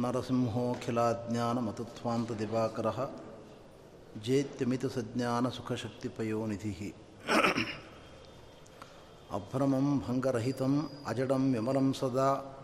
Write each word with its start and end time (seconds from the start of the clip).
ನರಸಿಂಹೋಖಿಲಾಜ್ಞಾನಮತತ್ವಾಂತ 0.00 2.32
ದಿವಾಕರ 2.32 2.86
ಜೇತ್ಯಮಿತ 4.24 4.86
ಸಜ್ಞಾನ 4.86 5.48
अजडं 5.48 6.94
ಅಭ್ರಮಂ 9.32 9.98
ಭಂಗರಹಿತಂ 9.98 10.90
ಅಜಡಂ 11.06 11.52
ವಿಮಲಂ 11.52 11.92
ಸದಾ 11.92 12.56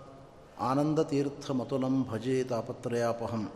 ಆನಂದತೀರ್ಥಮತುಲಂ 0.61 2.06
ಭಜೆ 2.11 2.45
ತಾಪತ್ರಯಾಪಹಂ. 2.45 3.53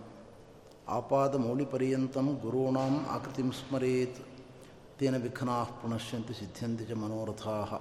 ಆಪಾದಮೌಳಿಪರ್ಯಂತಂ 0.89 2.39
तेन 2.43 3.07
ಆಕೃತಿಂ 3.07 3.53
ಸ್ಮರೇತ್ 3.53 4.27
ತೇನ 4.99 5.17
ವಿಘ್ನಾ 5.17 5.65
ಸಿದ್ಧ್ಯಂತಿ 6.33 6.85
ಚ 6.85 6.93
ಮನೋರಥಾ. 6.93 7.81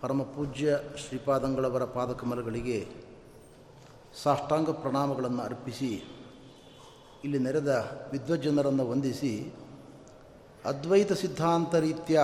ಪರಮಪೂಜ್ಯ 0.00 0.78
ಶ್ರೀಪಾದಂಗಳವರ 0.96 1.84
ಪಾದಕಮಲಗಳಿಗೆ 1.84 3.03
ಸಾಷ್ಟಾಂಗ 4.22 4.70
ಪ್ರಣಾಮಗಳನ್ನು 4.70 5.42
ಅರ್ಪಿಸಿ, 5.42 6.04
ಇಲ್ಲಿ 7.24 7.38
ನೆರೆದ 7.38 7.90
ವಿದ್ವಜ್ಜನರನ್ನು 8.12 8.90
ವಂದಿಸಿ, 8.90 9.54
ಅದ್ವೈತ 10.64 11.12
ಸಿದ್ಧಾಂತ 11.12 11.74
ರೀತಿಯ 11.74 12.20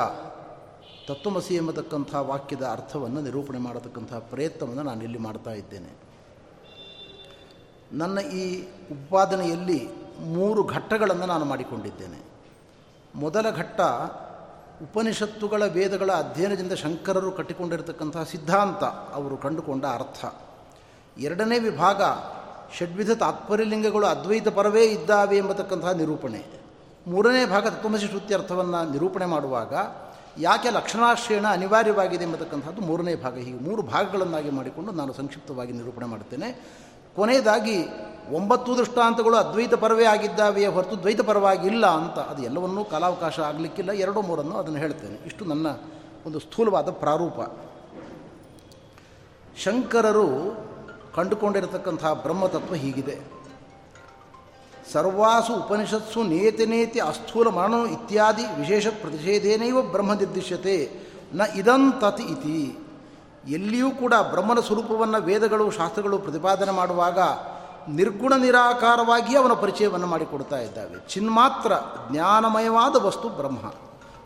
ತತ್ವಮಸಿ 1.09 1.55
ಎಂಬತಕ್ಕಂಥ 1.55 2.15
ವಾಕ್ಯದ 2.15 2.63
ಅರ್ಥವನ್ನು 2.63 3.21
ನಿರೂಪಣೆ 3.21 3.59
ಮಾಡತಕ್ಕಂಥ 3.59 4.15
ಪ್ರಯತ್ನವನ್ನು 4.15 4.83
ನಾನು 4.83 5.03
ಇಲ್ಲಿ 5.03 5.19
ಮಾಡ್ತಾ 5.19 5.53
ಇದ್ದೇನೆ. 5.53 5.99
ನನ್ನ 7.93 8.19
ಈ 8.19 8.63
ಉತ್ಪಾದನೆಯಲ್ಲಿ 8.63 9.89
ಮೂರು 10.21 10.65
ಘಟ್ಟಗಳನ್ನು 10.65 11.27
ನಾನು 11.27 11.45
ಮಾಡಿಕೊಂಡಿದ್ದೇನೆ. 11.45 12.21
ಮೊದಲ 13.15 13.51
ಘಟ್ಟ 13.51 13.81
ಉಪನಿಷತ್ತುಗಳ 14.83 15.63
ವೇದಗಳ 15.67 16.11
ಅಧ್ಯಯನದಿಂದ 16.13 16.73
ಶಂಕರರು 16.73 17.33
ಕಟ್ಟಿಕೊಂಡಿರತಕ್ಕಂಥ 17.33 18.17
ಸಿದ್ಧಾಂತ 18.17 18.85
ಅವರು 18.85 19.37
ಕಂಡುಕೊಂಡ 19.37 19.85
ಅರ್ಥ. 19.85 20.50
ಎರಡನೇ 21.21 21.59
ವಿಭಾಗ 21.59 22.03
ಷಡ್ವಿಧ 22.79 23.11
ತಾತ್ಪರ್ಯಲಿಂಗಗಳು 23.11 24.07
ಅದ್ವೈತ 24.07 24.49
ಪರವೇ 24.49 24.85
ಇದ್ದಾವೆ 24.85 25.37
ಎಂಬತಕ್ಕಂತಹ 25.37 25.91
ನಿರೂಪಣೆ 25.91 26.61
ಮೂರನೇ 27.07 27.47
ಭಾಗ 27.47 27.67
ತತ್ವಮಸಿ 27.67 28.35
ಅರ್ಥವನ್ನು 28.35 28.93
ನಿರೂಪಣೆ 28.93 29.27
ಮಾಡುವಾಗ 29.27 29.75
ಯಾಕೆ 30.39 30.71
ಲಕ್ಷಣಾಶ್ರಯಣ 30.71 31.47
ಅನಿವಾರ್ಯವಾಗಿದೆ 31.47 32.25
ಎಂಬತಕ್ಕಂಥದ್ದು 32.25 32.81
ಮೂರನೇ 32.81 33.15
ಭಾಗ. 33.15 33.35
ಹೀಗೆ 33.35 33.59
ಮೂರು 33.59 33.83
ಭಾಗಗಳನ್ನಾಗಿ 33.83 34.51
ಮಾಡಿಕೊಂಡು 34.51 34.93
ನಾನು 34.93 35.13
ಸಂಕ್ಷಿಪ್ತವಾಗಿ 35.13 35.73
ನಿರೂಪಣೆ 35.73 36.07
ಮಾಡುತ್ತೇನೆ. 36.07 36.81
ಕೊನೆಯದಾಗಿ 37.17 37.85
ಒಂಬತ್ತು 38.31 38.77
ದೃಷ್ಟಾಂತಗಳು 38.77 39.37
ಅದ್ವೈತ 39.37 39.75
ಪರವೇ 39.75 40.05
ಆಗಿದ್ದಾವೆಯೇ 40.05 40.67
ಹೊರತು 40.67 41.01
ದ್ವೈತ 41.01 41.21
ಪರವಾಗಿಲ್ಲ 41.21 41.87
ಅಂತ 41.87 42.19
ಅದು 42.19 42.43
ಎಲ್ಲವನ್ನೂ 42.43 42.85
ಕಾಲಾವಕಾಶ 42.85 43.41
ಆಗಲಿಕ್ಕಿಲ್ಲ. 43.41 43.91
ಎರಡು 43.91 44.23
ಮೂರನ್ನು 44.23 44.57
ಅದನ್ನು 44.57 44.79
ಹೇಳ್ತೇನೆ. 44.79 45.27
ಇಷ್ಟು 45.27 45.45
ನನ್ನ 45.45 45.67
ಒಂದು 46.27 46.39
ಸ್ಥೂಲವಾದ 46.39 46.91
ಪ್ರಾರೂಪ. 46.91 47.59
ಶಂಕರರು 49.63 50.27
ಕಂಡುಕೊಂಡಿರತಕ್ಕಂಥ 51.15 52.07
ಬ್ರಹ್ಮತತ್ವ 52.07 52.75
ಹೀಗಿದೆ. 52.75 53.41
ಸರ್ವಾಸು 54.93 55.55
ಉಪನಿಷತ್ಸು 55.55 56.23
ನೇತಿ 56.23 56.67
ನೇತಿ 56.67 57.01
ಅಸ್ಥೂಲ 57.01 57.49
ಮರಣ 57.49 57.73
ಇತ್ಯಾದಿ 57.73 58.43
ವಿಶೇಷ 58.61 58.87
ಪ್ರತಿಷೇಧೇನೈವ 58.87 59.83
ಬ್ರಹ್ಮ 59.83 60.13
ನಿರ್ದಿಶ್ಯತೆ 60.13 60.93
ನ 61.35 61.41
ಇದಂತತಿ 61.55 62.23
ಇತಿ. 62.23 62.79
ಎಲ್ಲಿಯೂ 63.49 63.91
ಕೂಡ 63.91 64.15
ಬ್ರಹ್ಮನ 64.31 64.61
ಸ್ವರೂಪವನ್ನು 64.61 65.23
ವೇದಗಳು, 65.23 65.71
ಶಾಸ್ತ್ರಗಳು 65.71 66.19
ಪ್ರತಿಪಾದನೆ 66.19 66.71
ಮಾಡುವಾಗ 66.71 67.19
ನಿರ್ಗುಣ 67.89 68.33
ನಿರಾಕಾರವಾಗಿ 68.37 69.37
ಅವನ 69.37 69.53
ಪರಿಚಯವನ್ನು 69.53 70.07
ಮಾಡಿಕೊಡ್ತಾ 70.07 70.59
ಇದ್ದಾವೆ. 70.59 71.09
ಚಿನ್ಮಾತ್ರ 71.09 71.73
ಜ್ಞಾನಮಯವಾದ 72.11 72.97
ವಸ್ತು 72.97 73.29
ಬ್ರಹ್ಮ. 73.29 73.73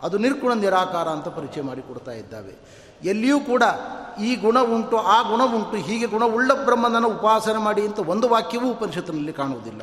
ಅದು 0.03 0.17
ನಿರ್ಗುಣ 0.17 0.53
ನಿರಾಕಾರ 0.53 1.07
ಅಂತ 1.07 1.27
ಪರಿಚಯ 1.27 1.61
ಮಾಡಿಕೊಡ್ತಾ 1.61 2.11
ಇದ್ದಾವೆ. 2.11 2.84
ಎಲ್ಲಿಯೂ 3.01 3.39
ಕೂಡ 3.39 3.63
ಈ 4.23 4.35
ಗುಣ 4.35 4.57
ಉಂಟು, 4.59 4.97
ಆ 4.97 5.17
ಗುಣ 5.21 5.41
ಉಂಟು, 5.55 5.77
ಹೀಗೆ 5.77 6.05
ಗುಣವುಳ್ಳ 6.05 6.51
ಬ್ರಹ್ಮನನ್ನು 6.65 7.09
ಉಪಾಸನೆ 7.09 7.57
ಮಾಡಿ 7.57 7.81
ಅಂತ 7.87 7.99
ಒಂದು 8.13 8.27
ವಾಕ್ಯವೂ 8.29 8.67
ಉಪನಿಷತ್ತಿನಲ್ಲಿ 8.71 9.33
ಕಾಣುವುದಿಲ್ಲ. 9.33 9.81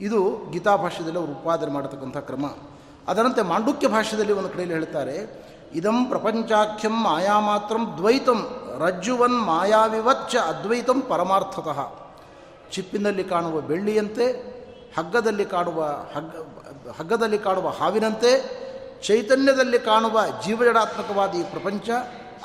ಇದು 0.00 0.20
ಗೀತಾ 0.52 0.76
ಭಾಷ್ಯದಲ್ಲಿ 0.76 1.18
ಅವರು 1.18 1.32
ಉತ್ಪಾದನೆ 1.32 1.72
ಮಾಡತಕ್ಕಂಥ 1.72 2.16
ಕ್ರಮ. 2.16 2.46
ಅದರಂತೆ 3.08 3.42
ಮಾಂಡುಕ್ಯ 3.42 3.88
ಭಾಷ್ಯದಲ್ಲಿ 3.88 4.32
ಒಂದು 4.32 4.48
ಕಡೆಯಲ್ಲಿ 4.48 4.74
ಹೇಳ್ತಾರೆ, 4.74 5.16
ಇದಂ 5.74 6.04
ಪ್ರಪಂಚಾಖ್ಯಂ 6.04 6.94
ಮಾಯಾ 7.02 7.40
ಮಾತ್ರಂ 7.40 7.82
ದ್ವೈತಂ 7.98 8.40
ರಜ್ಜುವನ್ 8.78 9.38
ಮಾಯಾವಿವಚ್ಚ 9.40 10.36
ಅದ್ವೈತಂ 10.36 11.00
ಪರಮಾರ್ಥತಃ. 11.00 11.80
ಚಿಪ್ಪಿನಲ್ಲಿ 12.72 13.24
ಕಾಣುವ 13.24 13.60
ಬೆಳ್ಳಿಯಂತೆ, 13.60 14.26
ಹಗ್ಗದಲ್ಲಿ 14.98 15.44
ಕಾಣುವ 15.44 15.80
ಹಗ್ಗ 16.14 16.34
ಹಗ್ಗದಲ್ಲಿ 16.98 17.38
ಕಾಣುವ 17.38 17.68
ಹಾವಿನಂತೆ, 17.68 18.32
ಚೈತನ್ಯದಲ್ಲಿ 19.06 19.78
ಕಾಣುವ 19.78 20.20
ಜೀವಜಡಾತ್ಮಕವಾದ 20.46 21.34
ಈ 21.34 21.42
ಪ್ರಪಂಚ 21.42 21.90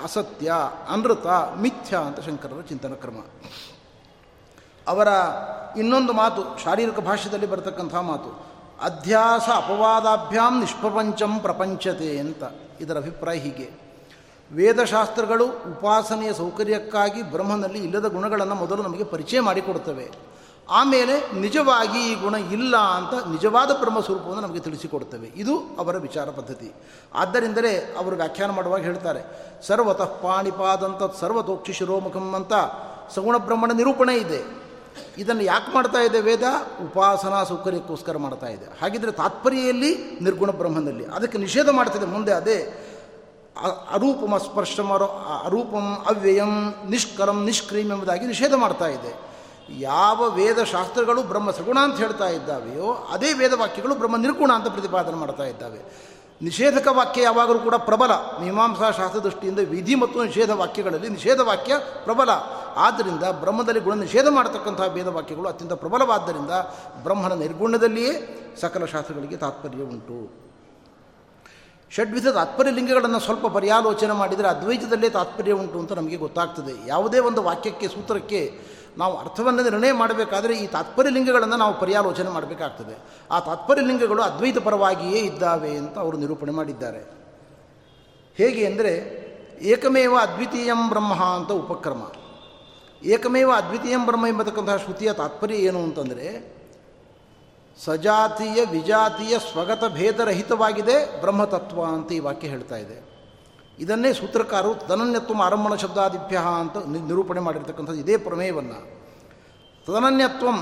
ಅಸತ್ಯ 0.03 0.53
ಅನೃತ 0.89 1.27
ಮಿಥ್ಯ 1.55 1.97
ಅಂತ 1.97 2.19
ಶಂಕರರ 2.19 2.61
ಚಿಂತನ 2.61 2.93
ಕ್ರಮ. 2.93 3.23
ಅವರ 4.87 5.07
ಇನ್ನೊಂದು 5.77 6.13
ಮಾತು, 6.13 6.63
ಶಾರೀರಿಕ 6.63 6.99
ಭಾಷೆಯಲ್ಲಿ 6.99 7.47
ಬರತಕ್ಕಂಥ 7.47 7.95
ಮಾತು, 7.95 8.45
ಅಧ್ಯಾಸ 8.81 9.49
ಅಪವಾದಾಭ್ಯಾಂ 9.55 10.59
ನಿಷ್ಪ್ರಪಂಚಂ 10.59 11.39
ಪ್ರಪಂಚತೆ 11.39 12.19
ಅಂತ. 12.19 12.43
ಇದರ 12.81 12.97
ಅಭಿಪ್ರಾಯ 12.97 13.37
ಹೀಗೆ. 13.37 13.85
ವೇದಶಾಸ್ತ್ರಗಳು 14.53 15.45
ಉಪಾಸನೆಯ 15.45 16.33
ಸೌಕರ್ಯಕ್ಕಾಗಿ 16.33 17.21
ಬ್ರಹ್ಮನಲ್ಲಿ 17.31 17.79
ಇಲ್ಲದ 17.79 18.05
ಗುಣಗಳನ್ನು 18.07 18.55
ಮೊದಲು 18.55 18.83
ನಮಗೆ 18.83 19.03
ಪರಿಚಯ 19.03 19.39
ಮಾಡಿಕೊಡ್ತವೆ 19.39 20.11
ಆಮೇಲೆ 20.69 21.39
ನಿಜವಾಗಿ 21.39 22.11
ಈ 22.11 22.15
ಗುಣ 22.15 22.35
ಇಲ್ಲ 22.35 22.77
ಅಂತ 22.77 23.27
ನಿಜವಾದ 23.27 23.71
ಬ್ರಹ್ಮ 23.71 23.99
ಸ್ವರೂಪವನ್ನು 23.99 24.41
ನಮಗೆ 24.41 24.59
ತಿಳಿಸಿಕೊಡ್ತವೆ 24.59 25.27
ಇದು 25.35 25.59
ಅವರ 25.79 25.97
ವಿಚಾರ 25.97 26.29
ಪದ್ಧತಿ. 26.29 26.73
ಆದ್ದರಿಂದಲೇ 27.13 27.95
ಅವರು 27.97 28.15
ವ್ಯಾಖ್ಯಾನ 28.15 28.51
ಮಾಡುವಾಗ 28.51 28.81
ಹೇಳ್ತಾರೆ, 28.81 29.21
ಸರ್ವತಃ 29.67 30.05
ಪಾಣಿಪಾದಂಥ 30.05 31.19
ಸರ್ವತೋಕ್ಷಿ 31.19 31.73
ಶಿರೋಮುಖಂ 31.73 32.33
ಅಂತ 32.33 32.53
ಸಗುಣ 33.15 33.37
ಬ್ರಹ್ಮಣ 33.37 33.71
ನಿರೂಪಣೆ 33.71 34.15
ಇದೆ. 34.15 34.65
ಇದನ್ನು 35.17 35.41
ಯಾಕೆ 35.41 35.73
ಮಾಡ್ತಾ 35.73 35.99
ಇದೆ 35.99 36.21
ವೇದ? 36.21 36.43
ಉಪಾಸನಾ 36.85 37.43
ಸೌಕರ್ಯಕ್ಕೋಸ್ಕರ 37.43 38.17
ಮಾಡ್ತಾ 38.17 38.47
ಇದೆ. 38.47 38.65
ಹಾಗಿದ್ರೆ 38.81 39.11
ತಾತ್ಪರ್ಯಲ್ಲಿ 39.11 40.19
ನಿರ್ಗುಣ 40.21 40.51
ಬ್ರಹ್ಮನಲ್ಲಿ. 40.51 41.05
ಅದಕ್ಕೆ 41.05 41.37
ನಿಷೇಧ 41.37 41.69
ಮಾಡ್ತಿದೆ 41.69 42.05
ಮುಂದೆ 42.05 42.31
ಅದೇ 42.31 42.57
ಅರೂಪಮ 43.91 44.37
ಸ್ಪರ್ಶಮರೋ 44.37 45.05
ಅರೂಪಂ 45.45 46.05
ಅವ್ಯಯಂ 46.05 46.75
ನಿಷ್ಕರಂ 46.89 47.45
ನಿಷ್ಕ್ರೀಮ್ 47.45 47.91
ಎಂಬುದಾಗಿ 47.91 48.25
ನಿಷೇಧ 48.27 48.53
ಮಾಡ್ತಾ 48.53 48.87
ಇದೆ. 48.87 49.34
ಯಾವ 49.69 50.29
ವೇದ 50.29 50.63
ಶಾಸ್ತ್ರಗಳು 50.63 51.23
ಬ್ರಹ್ಮ 51.23 51.51
ಸಗುಣ 51.51 51.77
ಅಂತ 51.79 51.97
ಹೇಳ್ತಾ 51.97 52.29
ಇದ್ದಾವೆಯೋ, 52.29 52.93
ಅದೇ 53.09 53.33
ವೇದ 53.33 53.53
ವಾಕ್ಯಗಳು 53.53 53.95
ಬ್ರಹ್ಮ 53.95 54.17
ನಿರ್ಗುಣ 54.17 54.51
ಅಂತ 54.51 54.67
ಪ್ರತಿಪಾದನೆ 54.67 55.15
ಮಾಡ್ತಾ 55.15 55.43
ಇದ್ದಾವೆ. 55.43 56.05
ನಿಷೇಧಕ 56.41 56.87
ವಾಕ್ಯ 56.91 57.21
ಯಾವಾಗಲೂ 57.21 57.59
ಕೂಡ 57.59 57.75
ಪ್ರಬಲ. 57.75 58.11
ಮೀಮಾಂಸಾ 58.13 58.91
ಶಾಸ್ತ್ರ 58.91 59.19
ದೃಷ್ಟಿಯಿಂದ 59.19 59.59
ವಿಧಿ 59.59 59.95
ಮತ್ತು 59.95 60.23
ನಿಷೇಧ 60.23 60.49
ವಾಕ್ಯಗಳಲ್ಲಿ 60.49 61.09
ನಿಷೇಧ 61.09 61.39
ವಾಕ್ಯ 61.39 61.73
ಪ್ರಬಲ. 62.03 62.29
ಆದ್ದರಿಂದ 62.75 63.23
ಬ್ರಹ್ಮದಲ್ಲಿ 63.31 63.79
ಗುಣ 63.79 63.93
ನಿಷೇಧ 63.93 64.27
ಮಾಡತಕ್ಕಂತಹ 64.29 64.83
ವೇದ 64.83 65.07
ವಾಕ್ಯಗಳು 65.07 65.49
ಅತ್ಯಂತ 65.49 65.73
ಪ್ರಬಲವಾದ್ದರಿಂದ 65.73 66.51
ಬ್ರಹ್ಮನ 67.03 67.33
ನಿರ್ಗುಣದಲ್ಲಿಯೇ 67.33 68.41
ಸಕಲ 68.61 68.85
ಶಾಸ್ತ್ರಗಳಿಗೆ 68.85 69.37
ತಾತ್ಪರ್ಯ 69.37 69.83
ಉಂಟು. 69.83 70.45
ಷಡ್ವಿಧ 71.91 72.27
ತಾತ್ಪರ್ಯ 72.27 72.71
ಲಿಂಗಗಳನ್ನು 72.71 73.19
ಸ್ವಲ್ಪ 73.19 73.47
ಪರ್ಯಾಲೋಚನೆ 73.47 74.13
ಮಾಡಿದರೆ 74.13 74.47
ಅದ್ವೈತದಲ್ಲೇ 74.47 75.09
ತಾತ್ಪರ್ಯ 75.09 75.51
ಉಂಟು 75.51 75.79
ಅಂತ 75.79 75.91
ನಮಗೆ 75.91 76.15
ಗೊತ್ತಾಗ್ತದೆ. 76.15 76.87
ಯಾವುದೇ 76.87 77.19
ಒಂದು 77.19 77.43
ವಾಕ್ಯಕ್ಕೆ, 77.43 77.87
ಸೂತ್ರಕ್ಕೆ 77.87 78.59
ನಾವು 78.97 79.17
ಅರ್ಥವನ್ನು 79.17 79.63
ನಿರ್ಣಯ 79.63 79.91
ಮಾಡಬೇಕಾದರೆ 79.91 80.57
ಈ 80.57 80.67
ತಾತ್ಪರ್ಯಲಿಂಗಗಳನ್ನು 80.67 81.57
ನಾವು 81.57 81.79
ಪರ್ಯಾಲೋಚನೆ 81.79 82.29
ಮಾಡಬೇಕಾಗ್ತದೆ. 82.29 82.97
ಆ 83.31 83.39
ತಾತ್ಪರ್ಯ 83.39 83.81
ಲಿಂಗಗಳು 83.81 84.21
ಅದ್ವೈತ 84.21 84.57
ಪರವಾಗಿಯೇ 84.57 85.19
ಇದ್ದಾವೆ 85.19 85.77
ಅಂತ 85.77 85.99
ಅವರು 85.99 86.17
ನಿರೂಪಣೆ 86.17 86.51
ಮಾಡಿದ್ದಾರೆ. 86.51 87.15
ಹೇಗೆ 88.35 88.65
ಅಂದರೆ, 88.65 89.25
ಏಕಮೇವ 89.61 90.17
ಅದ್ವಿತೀಯಂ 90.21 90.89
ಬ್ರಹ್ಮ 90.89 91.23
ಅಂತ 91.23 91.51
ಉಪಕ್ರಮ. 91.51 92.11
ಏಕಮೇವ 93.03 93.51
ಅದ್ವಿತೀಯಂ 93.51 94.05
ಬ್ರಹ್ಮ 94.05 94.27
ಎಂಬತಕ್ಕಂತಹ 94.27 94.77
ಶ್ರುತಿಯ 94.77 95.13
ತಾತ್ಪರ್ಯ 95.13 95.55
ಏನು 95.55 95.79
ಅಂತಂದರೆ, 95.79 96.55
ಸಜಾತೀಯ 97.85 98.65
ವಿಜಾತೀಯ 98.71 99.37
ಸ್ವಗತ 99.51 99.83
ಭೇದರಹಿತವಾಗಿದೆ 99.93 101.21
ಬ್ರಹ್ಮತತ್ವ 101.21 101.85
ಅಂತ 101.85 102.11
ಈ 102.11 102.19
ವಾಕ್ಯ 102.19 102.47
ಹೇಳ್ತಾ 102.47 102.75
ಇದೆ. 102.75 103.14
ಇದನ್ನೇ 103.79 104.13
ಸೂತ್ರಕಾರರು 104.13 104.73
ತನನ್ಯತ್ವ 104.89 105.41
ಆರಂಭಣ 105.41 105.75
ಶಬ್ದಾದಿಭ್ಯ 105.75 106.37
ಅಂತ 106.59 106.77
ನಿರೂಪಣೆ 107.07 107.39
ಮಾಡಿರ್ತಕ್ಕಂಥದ್ದು 107.39 107.99
ಇದೇ 107.99 108.17
ಪ್ರಮೇಯವನ್ನು. 108.17 108.79
ತದನನ್ಯತ್ವಂ 109.87 110.57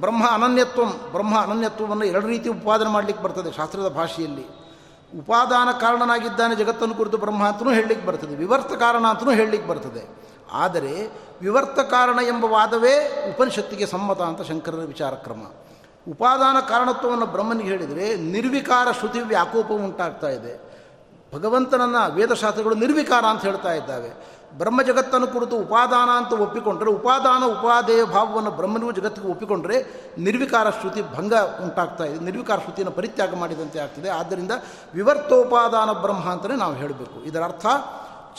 ಬ್ರಹ್ಮ 0.00 0.24
ಅನನ್ಯತ್ವಂ, 0.32 0.90
ಬ್ರಹ್ಮ 1.12 1.34
ಅನನ್ಯತ್ವವನ್ನು 1.38 2.04
ಎರಡು 2.04 2.26
ರೀತಿ 2.26 2.48
ಉಪಾದನೆ 2.48 2.90
ಮಾಡಲಿಕ್ಕೆ 2.90 3.24
ಬರ್ತದೆ 3.24 3.52
ಶಾಸ್ತ್ರದ 3.52 3.88
ಭಾಷೆಯಲ್ಲಿ. 3.88 4.46
ಉಪಾದಾನ 5.18 5.68
ಕಾರಣನಾಗಿದ್ದಾನೆ 5.80 6.54
ಜಗತ್ತನ್ನು 6.54 6.94
ಕುರಿತು 6.94 7.16
ಬ್ರಹ್ಮ 7.18 7.42
ಅಂತಲೂ 7.46 7.72
ಹೇಳಲಿಕ್ಕೆ 7.72 8.06
ಬರ್ತದೆ, 8.06 8.34
ವಿವರ್ತ 8.34 8.72
ಕಾರಣ 8.72 9.04
ಅಂತಲೂ 9.06 9.30
ಹೇಳಲಿಕ್ಕೆ 9.30 9.68
ಬರ್ತದೆ. 9.68 10.02
ಆದರೆ 10.52 10.94
ವಿವರ್ತ 11.40 11.78
ಕಾರಣ 11.80 12.18
ಎಂಬ 12.28 12.44
ವಾದವೇ 12.44 12.94
ಉಪನಿಷತ್ತಿಗೆ 13.30 13.86
ಸಮ್ಮತ 13.86 14.20
ಅಂತ 14.20 14.42
ಶಂಕರರ 14.42 14.84
ವಿಚಾರ 14.84 15.14
ಕ್ರಮ 15.14 15.42
ಉಪಾದಾನ 16.10 16.56
ಕಾರಣತ್ವವನ್ನು 16.60 17.26
ಬ್ರಹ್ಮನಿಗೆ 17.26 17.68
ಹೇಳಿದರೆ 17.68 18.16
ನಿರ್ವಿಕಾರ 18.16 18.88
ಶ್ರುತಿ 18.92 19.20
ವ್ಯಾಕೋಪ 19.20 19.66
ಉಂಟಾಗ್ತಾ 19.66 20.28
ಇದೆ. 20.28 20.73
ಭಗವಂತನನ್ನು 21.34 22.14
ವೇದಶಾಸ್ತ್ರಗಳು 22.14 22.74
ನಿರ್ವಿಕಾರ 22.74 23.24
ಅಂತ 23.24 23.42
ಹೇಳ್ತಾ 23.42 23.72
ಇದ್ದಾವೆ. 23.72 24.34
ಬ್ರಹ್ಮ 24.58 24.82
ಜಗತ್ತನ್ನು 24.82 25.26
ಕುರಿತು 25.26 25.56
ಉಪಾದಾನ 25.56 26.08
ಅಂತ 26.08 26.32
ಒಪ್ಪಿಕೊಂಡ್ರೆ, 26.32 26.90
ಉಪಾದಾನ 26.90 27.42
ಉಪಾದೇಯ 27.44 28.04
ಭಾವವನ್ನು 28.04 28.50
ಬ್ರಹ್ಮನಿಗೂ 28.50 28.92
ಜಗತ್ತಿಗೆ 28.92 29.28
ಒಪ್ಪಿಕೊಂಡ್ರೆ 29.28 29.76
ನಿರ್ವಿಕಾರ 30.18 30.70
ಶ್ರುತಿ 30.70 31.02
ಭಂಗ 31.02 31.34
ಉಂಟಾಗ್ತಾ 31.34 32.04
ಇದೆ, 32.04 32.18
ನಿರ್ವಿಕಾರ 32.18 32.58
ಶ್ರುತಿಯನ್ನು 32.58 32.96
ಪರಿತ್ಯಾಗ 32.96 33.34
ಮಾಡಿದಂತೆ 33.34 33.78
ಆಗ್ತಿದೆ. 33.78 34.08
ಆದ್ದರಿಂದ 34.08 34.52
ವಿವರ್ತೋಪಾದಾನ 34.94 35.92
ಬ್ರಹ್ಮ 35.92 36.30
ಅಂತಲೇ 36.30 36.56
ನಾವು 36.56 36.74
ಹೇಳಬೇಕು. 36.74 37.24
ಇದರ 37.24 37.42
ಅರ್ಥ 37.44 37.66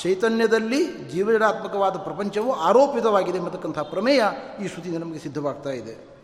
ಚೈತನ್ಯದಲ್ಲಿ 0.03 0.85
ಜೀವನಾತ್ಮಕವಾದ 0.85 1.97
ಪ್ರಪಂಚವು 1.97 2.53
ಆರೋಪಿತವಾಗಿದೆ 2.53 3.37
ಎಂಬತಕ್ಕಂಥ 3.37 3.79
ಪ್ರಮೇಯ 3.79 4.23
ಈ 4.63 4.67
ಶ್ರುತಿಯಿಂದ 4.67 5.03
ನಮಗೆ 5.03 5.19
ಸಿದ್ಧವಾಗ್ತಾ 5.19 5.69
ಇದೆ. 5.69 6.15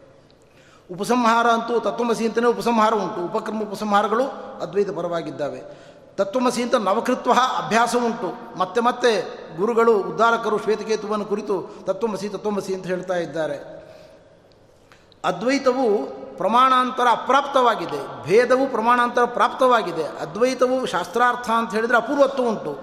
ಉಪಸಂಹಾರ 0.91 1.47
ಅಂತೂ 1.47 1.79
ತತ್ವಮಸಿ 1.79 2.25
ಅಂತಲೇ 2.25 2.47
ಉಪಸಂಹಾರ 2.47 2.93
ಉಂಟು. 2.93 3.25
ಉಪಕ್ರಮ 3.25 3.61
ಉಪಸಂಹಾರಗಳು 3.61 4.23
ಅದ್ವೈತ 4.61 4.89
ಪರವಾಗಿದ್ದಾವೆ. 4.89 5.90
ತತ್ವಮಸಿ 6.21 6.61
ಅಂತ 6.63 6.75
ನವಕೃತ್ವ 6.75 7.33
ಅಭ್ಯಾಸ 7.33 7.95
ಉಂಟು 8.05 8.29
ಮತ್ತೆ 8.57 8.81
ಮತ್ತೆ 8.81 9.11
ಗುರುಗಳು 9.57 9.93
ಉದ್ಧಾರಕರು 9.97 10.57
ಶ್ವೇತಕೇತುವನ್ನು 10.57 11.25
ಕುರಿತು 11.25 11.55
ತತ್ವಮಸಿ 11.85 12.29
ತತ್ವಮಸಿ 12.29 12.73
ಅಂತ 12.75 12.85
ಹೇಳ್ತಾ 12.85 13.15
ಇದ್ದಾರೆ. 13.15 13.57
ಅದ್ವೈತವು 15.23 15.85
ಪ್ರಮಾಣಾಂತರ 16.37 17.07
ಅಪ್ರಾಪ್ತವಾಗಿದೆ. 17.11 17.99
ಭೇದವು 18.23 18.65
ಪ್ರಮಾಣಾಂತರ 18.71 19.25
ಪ್ರಾಪ್ತವಾಗಿದೆ. 19.25 20.05
ಅದ್ವೈತವು 20.21 20.85
ಶಾಸ್ತ್ರಾರ್ಥ 20.85 21.49
ಅಂತ 21.49 21.71
ಹೇಳಿದರೆ 21.71 21.97
ಅಪೂರ್ವತ್ವ 21.97 22.43
ಉಂಟು. 22.43 22.73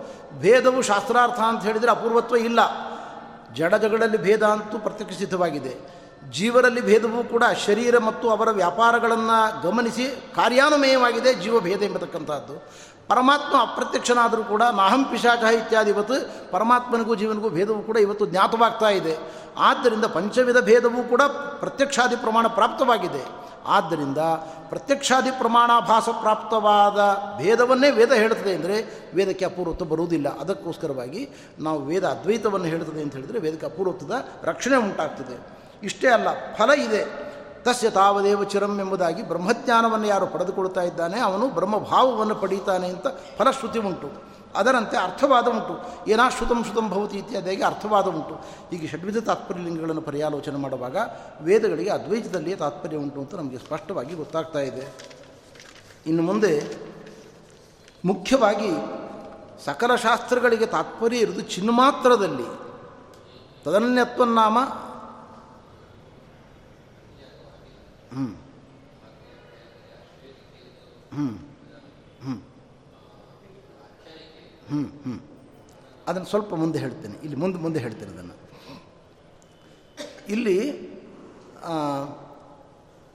ಭೇದವು 0.40 0.82
ಶಾಸ್ತ್ರಾರ್ಥ 0.82 1.40
ಅಂತ 1.40 1.62
ಹೇಳಿದರೆ 1.62 1.90
ಅಪೂರ್ವತ್ವ 1.90 2.36
ಇಲ್ಲ. 2.48 2.60
ಜಡ 3.54 3.74
ಜಗಳಲ್ಲಿ 3.74 4.18
ಭೇದ 4.18 4.42
ಅಂತೂ 4.42 4.78
ಪ್ರತ್ಯಕ್ಷ 4.78 5.16
ಸಿದ್ಧವಾಗಿದೆ 5.18 5.72
ಜೀವರಲ್ಲಿ 6.30 6.80
ಭೇದವೂ 6.80 7.24
ಕೂಡ 7.24 7.44
ಶರೀರ 7.66 7.98
ಮತ್ತು 7.98 8.26
ಅವರ 8.30 8.48
ವ್ಯಾಪಾರಗಳನ್ನು 8.50 9.62
ಗಮನಿಸಿ 9.62 10.04
ಕಾರ್ಯಾನುಮೇಯವಾಗಿದೆ 10.34 11.34
ಜೀವಭೇದ 11.34 11.82
ಎಂಬತಕ್ಕಂಥದ್ದು 11.82 12.54
ಪರಮಾತ್ಮ 13.08 13.54
ಅಪ್ರತ್ಯಕ್ಷನಾದರೂ 13.62 14.44
ಕೂಡ 14.44 14.62
ನಾಹಂ 14.62 15.04
ಪಿಶಾಚ 15.04 15.42
ಇತ್ಯಾದಿ 15.58 15.90
ಇವತ್ತು 15.90 16.16
ಪರಮಾತ್ಮನಿಗೂ 16.50 17.14
ಜೀವನಿಗೂ 17.14 17.50
ಭೇದವೂ 17.50 17.80
ಕೂಡ 17.82 17.96
ಇವತ್ತು 17.96 18.26
ಜ್ಞಾತವಾಗ್ತಾ 18.26 18.88
ಇದೆ. 19.00 19.14
ಆದ್ದರಿಂದ 19.58 20.04
ಪಂಚವಿಧ 20.04 20.58
ಭೇದವೂ 20.58 21.02
ಕೂಡ 21.02 21.22
ಪ್ರತ್ಯಕ್ಷಾದಿ 21.60 22.16
ಪ್ರಮಾಣ 22.16 22.46
ಪ್ರಾಪ್ತವಾಗಿದೆ. 22.46 23.22
ಆದ್ದರಿಂದ 23.66 24.18
ಪ್ರತ್ಯಕ್ಷಾದಿ 24.68 25.30
ಪ್ರಮಾಣಾಭಾಸ 25.30 26.08
ಪ್ರಾಪ್ತವಾದ 26.08 26.98
ಭೇದವನ್ನೇ 27.38 27.90
ವೇದ 27.90 28.12
ಹೇಳ್ತದೆ 28.12 28.54
ಅಂದರೆ 28.54 28.76
ವೇದಕ್ಕೆ 29.14 29.44
ಅಪೂರ್ವತ್ವ 29.44 29.84
ಬರುವುದಿಲ್ಲ. 29.84 30.28
ಅದಕ್ಕೋಸ್ಕರವಾಗಿ 30.40 31.22
ನಾವು 31.60 31.80
ವೇದ 31.86 32.04
ಅದ್ವೈತವನ್ನು 32.04 32.66
ಹೇಳ್ತದೆ 32.66 33.02
ಅಂತ 33.02 33.14
ಹೇಳಿದರೆ 33.14 33.38
ವೇದಕ್ಕೆ 33.38 33.66
ಅಪೂರ್ವತ್ವದ 33.66 34.16
ರಕ್ಷಣೆ 34.44 34.76
ಉಂಟಾಗ್ತದೆ. 34.76 35.36
ಇಷ್ಟೇ 35.82 36.08
ಅಲ್ಲ, 36.08 36.28
ಫಲ 36.58 36.70
ಇದೆ. 36.70 37.27
ತಸ್ಯ 37.68 37.90
ತಾವದೇವ 37.90 38.44
ಚಿರಂ 38.44 38.80
ಎಂಬುದಾಗಿ 38.80 39.28
ಬ್ರಹ್ಮಜ್ಞಾನವನ್ನು 39.28 40.06
ಯಾರು 40.06 40.26
ಪಡೆದುಕೊಳ್ತಾ 40.26 40.82
ಇದ್ದಾನೆ, 40.82 41.20
ಅವನು 41.20 41.48
ಬ್ರಹ್ಮಭಾವವನ್ನು 41.48 42.34
ಪಡೀತಾನೆ 42.34 42.88
ಅಂತ 42.88 43.06
ಫಲಶ್ರುತಿ 43.38 43.78
ಉಂಟು. 43.78 44.08
ಅದರಂತೆ 44.54 44.96
ಅರ್ಥವಾದ 44.96 45.48
ಉಂಟು. 45.48 45.74
ಏನಾ 46.10 46.28
ಶ್ರುತಂ 46.28 46.64
ಶ್ರುತಂ 46.64 46.90
ಭವತಿ 46.90 47.16
ಇತ್ಯಾದಿಯಾಗಿ 47.18 47.62
ಅರ್ಥವಾದ 47.62 48.06
ಉಂಟು. 48.06 48.34
ಈಗ 48.74 48.90
ಷಡ್ವಿಧ 48.90 49.18
ತಾತ್ಪರ್ಯಲಿಂಗಗಳನ್ನು 49.18 50.02
ಪರ್ಯಾಲೋಚನೆ 50.02 50.56
ಮಾಡುವಾಗ 50.56 50.96
ವೇದಗಳಿಗೆ 51.40 51.90
ಅದ್ವೈತದಲ್ಲಿಯೇ 51.90 52.56
ತಾತ್ಪರ್ಯ 52.56 52.96
ಉಂಟು 52.96 53.20
ಅಂತ 53.20 53.34
ನಮಗೆ 53.34 53.58
ಸ್ಪಷ್ಟವಾಗಿ 53.58 54.14
ಗೊತ್ತಾಗ್ತಾ 54.14 54.58
ಇದೆ. 54.58 54.84
ಇನ್ನು 56.06 56.22
ಮುಂದೆ 56.22 56.52
ಮುಖ್ಯವಾಗಿ 58.04 58.70
ಸಕಲ 59.64 59.94
ಶಾಸ್ತ್ರಗಳಿಗೆ 59.94 60.66
ತಾತ್ಪರ್ಯ 60.66 61.16
ಇರುವುದು 61.16 61.42
ಚಿನ್ಮಾತ್ರದಲ್ಲಿ. 61.42 62.48
ತದನ್ಯತ್ವನ್ನಾಮ 63.64 64.58
ಹ್ಞೂ 68.12 68.26
ಹ್ಞೂ 71.14 71.28
ಹ್ಞೂ 72.24 72.34
ಹ್ಞೂ 74.68 74.82
ಹ್ಞೂ 74.88 75.16
ಅದನ್ನು 76.08 76.28
ಸ್ವಲ್ಪ 76.28 76.54
ಮುಂದೆ 76.54 76.78
ಹೇಳ್ತೇನೆ. 76.78 77.14
ಇಲ್ಲಿ 77.14 77.36
ಮುಂದೆ 77.36 77.58
ಮುಂದೆ 77.58 77.80
ಹೇಳ್ತೇನೆ 77.80 78.12
ಅದನ್ನು. 78.12 78.34
ಇಲ್ಲಿ 80.28 80.72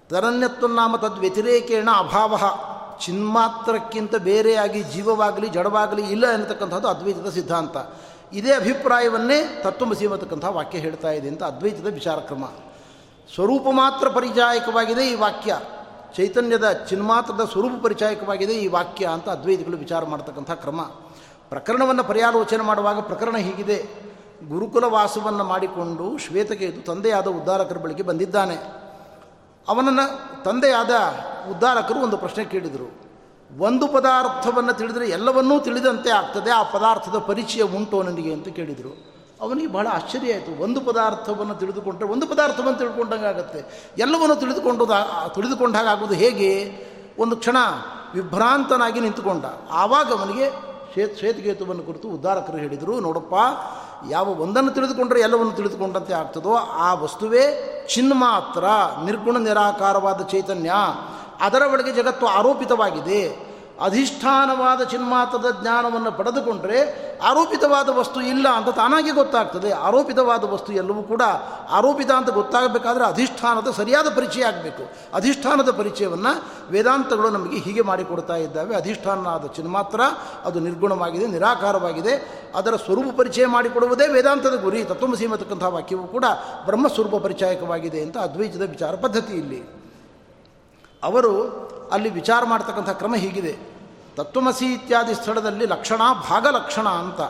ತರಣ್ಯತ್ವನಾಮ 0.09 0.95
ತದ್ 0.95 1.19
ವ್ಯತಿರೇಕೇಣ 1.19 1.89
ಅಭಾವ. 1.97 2.41
ಚಿನ್ಮಾತ್ರಕ್ಕಿಂತ 2.99 4.15
ಬೇರೆಯಾಗಿ 4.15 4.83
ಜೀವವಾಗಲಿ, 4.83 5.49
ಜಡವಾಗಲಿ 5.49 6.01
ಇಲ್ಲ 6.01 6.31
ಎನ್ನತಕ್ಕಂಥದ್ದು 6.31 6.87
ಅದ್ವೈತದ 6.87 7.29
ಸಿದ್ಧಾಂತ. 7.29 7.77
ಇದೇ 8.33 8.51
ಅಭಿಪ್ರಾಯವನ್ನೇ 8.51 9.61
ತತ್ವಮಸಿ 9.63 10.05
ಅನ್ನತಕ್ಕಂಥ 10.05 10.45
ವಾಕ್ಯ 10.45 10.79
ಹೇಳ್ತಾ 10.79 11.11
ಇದೆ 11.11 11.27
ಅಂತ 11.27 11.43
ಅದ್ವೈತದ 11.43 11.87
ವಿಚಾರಕ್ರಮ. 11.93 12.43
ಸ್ವರೂಪ 13.35 13.63
ಮಾತ್ರ 13.71 14.09
ಪರಿಚಾಯಕವಾಗಿದೆ 14.09 15.07
ಈ 15.07 15.15
ವಾಕ್ಯ. 15.15 15.59
ಚೈತನ್ಯದ 16.15 16.71
ಚಿನ್ಮಾತ್ರದ 16.71 17.49
ಸ್ವರೂಪ 17.51 17.71
ಪರಿಚಾಯಕವಾಗಿದೆ 17.83 18.53
ಈ 18.53 18.67
ವಾಕ್ಯ 18.67 19.07
ಅಂತ 19.07 19.29
ಅದ್ವೈತಗಳು 19.29 19.77
ವಿಚಾರ 19.77 20.05
ಮಾಡತಕ್ಕಂಥ 20.05 20.51
ಕ್ರಮ. 20.51 20.81
ಪ್ರಕರಣವನ್ನು 21.49 22.03
ಪರ್ಯಾಲೋಚನೆ 22.03 22.63
ಮಾಡುವಾಗ 22.63 22.99
ಪ್ರಕರಣ 22.99 23.37
ಹೀಗಿದೆ. 23.37 23.89
ಗುರುಕುಲ 24.47 24.83
ವಾಸವನ್ನು 24.83 25.43
ಮಾಡಿಕೊಂಡು 25.43 26.17
ಶ್ವೇತಕೇತು 26.17 26.85
ತಂದೆಯಾದ 26.85 27.27
ಉದ್ಧಾರಕರ 27.27 27.77
ಬಳಿಗೆ 27.77 28.03
ಬಂದಿದ್ದಾನೆ. 28.03 28.55
ಅವನನ್ನು 29.67 30.43
ತಂದೆಯಾದ 30.43 30.89
ಉದ್ಧಾರಕರು 31.49 31.99
ಒಂದು 31.99 32.17
ಪ್ರಶ್ನೆ 32.17 32.45
ಕೇಳಿದರು. 32.45 33.03
ಒಂದು 33.59 33.87
ಪದಾರ್ಥವನ್ನು 33.87 34.73
ತಿಳಿದರೆ 34.73 35.09
ಎಲ್ಲವನ್ನೂ 35.09 35.59
ತಿಳಿದಂತೆ 35.59 36.09
ಆಗ್ತದೆ, 36.09 36.51
ಆ 36.51 36.63
ಪದಾರ್ಥದ 36.63 37.17
ಪರಿಚಯ 37.17 37.61
ಉಂಟು 37.61 38.03
ನನಗೆ 38.03 38.33
ಅಂತ 38.33 38.47
ಕೇಳಿದರು. 38.47 39.12
ಅವನಿಗೆ 39.43 39.67
ಬಹಳ 39.67 39.87
ಆಶ್ಚರ್ಯ 39.87 40.33
ಆಯಿತು. 40.33 40.63
ಒಂದು 40.63 40.81
ಪದಾರ್ಥವನ್ನು 40.81 41.55
ತಿಳಿದುಕೊಂಡ್ರೆ 41.55 42.07
ಒಂದು 42.07 42.27
ಪದಾರ್ಥವನ್ನು 42.27 42.79
ತಿಳ್ಕೊಂಡಂಗೆ 42.79 43.25
ಆಗುತ್ತೆ. 43.25 43.91
ಎಲ್ಲವನ್ನು 43.97 44.35
ತಿಳಿದುಕೊಂಡು 44.35 44.85
ತಿಳಿದುಕೊಂಡ 45.35 45.75
ಹಾಗಾಗುವುದು 45.75 46.15
ಹೇಗೆ? 46.15 46.53
ಒಂದು 47.19 47.35
ಕ್ಷಣ 47.35 47.57
ವಿಭ್ರಾಂತನಾಗಿ 48.13 48.99
ನಿಂತುಕೊಂಡ. 48.99 49.45
ಆವಾಗ 49.71 50.13
ಅವನಿಗೆ 50.13 50.73
ಶ್ವೇತ್ 50.93 51.19
ಶ್ವೇತಕೇತುವನ್ನು 51.19 51.83
ಕುರಿತು 51.83 52.07
ಉದ್ಧಾರಕರು 52.07 52.57
ಹೇಳಿದರು, 52.57 52.99
ನೋಡಪ್ಪ, 52.99 53.35
ಯಾವ 54.09 54.29
ಒಂದನ್ನು 54.29 54.71
ತಿಳಿದುಕೊಂಡ್ರೆ 54.71 55.19
ಎಲ್ಲವನ್ನು 55.19 55.51
ತಿಳಿದುಕೊಂಡಂತೆ 55.51 56.13
ಆಗ್ತದೋ, 56.13 56.53
ಆ 56.55 56.93
ವಸ್ತುವೇ 56.93 57.43
ಚಿನ್ಮಾತ್ರ 57.93 58.63
ನಿರ್ಗುಣ 59.05 59.37
ನಿರಾಕಾರವಾದ 59.37 60.21
ಚೈತನ್ಯ. 60.21 60.73
ಅದರ 61.41 61.61
ಒಳಗೆ 61.73 61.91
ಜಗತ್ತು 61.91 62.25
ಆರೋಪಿತವಾಗಿದೆ. 62.27 63.42
ಅಧಿಷ್ಠಾನವಾದ 63.79 64.83
ಚಿನ್ಮಾತ್ರದ 64.83 65.57
ಜ್ಞಾನವನ್ನು 65.61 66.11
ಪಡೆದುಕೊಂಡರೆ 66.11 67.03
ಆರೋಪಿತವಾದ 67.19 67.89
ವಸ್ತು 67.89 68.21
ಇಲ್ಲ 68.21 68.47
ಅಂತ 68.49 68.69
ತಾನಾಗಿ 68.69 69.11
ಗೊತ್ತಾಗ್ತದೆ. 69.11 69.71
ಆರೋಪಿತವಾದ 69.71 70.43
ವಸ್ತು 70.43 70.73
ಎಲ್ಲವೂ 70.73 71.03
ಕೂಡ 71.03 71.21
ಆರೋಪಿತ 71.69 72.11
ಅಂತ 72.11 72.29
ಗೊತ್ತಾಗಬೇಕಾದ್ರೆ 72.29 73.05
ಅಧಿಷ್ಠಾನದ 73.05 73.71
ಸರಿಯಾದ 73.71 74.15
ಪರಿಚಯ 74.15 74.43
ಆಗಬೇಕು. 74.43 74.91
ಅಧಿಷ್ಠಾನದ 75.13 75.71
ಪರಿಚಯವನ್ನು 75.71 76.43
ವೇದಾಂತಗಳು 76.69 77.29
ನಮಗೆ 77.29 77.57
ಹೀಗೆ 77.57 77.81
ಮಾಡಿಕೊಡ್ತಾ 77.81 78.35
ಇದ್ದಾವೆ. 78.35 78.75
ಅಧಿಷ್ಠಾನವಾದ 78.75 79.45
ಚಿನ್ಮಾತ್ರ 79.45 80.01
ಅದು 80.43 80.59
ನಿರ್ಗುಣವಾಗಿದೆ, 80.59 81.27
ನಿರಾಕಾರವಾಗಿದೆ. 81.27 82.43
ಅದರ 82.55 82.75
ಸ್ವರೂಪ 82.75 83.17
ಪರಿಚಯ 83.17 83.45
ಮಾಡಿಕೊಡುವುದೇ 83.45 84.07
ವೇದಾಂತದ 84.07 84.61
ಗುರಿ. 84.61 84.83
ತತ್ವಮಸಿ 84.83 85.23
ಎಂಬತಕ್ಕಂಥ 85.23 85.63
ವಾಕ್ಯವೂ 85.63 86.03
ಕೂಡ 86.03 86.25
ಬ್ರಹ್ಮಸ್ವರೂಪ 86.65 87.23
ಪರಿಚಯಕವಾಗಿದೆ 87.23 88.01
ಅಂತ 88.01 88.17
ಅದ್ವೈತದ 88.17 88.61
ವಿಚಾರ 88.61 88.95
ಪದ್ಧತಿ 88.95 89.33
ಇಲ್ಲಿ 89.33 89.63
ಅವರು 91.03 91.72
ಅಲ್ಲಿ 91.93 92.09
ವಿಚಾರ 92.09 92.43
ಮಾಡ್ತಕ್ಕಂಥ 92.45 92.89
ಕ್ರಮ 92.89 93.15
ಹೀಗಿದೆ. 93.15 93.57
ತತ್ವಮಸಿ 94.15 94.65
ಇತ್ಯಾದಿ 94.65 95.15
ಸ್ಥಳದಲ್ಲಿ 95.15 95.65
ಲಕ್ಷಣ 95.65 95.97
ಭಾಗಲಕ್ಷಣ 96.29 96.89
ಅಂತ. 96.89 97.21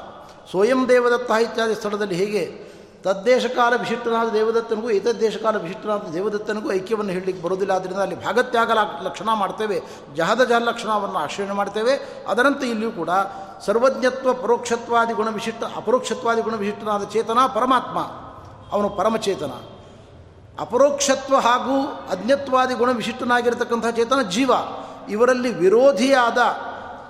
ಸ್ವಯಂ 0.49 0.89
ದೇವದತ್ತ 0.89 1.31
ಇತ್ಯಾದಿ 1.31 1.75
ಸ್ಥಳದಲ್ಲಿ 1.75 2.15
ಹೇಗೆ? 2.15 2.73
ತದ್ದೇಶಕಾಲ 3.03 3.73
ವಿಶಿಷ್ಟನಾದ 3.75 4.29
ದೇವದತ್ತನಿಗೂ 4.29 4.89
ಏತದ್ದೇಶಕಾಲ 4.89 5.61
ವಿಶಿಷ್ಟನಾದ 5.61 6.01
ದೇವದತ್ತನಿಗೂ 6.13 6.71
ಐಕ್ಯವನ್ನು 6.71 7.11
ಹೇಳಲಿಕ್ಕೆ 7.11 7.43
ಬರೋದಿಲ್ಲ 7.43 7.71
ಆದ್ದರಿಂದ 7.71 7.97
ಅಲ್ಲಿ 7.97 8.25
ಭಾಗತ್ಯಾಗ 8.25 8.71
ಲಕ್ಷಣ 9.01 9.29
ಮಾಡ್ತೇವೆ. 9.33 9.83
ಜಹದ 10.15 10.43
ಜಹ 10.43 10.57
ಲಕ್ಷಣವನ್ನು 10.59 11.19
ಆಶ್ರಯಣೆ 11.19 11.53
ಮಾಡ್ತೇವೆ. 11.53 12.25
ಅದರಂತೆ 12.27 12.69
ಇಲ್ಲಿಯೂ 12.69 12.91
ಕೂಡ 12.91 13.09
ಸರ್ವಜ್ಞತ್ವ, 13.65 14.33
ಪರೋಕ್ಷತ್ವಾದಿ 14.33 15.13
ಗುಣವಿಶಿಷ್ಟ 15.13 15.63
ಅಪರೋಕ್ಷತ್ವಾದಿ 15.75 16.41
ಗುಣವಿಶಿಷ್ಟನಾದ 16.41 17.03
ಚೇತನ 17.03 17.37
ಪರಮಾತ್ಮ. 17.55 17.99
ಅವನು 18.71 18.89
ಪರಮಚೇತನ. 18.89 19.51
ಅಪರೋಕ್ಷತ್ವ 20.59 21.35
ಹಾಗೂ 21.35 21.83
ಅಜ್ಞತ್ವಾದಿ 22.11 22.73
ಗುಣ 22.73 22.91
ವಿಶಿಷ್ಟನಾಗಿರತಕ್ಕಂಥ 22.91 23.87
ಚೇತನ 23.87 24.21
ಜೀವ 24.21 24.51
ಇವರಲ್ಲಿ 25.09 25.53
ವಿರೋಧಿಯಾದ 25.53 26.37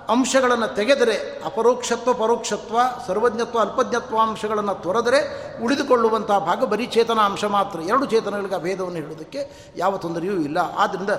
ಅಂಶಗಳನ್ನು 0.10 0.76
ತೆಗೆದರೆ 0.76 1.42
ಅಪರೋಕ್ಷತ್ವ, 1.46 2.14
ಪರೋಕ್ಷತ್ವ, 2.14 2.78
ಸರ್ವಜ್ಞತ್ವ, 3.08 3.60
ಅಲ್ಪಜ್ಞತ್ವ 3.60 4.20
ಅಂಶಗಳನ್ನು 4.20 4.76
ತೊರೆದರೆ 4.76 5.20
ಉಳಿದುಕೊಳ್ಳುವಂಥ 5.64 6.32
ಭಾಗ 6.32 6.64
ಬರೀ 6.64 6.86
ಚೇತನ 6.86 7.20
ಅಂಶ 7.20 7.46
ಮಾತ್ರ. 7.46 7.80
ಎರಡು 7.80 8.06
ಚೇತನಗಳಿಗೆ 8.06 8.64
ಭೇದವನ್ನು 8.64 9.00
ಹೇಳೋದಕ್ಕೆ 9.00 9.72
ಯಾವ 9.78 9.98
ತೊಂದರೆಯೂ 9.98 10.34
ಇಲ್ಲ. 10.34 10.58
ಆದ್ದರಿಂದ 10.78 11.10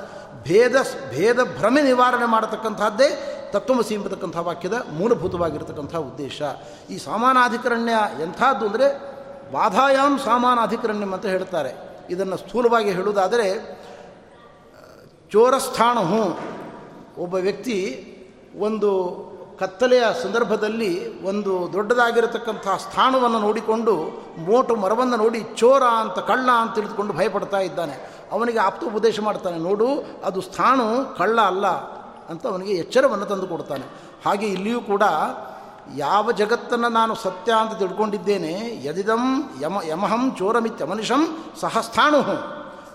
ಭೇದ 0.43 0.77
ಭೇದ 1.11 1.59
ಭ್ರಮೆ 1.59 1.83
ನಿವಾರಣೆ 1.83 2.25
ಮಾಡತಕ್ಕಂಥದ್ದೇ 2.25 3.09
ತತ್ವಮಸಿ 3.53 3.95
ಎಂಬತಕ್ಕಂಥ 3.95 4.37
ವಾಕ್ಯದ 4.37 4.75
ಮೂಲಭೂತವಾಗಿರತಕ್ಕಂಥ 4.93 5.97
ಉದ್ದೇಶ. 5.97 6.43
ಈ 6.91 6.99
ಸಾಮಾನಾಧಿಕರಣ್ಯ 6.99 7.93
ಎಂಥದ್ದು 8.23 8.67
ಅಂದರೆ 8.67 9.15
ಬಾಧಾಯಾಮ್ 9.53 10.19
ಸಾಮಾನಾಧಿಕರಣ್ಯಂ 10.19 11.13
ಅಂತ 11.13 11.27
ಹೇಳ್ತಾರೆ 11.27 11.84
ಇದನ್ನು 12.11 12.37
ಸ್ಥೂಲವಾಗಿ 12.37 12.91
ಹೇಳುವುದಾದರೆ 12.91 13.47
ಚೋರಸ್ಥಾಣವು 15.33 16.23
ಒಬ್ಬ 17.23 17.35
ವ್ಯಕ್ತಿ 17.35 17.79
ಒಂದು 18.59 18.91
ಕತ್ತಲೆಯ 19.59 20.03
ಸಂದರ್ಭದಲ್ಲಿ 20.23 21.23
ಒಂದು 21.23 21.73
ದೊಡ್ಡದಾಗಿರತಕ್ಕಂಥ 21.73 22.69
ಸ್ಥಾನವನ್ನು 22.69 23.41
ನೋಡಿಕೊಂಡು 23.41 23.95
ಮೋಟು 24.39 24.75
ಮರವನ್ನು 24.77 25.17
ನೋಡಿ 25.17 25.41
ಚೋರ 25.57 25.83
ಅಂತ 25.83 26.19
ಕಳ್ಳ 26.19 26.49
ಅಂತ 26.51 26.75
ತಿಳಿದುಕೊಂಡು 26.75 27.13
ಭಯಪಡ್ತಾ 27.13 27.59
ಇದ್ದಾನೆ. 27.59 27.97
ಅವನಿಗೆ 28.33 28.59
ಆಪ್ತ 28.59 28.85
ಉಪದೇಶ 28.85 29.21
ಮಾಡ್ತಾನೆ, 29.21 29.59
ನೋಡು, 29.59 29.89
ಅದು 30.25 30.41
ಸ್ಥಾನು 30.41 31.17
ಕಳ್ಳ 31.17 31.41
ಅಲ್ಲ 31.41 31.67
ಅಂತ 32.29 32.47
ಅವನಿಗೆ 32.47 32.73
ಎಚ್ಚರವನ್ನು 32.73 33.27
ತಂದು 33.27 33.47
ಕೊಡ್ತಾನೆ 33.47 33.85
ಹಾಗೆ 34.25 34.47
ಇಲ್ಲಿಯೂ 34.47 34.81
ಕೂಡ 34.81 35.03
ಯಾವ 35.97 36.33
ಜಗತ್ತನ್ನು 36.33 36.89
ನಾನು 36.89 37.15
ಸತ್ಯ 37.15 37.53
ಅಂತ 37.53 37.73
ತಿಳ್ಕೊಂಡಿದ್ದೇನೆ, 37.79 38.53
ಯದಿದಂ 38.85 39.25
ಯಮ, 39.61 39.77
ಯಮಹಂ 39.89 40.37
ಚೋರಮಿತ್ಯಮನಿಷಂ 40.39 41.23
ಸಹಸ್ಥಾಣು. 41.61 42.21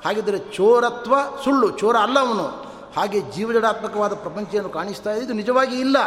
ಹಾಗಿದ್ದರೆ 0.06 0.40
ಚೋರತ್ವ 0.40 1.16
ಸುಳ್ಳು, 1.44 1.70
ಚೋರ 1.70 1.96
ಅಲ್ಲ 1.98 2.20
ಅವನು. 2.20 2.46
ಹಾಗೆ 2.96 3.20
ಜೀವಜಡಾತ್ಮಕವಾದ 3.22 4.14
ಪ್ರಪಂಚವನ್ನು 4.14 4.70
ಕಾಣಿಸ್ತಾ 4.70 5.12
ಇದೆ, 5.14 5.26
ಇದು 5.26 5.34
ನಿಜವಾಗಿ 5.34 5.80
ಇಲ್ಲ. 5.80 5.98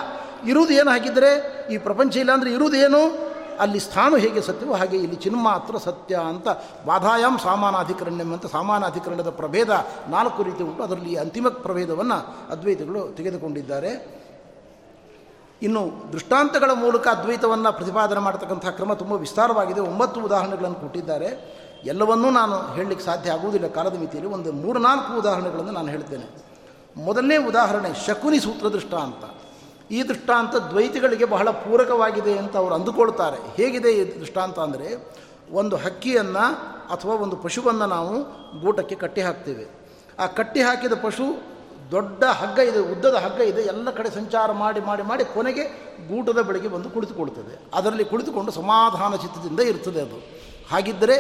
ಇರುವುದು 0.47 0.73
ಏನು 0.73 0.91
ಹಾಕಿದರೆ 0.91 1.31
ಈ 1.73 1.77
ಪ್ರಪಂಚ 1.79 2.17
ಇಲ್ಲ 2.17 2.33
ಅಂದರೆ 2.33 2.53
ಇರುವುದೇನು 2.53 3.33
ಅಲ್ಲಿ 3.61 3.81
ಸ್ಥಾನ 3.81 4.17
ಹೇಗೆ 4.17 4.41
ಸತ್ಯವೋ 4.41 4.75
ಹಾಗೆ 4.75 4.97
ಇಲ್ಲಿ 4.97 5.17
ಚಿನ್ಮಾತ್ರ 5.17 5.79
ಸತ್ಯ 5.79 6.15
ಅಂತ 6.15 6.49
ಬಾಧಾಯಾಮ್ 6.87 7.39
ಸಾಮಾನಾಧಿಕರಣ್ಯಂ 7.39 8.33
ಅಂತ 8.33 8.47
ಸಾಮಾನಾಧಿಕರಣದ 8.47 9.31
ಪ್ರಭೇದ 9.31 9.71
ನಾಲ್ಕು 10.09 10.43
ರೀತಿ 10.43 10.63
ಉಂಟು. 10.63 10.83
ಅದರಲ್ಲಿ 10.83 11.17
ಅಂತಿಮ 11.17 11.49
ಪ್ರಭೇದವನ್ನು 11.49 12.19
ಅದ್ವೈತಗಳು 12.51 13.03
ತೆಗೆದುಕೊಂಡಿದ್ದಾರೆ. 13.17 14.22
ಇನ್ನು 15.63 16.13
ದೃಷ್ಟಾಂತಗಳ 16.13 16.71
ಮೂಲಕ 16.71 17.09
ಅದ್ವೈತವನ್ನು 17.09 17.73
ಪ್ರತಿಪಾದನೆ 17.73 18.21
ಮಾಡ್ತಕ್ಕಂಥ 18.21 18.67
ಕ್ರಮ 18.67 18.93
ತುಂಬ 18.93 19.13
ವಿಸ್ತಾರವಾಗಿದೆ. 19.13 19.81
ಒಂಬತ್ತು 19.81 20.21
ಉದಾಹರಣೆಗಳನ್ನು 20.21 20.75
ಕೊಟ್ಟಿದ್ದಾರೆ. 20.75 21.29
ಎಲ್ಲವನ್ನೂ 21.85 22.31
ನಾನು 22.31 22.75
ಹೇಳಲಿಕ್ಕೆ 22.75 23.07
ಸಾಧ್ಯ 23.07 23.31
ಆಗುವುದಿಲ್ಲ 23.31 23.67
ಕಾಲದ 23.67 23.97
ಮಿತಿಯಲ್ಲಿ. 23.99 24.33
ಒಂದು 24.33 24.53
ಮೂರು 24.53 24.79
ನಾಲ್ಕು 24.79 25.19
ಉದಾಹರಣೆಗಳನ್ನು 25.19 25.73
ನಾನು 25.73 25.89
ಹೇಳ್ತೇನೆ. 25.89 26.27
ಮೊದಲನೇ 26.97 27.37
ಉದಾಹರಣೆ 27.37 28.07
ಶಕುನಿ 28.07 28.39
ಸೂತ್ರ 28.39 28.69
ದೃಷ್ಟಾಂತ. 28.69 29.25
ಈ 29.91 30.03
ದೃಷ್ಟಾಂತ 30.03 30.57
ದ್ವೈತಿಗಳಿಗೆ 30.57 31.25
ಬಹಳ 31.25 31.51
ಪೂರಕವಾಗಿದೆ 31.51 32.39
ಅಂತ 32.39 32.57
ಅವರು 32.57 32.75
ಅಂದುಕೊಳ್ತಾರೆ. 32.75 33.37
ಹೇಗಿದೆ 33.57 33.91
ಈ 33.93 34.21
ದೃಷ್ಟಾಂತ 34.21 34.59
ಅಂದರೆ, 34.59 34.89
ಒಂದು 35.51 35.77
ಹಕ್ಕಿಯನ್ನು 35.77 36.45
ಅಥವಾ 36.93 37.15
ಒಂದು 37.15 37.37
ಪಶುವನ್ನು 37.37 37.87
ನಾವು 37.87 38.13
ಗೂಟಕ್ಕೆ 38.61 38.95
ಕಟ್ಟಿ 38.95 39.21
ಹಾಕ್ತೇವೆ. 39.21 39.65
ಆ 40.19 40.27
ಕಟ್ಟಿ 40.27 40.61
ಹಾಕಿದ 40.61 40.93
ಪಶು 40.93 41.52
ದೊಡ್ಡ 41.93 42.25
ಹಗ್ಗ 42.25 42.59
ಇದೆ, 42.59 42.79
ಉದ್ದದ 42.79 43.15
ಹಗ್ಗ 43.15 43.41
ಇದೆ, 43.41 43.63
ಎಲ್ಲ 43.63 43.91
ಕಡೆ 43.91 44.11
ಸಂಚಾರ 44.11 44.53
ಮಾಡಿ 44.53 44.81
ಮಾಡಿ 44.81 45.03
ಮಾಡಿ 45.03 45.25
ಕೊನೆಗೆ 45.25 45.65
ಗೂಟದ 46.09 46.43
ಬೆಳಗ್ಗೆ 46.43 46.69
ಬಂದು 46.69 46.91
ಕುಳಿತುಕೊಳ್ತದೆ. 46.91 47.55
ಅದರಲ್ಲಿ 47.75 48.05
ಕುಳಿತುಕೊಂಡು 48.05 48.53
ಸಮಾಧಾನ 48.53 49.17
ಚಿತ್ತದಿಂದ 49.17 49.61
ಇರ್ತದೆ 49.61 50.01
ಅದು. 50.01 50.19
ಹಾಗಿದ್ದರೆ 50.71 51.17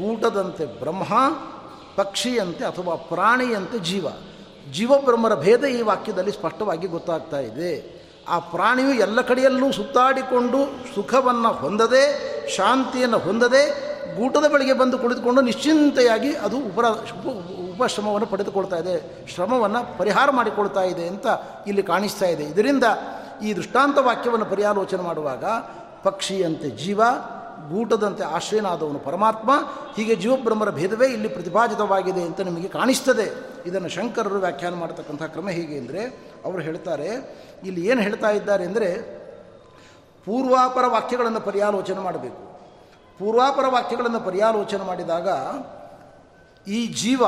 ಗೂಟದಂತೆ 0.00 0.64
ಬ್ರಹ್ಮ, 0.64 1.12
ಪಕ್ಷಿಯಂತೆ 1.96 2.64
ಅಥವಾ 2.64 2.94
ಪ್ರಾಣಿಯಂತೆ 2.94 3.78
ಜೀವ. 3.78 4.06
ಜೀವಬ್ರಹ್ಮರ 4.72 5.34
ಭೇದ 5.34 5.64
ಈ 5.64 5.82
ವಾಕ್ಯದಲ್ಲಿ 5.82 6.30
ಸ್ಪಷ್ಟವಾಗಿ 6.30 6.86
ಗೊತ್ತಾಗ್ತಾ 6.86 7.38
ಇದೆ. 7.38 7.96
ಆ 8.28 8.38
ಪ್ರಾಣಿಯು 8.38 8.92
ಎಲ್ಲ 8.94 9.20
ಕಡೆಯಲ್ಲೂ 9.20 9.72
ಸುತ್ತಾಡಿಕೊಂಡು 9.72 10.58
ಸುಖವನ್ನು 10.94 11.52
ಹೊಂದದೆ, 11.52 12.04
ಶಾಂತಿಯನ್ನು 12.56 13.18
ಹೊಂದದೆ, 13.18 13.62
ಗೂಟದ 14.16 14.48
ಬೆಳಗ್ಗೆ 14.48 14.72
ಬಂದು 14.72 14.98
ಕುಳಿತುಕೊಂಡು 14.98 15.40
ನಿಶ್ಚಿಂತೆಯಾಗಿ 15.40 16.34
ಅದು 16.34 16.56
ಉಪರ 16.58 16.84
ಉಪಶ್ರಮವನ್ನು 17.76 18.28
ಪಡೆದುಕೊಳ್ತಾ 18.32 18.76
ಇದೆ, 18.82 18.96
ಶ್ರಮವನ್ನು 19.34 19.80
ಪರಿಹಾರ 19.98 20.28
ಮಾಡಿಕೊಳ್ತಾ 20.30 20.84
ಇದೆ 20.92 21.06
ಅಂತ 21.12 21.26
ಇಲ್ಲಿ 21.66 21.84
ಕಾಣಿಸ್ತಾ 21.92 22.28
ಇದೆ. 22.34 22.44
ಇದರಿಂದ 22.52 22.84
ಈ 23.42 23.48
ದೃಷ್ಟಾಂತ 23.52 23.98
ವಾಕ್ಯವನ್ನು 24.08 24.46
ಪರ್ಯಾಲೋಚನೆ 24.52 25.02
ಮಾಡುವಾಗ 25.02 25.44
ಪಕ್ಷಿಯಂತೆ 26.04 26.68
ಜೀವ, 26.82 27.00
ಗೂಟದಂತೆ 27.70 28.24
ಆಶ್ರಯನಾದವನು 28.36 28.98
ಪರಮಾತ್ಮ, 28.98 29.50
ಹೀಗೆ 29.96 30.14
ಜೀವಬ್ರಹ್ಮರ 30.14 30.70
ಭೇದವೇ 30.70 31.06
ಇಲ್ಲಿ 31.06 31.28
ಪ್ರತಿಪಾದಿತವಾಗಿದೆ 31.28 32.22
ಅಂತ 32.22 32.40
ನಿಮಗೆ 32.40 32.68
ಕಾಣಿಸ್ತದೆ. 32.68 33.26
ಇದನ್ನು 33.66 33.88
ಶಂಕರರು 33.88 34.38
ವ್ಯಾಖ್ಯಾನ 34.38 34.74
ಮಾಡತಕ್ಕಂಥ 34.74 35.22
ಕ್ರಮ 35.34 35.48
ಹೇಗೆ 35.48 35.76
ಅಂದರೆ, 35.78 36.02
ಅವರು 36.44 36.62
ಹೇಳ್ತಾರೆ, 36.62 37.08
ಇಲ್ಲಿ 37.64 37.82
ಏನು 37.86 38.00
ಹೇಳ್ತಾ 38.00 38.30
ಇದ್ದಾರೆ 38.30 38.64
ಅಂದರೆ, 38.64 38.90
ಪೂರ್ವಾಪರ 40.26 40.84
ವಾಕ್ಯಗಳನ್ನು 40.86 41.40
ಪರ್ಯಾಲೋಚನೆ 41.40 42.00
ಮಾಡಬೇಕು. 42.00 42.40
ಪೂರ್ವಾಪರ 43.18 43.66
ವಾಕ್ಯಗಳನ್ನು 43.68 44.20
ಪರ್ಯಾಲೋಚನೆ 44.20 44.84
ಮಾಡಿದಾಗ 44.84 45.28
ಈ 46.68 46.86
ಜೀವ 46.86 47.24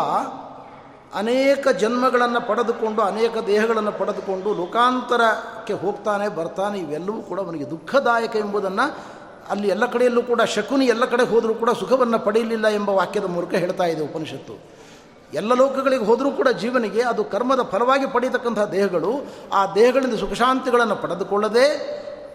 ಅನೇಕ 1.15 1.69
ಜನ್ಮಗಳನ್ನು 1.69 2.41
ಪಡೆದುಕೊಂಡು, 2.47 3.03
ಅನೇಕ 3.03 3.37
ದೇಹಗಳನ್ನು 3.47 3.93
ಪಡೆದುಕೊಂಡು 3.93 4.55
ಲೋಕಾಂತರಕ್ಕೆ 4.55 5.73
ಹೋಗ್ತಾನೆ, 5.73 6.29
ಬರ್ತಾನೆ, 6.29 6.79
ಇವೆಲ್ಲವೂ 6.79 7.21
ಕೂಡ 7.21 7.41
ಅವನಿಗೆ 7.41 7.71
ದುಃಖದಾಯಕ 7.71 8.37
ಎಂಬುದನ್ನು 8.37 9.19
ಅಲ್ಲಿ 9.51 9.69
ಎಲ್ಲ 9.69 9.87
ಕಡೆಯಲ್ಲೂ 9.87 10.23
ಕೂಡ 10.23 10.43
ಶಕುನಿ 10.43 10.87
ಎಲ್ಲ 10.87 11.05
ಕಡೆ 11.05 11.23
ಹೋದರೂ 11.23 11.55
ಕೂಡ 11.55 11.71
ಸುಖವನ್ನು 11.71 12.19
ಪಡೆಯಲಿಲ್ಲ 12.19 12.67
ಎಂಬ 12.69 12.89
ವಾಕ್ಯದ 12.89 13.25
ಮೂಲಕ 13.25 13.55
ಹೇಳ್ತಾ 13.55 13.85
ಇದೆ 13.85 14.03
ಉಪನಿಷತ್ತು. 14.03 14.55
ಎಲ್ಲ 15.35 15.55
ಲೋಕಗಳಿಗೆ 15.55 16.05
ಹೋದರೂ 16.05 16.31
ಕೂಡ 16.31 16.49
ಜೀವನಿಗೆ 16.49 17.03
ಅದು 17.03 17.25
ಕರ್ಮದ 17.25 17.63
ಫಲವಾಗಿ 17.63 18.07
ಪಡೀತಕ್ಕಂಥ 18.07 18.59
ದೇಹಗಳು, 18.59 19.13
ಆ 19.53 19.75
ದೇಹಗಳಿಂದ 19.75 20.15
ಸುಖಶಾಂತಿಗಳನ್ನು 20.15 20.97
ಪಡೆದುಕೊಳ್ಳದೆ 20.97 21.67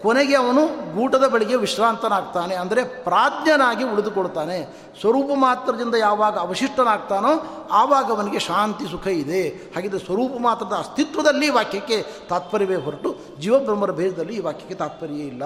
ಕೊನೆಗೆ 0.04 0.36
ಅವನು 0.36 0.62
ಗೂಟದ 0.94 1.26
ಬಳಿಗೆ 1.26 1.56
ವಿಶ್ರಾಂತನಾಗ್ತಾನೆ. 1.56 2.54
ಅಂದರೆ 2.54 2.84
ಪ್ರಾಜ್ಞನಾಗಿ 2.84 3.84
ಉಳಿದುಕೊಳ್ತಾನೆ. 3.84 4.58
ಸ್ವರೂಪ 5.00 5.30
ಮಾತ್ರದಿಂದ 5.34 5.94
ಯಾವಾಗ 5.94 6.38
ಅವಶಿಷ್ಟನಾಗ್ತಾನೋ 6.38 7.32
ಆವಾಗ 7.72 8.12
ಅವನಿಗೆ 8.12 8.38
ಶಾಂತಿ 8.38 8.86
ಸುಖ 8.90 9.06
ಇದೆ. 9.06 9.48
ಹಾಗಿದ್ರೆ 9.48 10.00
ಸ್ವರೂಪ 10.04 10.32
ಮಾತ್ರದ 10.40 10.72
ಅಸ್ತಿತ್ವದಲ್ಲಿ 10.72 11.48
ವಾಕ್ಯಕ್ಕೆ 11.50 11.98
ತಾತ್ಪರ್ಯವೇ 12.28 12.76
ಹೊರಟು. 12.76 13.16
ಜೀವಬ್ರಹ್ಮರ 13.40 13.90
ಭೇದದಲ್ಲಿ 13.90 14.34
ಈ 14.36 14.40
ವಾಕ್ಯಕ್ಕೆ 14.40 14.74
ತಾತ್ಪರ್ಯ 14.74 15.14
ಇಲ್ಲ. 15.14 15.42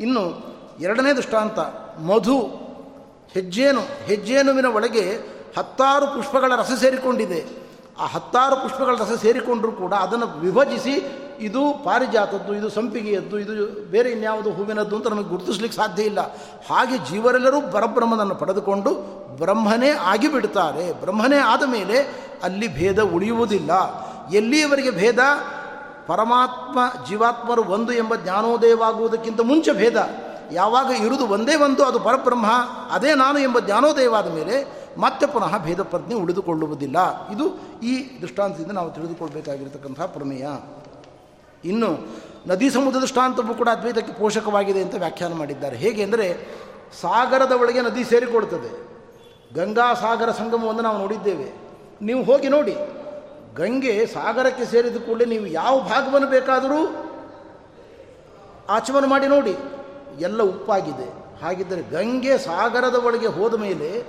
ಇನ್ನು 0.00 0.24
ಎರಡನೇ 0.80 1.12
ದೃಷ್ಟಾಂತ, 1.12 1.58
ಮಧು 2.00 2.38
ಹೆಜ್ಜೇನು 3.34 3.80
ಹೆಜ್ಜೇನುವಿನ 3.80 4.66
ಒಳಗೆ 4.66 5.04
ಹತ್ತಾರು 5.58 6.06
ಪುಷ್ಪಗಳ 6.06 6.52
ರಸ 6.56 6.70
ಸೇರಿಕೊಂಡಿದೆ. 6.80 7.40
ಆ 8.00 8.06
ಹತ್ತಾರು 8.06 8.56
ಪುಷ್ಪಗಳ 8.56 8.94
ರಸ 8.94 9.12
ಸೇರಿಕೊಂಡರೂ 9.20 9.72
ಕೂಡ 9.72 9.94
ಅದನ್ನು 9.94 10.26
ವಿಭಜಿಸಿ 10.26 10.94
ಇದು 11.40 11.84
ಪಾರಿಜಾತದ್ದು, 11.84 12.54
ಇದು 12.54 12.68
ಸಂಪಿಗೆಯದ್ದು, 12.68 13.38
ಇದು 13.38 13.90
ಬೇರೆ 13.90 14.10
ಇನ್ಯಾವುದು 14.10 14.52
ಹೂವಿನದ್ದು 14.52 14.96
ಅಂತ 14.96 15.06
ನಮಗೆ 15.06 15.24
ಗುರುತಿಸ್ಲಿಕ್ಕೆ 15.24 15.76
ಸಾಧ್ಯ 15.76 16.02
ಇಲ್ಲ. 16.02 16.20
ಹಾಗೆ 16.70 16.98
ಜೀವರೆಲ್ಲರೂ 16.98 17.60
ಪರಬ್ರಹ್ಮನನ್ನು 17.60 18.34
ಪಡೆದುಕೊಂಡು 18.34 18.94
ಬ್ರಹ್ಮನೇ 19.36 19.90
ಆಗಿಬಿಡ್ತಾರೆ. 19.90 21.00
ಬ್ರಹ್ಮನೇ 21.00 21.36
ಆದ 21.36 21.62
ಮೇಲೆ 21.66 22.26
ಅಲ್ಲಿ 22.42 22.74
ಭೇದ 22.74 23.02
ಉಳಿಯುವುದಿಲ್ಲ. 23.02 23.70
ಎಲ್ಲಿಯವರೆಗೆ 24.32 24.90
ಭೇದ? 24.90 25.18
ಪರಮಾತ್ಮ, 26.06 26.78
ಜೀವಾತ್ಮರು 27.08 27.64
ಒಂದು 27.64 27.92
ಎಂಬ 27.92 28.14
ಜ್ಞಾನೋದಯವಾಗುವುದಕ್ಕಿಂತ 28.14 29.40
ಮುಂಚೆ 29.40 29.72
ಭೇದ. 29.72 30.08
ಯಾವಾಗ 30.52 30.86
ಇರುವುದು 30.86 31.28
ಒಂದೇ 31.28 31.54
ಒಂದು, 31.54 31.84
ಅದು 31.84 32.00
ಪರಬ್ರಹ್ಮ, 32.00 32.46
ಅದೇ 32.90 33.14
ನಾನು 33.14 33.38
ಎಂಬ 33.38 33.60
ಜ್ಞಾನೋದಯವಾದ 33.60 34.34
ಮೇಲೆ 34.34 34.80
ಮತ್ತೆ 34.98 35.26
ಪುನಃ 35.26 35.58
ಭೇದ 35.58 35.82
ಪ್ರಜ್ಞೆ 35.82 36.14
ಉಳಿದುಕೊಳ್ಳುವುದಿಲ್ಲ. 36.14 37.28
ಇದು 37.30 37.60
ಈ 37.80 38.20
ದೃಷ್ಟಾಂತದಿಂದ 38.22 38.70
ನಾವು 38.70 38.90
ತಿಳಿದುಕೊಳ್ಬೇಕಾಗಿರತಕ್ಕಂಥ 38.90 40.00
ಪ್ರಮೇಯ. 40.00 40.46
ಇನ್ನು 41.64 42.20
ನದಿ 42.46 42.70
ಸಮುದ್ರದ 42.70 43.00
ದೃಷ್ಟಾಂತವೂ 43.00 43.54
ಕೂಡ 43.54 43.68
ಅದ್ವೈತಕ್ಕೆ 43.68 44.12
ಪೋಷಕವಾಗಿದೆ 44.12 44.82
ಅಂತ 44.82 44.94
ವ್ಯಾಖ್ಯಾನ 44.94 45.32
ಮಾಡಿದ್ದಾರೆ. 45.32 45.76
ಹೇಗೆ 45.76 46.02
ಅಂದರೆ 46.02 46.48
ಸಾಗರದ 47.00 47.52
ಒಳಗೆ 47.52 47.80
ನದಿ 47.80 48.04
ಸೇರಿಕೊಳ್ತದೆ. 48.04 48.90
ಗಂಗಾ 49.54 49.94
ಸಾಗರ 49.94 50.30
ಸಂಗಮವನ್ನು 50.30 50.82
ನಾವು 50.82 50.98
ನೋಡಿದ್ದೇವೆ. 50.98 51.52
ನೀವು 52.02 52.22
ಹೋಗಿ 52.22 52.48
ನೋಡಿ. 52.48 52.76
ಗಂಗೆ 53.54 54.06
ಸಾಗರಕ್ಕೆ 54.06 54.64
ಸೇರಿದ 54.64 54.96
ಕೂಡಲೇ 54.96 55.24
ನೀವು 55.24 55.46
ಯಾವ 55.46 55.80
ಭಾಗವನ್ನು 55.80 56.28
ಬೇಕಾದರೂ 56.28 57.06
ಆಚಮನ 58.68 59.04
ಮಾಡಿ 59.04 59.26
ನೋಡಿ. 59.26 59.56
ಎಲ್ಲ 60.20 60.42
ಉಪ್ಪಾಗಿದೆ. 60.42 61.20
ಹಾಗಿದ್ದರೆ 61.42 61.82
ಗಂಗೆ 61.82 62.38
ಸಾಗರದ 62.38 62.94
ಒಳಗೆ 62.94 63.26
ಹೋದ 63.26 63.54
ಮೇಲೆ 63.54 64.02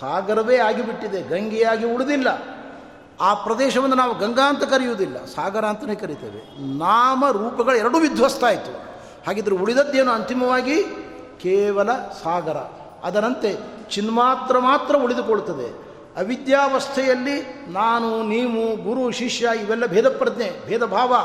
ಸಾಗರವೇ 0.00 0.56
ಆಗಿಬಿಟ್ಟಿದೆ. 0.56 1.22
ಗಂಗೆಯಾಗಿ 1.22 1.86
ಉಳಿದಿಲ್ಲ. 1.86 2.28
ಆ 3.20 3.34
ಪ್ರದೇಶವನ್ನು 3.34 3.96
ನಾವು 3.96 4.18
ಗಂಗಾ 4.18 4.48
ಅಂತ 4.48 4.64
ಕರೆಯುವುದಿಲ್ಲ, 4.64 5.24
ಸಾಗರ 5.24 5.64
ಅಂತಲೇ 5.64 5.94
ಕರಿತೇವೆ. 5.94 6.72
ನಾಮ 6.78 7.24
ರೂಪಗಳು 7.30 7.76
ಎರಡೂ 7.76 7.98
ವಿಧ್ವಸ್ತ 7.98 8.44
ಆಯಿತು 8.44 8.72
ಹಾಗಿದ್ರೆ 9.26 9.56
ಉಳಿದದ್ದೇನು 9.56 10.10
ಅಂತಿಮವಾಗಿ? 10.10 10.82
ಕೇವಲ 11.42 11.92
ಸಾಗರ. 11.92 12.56
ಅದರಂತೆ 13.04 13.56
ಚಿನ್ಮಾತ್ರ 13.90 14.58
ಮಾತ್ರ 14.58 14.96
ಉಳಿದುಕೊಳ್ಳುತ್ತದೆ. 14.96 15.84
ಅವಿದ್ಯಾವಸ್ಥೆಯಲ್ಲಿ 16.16 17.66
ನಾನು, 17.72 18.22
ನೀವು, 18.22 18.76
ಗುರು, 18.76 19.10
ಶಿಷ್ಯ 19.10 19.48
ಇವೆಲ್ಲ 19.62 19.86
ಭೇದ 19.86 20.18
ಪ್ರಜ್ಞೆ, 20.18 20.66
ಭೇದ 20.66 20.84
ಭಾವ. 20.84 21.16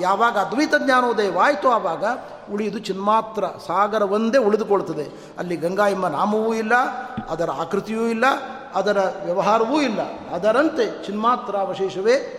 ಯಾವಾಗ 0.00 0.38
ಅದ್ವೈತ 0.38 0.74
ಜ್ಞಾನೋದಯವಾಯಿತು 0.84 1.70
ಆವಾಗ 1.70 2.04
ಉಳಿಯುವುದು 2.52 2.78
ಚಿನ್ಮಾತ್ರ. 2.78 3.44
ಸಾಗರ 3.66 4.02
ಒಂದೇ 4.02 4.38
ಉಳಿದುಕೊಳ್ತದೆ 4.38 5.34
ಅಲ್ಲಿ 5.38 5.56
ಗಂಗಾ 5.56 5.88
ಎಂಬ 5.88 6.08
ನಾಮವೂ 6.08 6.54
ಇಲ್ಲ, 6.54 6.74
ಅದರ 7.28 7.50
ಆಕೃತಿಯೂ 7.50 8.06
ಇಲ್ಲ 8.06 8.24
ಅದರ 8.74 8.98
ವ್ಯವಹಾರವೂ 9.24 9.80
ಇಲ್ಲ. 9.80 10.28
ಅದರಂತೆ 10.30 11.04
ಚಿನ್ಮಾತ್ರ 11.04 11.56
ಅವಶೇಷವೇ 11.56 12.38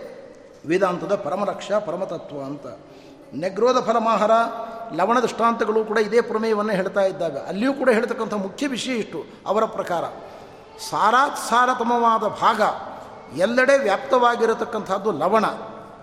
ವೇದಾಂತದ 0.68 1.16
ಪರಮರಕ್ಷ, 1.16 1.72
ಪರಮತತ್ವ 1.72 2.44
ಅಂತ. 2.44 2.66
ನೆಗ್ರೋಧ 3.36 3.78
ಫಲಮಾಹಾರ 3.78 4.32
ಲವಣ 4.94 5.20
ದೃಷ್ಟಾಂತಗಳು 5.20 5.86
ಕೂಡ 5.86 5.98
ಇದೇ 5.98 6.22
ಪ್ರಮೇಯವನ್ನು 6.22 6.72
ಹೇಳ್ತಾ 6.72 7.02
ಇದ್ದಾವೆ 7.02 7.40
ಅಲ್ಲಿಯೂ 7.40 7.74
ಕೂಡ 7.74 7.90
ಹೇಳ್ತಕ್ಕಂಥ 7.90 8.34
ಮುಖ್ಯ 8.34 8.68
ವಿಷಯ 8.68 8.92
ಇಷ್ಟು, 8.92 9.24
ಅವರ 9.48 9.66
ಪ್ರಕಾರ. 9.66 10.04
ಸಾರಾತ್ 10.90 11.38
ಸಾರತಮವಾದ 11.38 12.22
ಭಾಗ 12.22 12.62
ಎಲ್ಲೆಡೆ 13.38 13.78
ವ್ಯಾಪ್ತವಾಗಿರತಕ್ಕಂಥದ್ದು 13.78 15.12
ಲವಣ. 15.12 15.46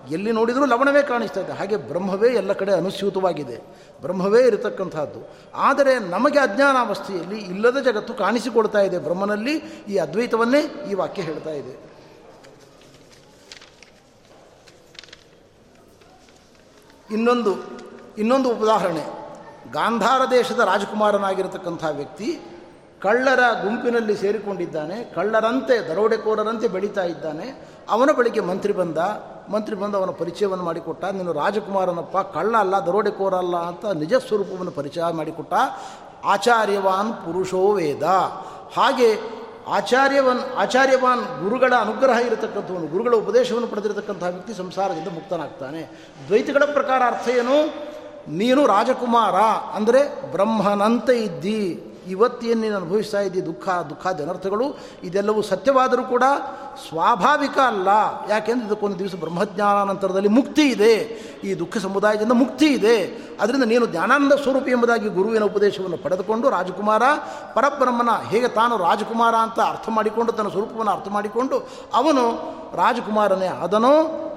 ಎಲ್ಲಿ 0.08 0.32
ನೋಡಿದರೂ 0.32 0.64
ಲವಣವೇ 0.64 1.02
ಕಾಣಿಸ್ತಾ 1.02 1.40
ಇದೆ. 1.40 1.52
ಹಾಗೆ 1.52 1.76
ಬ್ರಹ್ಮವೇ 1.76 2.28
ಎಲ್ಲ 2.28 2.52
ಕಡೆ 2.52 2.72
ಅನುಸ್ಯೂತವಾಗಿದೆ. 2.72 3.56
ಬ್ರಹ್ಮವೇ 4.00 4.46
ಇರತಕ್ಕಂಥದ್ದು 4.46 5.28
ಆದರೆ 5.54 5.98
ನಮಗೆ 5.98 6.38
ಅಜ್ಞಾನಾವಸ್ಥೆಯಲ್ಲಿ 6.38 7.38
ಇಲ್ಲದ 7.38 7.78
ಜಗತ್ತು 7.80 8.14
ಕಾಣಿಸಿಕೊಳ್ತಾ 8.14 8.80
ಇದೆ 8.80 8.98
ಬ್ರಹ್ಮನಲ್ಲಿ. 8.98 9.54
ಈ 9.88 9.96
ಅದ್ವೈತವನ್ನೇ 9.96 10.90
ಈ 10.90 10.94
ವಾಕ್ಯ 10.94 11.22
ಹೇಳ್ತಾ 11.22 11.50
ಇದೆ. 11.50 11.90
ಇನ್ನೊಂದು 17.10 17.56
ಇನ್ನೊಂದು 18.18 18.48
ಉದಾಹರಣೆ. 18.56 19.20
ಗಾಂಧಾರ 19.72 20.20
ದೇಶದ 20.30 20.58
ರಾಜಕುಮಾರನಾಗಿರತಕ್ಕಂಥ 20.58 21.84
ವ್ಯಕ್ತಿ 21.90 22.40
ಕಳ್ಳರ 23.02 23.40
ಗುಂಪಿನಲ್ಲಿ 23.62 24.16
ಸೇರಿಕೊಂಡಿದ್ದಾನೆ. 24.16 25.04
ಕಳ್ಳರಂತೆ, 25.14 25.88
ದರೋಡೆಕೋರರಂತೆ 25.88 26.68
ಬೆಳೀತಾ 26.68 27.04
ಇದ್ದಾನೆ. 27.04 27.70
ಅವನ 27.90 28.10
ಬಳಿಗೆ 28.12 28.40
ಮಂತ್ರಿ 28.40 28.72
ಬಂದ. 28.72 28.98
ಮಂತ್ರಿ 29.48 29.76
ಬಂದು 29.76 29.98
ಅವನ 29.98 30.10
ಪರಿಚಯವನ್ನು 30.10 30.64
ಮಾಡಿಕೊಟ್ಟ. 30.64 31.04
ನೀನು 31.04 31.32
ರಾಜಕುಮಾರನಪ್ಪ, 31.32 32.18
ಕಳ್ಳ 32.18 32.56
ಅಲ್ಲ, 32.56 32.76
ದರೋಡೆಕೋರ 32.76 33.34
ಅಲ್ಲ 33.34 33.56
ಅಂತ 33.56 33.84
ನಿಜ 33.86 34.14
ಸ್ವರೂಪವನ್ನು 34.14 34.70
ಪರಿಚಯ 34.70 35.02
ಮಾಡಿಕೊಟ್ಟ. 35.12 35.54
ಆಚಾರ್ಯವಾನ್ 36.24 37.12
ಪುರುಷೋ 37.12 37.72
ವೇದ. 37.72 38.02
ಹಾಗೆ 38.76 39.40
ಆಚಾರ್ಯವನ್, 39.68 40.56
ಆಚಾರ್ಯವಾನ್ 40.56 41.42
ಗುರುಗಳ 41.42 41.74
ಅನುಗ್ರಹ 41.80 42.26
ಇರತಕ್ಕಂಥವನು, 42.26 42.86
ಗುರುಗಳ 42.86 43.14
ಉಪದೇಶವನ್ನು 43.14 43.68
ಪಡೆದಿರತಕ್ಕಂಥ 43.68 44.22
ವ್ಯಕ್ತಿ 44.22 44.54
ಸಂಸಾರದಿಂದ 44.54 45.08
ಮುಕ್ತನಾಗ್ತಾನೆ. 45.08 45.82
ದ್ವೈತಗಳ 46.28 46.64
ಪ್ರಕಾರ 46.72 47.02
ಅರ್ಥ 47.06 47.28
ಏನು? 47.28 47.66
ನೀನು 48.28 48.66
ರಾಜಕುಮಾರ, 48.66 49.34
ಅಂದರೆ 49.74 50.32
ಬ್ರಹ್ಮನಂತೆ 50.32 51.18
ಇದ್ದಿ. 51.18 51.89
ಇವತ್ತೇನು 52.08 52.60
ನೀನು 52.60 52.76
ಅನುಭವಿಸ್ತಾ 52.76 53.20
ಇದ್ದೀ, 53.20 53.40
ದುಃಖ 53.40 53.68
ದುಃಖ 53.68 54.06
ಜನಾರ್ಥಗಳು 54.08 54.78
ಇದೆಲ್ಲವೂ 55.04 55.42
ಸತ್ಯವಾದರೂ 55.42 56.02
ಕೂಡ 56.02 56.22
ಸ್ವಾಭಾವಿಕ 56.88 57.58
ಅಲ್ಲ. 57.58 57.88
ಯಾಕೆಂದ್ರೆ 58.28 58.66
ಇದಕ್ಕೊಂದು 58.66 58.98
ದಿವಸ 58.98 59.14
ಬ್ರಹ್ಮಜ್ಞಾನಾನಂತರದಲ್ಲಿ 59.14 60.28
ಮುಕ್ತಿ 60.28 60.62
ಇದೆ. 60.62 60.94
ಈ 61.44 61.58
ದುಃಖ 61.58 61.76
ಸಮುದಾಯದಿಂದ 61.76 62.32
ಮುಕ್ತಿ 62.32 62.66
ಇದೆ. 62.66 62.96
ಅದರಿಂದ 63.40 63.64
ನೀನು 63.64 63.86
ಜ್ಞಾನಾನಂದ 63.86 64.32
ಸ್ವರೂಪ 64.32 64.68
ಎಂಬುದಾಗಿ 64.68 65.08
ಗುರುವಿನ 65.08 65.44
ಉಪದೇಶವನ್ನು 65.44 65.96
ಪಡೆದುಕೊಂಡು 65.96 66.50
ರಾಜಕುಮಾರ, 66.50 67.02
ಪರಬ್ರಹ್ಮನ 67.54 68.08
ಹೇಗೆ 68.28 68.48
ತಾನು 68.48 68.76
ರಾಜಕುಮಾರ 68.76 69.34
ಅಂತ 69.34 69.60
ಅರ್ಥ 69.60 69.88
ಮಾಡಿಕೊಂಡು, 69.88 70.32
ತನ್ನ 70.32 70.48
ಸ್ವರೂಪವನ್ನು 70.48 70.92
ಅರ್ಥ 70.92 71.08
ಮಾಡಿಕೊಂಡು 71.08 71.68
ಅವನು 71.94 72.24
ರಾಜಕುಮಾರನೇ 72.76 73.46
ಅದನೋ 73.46 73.92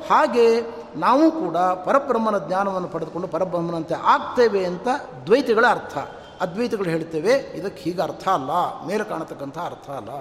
ಹಾಗೆ 0.09 0.61
ನಾವು 0.95 1.31
ಕೂಡ 1.31 1.57
ಪರಬ್ರಹ್ಮನ 1.57 2.47
ಜ್ಞಾನವನ್ನು 2.47 2.87
ಪಡೆದುಕೊಂಡು 2.87 3.27
ಪರಬ್ರಹ್ಮನಂತೆ 3.27 3.93
ಆಗ್ತೇವೆ 3.93 4.65
ಅಂತ 4.65 4.87
ದ್ವೈತಗಳ 5.25 5.65
ಅರ್ಥ. 5.65 5.97
ಅದ್ವೈತಗಳು 6.43 6.89
ಹೇಳ್ತೇವೆ, 6.95 7.33
ಇದಕ್ಕೆ 7.59 7.81
ಹೀಗೆ 7.85 8.01
ಅರ್ಥ 8.01 8.25
ಅಲ್ಲ, 8.37 8.51
ಮೇಲೆ 8.87 9.03
ಕಾಣತಕ್ಕಂಥ 9.03 9.57
ಅರ್ಥ 9.69 9.87
ಅಲ್ಲ. 9.99 10.11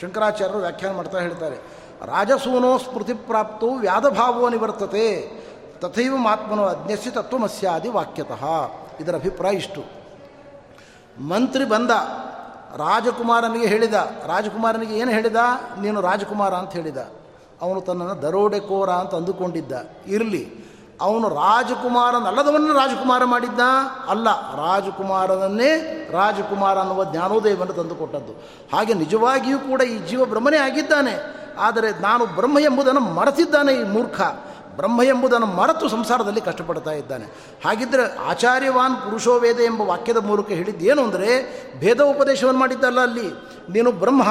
ಶಂಕರಾಚಾರ್ಯರು 0.00 0.60
ವ್ಯಾಖ್ಯಾನ 0.64 0.92
ಮಾಡ್ತಾ 0.96 1.18
ಹೇಳ್ತಾರೆ, 1.20 1.58
ರಾಜಸೂನೋ 2.06 2.70
ಸ್ಮೃತಿ 2.78 3.14
ಪ್ರಾಪ್ತು 3.28 3.68
ವ್ಯಾಧಭಾವೋ 3.84 4.44
ನಿವರ್ತತೆ, 4.48 5.06
ತಥೈವ 5.82 6.14
ಮಾತ್ಮನೋ 6.26 6.64
ಅಜ್ಞಸಿ 6.64 7.10
ತತ್ವಮಸ್ಯಾದಿ 7.10 7.88
ವಾಕ್ಯತಃ. 7.88 8.42
ಇದರ 9.00 9.14
ಅಭಿಪ್ರಾಯ 9.14 9.54
ಇಷ್ಟು. 9.54 9.82
ಮಂತ್ರಿ 11.30 11.64
ಬಂದ, 11.64 11.92
ರಾಜಕುಮಾರನಿಗೆ 12.76 13.66
ಹೇಳಿದ, 13.66 13.96
ರಾಜಕುಮಾರನಿಗೆ 14.26 14.94
ಏನು 14.98 15.10
ಹೇಳಿದ? 15.10 15.40
ನೀನು 15.80 15.98
ರಾಜಕುಮಾರ 16.00 16.52
ಅಂತ 16.54 16.72
ಹೇಳಿದ. 16.72 17.00
ಅವನು 17.62 17.80
ತನ್ನನ್ನು 17.80 18.16
ದರೋಡೆಕೋರ 18.22 18.90
ಅಂತ 19.02 19.12
ಅಂದುಕೊಂಡಿದ್ದ. 19.14 19.72
ಇರಲಿ 20.06 20.44
ಅವನು 21.02 21.28
ರಾಜಕುಮಾರನಲ್ಲದವನ್ನು 21.28 22.72
ರಾಜಕುಮಾರ 22.72 23.24
ಮಾಡಿದ್ದ? 23.24 23.60
ಅಲ್ಲ, 24.08 24.56
ರಾಜಕುಮಾರನನ್ನೇ 24.56 26.08
ರಾಜಕುಮಾರ 26.12 26.78
ಅನ್ನುವ 26.78 27.04
ಜ್ಞಾನೋದಯವನ್ನು 27.04 27.72
ತಂದುಕೊಟ್ಟದ್ದು. 27.72 28.32
ಹಾಗೆ 28.76 28.94
ನಿಜವಾಗಿಯೂ 28.94 29.58
ಕೂಡ 29.58 29.82
ಈ 29.82 29.98
ಜೀವ 29.98 30.24
ಬ್ರಹ್ಮನೇ 30.24 30.56
ಆಗಿದ್ದಾನೆ. 30.56 31.42
ಆದರೆ 31.58 32.00
ನಾನು 32.00 32.26
ಬ್ರಹ್ಮ 32.26 32.58
ಎಂಬುದನ್ನು 32.58 33.00
ಮರೆತಿದ್ದಾನೆ 33.00 33.72
ಈ 33.72 33.82
ಮೂರ್ಖ. 33.82 34.20
ಬ್ರಹ್ಮ 34.76 35.02
ಎಂಬುದನ್ನು 35.02 35.46
ಮರೆತು 35.46 35.88
ಸಂಸಾರದಲ್ಲಿ 35.88 36.40
ಕಷ್ಟಪಡ್ತಾ 36.40 36.90
ಇದ್ದಾನೆ. 36.90 37.24
ಹಾಗಿದ್ದರೆ 37.64 38.16
ಆಚಾರ್ಯವಾನ್ 38.16 38.96
ಪುರುಷೋ 38.96 39.38
ವೇದ 39.38 39.60
ಎಂಬ 39.60 39.80
ವಾಕ್ಯದ 39.80 40.16
ಮೂಲಕ 40.16 40.48
ಹೇಳಿದ್ದೇನು 40.48 41.02
ಅಂದರೆ 41.02 41.30
ಭೇದ 41.78 42.00
ಉಪದೇಶವನ್ನು 42.00 42.60
ಮಾಡಿದ್ದಲ್ಲ 42.60 43.00
ಅಲ್ಲಿ. 43.00 43.28
ನೀನು 43.72 43.92
ಬ್ರಹ್ಮ 43.92 44.22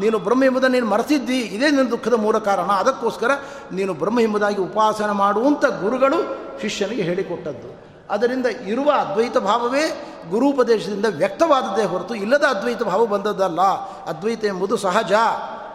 ನೀನು 0.00 0.18
ಬ್ರಹ್ಮ 0.18 0.44
ಎಂಬುದನ್ನು 0.44 0.74
ನೀನು 0.74 0.86
ಮರೆತಿದ್ದಿ, 0.86 1.40
ಇದೇ 1.40 1.70
ನಿನ್ನ 1.70 1.90
ದುಃಖದ 1.90 2.14
ಮೂಲ 2.14 2.38
ಕಾರಣ. 2.38 2.70
ಅದಕ್ಕೋಸ್ಕರ 2.72 3.30
ನೀನು 3.72 3.94
ಬ್ರಹ್ಮ 3.94 4.20
ಎಂಬುದಾಗಿ 4.20 4.56
ಉಪಾಸನೆ 4.56 5.12
ಮಾಡುವಂಥ 5.12 5.64
ಗುರುಗಳು 5.64 6.36
ಶಿಷ್ಯನಿಗೆ 6.60 7.02
ಹೇಳಿಕೊಟ್ಟದ್ದು. 7.02 7.88
ಅದರಿಂದ 8.10 8.46
ಇರುವ 8.46 8.90
ಅದ್ವೈತ 8.90 9.38
ಭಾವವೇ 9.38 10.04
ಗುರುಪದೇಶದಿಂದ 10.30 11.06
ವ್ಯಕ್ತವಾದದ್ದೇ 11.08 11.84
ಹೊರತು 11.84 12.14
ಇಲ್ಲದ 12.14 12.42
ಅದ್ವೈತ 12.42 12.82
ಭಾವ 12.82 13.06
ಬಂದದ್ದಲ್ಲ. 13.06 13.60
ಅದ್ವೈತ 14.06 14.44
ಎಂಬುದು 14.44 14.76
ಸಹಜ. 14.76 15.12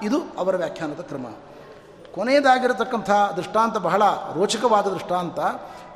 ಇದು 0.04 0.18
ಅವರ 0.38 0.56
ವ್ಯಾಖ್ಯಾನದ 0.56 1.02
ಕ್ರಮ. 1.02 1.26
ಕೊನೆಯದಾಗಿರತಕ್ಕಂಥ 2.16 3.12
ದೃಷ್ಟಾಂತ 3.38 3.78
ಬಹಳ 3.78 4.04
ರೋಚಕವಾದ 4.36 4.86
ದೃಷ್ಟಾಂತ, 4.96 5.40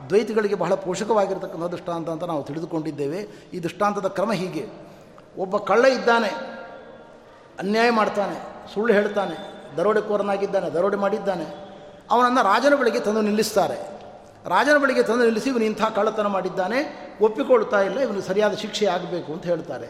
ದ್ವೈತಿಗಳಿಗೆ 0.09 0.55
ಬಹಳ 0.55 0.73
ಪೋಷಕವಾಗಿರತಕ್ಕಂಥ 0.85 1.65
ದೃಷ್ಟಾಂತ 1.73 2.07
ಅಂತ 2.09 2.23
ನಾವು 2.23 2.43
ತಿಳಿದುಕೊಂಡಿದ್ದೇವೆ. 2.43 3.19
ಈ 3.53 3.59
ದೃಷ್ಟಾಂತದ 3.65 4.07
ಕ್ರಮ 4.07 4.31
ಹೀಗೆ. 4.31 4.63
ಒಬ್ಬ 5.37 5.57
ಕಳ್ಳ 5.57 5.85
ಇದ್ದಾನೆ, 5.85 6.31
ಅನ್ಯಾಯ 7.59 7.89
ಮಾಡ್ತಾನೆ, 7.89 8.37
ಸುಳ್ಳು 8.73 8.93
ಹೇಳ್ತಾನೆ, 8.93 9.35
ದರೋಡೆಕೋರನಾಗಿದ್ದಾನೆ, 9.77 10.69
ದರೋಡೆ 10.69 10.97
ಮಾಡಿದ್ದಾನೆ, 10.97 11.45
ಅವನನ್ನು 12.11 12.41
ರಾಜನ 12.41 12.73
ಬಳಿಗೆ 12.75 12.99
ತಂದು 12.99 13.21
ನಿಲ್ಲಿಸ್ತಾರೆ. 13.21 13.77
ರಾಜನ 14.45 14.77
ಬಳಿಗೆ 14.77 15.03
ತಂದು 15.03 15.23
ನಿಲ್ಲಿಸಿ 15.23 15.49
ಇವನು 15.49 15.63
ಇಂಥ 15.63 15.83
ಕಳ್ಳತನ 15.95 16.27
ಮಾಡಿದ್ದಾನೆ, 16.27 16.79
ಒಪ್ಪಿಕೊಳ್ತಾ 17.21 17.79
ಇಲ್ಲ 17.81 17.99
ಇವನು 17.99 18.21
ಸರಿಯಾದ 18.21 18.53
ಶಿಕ್ಷೆ 18.53 18.85
ಆಗಬೇಕು 18.85 19.29
ಅಂತ 19.33 19.45
ಹೇಳ್ತಾರೆ. 19.45 19.87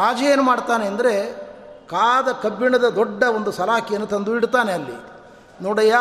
ರಾಜ 0.00 0.20
ಏನು 0.32 0.42
ಮಾಡ್ತಾನೆ 0.42 0.86
ಅಂದರೆ, 0.86 1.14
ಕಾದ 1.86 2.28
ಕಬ್ಬಿಣದ 2.44 2.86
ದೊಡ್ಡ 3.00 3.22
ಒಂದು 3.36 3.50
ಸಲಾಕಿಯನ್ನು 3.52 4.06
ತಂದು 4.06 4.36
ಇಡ್ತಾನೆ 4.36 4.72
ಅಲ್ಲಿ. 4.72 4.96
ನೋಡಯ್ಯ, 5.64 5.96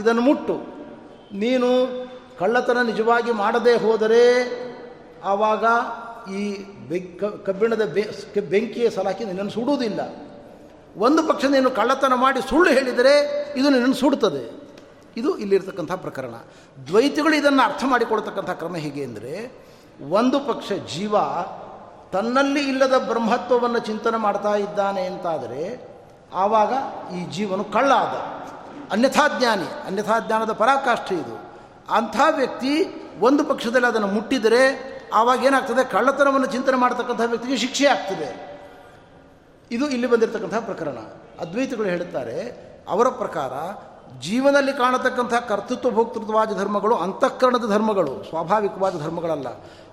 ಇದನ್ನು 0.00 0.22
ಮುಟ್ಟು. 0.28 0.54
ನೀನು 1.42 1.68
ಕಳ್ಳತನ 2.40 2.78
ನಿಜವಾಗಿ 2.90 3.32
ಮಾಡದೇ 3.42 3.74
ಹೋದರೆ 3.84 4.24
ಆವಾಗ 5.32 5.64
ಈ 6.38 6.42
ಕಬ್ಬಿಣದ 7.46 7.84
ಬೆಂಕಿಯ 8.52 8.86
ಸಲಾಕಿ 8.96 9.24
ನಿನ್ನನ್ನು 9.30 9.54
ಸುಡುವುದಿಲ್ಲ. 9.56 10.00
ಒಂದು 11.06 11.20
ಪಕ್ಷ 11.30 11.44
ನೀನು 11.54 11.70
ಕಳ್ಳತನ 11.78 12.14
ಮಾಡಿ 12.24 12.40
ಸುಳ್ಳು 12.50 12.70
ಹೇಳಿದರೆ 12.76 13.14
ಇದು 13.58 13.68
ನಿನ್ನನ್ನು 13.74 13.98
ಸುಡುತ್ತದೆ. 14.02 14.44
ಇದು 15.20 15.30
ಇಲ್ಲಿರ್ತಕ್ಕಂಥ 15.42 15.92
ಪ್ರಕರಣ. 16.04 16.34
ದ್ವೈತಗಳು 16.88 17.34
ಇದನ್ನು 17.40 17.62
ಅರ್ಥ 17.68 17.82
ಮಾಡಿಕೊಳ್ತಕ್ಕಂಥ 17.92 18.52
ಕ್ರಮ 18.60 18.76
ಹೇಗೆ 18.84 19.02
ಅಂದರೆ, 19.08 19.34
ಒಂದು 20.18 20.38
ಪಕ್ಷ 20.50 20.68
ಜೀವ 20.94 21.14
ತನ್ನಲ್ಲಿ 22.14 22.62
ಇಲ್ಲದ 22.70 22.96
ಬ್ರಹ್ಮತ್ವವನ್ನು 23.10 23.80
ಚಿಂತನೆ 23.88 24.18
ಮಾಡ್ತಾ 24.24 24.54
ಇದ್ದಾನೆ 24.64 25.02
ಅಂತಾದರೆ, 25.10 25.62
ಆವಾಗ 26.42 26.72
ಈ 27.16 27.20
ಜೀವನು 27.36 27.64
ಕಳ್ಳ 27.76 27.90
ಆದ 28.04 28.16
ಅನ್ಯಥಾಜ್ಞಾನಿ, 28.94 29.68
ಅನ್ಯಥಾಜ್ಞಾನದ 29.86 30.52
ಪರಾಕಾಷ್ಠೆ 30.52 31.14
ಇದು. 31.14 31.34
ಅಂಥ 31.94 32.16
ವ್ಯಕ್ತಿ 32.30 32.72
ಒಂದು 33.20 33.44
ಪಕ್ಷದಲ್ಲಿ 33.44 33.86
ಅದನ್ನು 33.86 34.06
ಮುಟ್ಟಿದರೆ 34.06 34.62
ಆವಾಗ 35.14 35.44
ಏನಾಗ್ತದೆ? 35.44 35.84
ಕಳ್ಳತನವನ್ನು 35.84 36.46
ಚಿಂತನೆ 36.46 36.76
ಮಾಡ್ತಕ್ಕಂಥ 36.76 37.20
ವ್ಯಕ್ತಿಗೆ 37.26 37.56
ಶಿಕ್ಷೆ 37.56 37.86
ಆಗ್ತದೆ. 37.86 38.28
ಇದು 39.70 39.88
ಇಲ್ಲಿ 39.88 40.06
ಬಂದಿರತಕ್ಕಂಥ 40.06 40.54
ಪ್ರಕರಣ. 40.54 40.98
ಅದ್ವೈತಗಳು 41.40 41.86
ಹೇಳುತ್ತಾರೆ, 41.86 42.38
ಅವರ 42.88 43.08
ಪ್ರಕಾರ 43.08 43.52
ಜೀವನದಲ್ಲಿ 44.20 44.72
ಕಾಣತಕ್ಕಂಥ 44.72 45.34
ಕರ್ತೃತ್ವ 45.34 45.90
ಭೋಕ್ತೃತ್ವವಾದ 45.90 46.58
ಧರ್ಮಗಳು 46.58 46.94
ಅಂತಃಕರಣದ 46.96 47.66
ಧರ್ಮಗಳು, 47.72 48.12
ಸ್ವಾಭಾವಿಕವಾದ 48.28 48.94
ಧರ್ಮಗಳಲ್ಲ. 49.02 49.48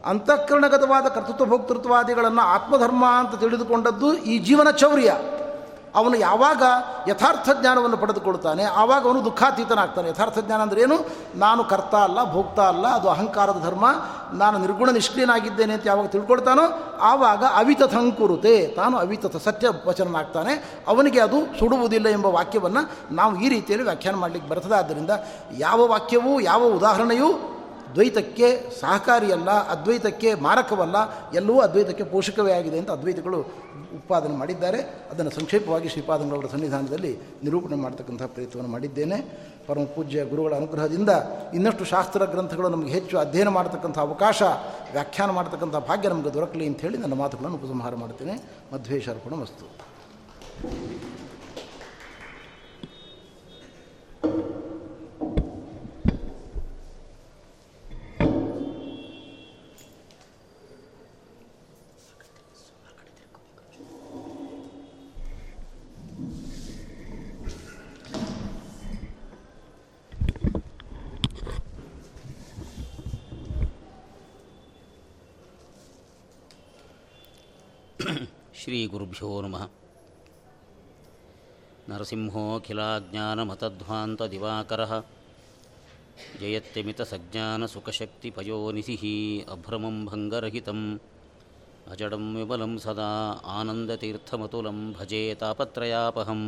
ಅಂತಃಕರಣಗತವಾದ 0.06 1.06
ಕರ್ತೃತ್ವ 1.08 1.46
ಭೋಕ್ತೃತ್ವಾದಿಗಳನ್ನು 1.46 2.42
ಆತ್ಮಧರ್ಮ 2.42 3.06
ಅಂತ 3.06 3.40
ತಿಳಿದುಕೊಂಡದ್ದು 3.40 4.14
ಈ 4.14 4.38
ಜೀವನ 4.40 4.70
ಚೌರ್ಯ 4.72 5.12
ಅವನು 5.96 6.16
ಯಾವಾಗ 6.18 6.64
ಯಥಾರ್ಥ 7.08 7.50
ಜ್ಞಾನವನ್ನು 7.62 7.98
ಪಡೆದುಕೊಳ್ತಾನೆ 7.98 8.64
ಆವಾಗ 8.64 9.02
ಅವನು 9.08 9.26
ದುಃಖಾತೀತನಾಗ್ತಾನೆ. 9.26 10.10
ಯಥಾರ್ಥ 10.10 10.40
ಜ್ಞಾನ 10.40 10.62
ಅಂದರೆ 10.62 10.82
ಏನು? 10.82 10.98
ನಾನು 11.36 11.64
ಕರ್ತ 11.64 11.96
ಅಲ್ಲ, 11.96 12.34
ಭೋಕ್ತ 12.34 12.60
ಅಲ್ಲ, 12.60 12.88
ಅದು 12.88 13.10
ಅಹಂಕಾರದ 13.10 13.60
ಧರ್ಮ, 13.64 13.86
ನಾನು 14.34 14.60
ನಿರ್ಗುಣ 14.60 14.90
ನಿಷ್ಕ್ರಿಯನಾಗಿದ್ದೇನೆ 14.90 15.74
ಅಂತ 15.74 15.88
ಯಾವಾಗ 15.88 16.06
ತಿಳ್ಕೊಳ್ತಾನೋ, 16.06 16.66
ಆವಾಗ 17.02 17.44
ಅವಿತಥಂಕುರುತೆ 17.44 18.68
ತಾನು 18.68 18.98
ಅವಿತಥ 18.98 19.36
ಸತ್ಯ 19.36 19.68
ವಚನನಾಗ್ತಾನೆ. 19.86 20.84
ಅವನಿಗೆ 20.88 21.20
ಅದು 21.20 21.40
ಸುಡುವುದಿಲ್ಲ 21.60 22.08
ಎಂಬ 22.08 22.26
ವಾಕ್ಯವನ್ನು 22.26 23.14
ನಾವು 23.16 23.36
ಈ 23.36 23.50
ರೀತಿಯಲ್ಲಿ 23.50 23.86
ವ್ಯಾಖ್ಯಾನ 23.86 24.16
ಮಾಡಲಿಕ್ಕೆ 24.16 24.50
ಬರ್ತದೆ. 24.50 24.74
ಆದ್ದರಿಂದ 24.74 25.10
ಯಾವ 25.58 25.88
ವಾಕ್ಯವೂ, 25.88 26.40
ಯಾವ 26.40 26.64
ಉದಾಹರಣೆಯೂ 26.64 27.32
ದ್ವೈತಕ್ಕೆ 27.96 28.50
ಸಹಕಾರಿಯಲ್ಲ, 28.82 29.50
ಅದ್ವೈತಕ್ಕೆ 29.50 30.34
ಮಾರಕವಲ್ಲ, 30.34 30.98
ಎಲ್ಲವೂ 31.34 31.60
ಅದ್ವೈತಕ್ಕೆ 31.60 32.04
ಪೋಷಕವೇ 32.04 32.54
ಆಗಿದೆ 32.54 32.80
ಅಂತ 32.80 32.92
ಅದ್ವೈತಗಳು 32.92 33.40
ಉತ್ಪಾದನೆ 33.96 34.36
ಮಾಡಿದ್ದಾರೆ. 34.38 34.82
ಅದನ್ನು 35.12 35.32
ಸಂಕ್ಷೇಪವಾಗಿ 35.32 35.90
ಶ್ರೀಪಾದಂಗಳವರ 35.90 36.46
ಸನ್ನಿಧಾನದಲ್ಲಿ 36.46 37.18
ನಿರೂಪಣೆ 37.44 37.76
ಮಾಡ್ತಕ್ಕಂಥ 37.76 38.24
ಪ್ರಯತ್ನವನ್ನು 38.24 38.72
ಮಾಡಿದ್ದೇನೆ. 38.72 39.18
ಪರಮ 39.68 39.84
ಪೂಜ್ಯ 39.84 40.26
ಗುರುಗಳ 40.26 40.56
ಅನುಗ್ರಹದಿಂದ 40.56 41.10
ಇನ್ನಷ್ಟು 41.54 41.86
ಶಾಸ್ತ್ರ 41.86 42.26
ಗ್ರಂಥಗಳು 42.26 42.70
ನಮಗೆ 42.70 42.92
ಹೆಚ್ಚು 42.92 43.18
ಅಧ್ಯಯನ 43.18 43.48
ಮಾಡತಕ್ಕಂಥ 43.48 44.00
ಅವಕಾಶ, 44.00 44.42
ವ್ಯಾಖ್ಯಾನ 44.92 45.30
ಮಾಡತಕ್ಕಂಥ 45.30 45.76
ಭಾಗ್ಯ 45.76 46.10
ನಮಗೆ 46.10 46.34
ದೊರಕಲಿ 46.34 46.68
ಅಂತ 46.68 46.82
ಹೇಳಿ 46.82 46.98
ನನ್ನ 46.98 47.14
ಮಾತುಗಳನ್ನು 47.14 47.58
ಉಪಸಂಹಾರ 47.58 47.96
ಮಾಡ್ತೇನೆ 47.96 48.36
ಮಧ್ವೇಶ್ವರ್ಪಣ 48.74 49.34
ವಸ್ತು 49.42 49.66
ಶ್ರೀಗುರುಭ್ಯೋ 78.72 79.30
ನಮಃ 79.44 79.64
ನರಸಿಂಹೋಖಿಲಾಜ್ಞಾನಮತಧ್ವಾಂತದಿವಾಕರ 81.90 84.84
जयत्यमितसज्ञानसुखशक्तिपयोनिधिः 86.42 89.04
अभ्रमं 89.54 89.98
भङ्गरहितम् 90.10 90.84
अजडं 91.94 92.26
विमलं 92.36 92.76
सदा 92.86 93.10
आनन्दतीर्थमतुलं 93.58 94.80
भजे 95.00 95.24
तापत्रयापहम् 95.42 96.46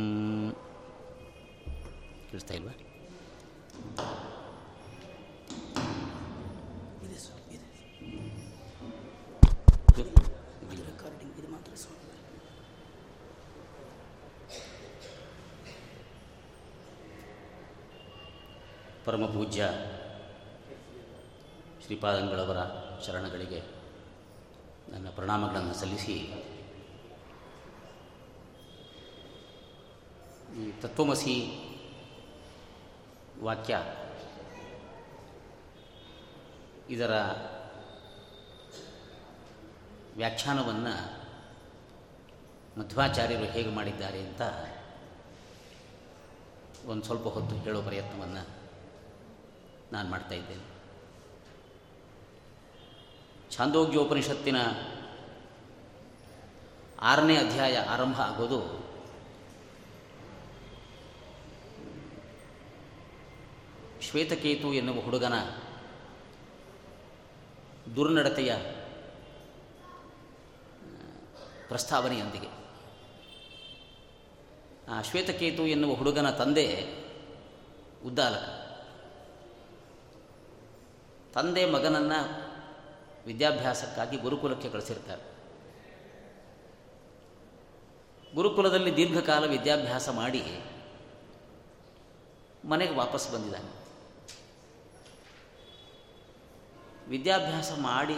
ಪರಮಪೂಜ್ಯ 19.04 19.62
ಶ್ರೀಪಾದಂಗಳವರ 21.84 22.60
ಶರಣಗಳಿಗೆ 23.06 23.60
ನನ್ನ 24.92 25.08
ಪ್ರಣಾಮಗಳನ್ನು 25.14 25.74
ಸಲ್ಲಿಸಿ 25.74 26.16
ಈ 30.58 30.70
ತತ್ವಮಸಿ 30.80 31.36
ವಾಕ್ಯ 33.42 33.74
ಇದರ 36.90 37.12
ವ್ಯಾಖ್ಯಾನವನ್ನು 40.16 40.94
ಮಧ್ವಾಚಾರ್ಯರು 42.80 43.44
ಹೇಗೆ 43.44 43.70
ಮಾಡಿದ್ದಾರೆ 43.70 44.20
ಅಂತ 44.20 44.42
ಒಂದು 46.86 47.04
ಸ್ವಲ್ಪ 47.04 47.26
ಹೊತ್ತು 47.28 47.56
ಹೇಳೋ 47.56 47.82
ಪ್ರಯತ್ನವನ್ನು 47.82 48.63
ನಾನು 49.92 50.10
ಮಾಡ್ತಾ 50.10 50.34
ಇದ್ದೇನೆ. 50.34 50.74
ಛಾಂದೋಗ್ಯೋಪನಿಷತ್ತಿನ 53.50 54.56
ಆರನೇ 57.00 57.36
ಅಧ್ಯಾಯ 57.36 57.76
ಆರಂಭ 57.76 58.20
ಆಗೋದು 58.20 58.84
ಶ್ವೇತಕೇತು 64.02 64.74
ಎನ್ನುವ 64.74 65.00
ಹುಡುಗನ 65.00 65.32
ದುರ್ನಡತೆಯ 67.96 68.56
ಪ್ರಸ್ತಾವನೆಯೊಂದಿಗೆ. 71.68 72.48
ಆ 74.88 75.02
ಶ್ವೇತಕೇತು 75.02 75.66
ಎನ್ನುವ 75.66 75.94
ಹುಡುಗನ 75.94 76.30
ತಂದೆ 76.30 76.84
ಉದ್ದಾಲಕ. 78.06 78.53
ತಂದೆ 81.34 81.70
ಮಗನನ್ನು 81.70 82.18
ವಿದ್ಯಾಭ್ಯಾಸಕ್ಕಾಗಿ 83.26 84.16
ಗುರುಕುಲಕ್ಕೆ 84.16 84.70
ಕಳಿಸಿರ್ತಾರೆ. 84.70 85.22
ಗುರುಕುಲದಲ್ಲಿ 88.34 88.96
ದೀರ್ಘಕಾಲ 88.96 89.50
ವಿದ್ಯಾಭ್ಯಾಸ 89.50 90.08
ಮಾಡಿ 90.08 90.62
ಮನೆಗೆ 92.64 92.94
ವಾಪಸ್ 92.94 93.32
ಬಂದಿದ್ದಾನೆ. 93.32 93.84
ವಿದ್ಯಾಭ್ಯಾಸ 97.08 97.72
ಮಾಡಿ 97.72 98.16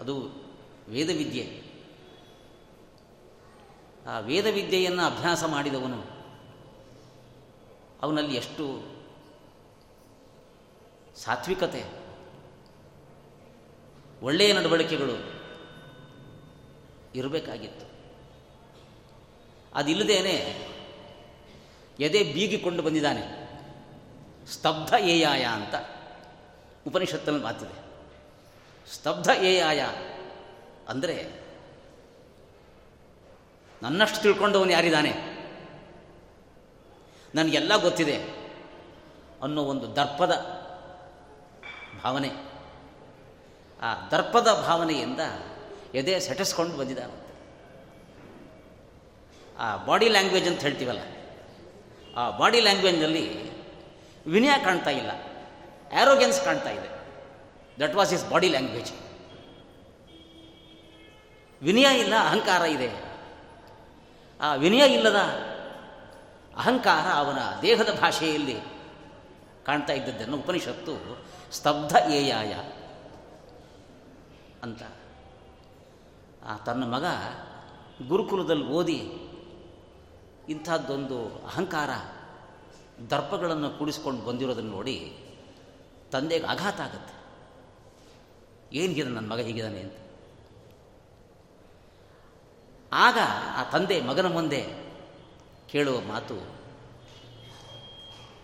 ಅದು 0.00 0.20
ವೇದವಿದ್ಯೆ. 0.88 1.62
ಆ 4.06 4.18
ವೇದವಿದ್ಯೆಯನ್ನು 4.18 5.02
ಅಭ್ಯಾಸ 5.02 5.44
ಮಾಡಿದವನು 5.44 6.02
ಅವನಲ್ಲಿ 8.02 8.34
ಎಷ್ಟು 8.34 8.92
ಸಾತ್ವಿಕತೆ 11.16 12.01
ಒಳ್ಳೆಯ 14.22 14.52
ನಡವಳಿಕೆಗಳು 14.52 15.42
ಇರಬೇಕಾಗಿತ್ತು. 17.14 17.86
ಅದಿಲ್ಲದೇನೆ 19.74 20.68
ಎದೆ 22.00 22.24
ಬೀಗಿಕೊಂಡು 22.24 22.82
ಬಂದಿದ್ದಾನೆ. 22.82 23.42
ಸ್ತಬ್ಧ 24.52 24.94
ಏಯಾಯ 25.00 25.44
ಅಂತ 25.44 25.74
ಉಪನಿಷತ್ತಲ್ಲಿ 26.86 27.42
ಮಾತಿದೆ. 27.42 27.82
ಸ್ತಬ್ಧ 28.92 29.30
ಏಯಾಯ 29.42 29.86
ಅಂದರೆ 30.88 31.42
ನನ್ನಷ್ಟು 33.82 34.22
ತಿಳ್ಕೊಂಡವನು 34.22 34.70
ಯಾರಿದ್ದಾನೆ? 34.70 35.10
ನನಗೆಲ್ಲ 37.34 37.76
ಗೊತ್ತಿದೆ 37.76 38.16
ಅನ್ನೋ 39.42 39.62
ಒಂದು 39.62 39.96
ದರ್ಪದ 39.96 40.32
ಭಾವನೆ. 42.02 42.51
ಆ 43.82 43.88
ದರ್ಪದ 44.08 44.48
ಭಾವನೆಯಿಂದ 44.66 45.22
ಎದೆ 45.94 46.14
ಸೆಟಸ್ಕೊಂಡು 46.20 46.74
ಬಂದಿದ್ದಾನಂತೆ. 46.76 47.30
ಆ 49.58 49.68
ಬಾಡಿ 49.84 50.08
ಲ್ಯಾಂಗ್ವೇಜ್ 50.08 50.48
ಅಂತ 50.48 50.60
ಹೇಳ್ತೀವಲ್ಲ, 50.60 51.02
ಆ 52.16 52.22
ಬಾಡಿ 52.38 52.60
ಲ್ಯಾಂಗ್ವೇಜ್ನಲ್ಲಿ 52.60 53.24
ವಿನಯ 54.26 54.54
ಕಾಣ್ತಾ 54.64 54.90
ಇಲ್ಲ 54.90 55.12
ಆ್ಯರೋಗೆನ್ಸ್ 55.92 56.40
ಕಾಣ್ತಾ 56.44 56.70
ಇದೆ. 56.70 56.88
That 57.80 57.94
was 57.94 58.12
his 58.12 58.24
body 58.30 58.48
language 58.48 58.92
ವಿನಯ 61.62 61.88
ಇಲ್ಲ, 61.98 62.14
ಅಹಂಕಾರ 62.18 62.62
ಇದೆ. 62.62 62.90
ಆ 64.40 64.54
ವಿನಯ 64.54 64.84
ಇಲ್ಲದ 64.94 65.18
ಅಹಂಕಾರ 66.56 67.06
ಅವನ 67.14 67.40
ದೇಹದ 67.62 67.90
ಭಾಷೆಯಲ್ಲಿ 68.00 68.56
ಕಾಣ್ತಾ 69.66 69.92
ಇದ್ದದ್ದನ್ನು 69.92 70.36
ಉಪನಿಷತ್ತು 70.36 70.94
ಸ್ತಬ್ಧ 71.52 71.96
ಏಯಾಯ 72.10 72.54
ಅಂತ. 74.62 74.82
ಆ 76.44 76.56
ತನ್ನ 76.56 76.84
ಮಗ 76.84 77.04
ಗುರುಕುಲದಲ್ಲಿ 78.08 78.66
ಓದಿ 78.66 79.00
ಇಂಥದ್ದೊಂದು 80.48 81.18
ಅಹಂಕಾರ 81.46 81.90
ದರ್ಪಗಳನ್ನು 83.10 83.70
ಕೂಡಿಸ್ಕೊಂಡು 83.70 84.22
ಬಂದಿರೋದನ್ನು 84.22 84.70
ನೋಡಿ 84.70 85.16
ತಂದೆಗೆ 86.12 86.46
ಆಘಾತ 86.46 86.80
ಆಗುತ್ತೆ. 86.80 87.14
ಏನಿಗಿದೆ 88.76 89.08
ನನ್ನ 89.08 89.32
ಮಗ 89.32 89.38
ಹೀಗಿದ್ದಾನೆ 89.38 89.80
ಅಂತ. 89.80 89.96
ಆಗ 92.92 93.18
ಆ 93.56 93.62
ತಂದೆ 93.70 94.00
ಮಗನ 94.00 94.32
ಮುಂದೆ 94.32 94.60
ಕೇಳುವ 95.68 96.00
ಮಾತು, 96.00 96.36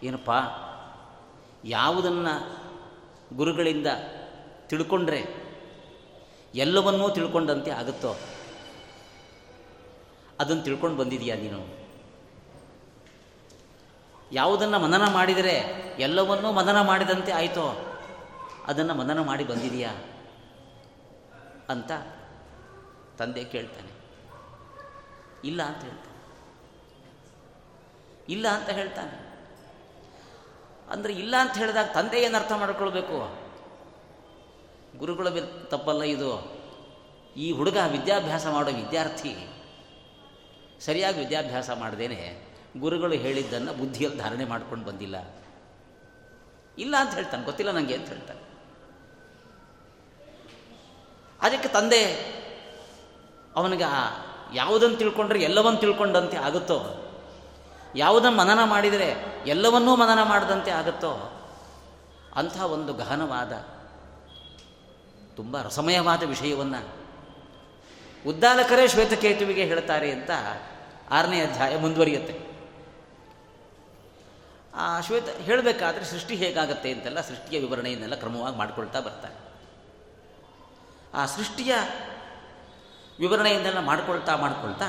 ಏನಪ್ಪ, 0.03 0.31
ಯಾವುದನ್ನು 1.65 2.35
ಗುರುಗಳಿಂದ 3.37 3.87
ತಿಳ್ಕೊಂಡ್ರೆ 4.67 5.48
ಎಲ್ಲವನ್ನೂ 6.55 7.11
ತಿಳ್ಕೊಂಡಂತೆ 7.11 7.71
ಆಗುತ್ತೋ? 7.71 8.17
ಅದನ್ನು 10.41 10.63
ತಿಳ್ಕೊಂಡು 10.63 10.97
ಬಂದಿದೆಯಾ 10.97 11.37
ನೀನು? 11.37 11.79
ಯಾವುದನ್ನು 14.33 14.79
ಮನನ 14.79 15.13
ಮಾಡಿದರೆ 15.13 15.55
ಎಲ್ಲವನ್ನೂ 15.99 16.53
ಮನನ 16.53 16.81
ಮಾಡಿದಂತೆ 16.81 17.33
ಆಯಿತೋ? 17.33 17.97
ಅದನ್ನು 18.67 18.95
ಮನನ 18.95 19.21
ಮಾಡಿ 19.21 19.45
ಬಂದಿದೆಯಾ? 19.45 19.91
ಅಂತ 21.69 21.93
ತಂದೆ 23.19 23.45
ಕೇಳ್ತಾನೆ. 23.45 23.99
ಇಲ್ಲ 25.45 25.63
ಅಂತ 25.63 25.83
ಹೇಳ್ತಾನೆ. 25.83 26.19
ಇಲ್ಲ 28.29 28.49
ಅಂತ 28.49 28.71
ಹೇಳ್ತಾನೆ. 28.71 29.29
ಅಂದರೆ 30.91 31.13
ಇಲ್ಲ 31.13 31.37
ಅಂತ 31.37 31.59
ಹೇಳಿದಾಗ 31.59 31.87
ತಂದೆ 31.95 32.23
ಏನು 32.23 32.37
ಅರ್ಥ 32.37 32.53
ಮಾಡ್ಕೊಳ್ಬೇಕು? 32.53 33.38
ಗುರುಗಳ 34.99 35.29
ತಪ್ಪಲ್ಲ 35.71 36.03
ಇದು. 36.03 36.31
ಈ 37.37 37.53
ಹುಡುಗ 37.53 37.77
ವಿದ್ಯಾಭ್ಯಾಸ 37.91 38.47
ಮಾಡೋ 38.47 38.71
ವಿದ್ಯಾರ್ಥಿ, 38.71 39.33
ಸರಿಯಾಗಿ 40.81 41.19
ವಿದ್ಯಾಭ್ಯಾಸ 41.19 41.71
ಮಾಡದೇನೆ 41.71 42.21
ಗುರುಗಳು 42.81 43.15
ಹೇಳಿದ್ದನ್ನು 43.15 43.73
ಬುದ್ಧಿಯಲ್ಲಿ 43.73 44.19
ಧಾರಣೆ 44.19 44.45
ಮಾಡ್ಕೊಂಡು 44.45 44.85
ಬಂದಿಲ್ಲ. 44.87 45.17
ಇಲ್ಲ 46.79 46.95
ಅಂತ 46.97 47.15
ಹೇಳ್ತಾನೆ, 47.15 47.45
ಗೊತ್ತಿಲ್ಲ 47.45 47.71
ನನಗೆ 47.71 47.95
ಅಂತ 47.95 48.09
ಹೇಳ್ತಾನೆ. 48.09 48.43
ಅದಕ್ಕೆ 51.41 51.69
ತಂದೆ, 51.69 52.03
ಅವನಿಗೆ 53.57 53.89
ಯಾವುದನ್ನು 54.55 54.97
ತಿಳ್ಕೊಂಡ್ರೆ 54.97 55.43
ಎಲ್ಲವನ್ನು 55.43 55.81
ತಿಳ್ಕೊಂಡಂತೆ 55.81 56.37
ಆಗುತ್ತೋ? 56.37 56.79
ಯಾವುದನ್ನು 57.97 58.37
ಮನನ 58.37 58.65
ಮಾಡಿದರೆ 58.65 59.15
ಎಲ್ಲವನ್ನೂ 59.47 59.97
ಮನನ 59.97 60.23
ಮಾಡಿದಂತೆ 60.23 60.71
ಆಗುತ್ತೋ? 60.71 61.13
ಅಂಥ 62.35 62.61
ಒಂದು 62.61 62.95
ಗಹನವಾದ 62.95 63.53
ತುಂಬ 65.39 65.61
ರಸಮಯವಾದ 65.63 66.23
ವಿಷಯವನ್ನು 66.23 66.81
ಉದ್ದಾಲಕರೇ 68.27 68.89
ಶ್ವೇತಕೇತುವಿಗೆ 68.89 69.65
ಹೇಳ್ತಾರೆ 69.65 70.09
ಅಂತ 70.13 70.31
ಆರನೇ 71.11 71.39
ಅಧ್ಯಾಯ 71.41 71.75
ಮುಂದುವರಿಯುತ್ತೆ. 71.79 72.35
ಆ 74.75 75.01
ಶ್ವೇತ 75.01 75.29
ಹೇಳಬೇಕಾದ್ರೆ 75.29 76.05
ಸೃಷ್ಟಿ 76.05 76.35
ಹೇಗಾಗತ್ತೆ 76.35 76.89
ಅಂತೆಲ್ಲ 76.93 77.21
ಸೃಷ್ಟಿಯ 77.21 77.61
ವಿವರಣೆಯನ್ನೆಲ್ಲ 77.61 78.15
ಕ್ರಮವಾಗಿ 78.15 78.57
ಮಾಡಿಕೊಳ್ತಾ 78.57 79.01
ಬರ್ತಾರೆ 79.01 79.37
ಆ 81.15 81.27
ಸೃಷ್ಟಿಯ 81.27 81.75
ವಿವರಣೆಯನ್ನೆಲ್ಲ 83.19 83.81
ಮಾಡ್ಕೊಳ್ತಾ 83.81 84.37
ಮಾಡ್ಕೊಳ್ತಾ 84.37 84.89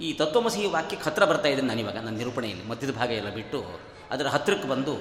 ಈ 0.00 0.12
ತತ್ವಮಸಿ 0.12 0.66
ವಾಕ್ಯಕ್ಕೆ 0.66 1.10
ಹತ್ರ 1.10 1.24
ಬರ್ತಾ 1.24 1.48
ಇದ್ದೀನಿ 1.48 1.68
ನಾನಿವಾಗ 1.68 1.98
ನನ್ನ 1.98 2.16
ನಿರೂಪಣೆಯಲ್ಲಿ 2.16 2.64
ಮಧ್ಯದ 2.64 2.92
ಭಾಗ 2.94 3.10
ಎಲ್ಲ 3.10 3.30
ಬಿಟ್ಟು 3.30 3.60
ಅದರ 4.10 4.26
ಹತ್ತಿರಕ್ಕೆ 4.26 4.68
ಬಂದು 4.68 4.94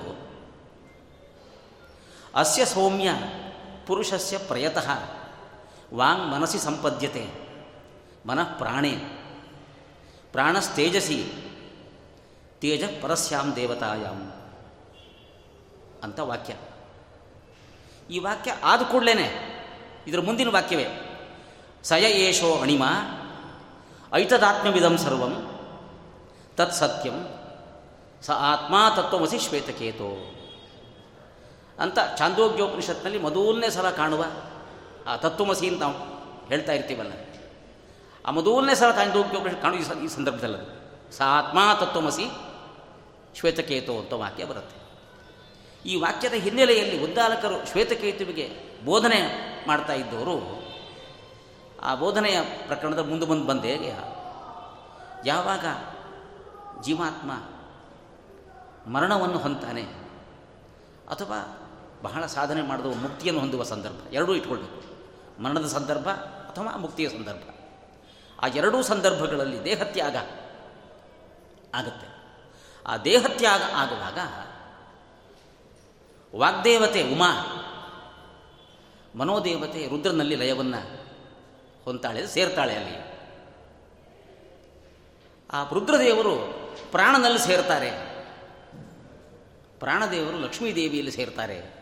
ಅಸ್ಯ 2.35 2.65
ಸೌಮ್ಯ 2.65 3.09
ಪುರುಷಸ್ಯ 3.87 4.37
ಪ್ರಯತಃ. 4.37 4.89
ವಾಂಗ್ 5.93 6.31
ಮನಸಿ 6.31 6.59
ಸಂಪದ್ಯತೆ, 6.59 7.23
ಮನಃ 8.27 8.57
ಪ್ರಾಣೆ. 8.57 8.93
ಪ್ರಾಣಸ್ತೇಜಸಿ, 10.31 11.19
ತೇಜ 12.61 12.83
ಪರಸ್ಯಾಂ 13.01 13.55
ದೇವತಾಯಾಮ್ 13.55 14.25
ಅಂತ 16.03 16.19
ವಾಕ್ಯ. 16.19 16.53
ಈ 18.09 18.19
ವಾಕ್ಯ 18.19 18.51
ಆದ 18.63 18.81
ಕೂಡಲೇ 18.81 19.17
ಇದರ 20.07 20.19
ಮುಂದಿನ 20.19 20.49
ವಾಕ್ಯವೇ. 20.49 20.87
ಸಯ 21.83 22.11
ಏಷೋ 22.11 22.59
ಅಣಿಮ 22.61 22.83
ಐತದಾತ್ಮವಿದಂ 24.13 24.97
ಸರ್ವಂ 24.97 25.33
ತತ್ 26.57 26.73
ಸತ್ಯಂ 26.73 27.17
ಸ 28.21 28.29
ಆತ್ಮ 28.29 28.75
ತತ್ವಮಸಿ 28.95 29.39
ಶ್ವೇತಕೇತೋ. 29.39 30.09
ಅಂತ 31.79 31.99
ಚಾಂದೋಗ್ಯೋಪನಿಷತ್ನಲ್ಲಿ 32.17 33.19
ಮೊದಲನೇ 33.19 33.69
ಸಲ 33.69 33.89
ಕಾಣುವ 33.89 34.25
ಆ 35.07 35.15
ತತ್ವಮಸಿ 35.15 35.67
ಅಂತ 35.67 35.81
ನಾವು 35.81 35.93
ಹೇಳ್ತಾ 36.47 36.71
ಇರ್ತೀವಲ್ಲ. 36.71 37.11
ಆ 38.25 38.31
ಮೊದಲನೇ 38.31 38.75
ಸಲ 38.75 38.91
ಚಾಂದೋಗ್ಯೋಪನಿಷತ್ 38.91 39.61
ಕಾಣುವ 39.61 40.03
ಈ 40.03 40.07
ಸಂದರ್ಭದಲ್ಲಿ 40.07 40.57
ಅದು. 40.57 40.71
ಸ 41.13 41.21
ಆತ್ಮ 41.21 41.59
ತತ್ವಮಸಿ 41.79 42.25
ಶ್ವೇತಕೇತು 43.35 43.99
ಅಂತ 43.99 44.13
ವಾಕ್ಯ 44.13 44.45
ಬರುತ್ತೆ. 44.45 44.77
ಈ 45.89 45.95
ವಾಕ್ಯದ 45.95 46.33
ಹಿನ್ನೆಲೆಯಲ್ಲಿ 46.33 47.03
ಉದ್ದಾಲಕರು 47.03 47.71
ಶ್ವೇತಕೇತುವಿಗೆ 47.71 48.45
ಬೋಧನೆ 48.85 49.19
ಮಾಡ್ತಾ 49.67 49.93
ಇದ್ದವರು, 49.93 50.65
ಆ 51.81 51.95
ಬೋಧನೆಯ 51.95 52.41
ಪ್ರಕರಣದ 52.41 52.99
ಮುಂದೆ 52.99 53.25
ಮುಂದೆ 53.25 53.47
ಬಂದೆ 53.47 53.71
ಯಾವಾಗ 55.25 55.65
ಜೀವಾತ್ಮ 56.81 57.31
ಮರಣವನ್ನು 58.91 59.37
ಹೊಂತಾನೆ 59.37 59.81
ಅಥವಾ 61.09 61.64
ಬಹಳ 62.05 62.25
ಸಾಧನೆ 62.25 62.61
ಮಾಡಿದವು 62.61 62.93
ಮುಕ್ತಿಯನ್ನು 62.93 63.41
ಹೊಂದುವ 63.41 63.63
ಸಂದರ್ಭ. 63.63 64.13
ಎರಡೂ 64.13 64.33
ಇಟ್ಕೊಳ್ಬೇಕು. 64.33 64.83
ಮರಣದ 65.43 65.65
ಸಂದರ್ಭ 65.65 66.09
ಅಥವಾ 66.49 66.77
ಮುಕ್ತಿಯ 66.77 67.09
ಸಂದರ್ಭ. 67.09 67.49
ಆ 68.39 68.47
ಎರಡೂ 68.47 68.83
ಸಂದರ್ಭಗಳಲ್ಲಿ 68.83 69.63
ದೇಹತ್ಯಾಗ 69.63 70.15
ಆಗುತ್ತೆ. 71.75 72.07
ಆ 72.87 72.97
ದೇಹತ್ಯಾಗ 72.97 73.61
ಆಗುವಾಗ 73.73 74.19
ವಾಗ್ದೇವತೆ 76.39 77.11
ಉಮಾ, 77.11 77.31
ಮನೋದೇವತೆ 79.15 79.87
ರುದ್ರನಲ್ಲಿ 79.87 80.35
ಲಯವನ್ನು 80.35 81.05
ಹೊಂತಾಳೆ 81.83 82.27
ಸೇರ್ತಾಳೆ 82.27 82.75
ಅಲ್ಲಿ. 82.75 83.15
ಆ 85.51 85.69
ರುದ್ರದೇವರು 85.69 86.35
ಪ್ರಾಣನಲ್ಲಿ 86.91 87.39
ಸೇರ್ತಾರೆ. 87.39 87.91
ಪ್ರಾಣದೇವರು 89.79 90.39
ಲಕ್ಷ್ಮೀದೇವಿಯಲ್ಲಿ 90.39 91.11
ಸೇರ್ತಾರೆ. 91.11 91.74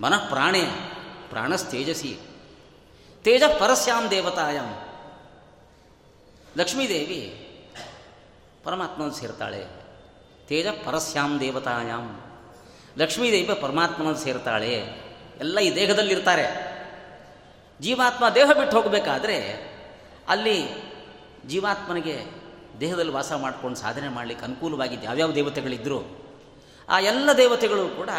ಮನಃ 0.00 0.28
ಪ್ರಾಣೇ 0.28 0.64
ಪ್ರಾಣಸ್ತೇಜಸಿ 1.30 2.18
ತೇಜ 3.22 3.42
ಪರಸ್ಯಾಂ 3.60 4.10
ದೇವತಾಯಂ. 4.10 4.86
ಲಕ್ಷ್ಮೀದೇವಿ 6.56 7.46
ಪರಮಾತ್ಮನ 8.64 9.10
ಸೇರ್ತಾಳೆ. 9.10 9.66
ತೇಜ 10.48 10.66
ಪರಸ್ಯಾಂ 10.66 11.40
ದೇವತಾಯಾಮ್ 11.40 12.20
ಲಕ್ಷ್ಮೀದೇವಿ 12.98 13.54
ಪರಮಾತ್ಮನ 13.54 14.14
ಸೇರ್ತಾಳೆ. 14.14 14.72
ಎಲ್ಲ 15.40 15.60
ಈ 15.60 15.74
ದೇಹದಲ್ಲಿರ್ತಾರೆ. 15.74 16.70
ಜೀವಾತ್ಮ 17.80 18.28
ದೇಹ 18.28 18.52
ಬಿಟ್ಟು 18.52 18.82
ಹೋಗಬೇಕಾದ್ರೆ 18.82 19.36
ಅಲ್ಲಿ 20.28 20.68
ಜೀವಾತ್ಮನಿಗೆ 21.46 22.24
ದೇಹದಲ್ಲಿ 22.80 23.12
ವಾಸ 23.12 23.32
ಮಾಡ್ಕೊಂಡು 23.32 23.78
ಸಾಧನೆ 23.78 24.08
ಮಾಡಲಿಕ್ಕೆ 24.08 24.46
ಅನುಕೂಲವಾಗಿದ್ದು 24.46 25.06
ಯಾವ್ಯಾವ 25.06 25.32
ದೇವತೆಗಳಿದ್ದರು 25.32 26.19
ಆ 26.90 26.98
ಎಲ್ಲ 26.98 27.30
ದೇವತೆಗಳು 27.36 27.88
ಕೂಡ 27.88 28.10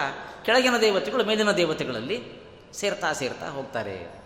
ಕೆಳಗಿನ 0.45 0.77
ದೇವತೆಗಳು 0.77 1.23
ಮೇಲಿನ 1.23 1.51
ದೇವತೆಗಳಲ್ಲಿ 1.51 2.23
ಸೇರ್ತಾ 2.73 3.13
ಸೇರ್ತಾ 3.13 3.49
ಹೋಗ್ತಾರೆ. 3.49 4.21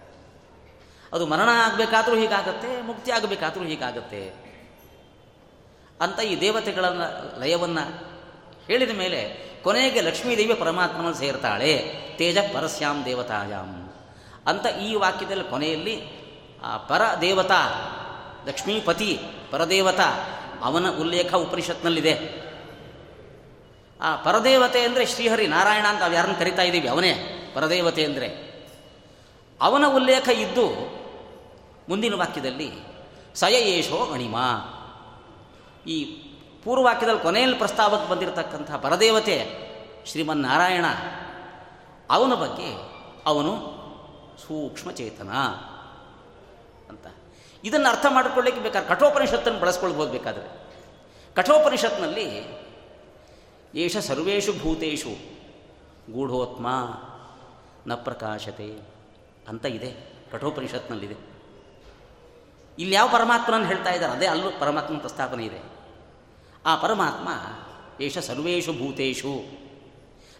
ಅದು 1.14 1.26
ಮರಣ 1.26 1.50
ಆಗಬೇಕಾದ್ರೂ 1.50 2.16
ಹೀಗಾಗತ್ತೆ, 2.16 2.82
ಮುಕ್ತಿ 2.82 3.12
ಆಗಬೇಕಾದ್ರೂ 3.12 3.66
ಹೀಗಾಗತ್ತೆ. 3.66 4.34
ಅಂತ 6.02 6.20
ಈ 6.20 6.42
ದೇವತೆಗಳ 6.42 6.86
ಲಯವನ್ನು 7.40 8.16
ಹೇಳಿದ 8.68 8.98
ಮೇಲೆ 8.98 9.52
ಕೊನೆಗೆ 9.64 10.02
ಲಕ್ಷ್ಮೀದೇವಿ 10.02 10.54
ಪರಮಾತ್ಮನ 10.54 11.12
ಸೇರ್ತಾಳೆ. 11.12 11.96
ತೇಜ 12.18 12.38
ಪರಸ್ಯಾಂ 12.38 13.06
ದೇವತಾಯಾಮ್ 13.06 13.90
ಅಂತ 14.48 14.66
ಈ 14.66 14.96
ವಾಕ್ಯದಲ್ಲಿ 14.96 15.44
ಕೊನೆಯಲ್ಲಿ 15.44 16.26
ಆ 16.64 16.78
ಪರ 16.78 17.02
ದೇವತಾ 17.22 17.62
ಲಕ್ಷ್ಮೀಪತಿ, 18.48 19.20
ಪರದೇವತಾ, 19.52 20.30
ಅವನ 20.62 20.90
ಉಲ್ಲೇಖ 20.90 21.34
ಉಪನಿಷತ್ನಲ್ಲಿದೆ. 21.34 22.45
ಆ 24.02 24.16
ಪರದೇವತೆ 24.16 24.80
ಅಂದರೆ 24.82 25.06
ಶ್ರೀಹರಿ 25.06 25.48
ನಾರಾಯಣ 25.48 25.86
ಅಂತ 25.86 26.00
ನಾವು 26.00 26.14
ಯಾರನ್ನು 26.14 26.40
ಕರಿತಾ 26.40 26.62
ಇದ್ದೀವಿ? 26.62 26.88
ಅವನೇ. 26.88 27.14
ಪರದೇವತೆ 27.56 28.06
ಅಂದರೆ 28.06 28.28
ಅವನ 29.62 29.86
ಉಲ್ಲೇಖ 29.88 30.28
ಇದ್ದು 30.30 30.66
ಮುಂದಿನ 31.90 32.14
ವಾಕ್ಯದಲ್ಲಿ 32.14 32.70
ಸಯ 33.36 33.54
ಏಷೋ 33.54 34.00
ಅಣಿಮ 34.14 34.36
ಈ 35.88 36.04
ಪೂರ್ವವಾಕ್ಯದಲ್ಲಿ 36.64 37.22
ಕೊನೆಯಲ್ಲಿ 37.22 37.58
ಪ್ರಸ್ತಾವಕ್ಕೆ 37.58 38.10
ಬಂದಿರತಕ್ಕಂಥ 38.10 38.72
ಪರದೇವತೆ 38.72 39.66
ಶ್ರೀಮನ್ನಾರಾಯಣ, 40.06 40.86
ಅವನ 42.10 42.34
ಬಗ್ಗೆ 42.34 42.70
ಅವನು 43.26 43.54
ಸೂಕ್ಷ್ಮ 44.38 44.92
ಚೇತನ 44.92 45.30
ಅಂತ. 46.90 47.06
ಇದನ್ನು 47.64 47.90
ಅರ್ಥ 47.90 48.06
ಮಾಡಿಕೊಳ್ಳಿಕ್ಕೆ 48.10 48.62
ಬೇಕಾದ್ರೆ 48.62 48.90
ಕಠೋಪನಿಷತ್ತನ್ನು 48.96 49.60
ಬಳಸ್ಕೊಳ್ಬೋದು 49.60 50.12
ಬೇಕಾದರೆ. 50.12 50.48
ಕಠೋಪನಿಷತ್ನಲ್ಲಿ 51.36 52.28
ಏಷ 53.76 53.98
ಸರ್ವೇಷು 53.98 54.54
ಭೂತೇಷು. 54.60 55.10
ಗೂಢೋತ್ಮ 56.14 56.68
ನ 57.88 57.96
ಪ್ರಕಾಶತೆ 57.96 58.80
ಅಂತ 59.48 59.66
ಇದೆ, 59.66 60.14
ಕಠೋಪನಿಷತ್ನಲ್ಲಿದೆ. 60.32 61.16
ಇಲ್ಲಿ 62.80 62.96
ಯಾವ 62.96 63.08
ಪರಮಾತ್ಮನನ್ನು 63.08 63.68
ಹೇಳ್ತಾ 63.68 63.92
ಇದ್ದಾರೆ? 63.92 64.14
ಅದೇ 64.14 64.26
ಅಲ್ಲೂ 64.26 64.60
ಪರಮಾತ್ಮನ 64.60 64.98
ಪ್ರಸ್ತಾಪನೆ 64.98 65.46
ಇದೆ. 65.46 65.60
ಆ 66.66 66.76
ಪರಮಾತ್ಮ 66.76 67.30
ಏಷ 68.04 68.18
ಸರ್ವೇಷು 68.18 68.74
ಭೂತೇಷು. 68.74 69.44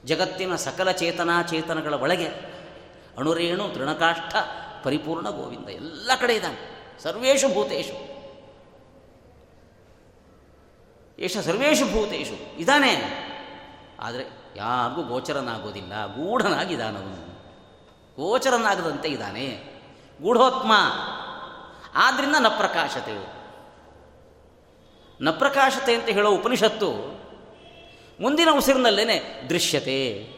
ಜಗತ್ತಿನ 0.06 0.56
ಸಕಲ 0.56 0.92
ಚೇತನಾ 0.92 1.42
ಚೇತನಗಳ 1.42 1.94
ಒಳಗೆ 1.94 2.28
ಅಣುರೇಣು, 3.18 3.70
ತೃಣಕಾಷ್ಠ, 3.74 4.36
ಪರಿಪೂರ್ಣ 4.84 5.30
ಗೋವಿಂದ 5.30 5.70
ಎಲ್ಲ 5.70 6.12
ಕಡೆ 6.22 6.36
ಇದ್ದಾನೆ. 6.36 6.60
ಸರ್ವೇಷು 7.04 7.54
ಭೂತೇಶು 7.54 8.16
ಏಷ 11.20 11.38
ಸರ್ವೇಷು 11.38 11.86
ಭೂತೇಶು 11.86 12.60
ಇದ್ದಾನೆ 12.60 13.25
ಆದರೆ 14.00 14.24
ಯಾರಿಗೂ 14.56 15.04
ಗೋಚರನಾಗೋದಿಲ್ಲ. 15.04 16.06
ಗೂಢನಾಗಿದ್ದಾನವನು 16.06 17.36
ಗೋಚರನಾಗದಂತೆ 18.16 19.10
ಇದ್ದಾನೆ. 19.10 19.76
ಗೂಢೋತ್ಮ. 20.22 20.72
ಆದ್ದರಿಂದ 21.96 22.36
ನ 22.40 22.48
ಪ್ರಕಾಶತೆ 22.48 23.36
ನ 25.22 25.30
ಪ್ರಕಾಶತೆ 25.30 25.96
ಅಂತ 25.96 26.10
ಹೇಳೋ 26.10 26.32
ಉಪನಿಷತ್ತು 26.32 27.16
ಮುಂದಿನ 28.22 28.48
ಉಸಿರಿನಲ್ಲೇನೆ 28.52 29.42
ದೃಶ್ಯತೆ. 29.50 30.30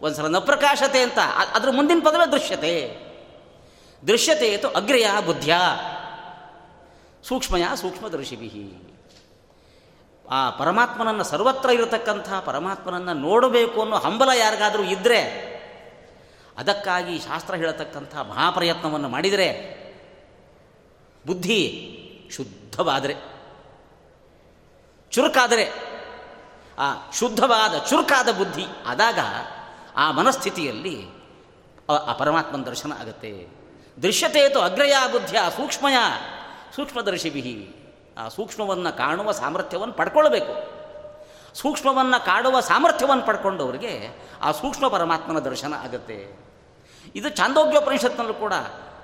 ಒಂದ್ಸಲ 0.00 0.26
ನ 0.26 0.38
ಪ್ರಕಾಶತೆ 0.38 1.02
ಅಂತ, 1.02 1.18
ಅದರ 1.54 1.70
ಮುಂದಿನ 1.70 2.00
ಪದವೇ 2.04 2.32
ದೃಶ್ಯತೆ. 2.32 2.96
ದೃಶ್ಯತೆ 4.06 4.56
ತು 4.56 4.68
ಅಗ್ರಯ 4.68 5.06
ಬುದ್ಧ್ಯ. 5.26 5.56
ಸೂಕ್ಷ್ಮಯ 7.24 7.64
ಸೂಕ್ಷ್ಮದರ್ಶಿಭಿ. 7.74 8.89
ಆ 10.30 10.50
ಪರಮಾತ್ಮನನ್ನು 10.50 11.24
ಸರ್ವತ್ರ 11.24 11.70
ಇರತಕ್ಕಂಥ 11.70 12.32
ಪರಮಾತ್ಮನನ್ನು 12.32 13.14
ನೋಡಬೇಕು 13.14 13.80
ಅನ್ನೋ 13.80 13.96
ಹಂಬಲ 13.96 14.28
ಯಾರಿಗಾದರೂ 14.38 14.82
ಇದ್ದರೆ 14.82 15.50
ಅದಕ್ಕಾಗಿ 16.58 17.18
ಶಾಸ್ತ್ರ 17.18 17.54
ಹೇಳತಕ್ಕಂಥ 17.54 18.16
ಮಹಾಪ್ರಯತ್ನವನ್ನು 18.16 19.08
ಮಾಡಿದರೆ 19.08 19.80
ಬುದ್ಧಿ 21.26 21.86
ಶುದ್ಧವಾದರೆ. 22.36 23.14
ಚುರುಕಾದರೆ. 25.10 25.90
ಆ 26.78 27.10
ಶುದ್ಧವಾದ, 27.10 27.74
ಚುರುಕಾದ 27.88 28.28
ಬುದ್ಧಿ 28.30 28.64
ಆದಾಗ 28.86 29.18
ಆ 29.96 30.10
ಮನಸ್ಥಿತಿಯಲ್ಲಿ 30.10 31.06
ಆ- 31.90 32.12
ಪರಮಾತ್ಮನ 32.12 32.62
ದರ್ಶನ 32.62 32.92
ಆಗುತ್ತೆ. 32.92 33.46
ದೃಶ್ಯತೆಯತು 34.02 34.60
ಅಗ್ರಯ 34.60 34.94
ಬುದ್ಧಿಯ 35.12 35.40
ಸೂಕ್ಷ್ಮಯ 35.56 35.94
ಸೂಕ್ಷ್ಮದರ್ಶಿಭಿ. 36.76 37.76
ಆ 38.20 38.28
ಸೂಕ್ಷ್ಮವನ್ನು 38.28 38.96
ಕಾಣುವ 38.96 39.32
ಸಾಮರ್ಥ್ಯವನ್ನು 39.32 39.94
ಪಡ್ಕೊಳ್ಬೇಕು. 39.94 40.80
ಸೂಕ್ಷ್ಮವನ್ನು 41.54 42.24
ಕಾಡುವ 42.24 42.60
ಸಾಮರ್ಥ್ಯವನ್ನು 42.60 43.26
ಪಡ್ಕೊಂಡವರಿಗೆ 43.26 44.08
ಆ 44.42 44.52
ಸೂಕ್ಷ್ಮ 44.52 44.88
ಪರಮಾತ್ಮನ 44.88 45.38
ದರ್ಶನ 45.38 45.74
ಆಗುತ್ತೆ. 45.74 46.38
ಇದು 47.14 47.28
ಚಾಂದೋಗ್ಯೋಪನಿಷತ್ನಲ್ಲೂ 47.28 48.34
ಕೂಡ 48.34 48.52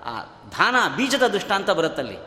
ಆ 0.05 0.21
ಧಾನ 0.51 0.97
ಬೀಜದ 0.97 1.27
ದೃಷ್ಟಾಂತ 1.27 1.71
ಬರುತ್ತಲ್ಲಿ. 1.71 2.19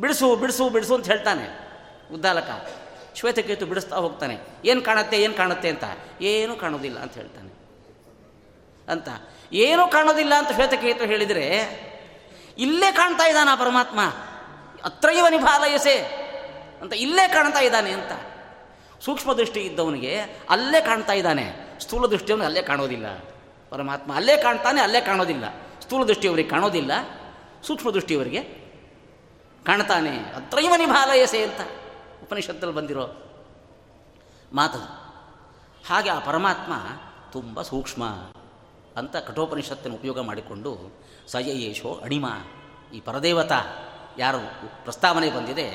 ಬಿಡಿಸು 0.00 0.36
ಬಿಡಿಸು 0.36 0.68
ಬಿಡಿಸು 0.68 0.94
ಅಂತ 0.94 1.06
ಹೇಳ್ತಾನೆ 1.06 1.74
ಉದ್ದಾಲಕ. 2.14 2.68
ಶ್ವೇತಕೇತು 3.14 3.66
ಬಿಡಿಸ್ತಾ 3.66 3.96
ಹೋಗ್ತಾನೆ. 3.96 4.38
ಏನು 4.64 4.82
ಕಾಣುತ್ತೆ 4.82 5.22
ಏನು 5.22 5.34
ಕಾಣುತ್ತೆ 5.34 5.68
ಅಂತ? 5.68 5.84
ಏನೂ 6.20 6.56
ಕಾಣೋದಿಲ್ಲ 6.56 6.98
ಅಂತ 6.98 7.14
ಹೇಳ್ತಾನೆ. 7.14 7.54
ಅಂತ? 8.88 9.08
ಏನೂ 9.52 9.88
ಕಾಣೋದಿಲ್ಲ 9.88 10.34
ಅಂತ 10.34 10.52
ಶ್ವೇತಕೇತು 10.52 11.04
ಹೇಳಿದರೆ, 11.04 11.60
ಇಲ್ಲೇ 12.58 12.92
ಕಾಣ್ತಾ 12.92 13.26
ಇದ್ದಾನ 13.26 13.48
ಪರಮಾತ್ಮ. 13.54 14.00
ಅತ್ರೈವ 14.84 15.26
ನಿಭಾಲಯಸೆ 15.30 15.98
ಅಂತ 16.82 16.92
ಇಲ್ಲೇ 16.92 17.28
ಕಾಣ್ತಾ 17.28 17.58
ಇದ್ದಾನೆ 17.58 17.90
ಅಂತ. 17.90 18.12
ಸೂಕ್ಷ್ಮ 19.02 19.32
ದೃಷ್ಟಿ 19.32 19.60
ಇದ್ದವನಿಗೆ 19.60 20.20
ಅಲ್ಲೇ 20.50 20.80
ಕಾಣ್ತಾ 20.80 21.12
ಇದ್ದಾನೆ. 21.12 21.52
ಸ್ಥೂಲ 21.80 22.06
ದೃಷ್ಟಿಯವನು 22.06 22.44
ಅಲ್ಲೇ 22.44 22.62
ಕಾಣೋದಿಲ್ಲ. 22.62 23.18
ಪರಮಾತ್ಮ 23.70 24.16
ಅಲ್ಲೇ 24.16 24.36
ಕಾಣ್ತಾನೆ, 24.36 24.80
ಅಲ್ಲೇ 24.80 25.00
ಕಾಣೋದಿಲ್ಲ. 25.00 25.44
ಸ್ಥೂಲ 25.80 26.04
ದೃಷ್ಟಿಯವರಿಗೆ 26.04 26.48
ಕಾಣೋದಿಲ್ಲ. 26.48 26.92
ಸೂಕ್ಷ್ಮ 27.62 27.90
ದೃಷ್ಟಿಯವರಿಗೆ 27.90 28.40
ಕಾಣ್ತಾನೆ. 29.64 30.18
ಅತ್ರೈವ 30.18 30.74
ನಿಭಾಲಯಸೆ 30.76 31.42
ಅಂತ 31.42 31.60
ಉಪನಿಷತ್ತಲ್ಲಿ 32.22 32.74
ಬಂದಿರೋ 32.74 33.08
ಮಾತದು 34.52 35.04
ಹಾಗೆ 35.88 36.10
ಆ 36.10 36.18
ಪರಮಾತ್ಮ 36.18 36.72
ತುಂಬ 37.32 37.62
ಸೂಕ್ಷ್ಮ 37.62 38.04
ಅಂತ 38.96 39.16
ಕಠೋಪನಿಷತ್ತನ್ನು 39.16 39.96
ಉಪಯೋಗ 39.96 40.20
ಮಾಡಿಕೊಂಡು 40.20 41.00
ಸಜಯೇಶೋ 41.26 42.00
ಅಣಿಮ 42.04 42.26
ಈ 42.94 43.00
ಪರದೇವತಾ 43.00 43.60
ಯಾರು 44.18 44.40
ಪ್ರಸ್ತಾವನೆ 44.84 45.30
ಬಂದಿದೆ, 45.30 45.66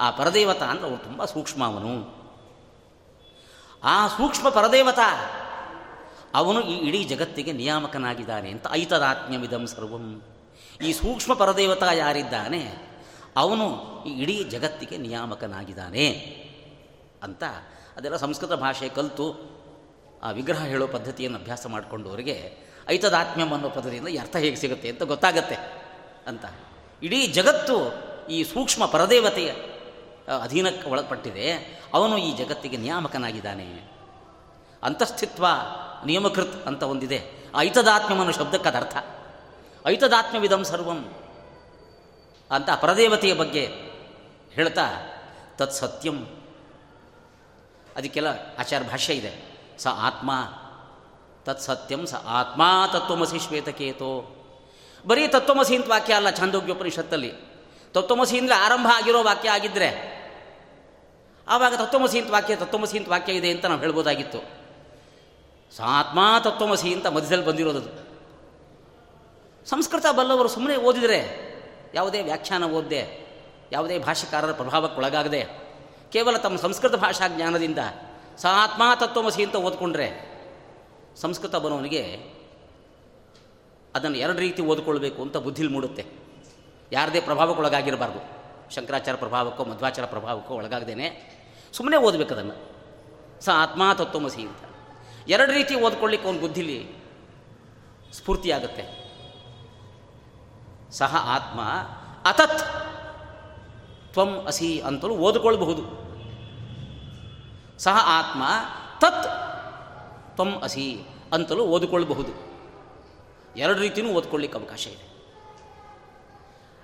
ಆ 0.00 0.10
ಪರದೇವತಾ 0.10 0.66
ಅಂದರೆ 0.66 0.86
ಅವನು 0.86 1.04
ತುಂಬ 1.04 1.24
ಸೂಕ್ಷ್ಮ 1.24 1.64
ಅವನು. 1.64 1.92
ಆ 3.82 4.08
ಸೂಕ್ಷ್ಮ 4.08 4.48
ಪರದೇವತಾ, 4.48 5.08
ಅವನು 6.34 6.60
ಈ 6.62 6.76
ಇಡೀ 6.88 7.04
ಜಗತ್ತಿಗೆ 7.04 7.52
ನಿಯಾಮಕನಾಗಿದ್ದಾನೆ 7.52 8.50
ಅಂತ 8.50 8.66
ಐತದಾತ್ಮ್ಯವಿದಂ 8.70 9.66
ಸರ್ವಂ. 9.66 10.22
ಈ 10.82 10.92
ಸೂಕ್ಷ್ಮ 10.92 11.34
ಪರದೇವತಾ 11.34 11.92
ಯಾರಿದ್ದಾನೆ, 11.92 12.62
ಅವನು 13.36 13.66
ಈ 14.04 14.12
ಇಡೀ 14.22 14.44
ಜಗತ್ತಿಗೆ 14.44 14.96
ನಿಯಾಮಕನಾಗಿದ್ದಾನೆ 14.96 16.06
ಅಂತ 17.22 17.44
ಅದೆಲ್ಲ 17.96 18.16
ಸಂಸ್ಕೃತ 18.16 18.52
ಭಾಷೆ 18.52 18.88
ಕಲಿತು 18.88 19.26
ಆ 20.22 20.30
ವಿಗ್ರಹ 20.30 20.62
ಹೇಳೋ 20.64 20.86
ಪದ್ಧತಿಯನ್ನು 20.86 21.38
ಅಭ್ಯಾಸ 21.38 21.66
ಮಾಡಿಕೊಂಡವರಿಗೆ 21.66 22.36
ಐತದಾತ್ಮ್ಯಂ 22.88 23.50
ಅನ್ನೋ 23.54 24.08
ಈ 24.08 24.16
ಅರ್ಥ 24.16 24.36
ಹೇಗೆ 24.36 24.56
ಸಿಗುತ್ತೆ 24.56 24.88
ಅಂತ 24.88 25.02
ಗೊತ್ತಾಗತ್ತೆ 25.02 25.56
ಅಂತ. 26.26 26.44
ಇಡೀ 27.02 27.26
ಜಗತ್ತು 27.26 27.92
ಈ 28.30 28.44
ಸೂಕ್ಷ್ಮ 28.44 28.86
ಪರದೇವತೆಯ 28.86 29.50
ಅಧೀನಕ್ಕೆ 30.42 30.90
ಒಳಪಟ್ಟಿದೆ. 30.90 31.52
ಅವನು 31.94 32.18
ಈ 32.18 32.32
ಜಗತ್ತಿಗೆ 32.32 32.76
ನಿಯಾಮಕನಾಗಿದ್ದಾನೆ. 32.76 33.92
ಅಂತಸ್ಥಿತ್ವ 34.82 35.46
ನಿಯಮಕೃತ್ 36.06 36.66
ಅಂತ 36.66 36.82
ಒಂದಿದೆ. 36.82 37.50
ಐತದಾತ್ಮ್ಯವನ್ನು 37.56 38.32
ಶಬ್ದಕ್ಕೆ 38.32 38.68
ಅದರ್ಥ 38.68 38.96
ಐತದಾತ್ಮ್ಯವಿದಂ 39.86 40.64
ಸರ್ವಂ 40.64 41.14
ಅಂತ 42.50 42.70
ಪರದೇವತೆಯ 42.80 43.34
ಬಗ್ಗೆ 43.34 43.66
ಹೇಳ್ತಾ, 44.52 44.82
ತತ್ 45.56 45.72
ಸತ್ಯಂ. 45.72 46.26
ಅದಕ್ಕೆಲ್ಲ 47.96 48.26
ಆಚಾರ 48.58 48.82
ಭಾಷ್ಯ 48.82 49.14
ಇದೆ. 49.14 49.58
ಸ 49.78 49.86
ಆತ್ಮ, 49.86 50.30
ತತ್ 51.44 51.60
ಸತ್ಯಂ 51.60 52.06
ಸ 52.06 52.14
ಆತ್ಮ 52.14 52.62
ತತ್ವಮಸಿ 52.92 53.38
ಶ್ವೇತಕೇತೋ. 53.38 54.34
ಬರೀ 55.04 55.28
ತತ್ವಮಸಿ 55.28 55.76
ಅಂತ 55.76 55.88
ವಾಕ್ಯ 55.88 56.14
ಅಲ್ಲ 56.14 56.30
ಛಾಂದೋಗ್ಯೋಪನಿಷತ್ತಲ್ಲಿ. 56.30 57.30
ತತ್ವಮಸಿ 57.94 58.38
ಅಂದರೆ 58.38 58.54
ಆರಂಭ 58.54 58.88
ಆಗಿರೋ 58.94 59.20
ವಾಕ್ಯ 59.22 59.48
ಆಗಿದ್ದರೆ 59.48 59.90
ಆವಾಗ 61.46 61.74
ತತ್ವಮಸಿ 61.74 62.16
ಅಂತ 62.18 62.30
ವಾಕ್ಯ 62.30 62.56
ತತ್ವಮಸಿ 62.56 62.96
ಅಂತ 62.98 63.08
ವಾಕ್ಯ 63.08 63.32
ಇದೆ 63.32 63.50
ಅಂತ 63.50 63.66
ನಾವು 63.66 63.80
ಹೇಳ್ಬೋದಾಗಿತ್ತು. 63.80 64.40
ಸ 65.72 65.80
ಆತ್ಮ 65.80 66.18
ತತ್ವಮಸಿ 66.44 66.94
ಅಂತ 66.94 67.06
ಮಧ್ಯದಲ್ಲಿ 67.06 67.46
ಬಂದಿರೋದು 67.46 67.80
ಸಂಸ್ಕೃತ 69.66 70.06
ಬಲ್ಲವರು 70.16 70.48
ಸುಮ್ಮನೆ 70.48 70.76
ಓದಿದರೆ, 70.76 71.18
ಯಾವುದೇ 71.94 72.20
ವ್ಯಾಖ್ಯಾನ 72.22 72.64
ಓದದೆ, 72.64 73.00
ಯಾವುದೇ 73.72 73.98
ಭಾಷೆಕಾರರ 73.98 74.52
ಪ್ರಭಾವಕ್ಕೊಳಗಾಗದೆ, 74.52 75.42
ಕೇವಲ 76.12 76.36
ತಮ್ಮ 76.36 76.56
ಸಂಸ್ಕೃತ 76.56 76.94
ಭಾಷಾ 76.94 77.28
ಜ್ಞಾನದಿಂದ 77.28 77.78
ಸ 78.38 78.46
ಆತ್ಮ 78.46 78.82
ತತ್ವಮಸಿ 79.00 79.44
ಅಂತ 79.44 79.56
ಓದ್ಕೊಂಡ್ರೆ, 79.56 80.08
ಸಂಸ್ಕೃತ 81.20 81.56
ಬರೋನಿಗೆ 81.56 82.02
ಅದನ್ನು 83.94 84.16
ಎರಡು 84.16 84.38
ರೀತಿ 84.38 84.62
ಓದ್ಕೊಳ್ಬೇಕು 84.62 85.22
ಅಂತ 85.22 85.36
ಬುದ್ಧಿಲಿ 85.36 85.68
ಮೂಡುತ್ತೆ. 85.68 86.06
ಯಾರದೇ 86.92 87.20
ಪ್ರಭಾವಕ್ಕೊಳಗಾಗಿರಬಾರ್ದು. 87.20 88.38
ಶಂಕರಾಚಾರ 88.74 89.14
ಪ್ರಭಾವಕ್ಕೋ 89.14 89.64
ಮಧ್ವಾಚಾರ 89.64 90.04
ಪ್ರಭಾವಕ್ಕೋ 90.04 90.54
ಒಳಗಾಗದೇನೆ 90.54 91.38
ಸುಮ್ಮನೆ 91.72 91.96
ಓದಬೇಕು 91.96 92.34
ಅದನ್ನು. 92.34 92.78
ಸ 93.44 93.48
ಆತ್ಮ 93.52 93.82
ತತ್ವಮಸಿ 93.94 94.42
ಅಂತ. 94.42 94.58
ಎರಡು 95.28 95.52
ರೀತಿ 95.52 95.74
ಓದ್ಕೊಳ್ಳಿಕ್ಕೆ 95.74 96.28
ಅವನ 96.28 96.40
ಬುದ್ಧಿಲಿ 96.40 96.92
ಸ್ಫೂರ್ತಿಯಾಗುತ್ತೆ. 98.12 99.08
ಸಹ 100.90 101.16
ಆತ್ಮ 101.16 101.60
ಅತತ್ 102.28 102.58
ತ್ವಂ 104.12 104.44
ಅಸಿ 104.46 104.80
ಅಂತಲೂ 104.80 105.14
ಓದ್ಕೊಳ್ಬಹುದು. 105.14 105.82
ಸಹ 107.78 107.96
ಆತ್ಮ 108.04 108.42
ತತ್ 109.00 109.24
ತ್ವಂ 110.34 110.60
ಅಸಿ 110.62 111.00
ಅಂತಲೂ 111.32 111.64
ಓದಿಕೊಳ್ಳಬಹುದು 111.64 112.47
ಎರಡು 113.56 113.80
ರೀತಿಯೂ 113.80 114.08
ಓದ್ಕೊಳ್ಳಿಕ್ಕೆ 114.08 114.58
ಅವಕಾಶ 114.58 114.86
ಇದೆ. 114.86 115.08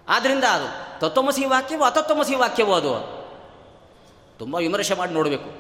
ಆದ್ದರಿಂದ 0.09 0.44
ಅದು 0.44 1.00
ತತ್ವಮಸಿ 1.00 1.44
ವಾಕ್ಯವೋ 1.44 1.85
ಅತತ್ವಮಸಿ 1.85 2.35
ವಾಕ್ಯವೋ 2.35 2.74
ಅದು? 2.74 3.14
ತುಂಬ 4.38 4.55
ವಿಮರ್ಶೆ 4.55 4.94
ಮಾಡಿ 4.94 5.12
ನೋಡಬೇಕು. 5.12 5.50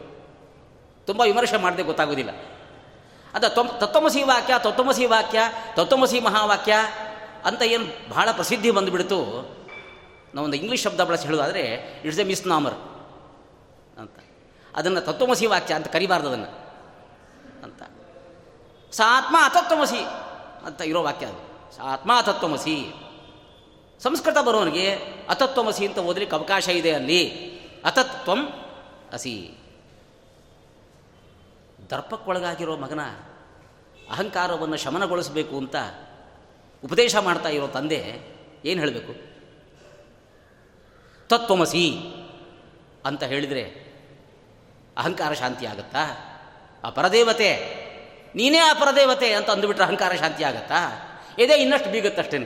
ತುಂಬ 1.06 1.20
ವಿಮರ್ಶೆ 1.20 1.56
ಮಾಡದೆ 1.56 1.82
ಗೊತ್ತಾಗೋದಿಲ್ಲ. 1.82 2.30
ಅದ 3.34 3.44
ತ್ವ, 3.44 3.62
ತತ್ವಮಸಿ 3.62 4.22
ವಾಕ್ಯ 4.22 4.54
ತತ್ವಮಸಿ 4.58 5.06
ವಾಕ್ಯ, 5.06 5.38
ತತ್ವಮಸಿ 5.76 6.20
ಮಹಾವಾಕ್ಯ 6.20 6.74
ಅಂತ 7.44 7.62
ಏನು 7.62 8.10
ಬಹಳ 8.10 8.28
ಪ್ರಸಿದ್ಧಿ 8.32 8.70
ಬಂದುಬಿಡ್ತು. 8.70 9.16
ನಾವೊಂದು 10.34 10.56
ಇಂಗ್ಲೀಷ್ 10.56 10.82
ಶಬ್ದ 10.82 11.00
ಬಳಸಿ 11.00 11.24
ಹೇಳೋದಾದರೆ 11.24 11.60
ಇಟ್ಸ್ 12.04 12.20
ಎ 12.20 12.24
ಮಿಸ್ 12.24 12.46
ನಾಮರ್ 12.46 12.74
ಅಂತ. 14.00 14.18
ಅದನ್ನು 14.74 15.00
ತತ್ವಮಸಿ 15.00 15.46
ವಾಕ್ಯ 15.46 15.74
ಅಂತ 15.74 15.86
ಕರಿಬಾರ್ದು 15.86 16.28
ಅದನ್ನು 16.28 16.46
ಅಂತ. 17.62 17.82
ಸ, 18.94 19.00
ಆತ್ಮ 19.06 19.36
ಅತತ್ವಮಸಿ. 19.44 20.23
ಅಂತ 20.66 20.80
ಇರೋ 20.80 21.02
ವಾಕ್ಯ 21.02 21.26
ಅದು. 21.26 21.54
ಆತ್ಮ 21.82 22.18
ಅತತ್ವಮಸಿ 22.18 22.92
ಸಂಸ್ಕೃತ 24.00 24.36
ಬರೋನಿಗೆ 24.46 24.94
ಅತತ್ವಮಸಿ 25.28 25.86
ಅಂತ 25.86 25.98
ಓದಲಿಕ್ಕೆ 25.98 26.36
ಅವಕಾಶ 26.36 26.68
ಇದೆ 26.68 26.92
ಅಲ್ಲಿ. 26.92 27.54
ಅತತ್ವಂ 27.84 28.48
ಅಸಿ. 29.12 29.50
ದರ್ಪಕ್ಕೊಳಗಾಗಿರೋ 31.90 32.76
ಮಗನ 32.76 33.00
ಅಹಂಕಾರವನ್ನು 34.10 34.76
ಶಮನಗೊಳಿಸಬೇಕು 34.76 35.56
ಅಂತ 35.56 35.76
ಉಪದೇಶ 36.84 37.16
ಮಾಡ್ತಾ 37.16 37.48
ಇರೋ 37.48 37.66
ತಂದೆ 37.66 38.22
ಏನು 38.64 38.80
ಹೇಳಬೇಕು? 38.80 39.34
ತತ್ವಮಸಿ 41.28 41.98
ಅಂತ 43.04 43.22
ಹೇಳಿದರೆ 43.22 43.62
ಅಹಂಕಾರ 44.98 45.32
ಶಾಂತಿ 45.32 45.66
ಆಗುತ್ತಾ? 45.66 46.30
ಆ 46.84 46.90
ಪರದೇವತೆ 46.90 47.83
ನೀನೇ 48.34 48.58
ಆ 48.58 48.72
ಪರದೇವತೆ 48.72 49.32
ಅಂತ 49.32 49.50
ಅಂದುಬಿಟ್ರೆ 49.50 49.84
ಅಹಂಕಾರ 49.84 50.12
ಶಾಂತಿ 50.14 50.44
ಆಗುತ್ತಾ? 50.44 50.80
ಎದೆ 51.38 51.54
ಇನ್ನಷ್ಟು 51.54 51.90
ಬೀಗುತ್ತಷ್ಟೇ 51.90 52.38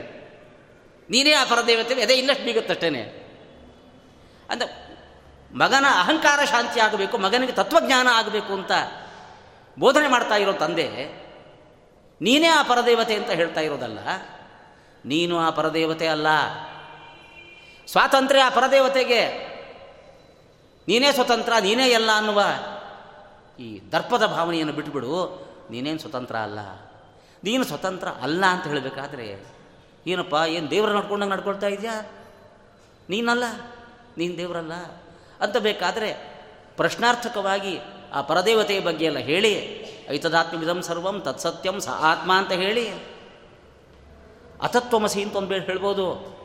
ನೀನೇ 1.10 1.32
ಆ 1.32 1.44
ಪರದೇವತೆ, 1.44 1.94
ಎದೆ 1.94 2.14
ಇನ್ನಷ್ಟು 2.14 2.44
ಬೀಗುತ್ತಷ್ಟೇನೆ. 2.44 3.02
ಅಂತ 4.50 4.62
ಮಗನ 5.54 5.84
ಅಹಂಕಾರ 6.00 6.40
ಶಾಂತಿ 6.44 6.80
ಆಗಬೇಕು, 6.80 7.18
ಮಗನಿಗೆ 7.18 7.52
ತತ್ವಜ್ಞಾನ 7.52 8.08
ಆಗಬೇಕು 8.12 8.52
ಅಂತ 8.52 8.72
ಬೋಧನೆ 9.78 10.08
ಮಾಡ್ತಾ 10.08 10.36
ಇರೋ 10.36 10.52
ತಂದೆ, 10.52 10.88
ನೀನೇ 12.20 12.46
ಆ 12.46 12.62
ಪರದೇವತೆ 12.62 13.14
ಅಂತ 13.14 13.30
ಹೇಳ್ತಾ 13.30 13.60
ಇರೋದಲ್ಲ, 13.60 13.98
ನೀನು 15.04 15.38
ಆ 15.38 15.50
ಪರದೇವತೆ 15.50 16.06
ಅಲ್ಲ. 16.06 16.28
ಸ್ವಾತಂತ್ರ್ಯ 17.88 18.42
ಆ 18.42 18.48
ಪರದೇವತೆಗೆ, 18.48 19.22
ನೀನೇ 20.88 21.12
ಸ್ವತಂತ್ರ, 21.12 21.52
ನೀನೇ 21.60 21.86
ಎಲ್ಲ 21.88 22.10
ಅನ್ನುವ 22.16 22.40
ಈ 23.58 23.68
ದರ್ಪದ 23.92 24.26
ಭಾವನೆಯನ್ನು 24.26 24.72
ಬಿಟ್ಟುಬಿಡು 24.72 25.47
ನೀನೇನು 25.70 25.98
ಸ್ವತಂತ್ರ 25.98 26.36
ಅಲ್ಲ. 26.36 26.58
ನೀನು 27.44 27.64
ಸ್ವತಂತ್ರ 27.64 28.08
ಅಲ್ಲ 28.08 28.44
ಅಂತ 28.46 28.66
ಹೇಳಬೇಕಾದ್ರೆ, 28.66 29.44
ಏನಪ್ಪ, 30.06 30.34
ಏನು 30.46 30.70
ದೇವರ 30.70 30.92
ನಡ್ಕೊಂಡಂಗೆ 30.92 31.32
ನಡ್ಕೊಳ್ತಾ 31.32 31.66
ಇದೆಯಾ? 31.66 32.00
ನೀನಲ್ಲ, 33.10 33.44
ನೀನು 34.18 34.38
ದೇವರಲ್ಲ. 34.38 34.72
ಅಂತ 35.40 35.56
ಬೇಕಾದರೆ 35.56 36.38
ಪ್ರಶ್ನಾರ್ಥಕವಾಗಿ 36.76 37.78
ಆ 38.12 38.22
ಪರದೇವತೆಯ 38.22 38.80
ಬಗ್ಗೆ 38.80 39.04
ಎಲ್ಲ 39.04 39.18
ಹೇಳಿ 39.18 39.84
ಐತದಾತ್ಮವಿಧಂ 40.10 40.82
ಸರ್ವಂ 40.82 41.20
ತತ್ಸತ್ಯಂ 41.20 41.80
ಸ 41.80 41.88
ಆತ್ಮ 41.88 42.32
ಅಂತ 42.32 42.52
ಹೇಳಿ. 42.52 42.90
ಅತತ್ವಮಸಿ 44.62 45.22
ಅಂತ 45.22 45.36
ಒಂದು 45.36 45.48
ಬೇಡ 45.48 45.62
ಹೇಳ್ಬೋದು. 45.62 46.38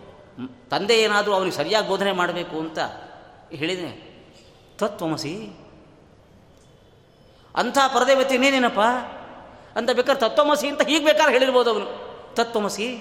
ತಂದೆ 0.71 1.01
ಏನಾದರೂ 1.01 1.33
ಅವನಿಗೆ 1.33 1.55
ಸರಿಯಾಗಿ 1.55 1.87
ಬೋಧನೆ 1.87 2.11
ಮಾಡಬೇಕು 2.11 2.59
ಅಂತ 2.59 2.79
ಹೇಳಿದೆ 3.51 4.13
ತತ್ವಮಸಿ 4.77 5.62
ಅಂಥ 7.55 7.77
ಪರದೇವತೆ 7.87 8.33
ಇನ್ನೇನೇನಪ್ಪ 8.33 8.79
ಅಂತ 9.75 9.89
ಬೇಕಾದ್ರೆ 9.91 10.29
ತತ್ವಮಸಿ 10.29 10.67
ಅಂತ 10.67 10.81
ಹೀಗೆ 10.81 11.05
ಬೇಕಾದ್ರೆ 11.05 11.33
ಹೇಳಿರ್ಬೋದು 11.33 11.69
ಅವನು. 11.69 12.13
ತತ್ವಮಸಿ? 12.35 12.95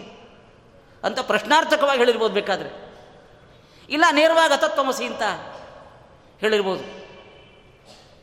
ಅಂತ 1.04 1.20
ಪ್ರಶ್ನಾರ್ಥಕವಾಗಿ 1.20 1.98
ಹೇಳಿರ್ಬೋದು 1.98 2.34
ಬೇಕಾದರೆ. 2.34 2.92
ಇಲ್ಲ, 3.90 4.04
ನೇರವಾಗಿ 4.12 4.54
ಅತತ್ವಮಸಿ 4.54 5.04
ಅಂತ 5.04 5.22
ಹೇಳಿರ್ಬೋದು. 6.38 7.02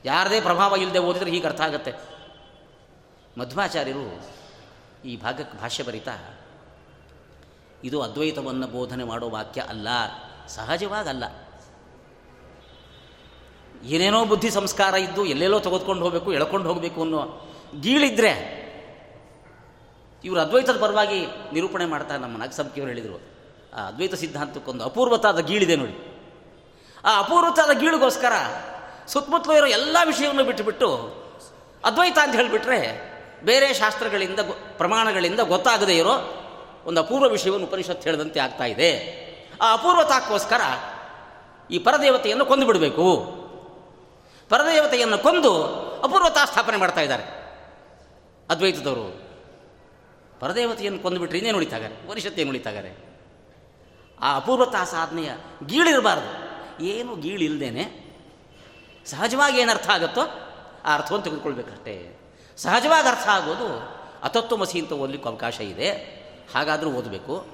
ಯಾರದೇ 0.06 0.42
ಪ್ರಭಾವ 0.42 0.76
ಇಲ್ಲದೆ 0.76 1.00
ಓದಿದ್ರೆ 1.00 1.32
ಹೀಗೆ 1.32 1.48
ಅರ್ಥ 1.48 1.62
ಆಗುತ್ತೆ. 1.62 1.94
ಮಧ್ವಾಚಾರ್ಯರು 3.38 4.22
ಈ 5.06 5.18
ಭಾಗಕ್ಕೆ 5.18 5.58
ಭಾಷ್ಯ 5.58 5.84
ಬರಿತಾ, 5.84 6.40
ಇದು 7.84 8.02
ಅದ್ವೈತವನ್ನು 8.02 8.68
ಬೋಧನೆ 8.68 9.04
ಮಾಡೋ 9.04 9.30
ವಾಕ್ಯ 9.30 9.62
ಅಲ್ಲ, 9.62 9.88
ಸಹಜವಾಗಲ್ಲ. 10.48 11.24
ಏನೇನೋ 13.84 14.26
ಬುದ್ಧಿ 14.26 14.50
ಸಂಸ್ಕಾರ 14.50 14.94
ಇದ್ದು 14.94 15.26
ಎಲ್ಲೆಲ್ಲೋ 15.26 15.60
ತೆಗೆದುಕೊಂಡು 15.60 16.04
ಹೋಗಬೇಕು, 16.04 16.34
ಎಳ್ಕೊಂಡು 16.34 16.74
ಹೋಗಬೇಕು 16.74 17.02
ಅನ್ನೋ 17.02 17.52
ಗೀಳಿದ್ರೆ 17.82 18.60
ಇವರು 20.24 20.40
ಅದ್ವೈತದ 20.40 20.82
ಪರವಾಗಿ 20.82 21.26
ನಿರೂಪಣೆ 21.54 21.86
ಮಾಡ್ತಾರೆ 21.86 22.22
ನಮ್ಮ 22.22 22.38
ನಾಗಸಂಖ್ಯವರು 22.38 22.92
ಹೇಳಿದರು. 22.92 23.22
ಆ 23.74 23.88
ಅದ್ವೈತ 23.88 24.16
ಸಿದ್ಧಾಂತಕ್ಕೊಂದು 24.16 24.84
ಅಪೂರ್ವತಾದ 24.84 25.40
ಗೀಳಿದೆ 25.40 25.76
ನೋಡಿ. 25.76 26.26
ಆ 27.06 27.20
ಅಪೂರ್ವತಾದ 27.20 27.80
ಗೀಳಿಗೋಸ್ಕರ 27.80 28.32
ಸುತ್ತಮುತ್ತಲೂ 29.08 29.54
ಇರೋ 29.54 29.66
ಎಲ್ಲ 29.66 29.98
ವಿಷಯವನ್ನು 30.06 30.44
ಬಿಟ್ಟುಬಿಟ್ಟು 30.44 30.90
ಅದ್ವೈತ 31.84 32.18
ಅಂತ 32.24 32.36
ಹೇಳಿಬಿಟ್ರೆ 32.36 33.10
ಬೇರೆ 33.44 33.74
ಶಾಸ್ತ್ರಗಳಿಂದ 33.74 34.40
ಪ್ರಮಾಣಗಳಿಂದ 34.78 35.40
ಗೊತ್ತಾಗದೇ 35.40 35.98
ಇರೋ 35.98 36.46
ಒಂದು 36.86 37.02
ಅಪೂರ್ವ 37.02 37.30
ವಿಷಯವನ್ನು 37.30 37.68
ಉಪನಿಷತ್ತು 37.68 38.04
ಹೇಳಿದಂತೆ 38.04 38.40
ಆಗ್ತಾ 38.40 38.66
ಇದೆ. 38.66 39.20
ಆ 39.62 39.74
ಅಪೂರ್ವತಾಕ್ಕೋಸ್ಕರ 39.74 40.62
ಈ 41.72 41.80
ಪರದೇವತೆಯನ್ನು 41.80 42.46
ಕೊಂದು 42.46 42.66
ಬಿಡಬೇಕು. 42.66 43.39
ಪರದೇವತೆಯನ್ನು 44.50 45.18
ಕೊಂದು 45.18 45.64
ಅಪೂರ್ವತಾ 46.02 46.46
ಸ್ಥಾಪನೆ 46.46 46.78
ಮಾಡ್ತಾ 46.78 47.02
ಇದ್ದಾರೆ. 47.02 47.24
ಅದ್ವೈತದವರು. 48.50 49.30
ಪರದೇವತೆಯನ್ನು 50.40 51.00
ಕೊಂದುಬಿಟ್ರೆ 51.00 51.38
ಇನ್ನೇನು 51.38 51.58
ಉಳಿತಾಗಾರೆ 51.58 52.10
ಪರಿಷತ್ತೇನು 52.10 52.50
ಉಳಿತಾಗಾರೆ 52.50 53.10
ಆ 54.22 54.36
ಅಪೂರ್ವತಾ 54.36 54.84
ಸಾಧನೆಯ 54.84 55.30
ಗೀಳಿರಬಾರ್ದು 55.66 56.50
ಏನು 56.84 57.16
ಗೀಳಿಲ್ದೇನೆ 57.16 58.10
ಸಹಜವಾಗಿ 59.06 59.62
ಏನು 59.62 59.72
ಅರ್ಥ 59.72 59.90
ಆಗುತ್ತೋ 59.90 60.22
ಆ 60.86 60.96
ಅರ್ಥವನ್ನು 60.96 61.24
ತೆಗೆದುಕೊಳ್ಬೇಕಷ್ಟೇ. 61.24 62.20
ಸಹಜವಾಗಿ 62.58 63.08
ಅರ್ಥ 63.08 63.28
ಆಗೋದು 63.28 64.00
ಅತತ್ವಮಸಿ 64.24 64.80
ಅಂತ 64.80 64.92
ಓದಲಿಕ್ಕೂ 64.92 65.30
ಅವಕಾಶ 65.30 65.62
ಇದೆ. 65.62 65.92
ಹಾಗಾದರೂ 66.56 66.92
ಓದಬೇಕು. 66.92 67.46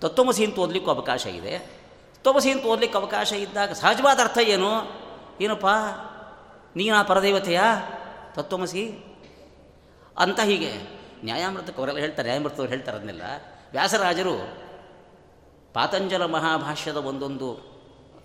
ತತ್ವಮಸಿ 0.00 0.44
ಅಂತ 0.44 0.58
ಓದಲಿಕ್ಕೂ 0.58 0.90
ಅವಕಾಶ 0.90 1.26
ಇದೆ. 1.26 1.58
ತತ್ವಮಸಿ 1.58 2.50
ಅಂತ 2.50 2.64
ಓದಲಿಕ್ಕೆ 2.64 2.98
ಅವಕಾಶ 2.98 3.32
ಇದ್ದಾಗ 3.32 3.72
ಸಹಜವಾದ 3.72 4.20
ಅರ್ಥ 4.20 4.38
ಏನು? 4.38 4.70
ಏನಪ್ಪ? 5.40 5.66
ನೀನಾ 6.76 7.02
ಪರದೇವತೆಯಾ? 7.02 7.64
ತತ್ವಮಸಿ. 8.34 8.84
ಅಂತ 10.18 10.40
ಹೀಗೆ 10.40 10.72
ನ್ಯಾಯಾಮೃತಕ್ಕೆ 11.24 11.78
ಅವರೆಲ್ಲ 11.78 12.00
ಹೇಳ್ತಾರೆ 12.00 12.28
ನ್ಯಾಯಮೃತವ್ರು 12.28 12.68
ಹೇಳ್ತಾರೆ 12.68 12.96
ಅದನ್ನೆಲ್ಲ. 12.96 13.22
ವ್ಯಾಸರಾಜರು 13.72 14.34
ಪಾತಂಜಲ 15.74 16.24
ಮಹಾಭಾಷ್ಯದ 16.24 16.96
ಒಂದೊಂದು, 16.96 17.48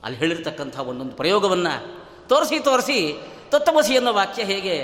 ಅಲ್ಲಿ 0.04 0.20
ಹೇಳಿರ್ತಕ್ಕಂಥ 0.20 0.80
ಒಂದೊಂದು 0.80 1.12
ಪ್ರಯೋಗವನ್ನು 1.12 1.74
ತೋರಿಸಿ 2.28 2.60
ತೋರಿಸಿ 2.60 3.14
ತತ್ವಮಸಿ 3.50 3.96
ಅನ್ನೋ 3.96 4.14
ವಾಕ್ಯ 4.14 4.44
ಹೇಗೆ 4.44 4.76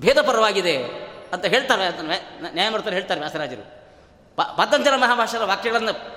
ಭೇದಪರವಾಗಿದೆ 0.00 0.76
ಅಂತ 1.32 1.44
ಹೇಳ್ತಾರೆ 1.44 2.02
ನ್ಯಾಯಮೂರ್ತರು 2.52 2.94
ಹೇಳ್ತಾರೆ 2.94 3.20
ವ್ಯಾಸರಾಜರು. 3.20 3.64
ಪಾತಂಜಲ 4.36 4.96
ಮಹಾಭಾಷ್ಯದ 4.96 5.42
ವಾಕ್ಯಗಳನ್ನು 5.42 6.16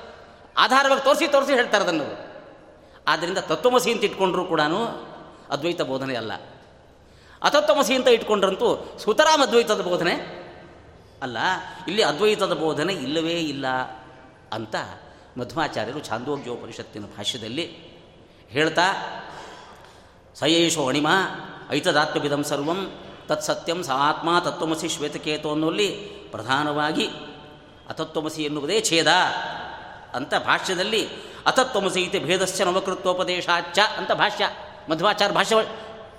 ಆಧಾರವಾಗಿ 0.58 1.04
ತೋರಿಸಿ 1.04 1.28
ತೋರಿಸಿ 1.28 1.54
ಹೇಳ್ತಾರೆ 1.54 1.84
ಅದನ್ನು. 1.84 2.30
ಆದ್ದರಿಂದ 3.08 3.38
ತತ್ವಮಸಿ 3.38 3.92
ಅಂತ 3.92 4.04
ಇಟ್ಕೊಂಡ್ರೂ 4.04 4.46
ಕೂಡ 4.46 4.62
ಅದ್ವೈತ 5.50 5.82
ಬೋಧನೆ 5.82 6.16
ಅಲ್ಲ. 6.16 6.34
ಅತತ್ವಮಸಿ 7.44 7.96
ಅಂತ 7.96 8.08
ಇಟ್ಕೊಂಡ್ರಂತೂ 8.08 8.98
ಸುತರಾಮ್ 9.00 9.42
ಅದ್ವೈತದ 9.42 9.82
ಬೋಧನೆ 9.82 10.16
ಅಲ್ಲ. 11.22 11.38
ಇಲ್ಲಿ 11.88 12.04
ಅದ್ವೈತದ 12.04 12.54
ಬೋಧನೆ 12.54 12.94
ಇಲ್ಲವೇ 12.94 13.34
ಇಲ್ಲ 13.34 13.68
ಅಂತ 14.54 14.76
ಮಧ್ವಾಚಾರ್ಯರು 15.38 16.00
ಛಾಂದೋಗ್ಯೋಪನಿಷತ್ತಿನ 16.00 17.06
ಭಾಷ್ಯದಲ್ಲಿ 17.18 17.66
ಹೇಳ್ತಾ, 18.50 18.86
ಸಯೇಶೋ 20.36 20.88
ಅಣಿಮ 20.88 21.08
ಐತದಾತ್ಮವಿಧಂ 21.72 22.44
ಸರ್ವಂ 22.44 22.80
ತತ್ಸತ್ಯಂ 23.28 23.84
ಸ 23.84 23.90
ಆತ್ಮ 23.90 24.40
ತತ್ವಮಸಿ 24.40 24.90
ಶ್ವೇತಕೇತು 24.90 25.52
ಅನ್ನೋಲ್ಲಿ 25.52 25.88
ಪ್ರಧಾನವಾಗಿ 26.32 27.08
ಅತತ್ವಮಸಿ 27.90 28.44
ಎನ್ನುವುದೇ 28.44 28.82
ಛೇದ 28.82 29.08
ಅಂತ 30.14 30.34
ಭಾಷ್ಯದಲ್ಲಿ 30.36 31.08
ಅತತ್ವಮಸಿ 31.46 32.02
ಇತಿ 32.02 32.20
ಭೇದಶ್ಚ 32.20 32.62
ನವಕೃತ್ವೋಪದೇಶಾಚ 32.62 33.80
ಅಂತ 33.98 34.12
ಭಾಷ್ಯ. 34.12 34.46
ಮಧ್ವಾಚಾರ್ಯ 34.90 35.36
ಭಾಷ್ಯ 35.36 35.56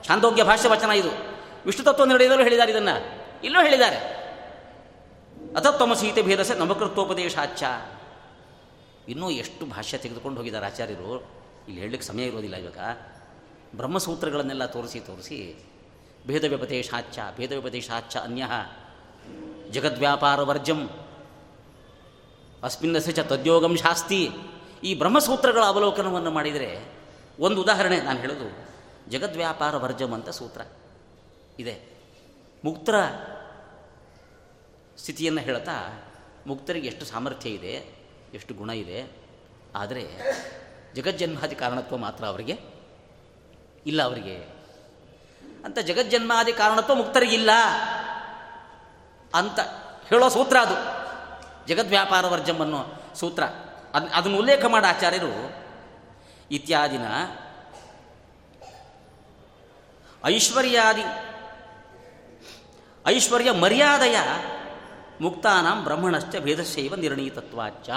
ಛಾಂದೋಗ್ಯ 0.02 0.44
ಭಾಷ್ಯ 0.44 0.68
ವಚನ 0.68 0.90
ಇದು. 0.90 1.08
ವಿಷ್ಣು 1.66 1.84
ತತ್ವ 1.84 2.04
ನಿರ್ಣಯದಲ್ಲೂ 2.04 2.42
ಹೇಳಿದ್ದಾರೆ 2.42 2.72
ಇದನ್ನು. 2.72 3.20
ಇಲ್ಲೂ 3.44 3.62
ಹೇಳಿದ್ದಾರೆ. 3.62 3.96
ಅತತ್ವಮಸಿ 5.56 6.00
ಸೀತೆ 6.00 6.22
ಭೇದಸ್ಯ 6.22 6.54
ನವಕೃತ್ವೋಪದೇಶಾಚ 6.54 7.62
ಇನ್ನೂ 9.08 9.30
ಎಷ್ಟು 9.30 9.66
ಭಾಷ್ಯ 9.66 9.98
ತೆಗೆದುಕೊಂಡು 9.98 10.38
ಹೋಗಿದ್ದಾರೆ 10.38 10.66
ಆಚಾರ್ಯರು? 10.66 11.20
ಇಲ್ಲಿ 11.68 11.80
ಹೇಳಲಿಕ್ಕೆ 11.80 12.08
ಸಮಯ 12.08 12.22
ಇರೋದಿಲ್ಲ 12.22 12.56
ಇವಾಗ. 12.56 12.78
ಬ್ರಹ್ಮಸೂತ್ರಗಳನ್ನೆಲ್ಲ 13.76 14.66
ತೋರಿಸಿ 14.66 15.00
ತೋರಿಸಿ. 15.00 15.64
ಭೇದ 16.26 16.44
ವ್ಯಪದೇಶಾಚ್ಚ 16.44 17.18
ಭೇದ 17.36 17.52
ವ್ಯಪದೇಶಾಚ್ಚ 17.52 18.16
ಅನ್ಯ. 18.16 18.46
ಜಗದ್ವ್ಯಾಪಾರ 19.70 20.42
ವರ್ಜಂ 20.42 20.90
ಅಸ್ಮಿನ್ನಸ 22.62 23.08
ಚ 23.08 23.18
ತದ್ಯೋಗಂ 23.18 23.76
ಶಾಸ್ತಿ. 23.76 24.30
ಈ 24.84 24.94
ಬ್ರಹ್ಮಸೂತ್ರಗಳ 24.94 25.64
ಅವಲೋಕನವನ್ನು 25.64 26.30
ಮಾಡಿದರೆ 26.30 26.99
ಒಂದು 27.40 27.62
ಉದಾಹರಣೆ 27.62 28.00
ನಾನು 28.00 28.20
ಹೇಳೋದು. 28.20 28.46
ಜಗದ್ವ್ಯಾಪಾರ 29.10 29.76
ವರ್ಜಮ್ 29.76 30.14
ಅಂತ 30.14 30.28
ಸೂತ್ರ. 30.28 30.60
ಇದೆ. 31.58 31.74
ಮುಕ್ತರ 32.64 32.94
ಸ್ಥಿತಿಯನ್ನು 34.98 35.40
ಹೇಳ್ತಾ 35.40 35.76
ಮುಕ್ತರಿಗೆ 36.46 36.88
ಎಷ್ಟು 36.88 37.04
ಸಾಮರ್ಥ್ಯ 37.04 37.50
ಇದೆ, 37.50 37.74
ಎಷ್ಟು 38.34 38.54
ಗುಣ 38.54 38.70
ಇದೆ, 38.70 38.98
ಆದರೆ 39.74 40.02
ಜಗಜ್ಜನ್ಮಾದಿ 40.94 41.54
ಕಾರಣತ್ವ 41.54 41.96
ಮಾತ್ರ 41.96 42.24
ಅವರಿಗೆ 42.24 42.58
ಇಲ್ಲ 43.86 44.02
ಅವರಿಗೆ. 44.02 44.36
ಅಂತ 45.64 45.78
ಜಗಜ್ಜನ್ಮಾದಿ 45.78 46.52
ಕಾರಣತ್ವ 46.52 46.94
ಮುಕ್ತರಿಗಿಲ್ಲ 46.94 47.50
ಅಂತ 49.34 49.60
ಹೇಳೋ 50.08 50.28
ಸೂತ್ರ 50.28 50.56
ಅದು. 50.56 50.76
ಜಗದ್ವ್ಯಾಪಾರ 51.66 52.26
ವರ್ಜಮ್ 52.26 52.60
ಅನ್ನೋ 52.60 52.84
ಸೂತ್ರ. 53.14 53.44
ಅದ್ 53.94 54.10
ಅದನ್ನು 54.14 54.38
ಉಲ್ಲೇಖ 54.38 54.64
ಮಾಡ 54.64 54.84
ಆಚಾರ್ಯರು 54.88 55.59
ಇತ್ಯಾದಿನ 56.50 57.06
ಐಶ್ವರ್ಯಾದಿ 60.24 61.04
ಐಶ್ವರ್ಯ 63.06 63.50
ಮರ್ಯಾದೆಯ 63.50 64.16
ಮುಕ್ತಾನಾಂ 65.20 65.84
ಬ್ರಹ್ಮಣಶ್ಚ 65.84 66.36
ಭೇದಶೈವ 66.40 66.94
ನಿರ್ಣೀತತ್ವಾಚ 66.94 67.90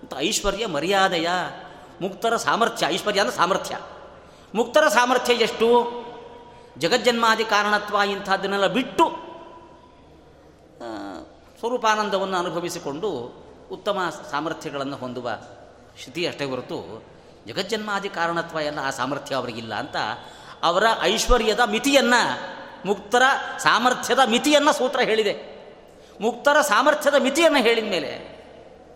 ಅಂತ 0.00 0.14
ಐಶ್ವರ್ಯ 0.18 0.66
ಮರ್ಯಾದೆಯ 0.66 1.28
ಮುಕ್ತರ 2.00 2.36
ಸಾಮರ್ಥ್ಯ, 2.36 2.86
ಐಶ್ವರ್ಯ 2.86 3.20
ಅಂದರೆ 3.20 3.36
ಸಾಮರ್ಥ್ಯ. 3.36 3.78
ಮುಕ್ತರ 4.54 4.88
ಸಾಮರ್ಥ್ಯ 4.88 5.32
ಎಷ್ಟು? 5.32 5.68
ಜಗಜ್ಜನ್ಮಾದಿ 6.78 7.44
ಕಾರಣತ್ವ 7.44 7.96
ಇಂಥದ್ದನ್ನೆಲ್ಲ 8.10 8.66
ಬಿಟ್ಟು 8.66 9.04
ಸ್ವರೂಪಾನಂದವನ್ನು 11.58 12.36
ಅನುಭವಿಸಿಕೊಂಡು 12.36 13.10
ಉತ್ತಮ 13.72 13.98
ಸಾಮರ್ಥ್ಯಗಳನ್ನು 14.30 14.96
ಹೊಂದುವ 14.96 15.30
ಸ್ಥಿತಿ 16.00 16.26
ಅಷ್ಟೇ 16.26 16.44
ಹೊರತು 16.44 17.11
ಜಗಜ್ಜನ್ಮಾದಿ 17.46 18.08
ಕಾರಣತ್ವ 18.08 18.60
ಎಲ್ಲ 18.60 18.78
ಆ 18.78 18.90
ಸಾಮರ್ಥ್ಯ 18.90 19.34
ಅವರಿಗಿಲ್ಲ 19.34 19.74
ಅಂತ 19.74 19.96
ಅವರ 20.62 20.84
ಐಶ್ವರ್ಯದ 21.02 21.60
ಮಿತಿಯನ್ನು, 21.60 22.22
ಮುಕ್ತರ 22.86 23.22
ಸಾಮರ್ಥ್ಯದ 23.58 24.18
ಮಿತಿಯನ್ನು 24.26 24.72
ಸೂತ್ರ 24.72 25.00
ಹೇಳಿದೆ. 25.00 25.52
ಮುಕ್ತರ 26.20 26.60
ಸಾಮರ್ಥ್ಯದ 26.60 27.14
ಮಿತಿಯನ್ನು 27.14 27.58
ಹೇಳಿದ 27.58 27.84
ಮೇಲೆ 27.84 28.42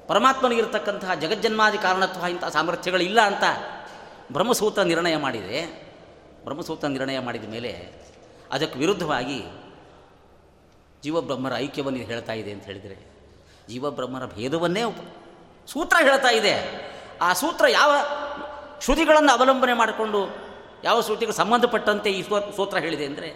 ಪರಮಾತ್ಮನಿಗಿರ್ತಕ್ಕಂತಹ 0.07 1.15
ಜಗಜ್ಜನ್ಮಾದಿ 1.15 1.79
ಕಾರಣತ್ವ 1.79 2.27
ಇಂಥ 2.27 2.45
ಸಾಮರ್ಥ್ಯಗಳಿಲ್ಲ 2.45 3.21
ಅಂತ 3.21 3.43
ಬ್ರಹ್ಮಸೂತ್ರ 4.33 4.83
ನಿರ್ಣಯ 4.83 5.17
ಮಾಡಿದೆ. 5.17 5.87
ಬ್ರಹ್ಮಸೂತ್ರ 6.45 6.89
ನಿರ್ಣಯ 6.89 7.19
ಮಾಡಿದ 7.19 7.45
ಮೇಲೆ 7.51 7.93
ಅದಕ್ಕೆ 8.53 8.79
ವಿರುದ್ಧವಾಗಿ 8.79 9.43
ಜೀವಬ್ರಹ್ಮರ 11.03 11.57
ಐಕ್ಯವನ್ನು 11.57 11.99
ಹೇಳ್ತಾ 11.99 12.33
ಇದೆ 12.33 12.53
ಅಂತ 12.53 12.65
ಹೇಳಿದರೆ, 12.65 12.97
ಜೀವಬ್ರಹ್ಮರ 13.69 14.27
ಭೇದವನ್ನೇ 14.27 14.81
ಸೂತ್ರ 15.67 15.97
ಹೇಳ್ತಾ 16.01 16.29
ಇದೆ. 16.29 16.55
ಆ 17.23 17.33
ಸೂತ್ರ 17.33 17.69
ಯಾವ 17.69 17.93
ಶ್ರುತಿಗಳನ್ನು 18.81 19.33
ಅವಲಂಬನೆ 19.33 19.73
ಮಾಡಿಕೊಂಡು 19.73 20.21
ಯಾವ 20.85 21.01
ಶ್ರುತಿಗೆ 21.01 21.33
ಸಂಬಂಧಪಟ್ಟಂತೆ 21.33 22.11
ಈ 22.11 22.23
ಸೂತ್ರ 22.57 22.77
ಹೇಳಿದೆ 22.79 23.07
ಅಂದರೆ, 23.07 23.31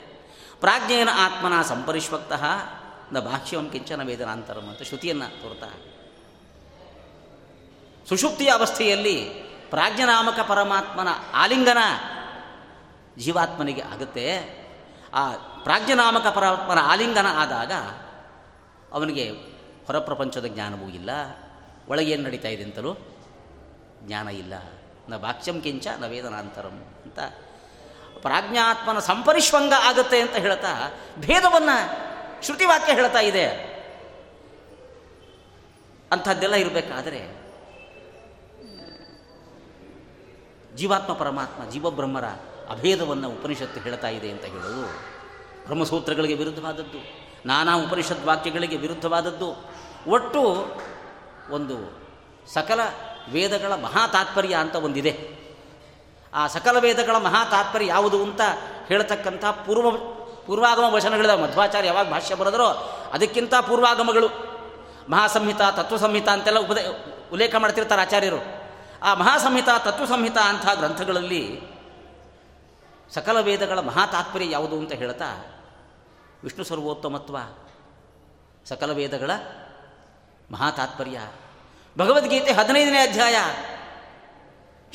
ಪ್ರಾಜ್ಞೇನ 0.61 1.09
ಆತ್ಮನ 1.13 1.63
ಸಂಪರಿಶ್ವಕ್ತಃ, 1.63 2.45
ನ 3.13 3.21
ಬಾಹ್ಯಂ 3.21 3.71
ಕಿಂಚನ 3.71 4.03
ವೇದನಾಂತರಂ 4.07 4.69
ಅಂತ 4.69 4.83
ಶ್ರುತಿಯನ್ನು 4.83 5.43
ತೋರ್ತಾ 5.43 5.69
ಸುಷುಪ್ತಿಯ 8.09 8.49
ಅವಸ್ಥೆಯಲ್ಲಿ 8.49 9.17
ಪ್ರಾಜ್ಞನಾಮಕ 9.71 10.41
ಪರಮಾತ್ಮನ 10.49 11.09
ಆಲಿಂಗನ 11.35 11.79
ಜೀವಾತ್ಮನಿಗೆ 13.19 13.83
ಆಗುತ್ತೆ. 13.83 14.27
ಆ 15.15 15.31
ಪ್ರಾಜ್ಞನಾಮಕ 15.63 16.27
ಪರಮಾತ್ಮನ 16.27 16.79
ಆಲಿಂಗನ 16.83 17.27
ಆದಾಗ 17.35 17.73
ಅವನಿಗೆ 18.93 19.31
ಹೊರಪ್ರಪಂಚದ 19.87 20.47
ಜ್ಞಾನವೂ 20.47 20.89
ಇಲ್ಲ 20.89 21.11
ಒಳಗೆ 21.89 22.11
ಏನು 22.11 22.23
ನಡೀತಾ 22.23 22.49
ಇದೆ 22.49 22.65
ಅಂತಲೂ 22.65 22.93
ಜ್ಞಾನ 24.03 24.29
ಇಲ್ಲ. 24.29 24.55
ನ 25.11 25.17
ಭಾಕ್ಷ್ಯಂ 25.17 25.61
ಕಿಂಚ 25.61 25.87
ನ 25.87 26.07
ವೇದನಾಂತರಂ 26.07 26.85
ಅಂತ. 27.05 27.19
ಪ್ರಾಜ್ಞಾತ್ಮನ 28.23 28.99
ಸಂಪರಿಷ್ವಂಗ 28.99 29.73
ಆಗುತ್ತೆ 29.83 30.21
ಅಂತ 30.21 30.37
ಹೇಳ್ತಾ 30.37 30.93
ಭೇದವನ್ನು 31.21 31.77
ಶ್ರುತಿವಾಕ್ಯ 32.45 32.93
ಹೇಳ್ತಾ 32.93 33.21
ಇದೆ. 33.21 33.47
ಅಂಥದ್ದೆಲ್ಲ 36.13 36.55
ಇರಬೇಕಾದ್ರೆ, 36.55 37.21
ಜೀವಾತ್ಮ 40.77 41.13
ಪರಮಾತ್ಮ, 41.13 41.71
ಜೀವಬ್ರಹ್ಮರ 41.71 42.25
ಅಭೇದವನ್ನು 42.71 43.31
ಉಪನಿಷತ್ತು 43.31 43.81
ಹೇಳ್ತಾ 43.81 44.09
ಇದೆ 44.09 44.31
ಅಂತ 44.31 44.45
ಹೇಳೋದು 44.45 44.83
ಬ್ರಹ್ಮಸೂತ್ರಗಳಿಗೆ 45.65 46.35
ವಿರುದ್ಧವಾದದ್ದು, 46.35 46.99
ನಾನಾ 47.47 47.77
ಉಪನಿಷತ್ 47.77 48.27
ವಾಕ್ಯಗಳಿಗೆ 48.27 48.77
ವಿರುದ್ಧವಾದದ್ದು. 48.77 49.71
ಒಟ್ಟು 50.11 50.41
ಒಂದು 51.51 51.77
ಸಕಲ 52.55 52.81
ವೇದಗಳ 53.33 53.75
ಮಹಾ 53.75 54.07
ತಾತ್ಪರ್ಯ 54.07 54.55
ಅಂತ 54.55 54.77
ಒಂದಿದೆ. 54.77 55.41
ಆ 56.35 56.47
ಸಕಲ 56.47 56.79
ವೇದಗಳ 56.79 57.17
ಮಹಾ 57.17 57.45
ತಾತ್ಪರ್ಯ 57.45 57.87
ಯಾವುದು 57.87 58.23
ಅಂತ 58.23 58.41
ಹೇಳ್ತಕ್ಕಂಥ 58.87 59.45
ಪೂರ್ವ, 59.45 59.91
ಪೂರ್ವಾಗಮ 60.47 60.95
ವಚನಗಳಿದ 60.95 61.31
ಮಧ್ವಾಚಾರ್ಯ 61.31 61.89
ಯಾವಾಗ 61.89 62.11
ಭಾಷ್ಯ 62.11 62.35
ಬರೆದರೋ 62.35 62.67
ಅದಕ್ಕಿಂತ 63.13 63.55
ಪೂರ್ವಾಗಮಗಳು. 63.55 64.29
ಮಹಾಸಂಹಿತ, 65.09 65.57
ತತ್ವಸಂಹಿತ 65.57 66.29
ಅಂತೆಲ್ಲ 66.29 66.59
ಉಪದೇ, 66.59 67.05
ಉಲ್ಲೇಖ 67.33 67.55
ಮಾಡ್ತಿರ್ತಾರೆ 67.55 68.03
ಆಚಾರ್ಯರು. 68.03 68.37
ಆ 69.03 69.15
ಮಹಾಸಂಹಿತ, 69.15 69.69
ತತ್ವಸಂಹಿತ 69.85 70.39
ಅಂಥ 70.39 70.79
ಗ್ರಂಥಗಳಲ್ಲಿ 70.79 71.61
ಸಕಲ 73.15 73.41
ವೇದಗಳ 73.41 73.79
ಮಹಾ 73.79 74.07
ತಾತ್ಪರ್ಯ 74.07 74.51
ಯಾವುದು 74.51 74.79
ಅಂತ 74.79 74.93
ಹೇಳ್ತಾ, 74.93 75.47
ವಿಷ್ಣು 76.43 76.65
ಸರ್ವೋತ್ತಮತ್ವ, 76.65 77.37
ಸಕಲ 78.65 78.93
ವೇದಗಳ 78.93 79.31
ಮಹಾ 80.51 80.71
ತಾತ್ಪರ್ಯ 80.71 81.21
ಭಗವದ್ಗೀತೆ 81.99 82.53
ಹದಿನೈದನೇ 82.53 82.99
ಅಧ್ಯಾಯ. 82.99 83.37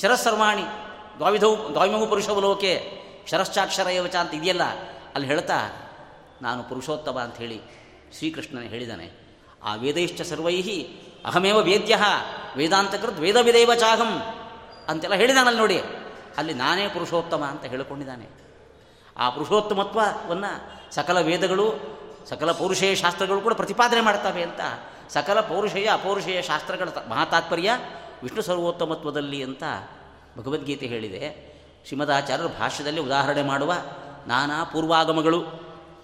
ಶರಸ್ಸರ್ವಾಣಿ 0.02 0.64
ದ್ವಾವಿಧವು 1.18 1.58
ದ್ವಾವಿಮು 1.58 2.08
ಪುರುಷವಲೋಕೆ 2.08 2.74
ಶರಶ್ಚಾಕ್ಷರ 3.28 3.89
ಯೋಚ 3.89 4.16
ಅಂತ 4.16 4.34
ಇದೆಯಲ್ಲ, 4.34 4.64
ಅಲ್ಲಿ 5.16 5.28
ಹೇಳ್ತಾ, 5.28 5.58
ನಾನು 6.41 6.64
ಪುರುಷೋತ್ತಮ 6.64 7.20
ಅಂತ 7.20 7.38
ಹೇಳಿ 7.38 7.62
ಶ್ರೀಕೃಷ್ಣನೇ 8.18 8.68
ಹೇಳಿದಾನೆ. 8.68 9.12
ಆ 9.64 9.76
ವೇದೈಶ್ಚ 9.76 10.22
ಸರ್ವೈ 10.22 10.62
ಅಹಮೇವ 11.26 11.58
ವೇದ್ಯ, 11.58 11.98
ವೇದಾಂತಕೃತ್ 12.56 13.20
ವೇದ 13.20 13.36
ಚಾಹಂ 13.76 14.12
ಅಂತೆಲ್ಲ 14.88 15.16
ಹೇಳಿದಾನಲ್ಲಿ 15.16 15.62
ನೋಡಿ. 15.62 15.82
ಅಲ್ಲಿ 16.38 16.54
ನಾನೇ 16.54 16.88
ಪುರುಷೋತ್ತಮ 16.88 17.43
ಅಂತ 17.43 17.66
ಹೇಳಿಕೊಂಡಿದ್ದಾನೆ. 17.66 18.28
ಆ 19.18 19.30
ಪುರುಷೋತ್ತಮತ್ವವನ್ನು 19.30 20.52
ಸಕಲ 20.96 21.20
ವೇದಗಳು, 21.20 21.68
ಸಕಲ 22.30 22.52
ಪೌರುಷೇಯ 22.52 22.96
ಶಾಸ್ತ್ರಗಳು 22.96 23.41
ಕೂಡ 23.41 23.54
ಪ್ರತಿಪಾದನೆ 23.54 24.02
ಮಾಡ್ತವೆ 24.02 24.43
ಅಂತ 24.43 24.60
ಸಕಲ 25.10 25.41
ಪೌರುಷೇಯ 25.41 25.89
ಅಪೌರುಷೇಯ 25.93 26.41
ಶಾಸ್ತ್ರಗಳ 26.41 26.89
ಮಹಾತಾತ್ಪರ್ಯ 27.10 27.72
ವಿಷ್ಣು 28.24 28.41
ಸರ್ವೋತ್ತಮತ್ವದಲ್ಲಿ 28.41 29.43
ಅಂತ 29.43 29.64
ಭಗವದ್ಗೀತೆ 30.38 30.86
ಹೇಳಿದೆ. 30.86 31.56
ಶ್ರೀಮದಾಚಾರ್ಯರು 31.86 32.49
ಭಾಷ್ಯದಲ್ಲಿ 32.49 33.01
ಉದಾಹರಣೆ 33.01 33.43
ಮಾಡುವ 33.43 33.74
ನಾನಾ 34.28 34.64
ಪೂರ್ವಾಗಮಗಳು 34.64 35.43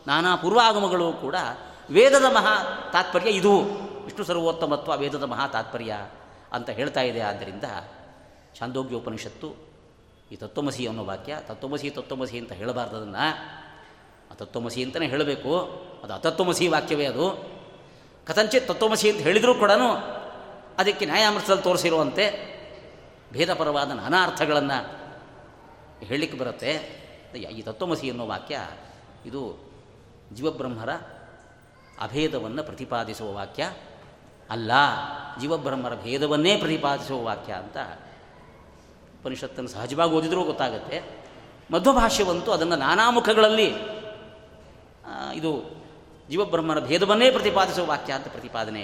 ನಾನಾ 0.08 0.36
ಪೂರ್ವಾಗಮಗಳು 0.36 1.14
ಕೂಡ 1.14 1.36
ವೇದದ 1.89 2.24
ಮಹಾ 2.34 2.64
ತಾತ್ಪರ್ಯ 2.93 3.30
ಇದು. 3.30 3.60
ವಿಷ್ಣು 4.04 4.26
ಸರ್ವೋತ್ತಮತ್ವ 4.26 4.97
ವೇದದ 4.97 5.24
ಮಹಾ 5.24 5.47
ತಾತ್ಪರ್ಯ 5.47 5.97
ಅಂತ 6.54 6.70
ಹೇಳ್ತಾ 6.70 7.02
ಇದೆ. 7.02 7.20
ಆದ್ದರಿಂದ 7.20 7.64
ಛಾಂದೋಗ್ಯೋಪನಿಷತ್ತು 8.60 9.56
ಈ 10.32 10.36
ತತ್ವಮಸಿ 10.36 10.88
ಅನ್ನೋ 10.88 11.04
ವಾಕ್ಯ, 11.04 11.38
ತತ್ವಮಸಿ 11.47 11.89
ತತ್ವಮಸಿ 11.89 12.39
ಅಂತ 12.39 12.52
ಹೇಳಬಾರ್ದು 12.52 12.95
ಅದನ್ನು. 12.95 13.62
ತತ್ವಮಸಿ 14.36 14.84
ಅಂತಲೇ 14.84 15.08
ಹೇಳಬೇಕು. 15.08 15.60
ಅದು 16.04 16.14
ಅತತ್ವಮಸಿ 16.14 16.68
ವಾಕ್ಯವೇ 16.68 17.06
ಅದು. 17.06 17.51
ಕಥಂಚಿತ್ 18.32 18.68
ತತ್ವಮಸಿ 18.68 19.10
ಅಂತ 19.10 19.22
ಹೇಳಿದರೂ 19.22 19.54
ಕೂಡ 19.54 19.72
ಅದಕ್ಕೆ 20.78 21.06
ನ್ಯಾಯಾಮೃತದಲ್ಲಿ 21.06 21.64
ತೋರಿಸಿರುವಂತೆ 21.64 22.52
ಭೇದಪರವಾದ 23.34 23.92
ನಾನಾ 23.92 24.24
ಅರ್ಥಗಳನ್ನು 24.24 25.02
ಹೇಳಲಿಕ್ಕೆ 26.06 26.38
ಬರುತ್ತೆ. 26.38 27.02
ಈ 27.36 27.62
ತತ್ವಮಸಿ 27.62 28.10
ಅನ್ನೋ 28.10 28.28
ವಾಕ್ಯ 28.28 28.60
ಇದು 29.26 29.72
ಜೀವಬ್ರಹ್ಮರ 30.34 30.94
ಅಭೇದವನ್ನು 32.02 32.64
ಪ್ರತಿಪಾದಿಸುವ 32.64 33.32
ವಾಕ್ಯ 33.32 33.74
ಅಲ್ಲ. 34.50 34.72
ಜೀವಬ್ರಹ್ಮರ 35.40 35.96
ಭೇದವನ್ನೇ 35.96 36.58
ಪ್ರತಿಪಾದಿಸುವ 36.58 37.24
ವಾಕ್ಯ 37.24 37.54
ಅಂತ 37.54 37.78
ಉಪನಿಷತ್ತನ್ನು 39.22 39.70
ಸಹಜವಾಗಿ 39.70 40.12
ಓದಿದರೂ 40.12 40.44
ಗೊತ್ತಾಗುತ್ತೆ. 40.44 41.26
ಮಧ್ವಭಾಷ್ಯವಂತೂ 41.72 42.52
ಅದನ್ನು 42.52 42.76
ನಾನಾ 42.76 43.10
ಮುಖಗಳಲ್ಲಿ 43.10 43.76
ಇದು 45.34 45.81
ಜೀವಬ್ರಹ್ಮನ 46.32 46.80
ಭೇದವನ್ನೇ 46.80 47.32
ಪ್ರತಿಪಾದಿಸುವ 47.32 47.86
ವಾಕ್ಯ 47.86 48.14
ಅಂತ 48.14 48.28
ಪ್ರತಿಪಾದನೆ 48.28 48.84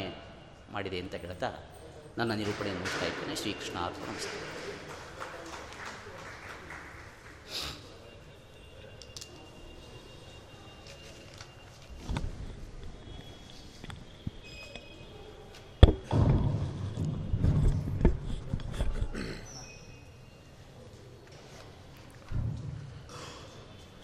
ಮಾಡಿದೆ 0.71 0.99
ಅಂತ 0.99 1.15
ಹೇಳ್ತಾ 1.15 1.49
ನನ್ನ 2.17 2.31
ನಿರೂಪಣೆಯನ್ನು 2.31 2.83
ಮುಗಿಸ್ತಾ 2.83 3.05
ಇದ್ದೇನೆ. 3.05 3.35
ಶ್ರೀಕೃಷ್ಣ 3.35 3.79
ನಮಸ್ತೆ 3.79 4.57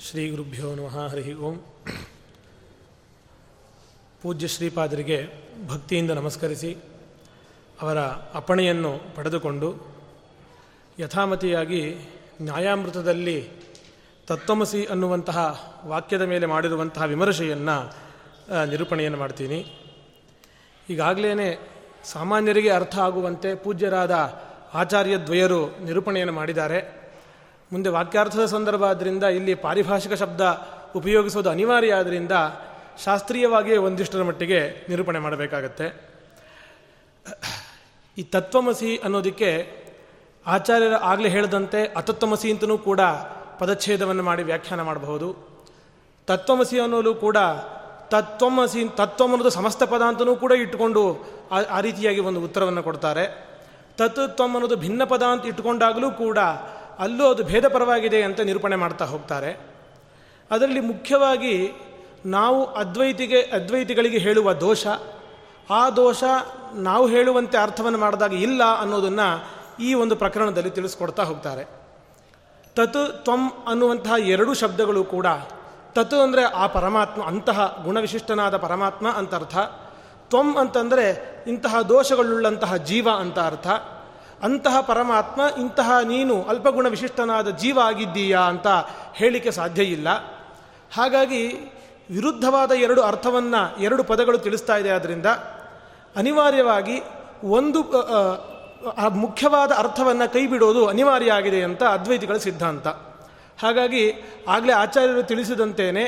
ಶ್ರೀ 0.10 0.30
ಗುರುಭ್ಯೋ 0.30 0.76
ನಮಃ. 0.76 0.98
ಹರಿ 1.08 1.34
ಓಂ. 1.34 1.58
ಪೂಜ್ಯ 4.24 4.48
ಶ್ರೀಪಾದರಿಗೆ 4.48 5.18
ಭಕ್ತಿಯಿಂದ 5.68 6.12
ನಮಸ್ಕರಿಸಿ 6.12 6.78
ಅವರ 7.82 7.98
ಅಪ್ಪಣೆಯನ್ನು 8.34 8.92
ಪಡೆದುಕೊಂಡು 9.16 9.70
ಯಥಾಮತಿಯಾಗಿ 11.00 11.82
ನ್ಯಾಯಾಮೃತದಲ್ಲಿ 12.42 13.50
ತತ್ವಮಸಿ 14.28 14.86
ಅನ್ನುವಂತಹ 14.86 15.40
ವಾಕ್ಯದ 15.86 16.22
ಮೇಲೆ 16.22 16.46
ಮಾಡಿರುವಂತಹ 16.46 17.04
ವಿಮರ್ಶೆಯನ್ನು 17.04 17.78
ನಿರೂಪಣೆಯನ್ನು 18.70 19.18
ಮಾಡ್ತೀನಿ. 19.18 19.60
ಈಗಾಗಲೇ 20.90 21.32
ಸಾಮಾನ್ಯರಿಗೆ 22.04 22.70
ಅರ್ಥ 22.70 22.98
ಆಗುವಂತೆ 22.98 23.56
ಪೂಜ್ಯರಾದ 23.56 24.16
ಆಚಾರ್ಯ 24.74 25.18
ದ್ವಯರು 25.18 25.62
ನಿರೂಪಣೆಯನ್ನು 25.86 26.34
ಮಾಡಿದ್ದಾರೆ. 26.34 26.80
ಮುಂದೆ 27.72 27.90
ವಾಕ್ಯಾರ್ಥದ 27.90 28.46
ಸಂದರ್ಭ 28.46 28.84
ಆದ್ದರಿಂದ 28.84 29.24
ಇಲ್ಲಿ 29.24 29.56
ಪಾರಿಭಾಷಿಕ 29.56 30.14
ಶಬ್ದ 30.14 30.42
ಉಪಯೋಗಿಸೋದು 30.96 31.50
ಅನಿವಾರ್ಯ 31.50 31.94
ಆದ್ದರಿಂದ 31.94 32.32
ಶಾಸ್ತ್ರೀಯವಾಗಿಯೇ 32.98 33.78
ಒಂದಿಷ್ಟರ 33.78 34.24
ಮಟ್ಟಿಗೆ 34.24 34.86
ನಿರೂಪಣೆ 34.90 35.20
ಮಾಡಬೇಕಾಗತ್ತೆ. 35.20 35.88
ಈ 38.18 38.24
ತತ್ವಮಸಿ 38.24 38.98
ಅನ್ನೋದಕ್ಕೆ 38.98 39.50
ಆಚಾರ್ಯರ 40.46 40.94
ಆಗಲೇ 40.94 41.30
ಹೇಳಿದಂತೆ 41.30 41.86
ಅತತ್ವಮಸಿ 41.86 42.52
ಅಂತಲೂ 42.52 42.78
ಕೂಡ 42.78 43.02
ಪದಚ್ಛೇದವನ್ನು 43.60 44.24
ಮಾಡಿ 44.24 44.44
ವ್ಯಾಖ್ಯಾನ 44.44 44.82
ಮಾಡಬಹುದು. 44.82 45.54
ತತ್ವಮಸಿ 46.28 46.80
ಅನ್ನೋದು 46.80 47.16
ಕೂಡ 47.16 47.38
ತತ್ವಮಸಿ, 48.10 48.90
ತತ್ವಂ 48.90 49.32
ಅನ್ನೋದು 49.32 49.50
ಸಮಸ್ತ 49.50 49.84
ಪದ 49.84 50.02
ಅಂತಲೂ 50.02 50.36
ಕೂಡ 50.36 50.52
ಇಟ್ಟುಕೊಂಡು 50.52 51.02
ಆ 51.52 51.80
ರೀತಿಯಾಗಿ 51.80 52.20
ಒಂದು 52.20 52.42
ಉತ್ತರವನ್ನು 52.42 52.84
ಕೊಡ್ತಾರೆ. 52.84 53.54
ತತ್ವತ್ವಮ್ 53.98 54.54
ಅನ್ನೋದು 54.54 54.76
ಭಿನ್ನ 54.76 55.04
ಪದ 55.04 55.24
ಅಂತ 55.24 55.46
ಇಟ್ಟುಕೊಂಡಾಗಲೂ 55.46 56.12
ಕೂಡ 56.12 56.40
ಅಲ್ಲೂ 57.00 57.26
ಅದು 57.26 57.44
ಭೇದ 57.44 57.68
ಪರವಾಗಿದೆ 57.68 58.22
ಅಂತ 58.24 58.40
ನಿರೂಪಣೆ 58.40 58.76
ಮಾಡ್ತಾ 58.76 59.06
ಹೋಗ್ತಾರೆ. 59.06 59.60
ಅದರಲ್ಲಿ 60.52 60.80
ಮುಖ್ಯವಾಗಿ 60.80 61.72
ನಾವು 62.26 62.66
ಅದ್ವೈತಿಗೆ, 62.66 63.42
ಅದ್ವೈತಿಗಳಿಗೆ 63.42 64.18
ಹೇಳುವ 64.18 64.54
ದೋಷ, 64.54 64.88
ಆ 65.70 65.90
ದೋಷ 65.90 66.24
ನಾವು 66.74 67.08
ಹೇಳುವಂತೆ 67.08 67.58
ಅರ್ಥವನ್ನು 67.58 67.98
ಮಾಡಿದಾಗ 67.98 68.34
ಇಲ್ಲ 68.34 68.64
ಅನ್ನೋದನ್ನು 68.82 69.46
ಈ 69.80 69.94
ಒಂದು 69.94 70.16
ಪ್ರಕರಣದಲ್ಲಿ 70.16 70.70
ತಿಳಿಸ್ಕೊಡ್ತಾ 70.70 71.24
ಹೋಗ್ತಾರೆ. 71.24 71.64
ತತ್ 72.76 73.24
ತ್ವಂ 73.24 73.52
ಅನ್ನುವಂತಹ 73.68 74.14
ಎರಡು 74.20 74.54
ಶಬ್ದಗಳು 74.54 75.04
ಕೂಡ 75.04 75.26
ತತ್ 75.94 76.14
ಅಂದರೆ 76.14 76.44
ಆ 76.44 76.68
ಪರಮಾತ್ಮ, 76.68 77.24
ಅಂತಹ 77.24 77.82
ಗುಣವಿಶಿಷ್ಟನಾದ 77.84 78.58
ಪರಮಾತ್ಮ 78.58 79.10
ಅಂತ 79.10 79.36
ಅರ್ಥ. 79.36 79.58
ತ್ವಂ 80.30 80.56
ಅಂತಂದರೆ 80.56 81.36
ಇಂತಹ 81.48 81.82
ದೋಷಗಳುಳ್ಳಂತಹ 81.82 82.76
ಜೀವ 82.76 83.10
ಅಂತ 83.18 83.40
ಅರ್ಥ. 83.40 83.68
ಅಂತಹ 84.44 84.82
ಪರಮಾತ್ಮ, 84.82 85.42
ಇಂತಹ 85.58 85.92
ನೀನು 86.04 86.44
ಅಲ್ಪಗುಣ 86.44 86.88
ವಿಶಿಷ್ಟನಾದ 86.88 87.50
ಜೀವ 87.50 87.80
ಆಗಿದ್ದೀಯಾ 87.80 88.40
ಅಂತ 88.40 88.68
ಹೇಳಿಕೆ 89.14 89.52
ಸಾಧ್ಯ 89.52 89.84
ಇಲ್ಲ. 89.84 90.10
ಹಾಗಾಗಿ 90.94 91.74
ವಿರುದ್ಧವಾದ 92.10 92.72
ಎರಡು 92.72 93.02
ಅರ್ಥವನ್ನು 93.02 93.62
ಎರಡು 93.82 94.04
ಪದಗಳು 94.04 94.38
ತಿಳಿಸ್ತಾ 94.38 94.78
ಇದೆ 94.78 94.90
ಆದ್ದರಿಂದ 94.90 95.30
ಅನಿವಾರ್ಯವಾಗಿ 96.16 96.98
ಒಂದು 97.44 97.80
ಮುಖ್ಯವಾದ 99.24 99.72
ಅರ್ಥವನ್ನು 99.72 100.34
ಕೈ 100.34 100.48
ಬಿಡೋದು 100.48 100.82
ಅನಿವಾರ್ಯ 100.88 101.32
ಆಗಿದೆ 101.32 101.64
ಅಂತ 101.64 101.84
ಅದ್ವೈತಿಗಳ 101.84 102.38
ಸಿದ್ಧಾಂತ. 102.38 102.88
ಹಾಗಾಗಿ 103.62 104.04
ಆಗಲೇ 104.48 104.74
ಆಚಾರ್ಯರು 104.74 105.24
ತಿಳಿಸಿದಂತೇನೆ, 105.24 106.04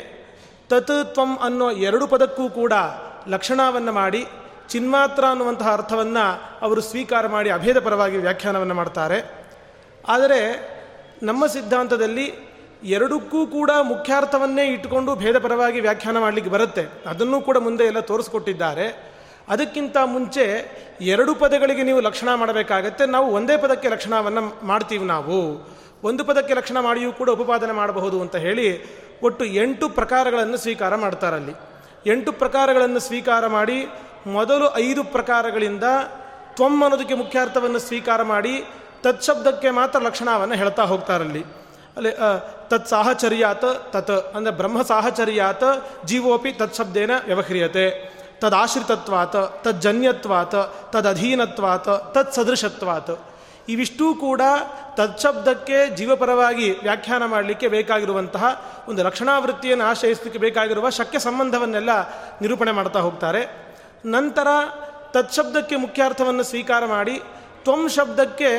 ತತ್ 0.70 1.14
ತ್ವಂ 1.14 1.38
ಅನ್ನೋ 1.38 1.72
ಎರಡು 1.72 2.08
ಪದಕ್ಕೂ 2.08 2.50
ಕೂಡ 2.50 2.74
ಲಕ್ಷಣವನ್ನು 3.28 3.91
ಮಾಡಿ, 3.91 4.22
ಚಿನ್ಮಾತ್ರ 4.70 5.24
ಅನ್ನುವಂತಹ 5.26 5.74
ಅರ್ಥವನ್ನು 5.74 6.26
ಅವರು 6.62 6.82
ಸ್ವೀಕಾರ 6.82 7.28
ಮಾಡಿ 7.28 7.50
ಅಭೇದ 7.50 7.80
ಪರವಾಗಿ 7.80 8.18
ವ್ಯಾಖ್ಯಾನವನ್ನು 8.18 8.74
ಮಾಡ್ತಾರೆ. 8.74 9.20
ಆದರೆ 10.08 10.41
ನಮ್ಮ 11.24 11.46
ಸಿದ್ಧಾಂತದಲ್ಲಿ 11.46 12.26
ಎರಡಕ್ಕೂ 12.86 13.48
ಕೂಡ 13.48 13.72
ಮುಖ್ಯಾರ್ಥವನ್ನೇ 13.82 14.66
ಇಟ್ಟುಕೊಂಡು 14.66 15.16
ಭೇದ 15.16 15.38
ಪರವಾಗಿ 15.38 15.80
ವ್ಯಾಖ್ಯಾನ 15.80 16.20
ಮಾಡಲಿಕ್ಕೆ 16.20 16.52
ಬರುತ್ತೆ. 16.52 16.84
ಅದನ್ನೂ 17.06 17.42
ಕೂಡ 17.42 17.58
ಮುಂದೆ 17.58 17.84
ಎಲ್ಲ 17.84 18.00
ತೋರಿಸ್ಕೊಟ್ಟಿದ್ದಾರೆ. 18.00 19.16
ಅದಕ್ಕಿಂತ 19.50 19.98
ಮುಂಚೆ 20.06 20.46
ಎರಡು 21.02 21.36
ಪದಗಳಿಗೆ 21.36 21.84
ನೀವು 21.84 22.02
ಲಕ್ಷಣ 22.02 22.30
ಮಾಡಬೇಕಾಗತ್ತೆ. 22.36 23.06
ನಾವು 23.06 23.28
ಒಂದೇ 23.34 23.58
ಪದಕ್ಕೆ 23.58 23.88
ಲಕ್ಷಣವನ್ನು 23.88 24.68
ಮಾಡ್ತೀವಿ 24.68 25.06
ನಾವು. 25.06 25.40
ಒಂದು 26.04 26.24
ಪದಕ್ಕೆ 26.24 26.54
ಲಕ್ಷಣ 26.54 26.80
ಮಾಡಿಯೂ 26.80 27.12
ಕೂಡ 27.12 27.30
ಉಪಪಾದನೆ 27.30 27.72
ಮಾಡಬಹುದು 27.72 28.22
ಅಂತ 28.22 28.36
ಹೇಳಿ 28.36 28.68
ಒಟ್ಟು 29.24 29.46
ಎಂಟು 29.46 29.90
ಪ್ರಕಾರಗಳನ್ನು 29.90 30.58
ಸ್ವೀಕಾರ 30.58 30.96
ಮಾಡ್ತಾರಲ್ಲಿ 30.96 31.54
ಎಂಟು 32.12 32.32
ಪ್ರಕಾರಗಳನ್ನು 32.32 33.00
ಸ್ವೀಕಾರ 33.00 33.48
ಮಾಡಿ 33.48 33.78
ಮೊದಲು 34.28 34.76
ಐದು 34.78 35.04
ಪ್ರಕಾರಗಳಿಂದ 35.04 35.84
ತ್ವಮ್ 36.56 36.84
ಅನ್ನೋದಕ್ಕೆ 36.84 37.14
ಮುಖ್ಯಾರ್ಥವನ್ನು 37.14 37.80
ಸ್ವೀಕಾರ 37.80 38.22
ಮಾಡಿ 38.24 38.66
ತತ್ಶಬ್ದಕ್ಕೆ 39.04 39.70
ಮಾತ್ರ 39.70 40.00
ಲಕ್ಷಣವನ್ನು 40.00 40.56
ಹೇಳ್ತಾ 40.56 40.84
ಹೋಗ್ತಾರಲ್ಲಿ 40.84 41.64
ಅಲ್ಲಿ 41.98 42.12
ತತ್ 42.70 42.88
ಸಾಹಚರ್ಯಾತ್, 42.88 43.70
ತತ್, 43.91 44.36
ಅಂದರೆ 44.36 44.54
ಬ್ರಹ್ಮ 44.54 44.82
ಸಾಹಚರ್ಯಾತ್, 44.82 45.70
ಜೀವೋಪಿ 46.06 46.52
ತತ್ಶಬ್ದೇನ 46.52 47.12
ವ್ಯವಹ್ರಿಯತೆ. 47.26 47.86
ತದಾಶ್ರಿತತ್ವಾತ್ 48.41 49.64
ತಜ್ಜನ್ಯತ್ವಾತ್ 49.64 50.60
ತದಧೀನತ್ವಾತ್ 50.91 52.14
ತತ್ 52.14 52.34
ಸದೃಶತ್ವಾತ್. 52.34 53.14
ಇವಿಷ್ಟೂ 53.70 54.08
ಕೂಡ 54.16 54.41
ತತ್ಶಬ್ದಕ್ಕೆ 54.96 55.78
ಜೀವಪರವಾಗಿ 55.96 56.68
ವ್ಯಾಖ್ಯಾನ 56.84 57.24
ಮಾಡಲಿಕ್ಕೆ 57.26 57.68
ಬೇಕಾಗಿರುವಂತಹ 57.68 58.43
ಒಂದು 58.88 59.04
ರಕ್ಷಣಾವೃತ್ತಿಯನ್ನು 59.04 59.86
ಆಶ್ರಯಿಸಲಿಕ್ಕೆ 59.86 60.39
ಬೇಕಾಗಿರುವ 60.39 60.89
ಶಕ್ಯ 60.89 61.20
ಸಂಬಂಧವನ್ನೆಲ್ಲ 61.20 61.91
ನಿರೂಪಣೆ 62.41 62.72
ಮಾಡ್ತಾ 62.72 63.00
ಹೋಗ್ತಾರೆ. 63.00 63.41
ನಂತರ 64.06 64.48
ತತ್ಶಬ್ದಕ್ಕೆ 65.12 65.76
ಮುಖ್ಯಾರ್ಥವನ್ನು 65.76 66.43
ಸ್ವೀಕಾರ 66.43 66.86
ಮಾಡಿ 66.86 67.16
ತ್ವಂ 67.64 67.89
ಶಬ್ದಕ್ಕೆ 67.89 68.50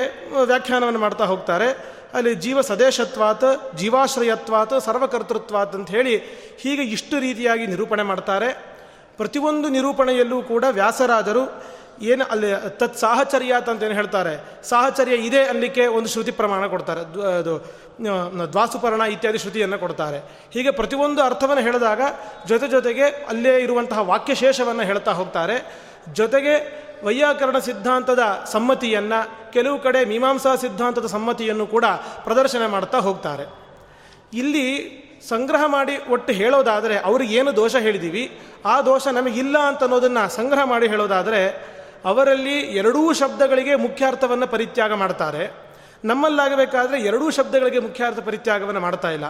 ವ್ಯಾಖ್ಯಾನವನ್ನು 0.44 1.00
ಮಾಡ್ತಾ 1.00 1.24
ಹೋಗ್ತಾರೆ. 1.24 1.68
ಅಲ್ಲಿ 2.14 2.34
ಜೀವ 2.34 2.60
ಸದೇಶತ್ವಾತ, 2.60 3.44
ಜೀವಾಶ್ರಯತ್ವಾತ, 3.76 4.74
ಸರ್ವಕರ್ತೃತ್ವಾತ್ 4.74 5.74
ಅಂತ 5.74 5.90
ಹೇಳಿ 5.90 6.16
ಹೀಗೆ 6.60 6.82
ಇಷ್ಟು 6.82 7.18
ರೀತಿಯಾಗಿ 7.18 7.66
ನಿರೂಪಣೆ 7.66 8.02
ಮಾಡ್ತಾರೆ. 8.02 8.52
ಪ್ರತಿಯೊಂದು 9.16 9.68
ನಿರೂಪಣೆಯಲ್ಲೂ 9.68 10.42
ಕೂಡ 10.42 10.64
ವ್ಯಾಸರಾಜರು 10.70 11.62
ಏನು 12.02 12.24
ಅಲ್ಲಿ 12.24 12.50
ತತ್ 12.68 12.96
ಅಂತ 13.68 13.82
ಏನು 13.82 13.94
ಹೇಳ್ತಾರೆ? 13.94 14.62
ಸಾಹಚರ್ಯ 14.68 15.14
ಇದೆ 15.14 15.44
ಅಲ್ಲಿಕ್ಕೆ 15.44 15.86
ಒಂದು 15.86 16.08
ಶ್ರುತಿ 16.08 16.30
ಪ್ರಮಾಣ 16.30 16.66
ಕೊಡ್ತಾರೆ. 16.66 17.00
ಅದು 17.38 17.54
ದ್ವಾಸುಪರ್ಣ 18.52 19.00
ಇತ್ಯಾದಿ 19.00 19.38
ಶ್ರುತಿಯನ್ನು 19.38 19.78
ಕೊಡ್ತಾರೆ. 19.78 20.18
ಹೀಗೆ 20.52 20.70
ಪ್ರತಿಯೊಂದು 20.70 21.22
ಅರ್ಥವನ್ನು 21.22 21.62
ಹೇಳಿದಾಗ 21.62 22.00
ಜೊತೆ 22.46 22.68
ಜೊತೆಗೆ 22.68 23.02
ಅಲ್ಲೇ 23.02 23.58
ಇರುವಂತಹ 23.58 23.98
ವಾಕ್ಯಶೇಷವನ್ನು 23.98 24.82
ಹೇಳ್ತಾ 24.82 25.12
ಹೋಗ್ತಾರೆ. 25.12 25.85
ಜೊತೆಗೆ 26.12 26.86
ವೈಯಾಕರಣ 27.04 27.58
ಸಿದ್ಧಾಂತದ 27.58 28.48
ಸಮ್ಮತಿಯನ್ನು 28.52 29.52
ಕೆಲವು 29.52 29.78
ಕಡೆ 29.78 30.04
ಮೀಮಾಂಸಾ 30.04 30.54
ಸಿದ್ಧಾಂತದ 30.54 31.06
ಸಮ್ಮತಿಯನ್ನು 31.06 31.66
ಕೂಡ 31.66 31.84
ಪ್ರದರ್ಶನ 32.24 32.66
ಮಾಡ್ತಾ 32.66 32.98
ಹೋಗ್ತಾರೆ. 32.98 33.44
ಇಲ್ಲಿ 34.32 34.66
ಸಂಗ್ರಹ 35.28 35.64
ಮಾಡಿ 35.66 35.98
ಒಟ್ಟು 36.10 36.32
ಹೇಳೋದಾದರೆ 36.32 36.98
ಅವ್ರಿಗೆ 36.98 37.34
ಏನು 37.34 37.56
ದೋಷ 37.56 37.76
ಹೇಳಿದ್ದೀವಿ 37.76 38.38
ಆ 38.64 38.80
ದೋಷ 38.80 39.06
ನಮಗಿಲ್ಲ 39.06 39.58
ಅಂತ 39.58 39.82
ಅನ್ನೋದನ್ನು 39.82 40.34
ಸಂಗ್ರಹ 40.34 40.64
ಮಾಡಿ 40.64 40.88
ಹೇಳೋದಾದರೆ 40.88 41.40
ಅವರಲ್ಲಿ 42.04 42.58
ಎರಡೂ 42.58 43.12
ಶಬ್ದಗಳಿಗೆ 43.12 43.74
ಮುಖ್ಯಾರ್ಥವನ್ನು 43.74 44.46
ಪರಿತ್ಯಾಗ 44.46 44.92
ಮಾಡ್ತಾರೆ. 44.92 45.66
ನಮ್ಮಲ್ಲಾಗಬೇಕಾದ್ರೆ 46.04 47.02
ಎರಡೂ 47.02 47.30
ಶಬ್ದಗಳಿಗೆ 47.30 47.78
ಮುಖ್ಯಾರ್ಥ 47.78 48.18
ಪರಿತ್ಯಾಗವನ್ನು 48.18 48.80
ಮಾಡ್ತಾ 48.80 49.10
ಇಲ್ಲ. 49.10 49.24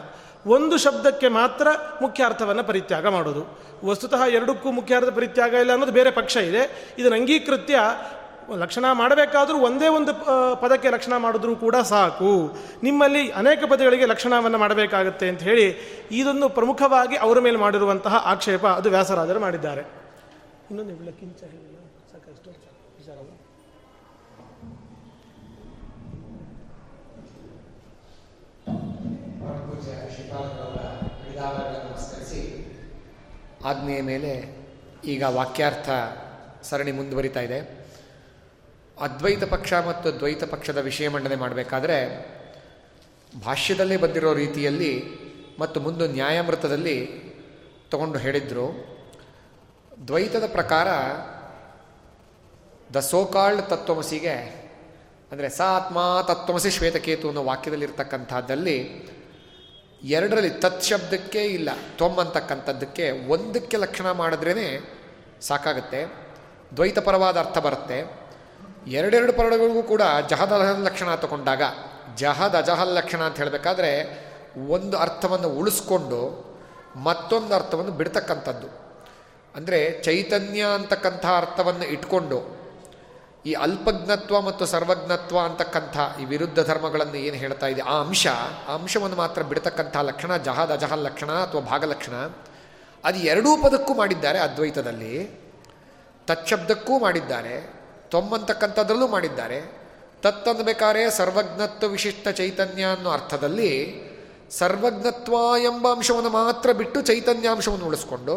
ಒಂದು 0.46 0.76
ಶಬ್ದಕ್ಕೆ 0.78 1.28
ಮಾತ್ರ 1.28 1.68
ಮುಖ್ಯಾರ್ಥವನ್ನು 2.02 2.64
ಪರಿತ್ಯಾಗ 2.64 3.06
ಮಾಡೋದು. 3.06 3.42
ವಸ್ತುತಃ 3.84 4.22
ಎರಡಕ್ಕೂ 4.38 4.68
ಮುಖ್ಯಾರ್ಥ 4.70 5.10
ಪರಿತ್ಯಾಗ 5.16 5.52
ಇಲ್ಲ 5.54 5.72
ಅನ್ನೋದು 5.72 5.92
ಬೇರೆ 5.92 6.10
ಪಕ್ಷ 6.10 6.36
ಇದೆ. 6.50 6.62
ಇದನ್ನು 6.98 7.16
ಅಂಗೀಕೃತ್ಯ 7.18 7.78
ಲಕ್ಷಣ 8.62 8.84
ಮಾಡಬೇಕಾದರೂ 8.92 9.56
ಒಂದೇ 9.58 9.88
ಒಂದು 9.88 10.12
ಪದಕ್ಕೆ 10.62 10.88
ಲಕ್ಷಣ 10.88 11.14
ಮಾಡಿದ್ರೂ 11.16 11.56
ಕೂಡ 11.56 11.76
ಸಾಕು. 11.76 12.32
ನಿಮ್ಮಲ್ಲಿ 12.82 13.22
ಅನೇಕ 13.40 13.60
ಪದಗಳಿಗೆ 13.70 14.06
ಲಕ್ಷಣವನ್ನು 14.06 14.58
ಮಾಡಬೇಕಾಗುತ್ತೆ 14.58 15.28
ಅಂತ 15.28 15.42
ಹೇಳಿ 15.42 15.66
ಇದನ್ನು 16.20 16.48
ಪ್ರಮುಖವಾಗಿ 16.48 17.16
ಅವರ 17.16 17.40
ಮೇಲೆ 17.46 17.56
ಮಾಡಿರುವಂತಹ 17.56 18.22
ಆಕ್ಷೇಪ 18.32 18.66
ಅದು 18.66 18.90
ವ್ಯಾಸರಾಜರು 18.90 19.40
ಮಾಡಿದ್ದಾರೆ. 19.40 19.84
ಇನ್ನೊಂದು 20.70 20.92
ನಮಸ್ಕರಿಸಿ. 31.36 32.42
ಆಜ್ಞೆಯ 33.64 34.02
ಮೇಲೆ 34.02 34.32
ಈಗ 35.04 35.22
ವಾಕ್ಯಾರ್ಥ 35.28 35.88
ಸರಣಿ 36.62 36.92
ಮುಂದುವರಿತಾ 36.92 37.40
ಇದೆ. 37.40 37.58
ಅದ್ವೈತ 39.00 39.44
ಪಕ್ಷ 39.44 39.72
ಮತ್ತು 39.88 40.08
ದ್ವೈತ 40.18 40.44
ಪಕ್ಷದ 40.44 40.76
ವಿಷಯ 40.76 41.08
ಮಂಡನೆ 41.08 41.36
ಮಾಡಬೇಕಾದ್ರೆ 41.36 41.98
ಭಾಷ್ಯದಲ್ಲೇ 43.44 43.96
ಬಂದಿರೋ 43.96 44.34
ರೀತಿಯಲ್ಲಿ 44.34 44.92
ಮತ್ತು 45.60 45.80
ಮುಂದೆ 45.80 46.08
ನ್ಯಾಯಾಮೃತದಲ್ಲಿ 46.08 46.96
ತಗೊಂಡು 47.90 48.18
ಹೇಳಿದ್ರು. 48.18 48.66
ದ್ವೈತದ 50.06 50.46
ಪ್ರಕಾರ 50.52 50.88
ದ 52.94 53.00
ಸೋಕಾಲ್ಡ್ 53.00 53.62
ತತ್ವಮಸಿಗೆ, 53.62 54.36
ಅಂದರೆ 55.32 55.48
ಸ 55.48 55.60
ಆತ್ಮ 55.60 55.98
ತತ್ವಮಸಿ 56.28 56.70
ಶ್ವೇತಕೇತು 56.70 57.28
ಅನ್ನೋ 57.28 57.44
ವಾಕ್ಯದಲ್ಲಿರ್ತಕ್ಕಂಥದ್ದಲ್ಲಿ 57.44 58.78
ಎರಡರಲ್ಲಿ 60.04 60.50
ತತ್ 60.50 60.82
ಶಬ್ದಕ್ಕೆ 60.82 61.42
ಇಲ್ಲ 61.42 61.68
ತೊಂಬಂತಕ್ಕಂಥದ್ದಕ್ಕೆ 61.98 63.10
ಒಂದಕ್ಕೆ 63.10 63.76
ಲಕ್ಷಣ 63.76 64.10
ಮಾಡಿದ್ರೇ 64.10 64.80
ಸಾಕಾಗುತ್ತೆ. 65.40 66.04
ದ್ವೈತಪರವಾದ 66.76 67.36
ಅರ್ಥ 67.36 67.58
ಬರುತ್ತೆ. 67.58 68.26
ಎರಡೆರಡು 68.86 69.32
ಪರಗಳಿಗೂ 69.32 69.82
ಕೂಡ 69.82 70.02
ಜಹದ 70.28 70.52
ಲಕ್ಷಣ 70.82 71.14
ತಗೊಂಡಾಗ 71.14 71.62
ಜಹದ 72.16 72.54
ಅಜಹಲ್ 72.58 72.94
ಲಕ್ಷಣ 72.94 73.22
ಅಂತ 73.22 73.36
ಹೇಳಬೇಕಾದ್ರೆ 73.36 74.26
ಒಂದು 74.68 74.96
ಅರ್ಥವನ್ನು 74.96 75.48
ಉಳಿಸ್ಕೊಂಡು 75.48 76.46
ಮತ್ತೊಂದು 76.96 77.54
ಅರ್ಥವನ್ನು 77.54 77.92
ಬಿಡ್ತಕ್ಕಂಥದ್ದು. 77.92 78.66
ಅಂದರೆ 79.56 80.02
ಚೈತನ್ಯ 80.02 80.64
ಅಂತಕ್ಕಂಥ 80.74 81.26
ಅರ್ಥವನ್ನು 81.26 81.84
ಇಟ್ಕೊಂಡು 81.84 82.55
ಈ 83.46 83.52
ಅಲ್ಪಜ್ಞತ್ವ 83.52 84.40
ಮತ್ತು 84.40 84.66
ಸರ್ವಜ್ಞತ್ವ 84.66 85.38
ಅಂತಕ್ಕಂಥ 85.38 85.96
ಈ 86.22 86.24
ವಿರುದ್ಧ 86.24 86.60
ಧರ್ಮಗಳನ್ನು 86.60 87.14
ಏನು 87.14 87.36
ಹೇಳ್ತಾ 87.36 87.66
ಇದೆ? 87.66 87.82
ಆ 87.82 88.00
ಅಂಶ, 88.00 88.26
ಆ 88.68 88.74
ಅಂಶವನ್ನು 88.74 89.16
ಮಾತ್ರ 89.16 89.42
ಬಿಡತಕ್ಕಂಥ 89.42 89.96
ಲಕ್ಷಣ, 89.96 90.36
ಜಹದ್, 90.36 90.72
ಅಜಹಲ್ 90.72 91.04
ಲಕ್ಷಣ 91.04 91.32
ಅಥವಾ 91.32 91.60
ಭಾಗಲಕ್ಷಣ 91.60 92.14
ಅದು 93.04 93.18
ಎರಡೂ 93.18 93.62
ಪದಕ್ಕೂ 93.62 93.94
ಮಾಡಿದ್ದಾರೆ 93.94 94.38
ಅದ್ವೈತದಲ್ಲಿ. 94.38 95.46
ತತ್ಶಬ್ದಕ್ಕೂ 96.26 96.98
ಮಾಡಿದ್ದಾರೆ 96.98 97.74
ತೊಂಬಂತಕ್ಕಂಥದ್ರಲ್ಲೂ 98.10 99.08
ಮಾಡಿದ್ದಾರೆ. 99.08 99.86
ತತ್ತನ್ಬೇಕಾದ್ರೆ 100.22 101.10
ಸರ್ವಜ್ಞತ್ವ 101.10 101.88
ವಿಶಿಷ್ಟ 101.88 102.28
ಚೈತನ್ಯ 102.28 102.84
ಅನ್ನೋ 102.84 103.10
ಅರ್ಥದಲ್ಲಿ 103.10 103.70
ಸರ್ವಜ್ಞತ್ವ 104.50 105.34
ಎಂಬ 105.62 105.92
ಅಂಶವನ್ನು 105.92 106.30
ಮಾತ್ರ 106.30 106.72
ಬಿಟ್ಟು 106.72 107.00
ಚೈತನ್ಯಾಂಶವನ್ನು 107.00 107.86
ಉಳಿಸ್ಕೊಂಡು 107.86 108.34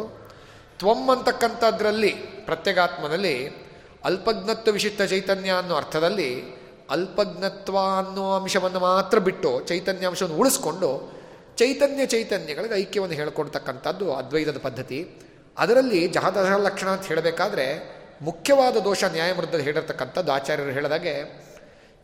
ತ್ವಮ್ 0.79 1.09
ಅಂತಕ್ಕಂಥದ್ರಲ್ಲಿ, 1.09 2.11
ಪ್ರತ್ಯೇಗಾತ್ಮನಲ್ಲಿ 2.45 3.68
ಅಲ್ಪಜ್ಞತ್ವ 4.03 4.71
ವಿಶಿಷ್ಟ 4.71 5.01
ಚೈತನ್ಯ 5.01 5.51
ಅನ್ನೋ 5.51 5.75
ಅರ್ಥದಲ್ಲಿ 5.75 6.59
ಅಲ್ಪಜ್ಞತ್ವ 6.89 7.77
ಅನ್ನೋ 7.77 8.33
ಅಂಶವನ್ನು 8.33 8.79
ಮಾತ್ರ 8.79 9.19
ಬಿಟ್ಟು 9.19 9.65
ಚೈತನ್ಯಾಂಶವನ್ನು 9.65 10.37
ಉಳಿಸ್ಕೊಂಡು 10.37 11.19
ಚೈತನ್ಯ 11.55 12.05
ಚೈತನ್ಯಗಳಿಗೆ 12.05 12.73
ಐಕ್ಯವನ್ನು 12.73 13.15
ಹೇಳ್ಕೊಡ್ತಕ್ಕಂಥದ್ದು 13.15 14.13
ಅದ್ವೈತದ 14.13 14.57
ಪದ್ಧತಿ. 14.57 15.09
ಅದರಲ್ಲಿ 15.57 16.07
ಜಹದ 16.07 16.37
ಲಕ್ಷಣ 16.57 16.87
ಅಂತ 16.87 17.07
ಹೇಳಬೇಕಾದ್ರೆ 17.07 17.99
ಮುಖ್ಯವಾದ 18.21 18.77
ದೋಷ 18.77 19.03
ನ್ಯಾಯಮೃದ್ಧದಲ್ಲಿ 19.03 19.63
ಹೇಳಿರ್ತಕ್ಕಂಥದ್ದು 19.63 20.31
ಆಚಾರ್ಯರು 20.31 20.71
ಹೇಳಿದಾಗೆ 20.71 21.43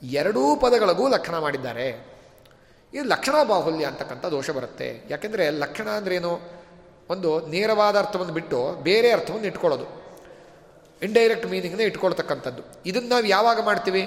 ಎರಡೂ 0.03 0.55
ಪದಗಳಿಗೂ 0.55 1.07
ಲಕ್ಷಣ 1.07 1.37
ಮಾಡಿದ್ದಾರೆ. 1.39 2.07
ಇದು 2.93 3.03
ಲಕ್ಷಣ 3.03 3.35
ಬಾಹುಲ್ಯ 3.43 3.85
ಅಂತಕ್ಕಂಥ 3.85 4.25
ದೋಷ 4.25 4.49
ಬರುತ್ತೆ. 4.49 5.01
ಯಾಕೆಂದರೆ 5.09 5.49
ಲಕ್ಷಣ 5.49 5.89
ಅಂದ್ರೇನು 5.89 6.41
ಒಂದು 7.09 7.47
ನೇರವಾದ 7.47 7.97
ಅರ್ಥವನ್ನು 7.97 8.33
ಬಿಟ್ಟು 8.33 8.83
ಬೇರೆ 8.83 9.11
ಅರ್ಥವನ್ನು 9.11 9.47
ಇಟ್ಕೊಳ್ಳೋದು. 9.47 10.04
ಇಂಡೈರೆಕ್ಟ್ 11.05 11.47
ಮೀನಿಂಗ್ನ 11.47 11.81
ಇಟ್ಕೊಳ್ತಕ್ಕಂಥದ್ದು. 11.81 12.61
ಇದನ್ನು 12.85 13.09
ನಾವು 13.09 13.25
ಯಾವಾಗ 13.25 13.59
ಮಾಡ್ತೀವಿ? 13.61 14.03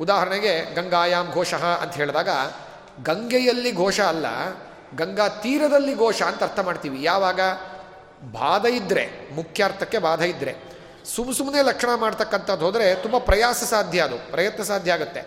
ಉದಾಹರಣೆಗೆ 0.00 0.74
ಗಂಗಾಯಾಮ್ 0.74 1.32
ಘೋಷಃ 1.32 1.64
ಅಂತ 1.64 1.94
ಹೇಳಿದಾಗ, 1.94 2.28
ಗಂಗೆಯಲ್ಲಿ 3.02 3.72
ಘೋಷ 3.76 4.00
ಅಲ್ಲ, 4.00 4.26
ಗಂಗಾ 4.96 5.28
ತೀರದಲ್ಲಿ 5.28 5.94
ಘೋಷ 5.96 6.22
ಅಂತ 6.22 6.42
ಅರ್ಥ 6.42 6.58
ಮಾಡ್ತೀವಿ. 6.58 7.02
ಯಾವಾಗ? 7.02 7.40
ಬಾಧ 8.32 8.64
ಇದ್ದರೆ 8.64 9.34
ಮುಖ್ಯಾರ್ಥಕ್ಕೆ 9.34 9.98
ಬಾಧ 9.98 10.22
ಇದ್ದರೆ 10.22 10.52
ಸುಮ್ಮ 11.04 11.32
ಸುಮ್ಮನೆ 11.32 11.62
ಲಕ್ಷಣ 11.62 11.94
ಮಾಡ್ತಕ್ಕಂಥದ್ದು 11.94 12.64
ಹೋದರೆ 12.66 12.94
ತುಂಬ 12.94 13.18
ಪ್ರಯಾಸ 13.18 13.62
ಸಾಧ್ಯ 13.64 14.00
ಅದು, 14.00 14.30
ಪ್ರಯತ್ನ 14.30 14.62
ಸಾಧ್ಯ 14.62 14.92
ಆಗುತ್ತೆ. 14.92 15.22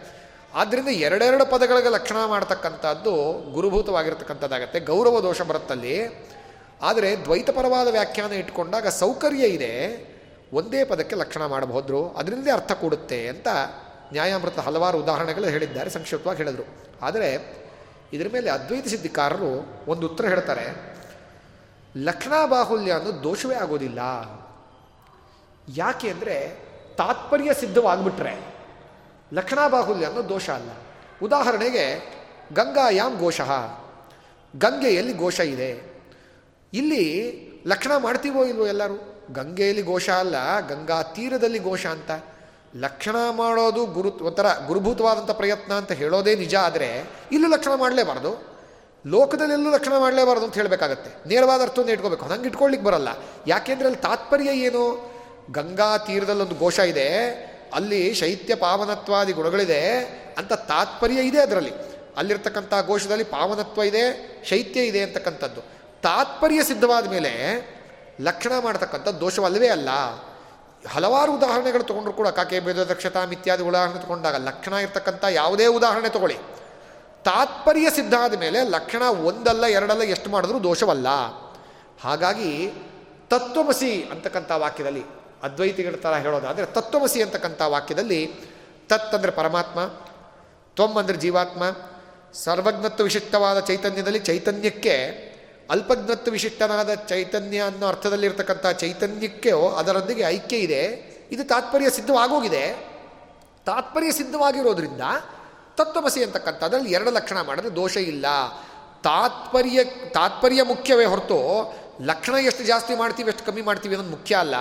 ಆದ್ದರಿಂದ 0.54 0.88
ಎರಡೆರಡು 0.88 1.46
ಪದಗಳಿಗೆ 1.46 1.90
ಲಕ್ಷಣ 1.90 2.26
ಮಾಡ್ತಕ್ಕಂಥದ್ದು 2.26 3.14
ಗುರುಭೂತವಾಗಿರ್ತಕ್ಕಂಥದ್ದಾಗತ್ತೆ, 3.54 4.80
ಗೌರವ 4.80 5.22
ದೋಷ 5.22 5.42
ಬರುತ್ತಲ್ಲಿ. 5.42 5.96
ಆದರೆ 6.82 7.16
ದ್ವೈತಪರವಾದ 7.24 7.88
ವ್ಯಾಖ್ಯಾನ 7.88 8.32
ಇಟ್ಕೊಂಡಾಗ 8.32 8.88
ಸೌಕರ್ಯ 8.88 9.46
ಇದೆ. 9.46 9.74
ಒಂದೇ 10.54 10.84
ಪದಕ್ಕೆ 10.84 11.16
ಲಕ್ಷಣ 11.16 11.46
ಮಾಡಬಹುದು 11.46 12.10
ಅದರಿಂದಲೇ 12.10 12.52
ಅರ್ಥ 12.52 12.72
ಕೊಡುತ್ತೆ 12.72 13.28
ಅಂತ 13.28 13.48
ನ್ಯಾಯಾಮೃತ 14.12 14.60
ಹಲವಾರು 14.60 14.98
ಉದಾಹರಣೆಗಳು 14.98 15.46
ಹೇಳಿದ್ದಾರೆ, 15.46 15.90
ಸಂಕ್ಷಿಪ್ತವಾಗಿ 15.90 16.38
ಹೇಳಿದರು. 16.38 16.66
ಆದರೆ 17.02 17.58
ಇದರ 18.14 18.28
ಮೇಲೆ 18.34 18.50
ಅದ್ವೈತ 18.50 18.88
ಸಿದ್ಧಿಕಾರರು 18.88 19.84
ಒಂದು 19.88 20.08
ಉತ್ತರ 20.08 20.26
ಹೇಳ್ತಾರೆ 20.26 20.98
ಲಕ್ಷಣಾ 21.98 22.46
ಬಾಹುಲ್ಯ 22.46 22.92
ಅನ್ನೋದು 22.92 23.24
ದೋಷವೇ 23.24 23.56
ಆಗೋದಿಲ್ಲ. 23.56 24.00
ಯಾಕೆ 25.76 26.10
ಅಂದರೆ 26.10 26.58
ತಾತ್ಪರ್ಯ 26.98 27.54
ಸಿದ್ಧವಾಗ್ಬಿಟ್ರೆ 27.54 28.54
ಲಕ್ಷಣಾ 29.34 29.68
ಬಾಹುಲ್ಯ 29.68 30.06
ಅನ್ನೋ 30.06 30.30
ದೋಷ 30.30 30.50
ಅಲ್ಲ. 30.50 30.70
ಉದಾಹರಣೆಗೆ 31.24 32.18
ಗಂಗಾಯಾಮ್ 32.54 33.20
ಘೋಷಃ, 33.20 33.52
ಗಂಗೆಯಲ್ಲಿ 34.56 35.18
ಘೋಷ 35.18 35.40
ಇದೆ. 35.40 35.84
ಇಲ್ಲಿ 36.74 37.04
ಲಕ್ಷಣ 37.68 37.92
ಮಾಡ್ತೀವೋ 37.98 38.46
ಇಲ್ವೋ 38.46 38.68
ಎಲ್ಲರೂ? 38.68 39.17
ಗಂಗೆಯಲ್ಲಿ 39.34 39.86
ಘೋಷ 39.86 40.10
ಅಲ್ಲ, 40.10 40.60
ಗಂಗಾ 40.68 41.04
ತೀರದಲ್ಲಿ 41.04 41.64
ಘೋಷ 41.64 41.86
ಅಂತ. 41.86 42.12
ಲಕ್ಷಣ 42.76 43.16
ಮಾಡೋದು 43.32 43.86
ಗುರು, 43.86 44.10
ಒಂಥರ 44.22 44.46
ಗುರುಭೂತವಾದಂಥ 44.68 45.32
ಪ್ರಯತ್ನ 45.32 45.74
ಅಂತ 45.74 45.92
ಹೇಳೋದೇ 45.92 46.36
ನಿಜ 46.36 46.56
ಆದರೆ 46.56 47.04
ಇಲ್ಲೂ 47.32 47.50
ಲಕ್ಷಣ 47.50 47.72
ಮಾಡಲೇಬಾರ್ದು. 47.76 48.58
ಲೋಕದಲ್ಲೆಲ್ಲೂ 49.08 49.72
ಲಕ್ಷಣ 49.72 49.94
ಮಾಡಲೇಬಾರ್ದು 49.98 50.46
ಅಂತ 50.46 50.54
ಹೇಳಬೇಕಾಗತ್ತೆ. 50.54 51.30
ನೇರವಾದ 51.30 51.62
ಅರ್ಥವನ್ನು 51.62 51.94
ಇಟ್ಕೋಬೇಕು. 51.94 52.26
ಹಂಗೆ 52.26 52.48
ಇಟ್ಕೊಳ್ಳಿಕ್ಕೆ 52.48 52.88
ಬರಲ್ಲ. 52.88 53.08
ಯಾಕೆಂದ್ರೆ 53.48 53.86
ಅಲ್ಲಿ 53.86 54.02
ತಾತ್ಪರ್ಯ 54.02 54.50
ಏನು? 54.50 55.12
ಗಂಗಾ 55.52 55.98
ತೀರದಲ್ಲಿ 55.98 56.42
ಒಂದು 56.42 56.60
ಘೋಷ 56.60 56.80
ಇದೆ, 56.80 57.10
ಅಲ್ಲಿ 57.74 58.14
ಶೈತ್ಯ 58.14 58.56
ಪಾವನತ್ವಾದಿ 58.56 59.34
ಗುಣಗಳಿದೆ 59.34 59.90
ಅಂತ 60.38 60.54
ತಾತ್ಪರ್ಯ 60.54 61.22
ಇದೆ 61.22 61.40
ಅದರಲ್ಲಿ. 61.40 61.72
ಅಲ್ಲಿರ್ತಕ್ಕಂಥ 62.18 62.74
ಘೋಷದಲ್ಲಿ 62.88 63.24
ಪಾವನತ್ವ 63.24 63.82
ಇದೆ, 63.82 64.06
ಶೈತ್ಯ 64.46 64.82
ಇದೆ 64.82 65.02
ಅಂತಕ್ಕಂಥದ್ದು. 65.02 65.62
ತಾತ್ಪರ್ಯ 66.02 66.64
ಸಿದ್ಧವಾದ 66.64 67.08
ಮೇಲೆ 67.08 67.34
ಲಕ್ಷಣ 68.28 68.54
ಮಾಡ್ತಕ್ಕಂಥ 68.66 69.08
ದೋಷವಲ್ಲವೇ 69.24 69.70
ಅಲ್ಲ. 69.78 69.90
ಹಲವಾರು 70.94 71.32
ಉದಾಹರಣೆಗಳು 71.38 71.84
ತೊಗೊಂಡ್ರು 71.90 72.14
ಕೂಡ 72.20 72.28
ಕಾಕೆ 72.38 72.60
ಬೇದ 72.66 72.84
ದಕ್ಷತಾ 72.92 73.22
ಇತ್ಯಾದಿ 73.36 73.64
ಉದಾಹರಣೆ 73.72 74.00
ತಗೊಂಡಾಗ 74.04 74.36
ಲಕ್ಷಣ 74.50 74.74
ಇರ್ತಕ್ಕಂಥ 74.86 75.24
ಯಾವುದೇ 75.42 75.66
ಉದಾಹರಣೆ 75.78 76.10
ತಗೊಳ್ಳಿ. 76.16 76.38
ತಾತ್ಪರ್ಯ 77.26 77.88
ಸಿದ್ಧ 77.98 78.14
ಆದ 78.26 78.36
ಮೇಲೆ 78.44 78.60
ಲಕ್ಷಣ 78.76 79.04
ಒಂದಲ್ಲ, 79.30 79.64
ಎರಡಲ್ಲ 79.78 80.04
ಎಷ್ಟು 80.16 80.30
ಮಾಡಿದ್ರೂ 80.34 80.60
ದೋಷವಲ್ಲ. 80.68 81.08
ಹಾಗಾಗಿ 82.06 82.52
ತತ್ವಮಸಿ 83.34 83.92
ಅಂತಕ್ಕಂಥ 84.14 84.52
ವಾಕ್ಯದಲ್ಲಿ, 84.64 85.04
ಅದ್ವೈತಿಗಳ 85.46 85.96
ಥರ 86.06 86.14
ಹೇಳೋದಾದರೆ 86.26 86.66
ತತ್ವಮಸಿ 86.78 87.20
ಅಂತಕ್ಕಂಥ 87.26 87.62
ವಾಕ್ಯದಲ್ಲಿ 87.74 88.22
ತತ್ 88.92 89.14
ಅಂದರೆ 89.16 89.32
ಪರಮಾತ್ಮ 89.32 89.80
ತ್ವಮ್ 90.78 90.98
ಅಂದರೆ 91.02 91.18
ಜೀವಾತ್ಮ, 91.24 91.64
ಸರ್ವಜ್ಞತ್ವ 92.44 93.04
ವಿಶಿಷ್ಟವಾದ 93.04 93.60
ಚೈತನ್ಯದಲ್ಲಿ 93.70 94.22
ಚೈತನ್ಯಕ್ಕೆ 94.30 94.96
ಅಲ್ಪಜ್ಞತ್ವ 95.70 96.32
ವಿಶಿಷ್ಟನಾದ 96.32 96.94
ಚೈತನ್ಯ 96.94 97.62
ಅನ್ನೋ 97.62 97.88
ಅರ್ಥದಲ್ಲಿರ್ತಕ್ಕಂಥ 97.88 98.68
ಚೈತನ್ಯಕ್ಕೆ 98.68 99.52
ಅದರೊಂದಿಗೆ 99.78 100.22
ಐಕ್ಯ 100.22 100.58
ಇದೆ. 100.58 100.84
ಇದು 101.32 101.44
ತಾತ್ಪರ್ಯ 101.44 101.90
ಸಿದ್ಧವಾಗೋಗಿದೆ. 101.90 102.88
ತಾತ್ಪರ್ಯ 103.66 104.12
ಸಿದ್ಧವಾಗಿರೋದ್ರಿಂದ 104.12 105.02
ತತ್ವಮಸಿ 105.78 106.24
ಅಂತಕ್ಕಂಥದ್ರಲ್ಲಿ 106.24 106.92
ಎರಡು 106.92 107.12
ಲಕ್ಷಣ 107.12 107.42
ಮಾಡಿದ್ರೆ 107.42 107.76
ದೋಷ 107.76 107.98
ಇಲ್ಲ. 107.98 108.26
ತಾತ್ಪರ್ಯ 109.04 109.84
ತಾತ್ಪರ್ಯ 109.84 110.64
ಮುಖ್ಯವೇ 110.64 111.06
ಹೊರತು 111.06 111.74
ಲಕ್ಷಣ 112.02 112.36
ಎಷ್ಟು 112.36 112.64
ಜಾಸ್ತಿ 112.64 112.96
ಮಾಡ್ತೀವಿ 112.96 113.30
ಎಷ್ಟು 113.30 113.46
ಕಮ್ಮಿ 113.46 113.62
ಮಾಡ್ತೀವಿ 113.62 113.96
ಅನ್ನೋದು 113.96 114.18
ಮುಖ್ಯ 114.18 114.36
ಅಲ್ಲ. 114.36 114.56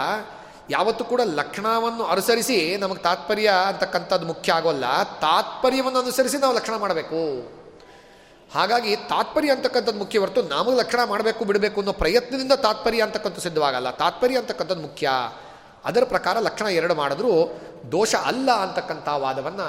ಯಾವತ್ತೂ 0.71 1.05
ಕೂಡ 1.05 1.21
ಲಕ್ಷಣವನ್ನು 1.21 2.05
ಅನುಸರಿಸಿ 2.05 2.77
ನಮಗೆ 2.77 3.03
ತಾತ್ಪರ್ಯ 3.03 3.53
ಅಂತಕ್ಕಂಥದ್ದು 3.67 4.27
ಮುಖ್ಯ 4.27 4.53
ಆಗೋಲ್ಲ. 4.53 5.03
ತಾತ್ಪರ್ಯವನ್ನು 5.03 5.99
ಅನುಸರಿಸಿ 5.99 6.37
ನಾವು 6.37 6.55
ಲಕ್ಷಣ 6.55 6.77
ಮಾಡಬೇಕು. 6.77 7.51
ಹಾಗಾಗಿ 8.55 8.97
ತಾತ್ಪರ್ಯ 8.97 9.51
ಅಂತಕ್ಕಂಥದ್ದು 9.51 9.99
ಮುಖ್ಯ 9.99 10.19
ಹೊರತು 10.19 10.43
ನಾಮ 10.43 10.75
ಲಕ್ಷಣ 10.79 11.01
ಮಾಡಬೇಕು, 11.05 11.45
ಬಿಡಬೇಕು 11.45 11.81
ಅನ್ನೋ 11.81 11.93
ಪ್ರಯತ್ನದಿಂದ 11.93 12.53
ತಾತ್ಪರ್ಯ 12.53 13.03
ಅಂತಕ್ಕಂಥ 13.03 13.39
ಸಿದ್ಧವಾಗಲ್ಲ. 13.39 13.91
ತಾತ್ಪರ್ಯ 13.91 14.39
ಅಂತಕ್ಕಂಥದ್ದು 14.39 14.83
ಮುಖ್ಯ. 14.83 15.09
ಅದರ 15.85 16.05
ಪ್ರಕಾರ 16.05 16.37
ಲಕ್ಷಣ 16.41 16.67
ಎರಡು 16.67 16.95
ಮಾಡಿದ್ರೂ 16.95 17.33
ದೋಷ 17.93 18.15
ಅಲ್ಲ 18.15 18.51
ಅಂತಕ್ಕಂಥ 18.51 19.09
ವಾದವನ್ನು 19.25 19.67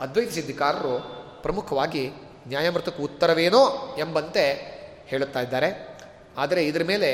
ಅದ್ವೈತ 0.00 0.30
ಸಿದ್ಧಿಕಾರರು 0.32 0.94
ಪ್ರಮುಖವಾಗಿ 1.42 2.04
ನ್ಯಾಯಮೃತಕ್ಕೆ 2.48 3.02
ಉತ್ತರವೇನೋ 3.02 3.62
ಎಂಬಂತೆ 3.98 4.44
ಹೇಳುತ್ತಾ 5.06 5.40
ಇದ್ದಾರೆ. 5.40 5.68
ಆದರೆ 6.38 6.66
ಇದರ 6.66 6.82
ಮೇಲೆ 6.84 7.10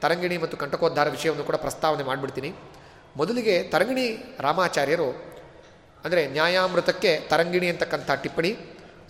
ತರಂಗಿಣಿ 0.00 0.36
ಮತ್ತು 0.38 0.56
ಕಂಟಕೋದ್ಧಾರ 0.56 1.08
ವಿಷಯವನ್ನು 1.08 1.44
ಕೂಡ 1.44 1.56
ಪ್ರಸ್ತಾವನೆ 1.56 2.02
ಮಾಡಿಬಿಡ್ತೀನಿ. 2.02 2.50
ಮೊದಲಿಗೆ 3.16 3.62
ತರಂಗಿಣಿ 3.62 4.06
ರಾಮಾಚಾರ್ಯರು, 4.40 5.08
ಅಂದರೆ 6.04 6.26
ನ್ಯಾಯಾಮೃತಕ್ಕೆ 6.26 7.20
ತರಂಗಿಣಿ 7.28 7.68
ಅಂತಕ್ಕಂಥ 7.68 8.10
ಟಿಪ್ಪಣಿ 8.22 8.52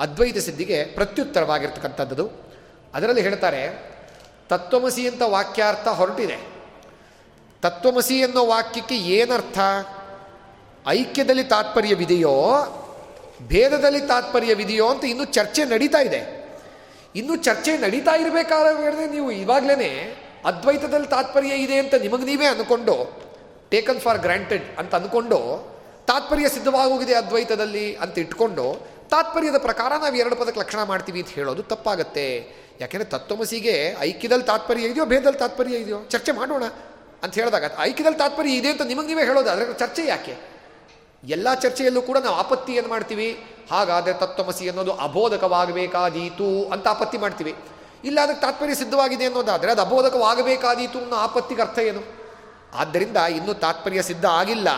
ಅದ್ವೈತ 0.01 0.38
ಸಿದ್ಧಿಗೆ 0.38 0.84
ಪ್ರತ್ಯುತ್ತರವಾಗಿರ್ತಕ್ಕಂಥದ್ದು. 0.84 2.30
ಅದರಲ್ಲಿ 2.94 3.20
ಹೇಳ್ತಾರೆ, 3.20 3.62
ತತ್ವಮಸಿ 4.49 5.09
ಅಂತ 5.09 5.22
ವಾಕ್ಯಾರ್ಥ 5.22 5.88
ಹೊರಟಿದೆ. 5.88 6.57
ತತ್ವಮಸಿ 7.62 8.22
ಅನ್ನೋ 8.22 8.47
ವಾಕ್ಯಕ್ಕೆ 8.47 8.97
ಏನರ್ಥ? 8.97 9.59
ಐಕ್ಯದಲ್ಲಿ 10.88 11.44
ತಾತ್ಪರ್ಯವಿದೆಯೋ, 11.44 12.34
ಭೇದದಲ್ಲಿ 13.42 14.01
ತಾತ್ಪರ್ಯವಿದೆಯೋ 14.01 14.88
ಅಂತ 14.88 15.05
ಇನ್ನೂ 15.05 15.24
ಚರ್ಚೆ 15.24 15.64
ನಡೀತಾ 15.64 15.99
ಇದೆ. 15.99 16.36
ಇನ್ನೂ 17.14 17.36
ಚರ್ಚೆ 17.36 17.76
ನಡೀತಾ 17.76 18.16
ಇರಬೇಕಾದ್ರೆ 18.16 19.07
ನೀವು 19.07 19.30
ಇವಾಗಲೇ 19.30 19.90
ಅದ್ವೈತದಲ್ಲಿ 20.44 21.07
ತಾತ್ಪರ್ಯ 21.07 21.49
ಇದೆ 21.49 21.76
ಅಂತ 21.78 21.94
ನಿಮಗೆ 21.94 22.24
ನೀವೇ 22.24 22.47
ಅಂದ್ಕೊಂಡು 22.47 23.22
ಟೇಕನ್ 23.70 24.01
ಫಾರ್ 24.01 24.18
ಗ್ರಾಂಟೆಡ್ 24.18 24.78
ಅಂತ 24.78 24.94
ಅಂದ್ಕೊಂಡು 24.94 25.38
ತಾತ್ಪರ್ಯ 26.07 26.49
ಸಿದ್ಧವಾಗೋಗಿದೆ 26.49 27.14
ಅದ್ವೈತದಲ್ಲಿ 27.14 27.97
ಅಂತ 27.97 28.18
ಇಟ್ಕೊಂಡು 28.18 28.95
ತಾತ್ಪರ್ಯದ 29.11 29.57
ಪ್ರಕಾರ 29.57 29.93
ನಾವು 29.93 30.15
ಎರಡು 30.15 30.37
ಪದಕ್ಕೆ 30.37 30.61
ಲಕ್ಷಣ 30.61 30.83
ಮಾಡ್ತೀವಿ 30.83 31.19
ಅಂತ 31.21 31.29
ಹೇಳೋದು 31.29 31.63
ತಪ್ಪಾಗತ್ತೆ. 31.63 32.27
ಯಾಕೆಂದರೆ 32.81 33.09
ತತ್ವಮಸಿಗೆ 33.09 33.97
ಐಕ್ಯದಲ್ಲಿ 34.01 34.45
ತಾತ್ಪರ್ಯ 34.45 34.83
ಇದೆಯೋ 34.83 35.07
ಭೇದದಲ್ಲಿ 35.07 35.39
ತಾತ್ಪರ್ಯ 35.39 35.77
ಇದೆಯೋ 35.77 36.05
ಚರ್ಚೆ 36.05 36.33
ಮಾಡೋಣ 36.33 36.65
ಅಂತ 37.23 37.35
ಹೇಳಿದಾಗ 37.35 37.65
ಐಕ್ಯದಲ್ಲಿ 37.81 38.19
ತಾತ್ಪರ್ಯ 38.19 38.51
ಇದೆ 38.51 38.69
ಅಂತ 38.69 38.83
ನಿಮಗೆ 38.83 39.07
ನೀವೇ 39.07 39.25
ಹೇಳೋದು 39.25 39.51
ಅದರ 39.51 39.73
ಚರ್ಚೆ 39.73 40.07
ಯಾಕೆ? 40.07 40.37
ಎಲ್ಲ 41.25 41.55
ಚರ್ಚೆಯಲ್ಲೂ 41.55 42.03
ಕೂಡ 42.03 42.19
ನಾವು 42.19 42.37
ಆಪತ್ತಿ 42.37 42.73
ಏನು 42.73 42.89
ಮಾಡ್ತೀವಿ. 42.89 43.47
ಹಾಗಾದರೆ 43.71 44.15
ತತ್ವಮಸಿ 44.15 44.69
ಅನ್ನೋದು 44.69 44.93
ಅಬೋಧಕವಾಗಬೇಕಾದೀತು 44.93 46.65
ಅಂತ 46.65 46.89
ಆಪತ್ತಿ 46.89 47.19
ಮಾಡ್ತೀವಿ. 47.19 47.55
ಇಲ್ಲ 48.05 48.21
ಅದಕ್ಕೆ 48.21 48.41
ತಾತ್ಪರ್ಯ 48.41 48.75
ಸಿದ್ಧವಾಗಿದೆ 48.75 49.25
ಅನ್ನೋದಾದರೆ 49.25 49.71
ಅದು 49.71 49.83
ಅಬೋಧಕವಾಗಬೇಕಾದೀತು 49.83 50.99
ಅನ್ನೋ 50.99 51.17
ಆಪತ್ತಿಗೆ 51.17 51.63
ಅರ್ಥ 51.63 51.79
ಏನು? 51.79 52.03
ಆದ್ದರಿಂದ 52.75 53.17
ಇನ್ನೂ 53.17 53.55
ತಾತ್ಪರ್ಯ 53.55 54.03
ಸಿದ್ಧ 54.03 54.27
ಆಗಿಲ್ಲ. 54.27 54.69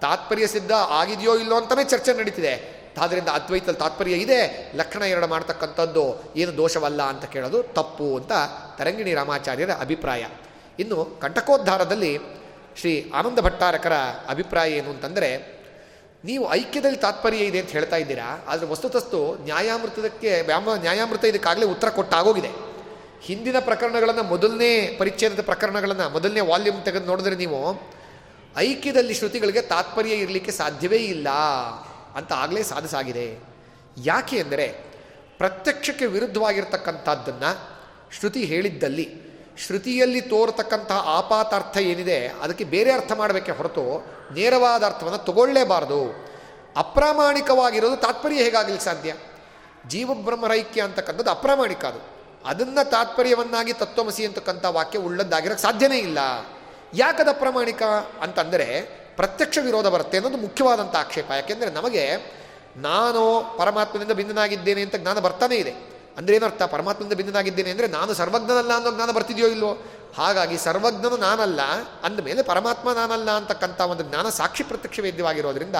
ತಾತ್ಪರ್ಯ 0.00 0.46
ಸಿದ್ಧ 0.46 0.72
ಆಗಿದೆಯೋ 0.72 1.36
ಇಲ್ಲೋ 1.36 1.56
ಅಂತಲೇ 1.56 1.84
ಚರ್ಚೆ 1.84 2.12
ನಡೀತಿದೆ. 2.12 2.75
ಆದ್ದರಿಂದ 3.02 3.30
ಅದ್ವೈತದಲ್ಲಿ 3.38 3.78
ತಾತ್ಪರ್ಯ 3.78 4.14
ಇದೆ, 4.24 4.40
ಲಕ್ಷಣ 4.76 5.02
ಎರಡು 5.02 5.26
ಮಾಡ್ತಕ್ಕಂಥದ್ದು 5.26 6.04
ಏನು 6.36 6.52
ದೋಷವಲ್ಲ 6.56 7.02
ಅಂತ 7.12 7.24
ಕೇಳೋದು 7.24 7.58
ತಪ್ಪು 7.78 8.08
ಅಂತ 8.16 8.32
ತರಂಗಿಣಿ 8.78 9.14
ರಾಮಾಚಾರ್ಯರ 9.14 9.72
ಅಭಿಪ್ರಾಯ. 9.84 10.24
ಇನ್ನು 10.78 10.98
ಕಂಟಕೋದ್ಧಾರದಲ್ಲಿ 11.22 12.12
ಶ್ರೀ 12.80 13.10
ಆನಂದ 13.14 13.38
ಭಟ್ಟಾರಕರ 13.38 13.94
ಅಭಿಪ್ರಾಯ 14.28 14.70
ಏನು 14.78 14.90
ಅಂತಂದರೆ, 14.90 15.30
ನೀವು 16.24 16.44
ಐಕ್ಯದಲ್ಲಿ 16.52 16.98
ತಾತ್ಪರ್ಯ 16.98 17.48
ಇದೆ 17.50 17.58
ಅಂತ 17.62 17.70
ಹೇಳ್ತಾ 17.70 17.96
ಇದ್ದೀರಾ, 17.96 18.28
ಆದರೆ 18.48 18.66
ವಸ್ತುತಸ್ತು 18.66 19.20
ನ್ಯಾಯಾಮೃತದಕ್ಕೆ 19.44 20.30
ವ್ಯಾಮ 20.42 20.74
ನ್ಯಾಯಾಮೃತ 20.84 21.24
ಇದಕ್ಕಾಗಲೇ 21.24 21.66
ಉತ್ತರ 21.74 21.88
ಕೊಟ್ಟಾಗೋಗಿದೆ. 21.88 22.50
ಹಿಂದಿನ 23.22 23.58
ಪ್ರಕರಣಗಳನ್ನು 23.58 24.22
ಮೊದಲನೇ 24.22 24.72
ಪರಿಚ್ಛೇದದ 24.98 25.42
ಪ್ರಕರಣಗಳನ್ನು 25.42 26.06
ಮೊದಲನೇ 26.16 26.42
ವಾಲ್ಯೂಮ್ 26.50 26.80
ತೆಗೆದು 26.84 27.06
ನೋಡಿದ್ರೆ 27.06 27.36
ನೀವು 27.36 27.60
ಐಕ್ಯದಲ್ಲಿ 28.56 29.14
ಶ್ರುತಿಗಳಿಗೆ 29.14 29.62
ತಾತ್ಪರ್ಯ 29.72 30.14
ಇರಲಿಕ್ಕೆ 30.24 30.52
ಸಾಧ್ಯವೇ 30.52 31.00
ಇಲ್ಲ. 31.14 31.28
ಅಂತ 32.16 32.32
ಆಗಲೇ 32.32 32.62
ಸಾಧಿಸಾಗಿದೆ. 32.62 33.38
ಯಾಕೆ 34.04 34.40
ಅಂದರೆ 34.40 34.66
ಪ್ರತ್ಯಕ್ಷಕ್ಕೆ 35.38 36.06
ವಿರುದ್ಧವಾಗಿರ್ತಕ್ಕಂಥದ್ದನ್ನು 36.06 37.50
ಶ್ರುತಿ 38.18 38.44
ಹೇಳಿದ್ದಲ್ಲಿ, 38.44 39.06
ಶ್ರುತಿಯಲ್ಲಿ 39.58 40.20
ತೋರತಕ್ಕಂತಹ 40.20 41.02
ಆಪಾತಾರ್ಥ 41.06 41.76
ಏನಿದೆ 41.76 42.26
ಅದಕ್ಕೆ 42.26 42.64
ಬೇರೆ 42.64 42.92
ಅರ್ಥ 42.92 43.12
ಮಾಡಬೇಕೆ 43.12 43.52
ಹೊರತು 43.52 43.84
ನೇರವಾದ 44.34 44.84
ಅರ್ಥವನ್ನು 44.84 45.18
ತಗೊಳ್ಳೇಬಾರದು. 45.18 46.00
ಅಪ್ರಾಮಾಣಿಕವಾಗಿರೋದು 46.76 47.96
ತಾತ್ಪರ್ಯ 47.96 48.36
ಹೇಗಾಗಲಿ 48.36 48.84
ಸಾಧ್ಯ? 48.84 49.14
ಜೀವಬ್ರಹ್ಮರೈಕ್ಯ 49.88 50.80
ಅಂತಕ್ಕಂಥದ್ದು 50.82 51.30
ಅಪ್ರಾಮಾಣಿಕ 51.30 51.84
ಅದು. 51.84 52.00
ಅದನ್ನು 52.44 52.90
ತಾತ್ಪರ್ಯವನ್ನಾಗಿ 52.90 53.72
ತತ್ವಮಸಿ 53.72 54.26
ಅಂತಕ್ಕಂಥ 54.26 54.64
ವಾಕ್ಯ 54.64 54.98
ಉಳ್ಳದ್ದಾಗಿರೋಕ್ಕೆ 54.98 55.62
ಸಾಧ್ಯನೇ 55.62 55.98
ಇಲ್ಲ. 55.98 56.18
ಯಾಕದ 56.94 57.28
ಅಪ್ರಾಮಾಣಿಕ 57.28 57.82
ಅಂತಂದರೆ 58.20 58.66
ಪ್ರತ್ಯಕ್ಷ 59.16 59.58
ವಿರೋಧ 59.62 59.86
ಬರುತ್ತೆ 59.86 60.16
ಅನ್ನೋದು 60.16 60.36
ಮುಖ್ಯವಾದಂಥ 60.36 60.96
ಆಕ್ಷೇಪ. 60.96 61.30
ಯಾಕೆಂದರೆ 61.30 61.70
ನಮಗೆ 61.70 62.02
ನಾನು 62.76 63.22
ಪರಮಾತ್ಮನಿಂದ 63.58 64.12
ಭಿನ್ನನಾಗಿದ್ದೇನೆ 64.12 64.82
ಅಂತ 64.82 64.96
ಜ್ಞಾನ 64.96 65.18
ಬರ್ತಾನೇ 65.18 65.56
ಇದೆ. 65.56 65.70
ಅಂದರೆ 66.16 66.36
ಏನರ್ಥ? 66.36 66.62
ಪರಮಾತ್ಮನಿಂದ 66.62 67.12
ಭಿನ್ನನಾಗಿದ್ದೇನೆ 67.12 67.70
ಅಂದರೆ 67.70 67.86
ನಾನು 67.86 68.14
ಸರ್ವಜ್ಞನಲ್ಲ 68.14 68.72
ಅನ್ನೋ 68.74 68.90
ಜ್ಞಾನ 68.90 69.10
ಬರ್ತಿದೆಯೋ 69.10 69.48
ಇಲ್ಲೋ 69.48 69.70
ಹಾಗಾಗಿ 70.18 70.58
ಸರ್ವಜ್ಞನು 70.58 71.16
ನಾನಲ್ಲ, 71.16 71.60
ಅಂದಮೇಲೆ 72.04 72.42
ಪರಮಾತ್ಮ 72.42 72.92
ನಾನಲ್ಲ 72.92 73.30
ಅಂತಕ್ಕಂಥ 73.30 73.80
ಒಂದು 73.80 74.02
ಜ್ಞಾನ 74.02 74.28
ಸಾಕ್ಷಿ 74.28 74.64
ಪ್ರತ್ಯಕ್ಷ 74.64 75.00
ವೇದ್ಯವಾಗಿರೋದ್ರಿಂದ 75.00 75.76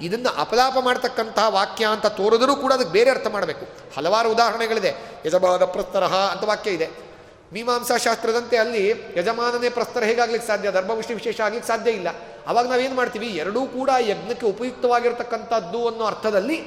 ಇದನ್ನು 0.00 0.40
ಅಪಲಾಪ 0.40 0.76
ಮಾಡ್ತಕ್ಕಂತಹ 0.80 1.48
ವಾಕ್ಯ 1.48 1.84
ಅಂತ 1.84 2.06
ತೋರಿದರೂ 2.06 2.56
ಕೂಡ 2.56 2.72
ಅದಕ್ಕೆ 2.72 2.92
ಬೇರೆ 2.92 3.10
ಅರ್ಥ 3.10 3.26
ಮಾಡಬೇಕು. 3.26 3.66
ಹಲವಾರು 3.96 4.30
ಉದಾಹರಣೆಗಳಿದೆ. 4.30 4.94
ಯಜಮಾನ 5.26 5.64
ಪ್ರಸ್ತರಹ 5.64 6.14
ಅಂತ 6.14 6.44
ವಾಕ್ಯ 6.44 6.70
ಇದೆ. 6.70 7.09
ಮೀಮಾಂಸಾ 7.52 7.96
ಶಾಸ್ತ್ರದಂತೆ 7.96 8.56
ಅಲ್ಲಿ 8.56 8.88
ಯಜಮಾನನೇ 9.16 9.68
ಪ್ರಸ್ತರ 9.68 10.04
ಹೇಗಾಗ್ಲಿಕ್ಕೆ 10.04 10.48
ಸಾಧ್ಯ? 10.48 10.72
ಧರ್ಮವಿಷ್ಣು 10.72 11.16
ವಿಶೇಷ 11.16 11.40
ಆಗ್ಲಿಕ್ಕೆ 11.40 11.68
ಸಾಧ್ಯ 11.68 11.90
ಇಲ್ಲ. 11.90 12.08
ಅವಾಗ 12.46 12.66
ನಾವೇನು 12.66 12.94
ಮಾಡ್ತೀವಿ? 12.94 13.26
ಎರಡೂ 13.26 13.66
ಕೂಡ 13.66 13.90
ಯಜ್ಞಕ್ಕೆ 14.00 14.46
ಉಪಯುಕ್ತವಾಗಿರ್ತಕ್ಕಂಥದ್ದು 14.46 15.88
ಅನ್ನೋ 15.88 16.04
ಅರ್ಥದಲ್ಲಿ 16.04 16.62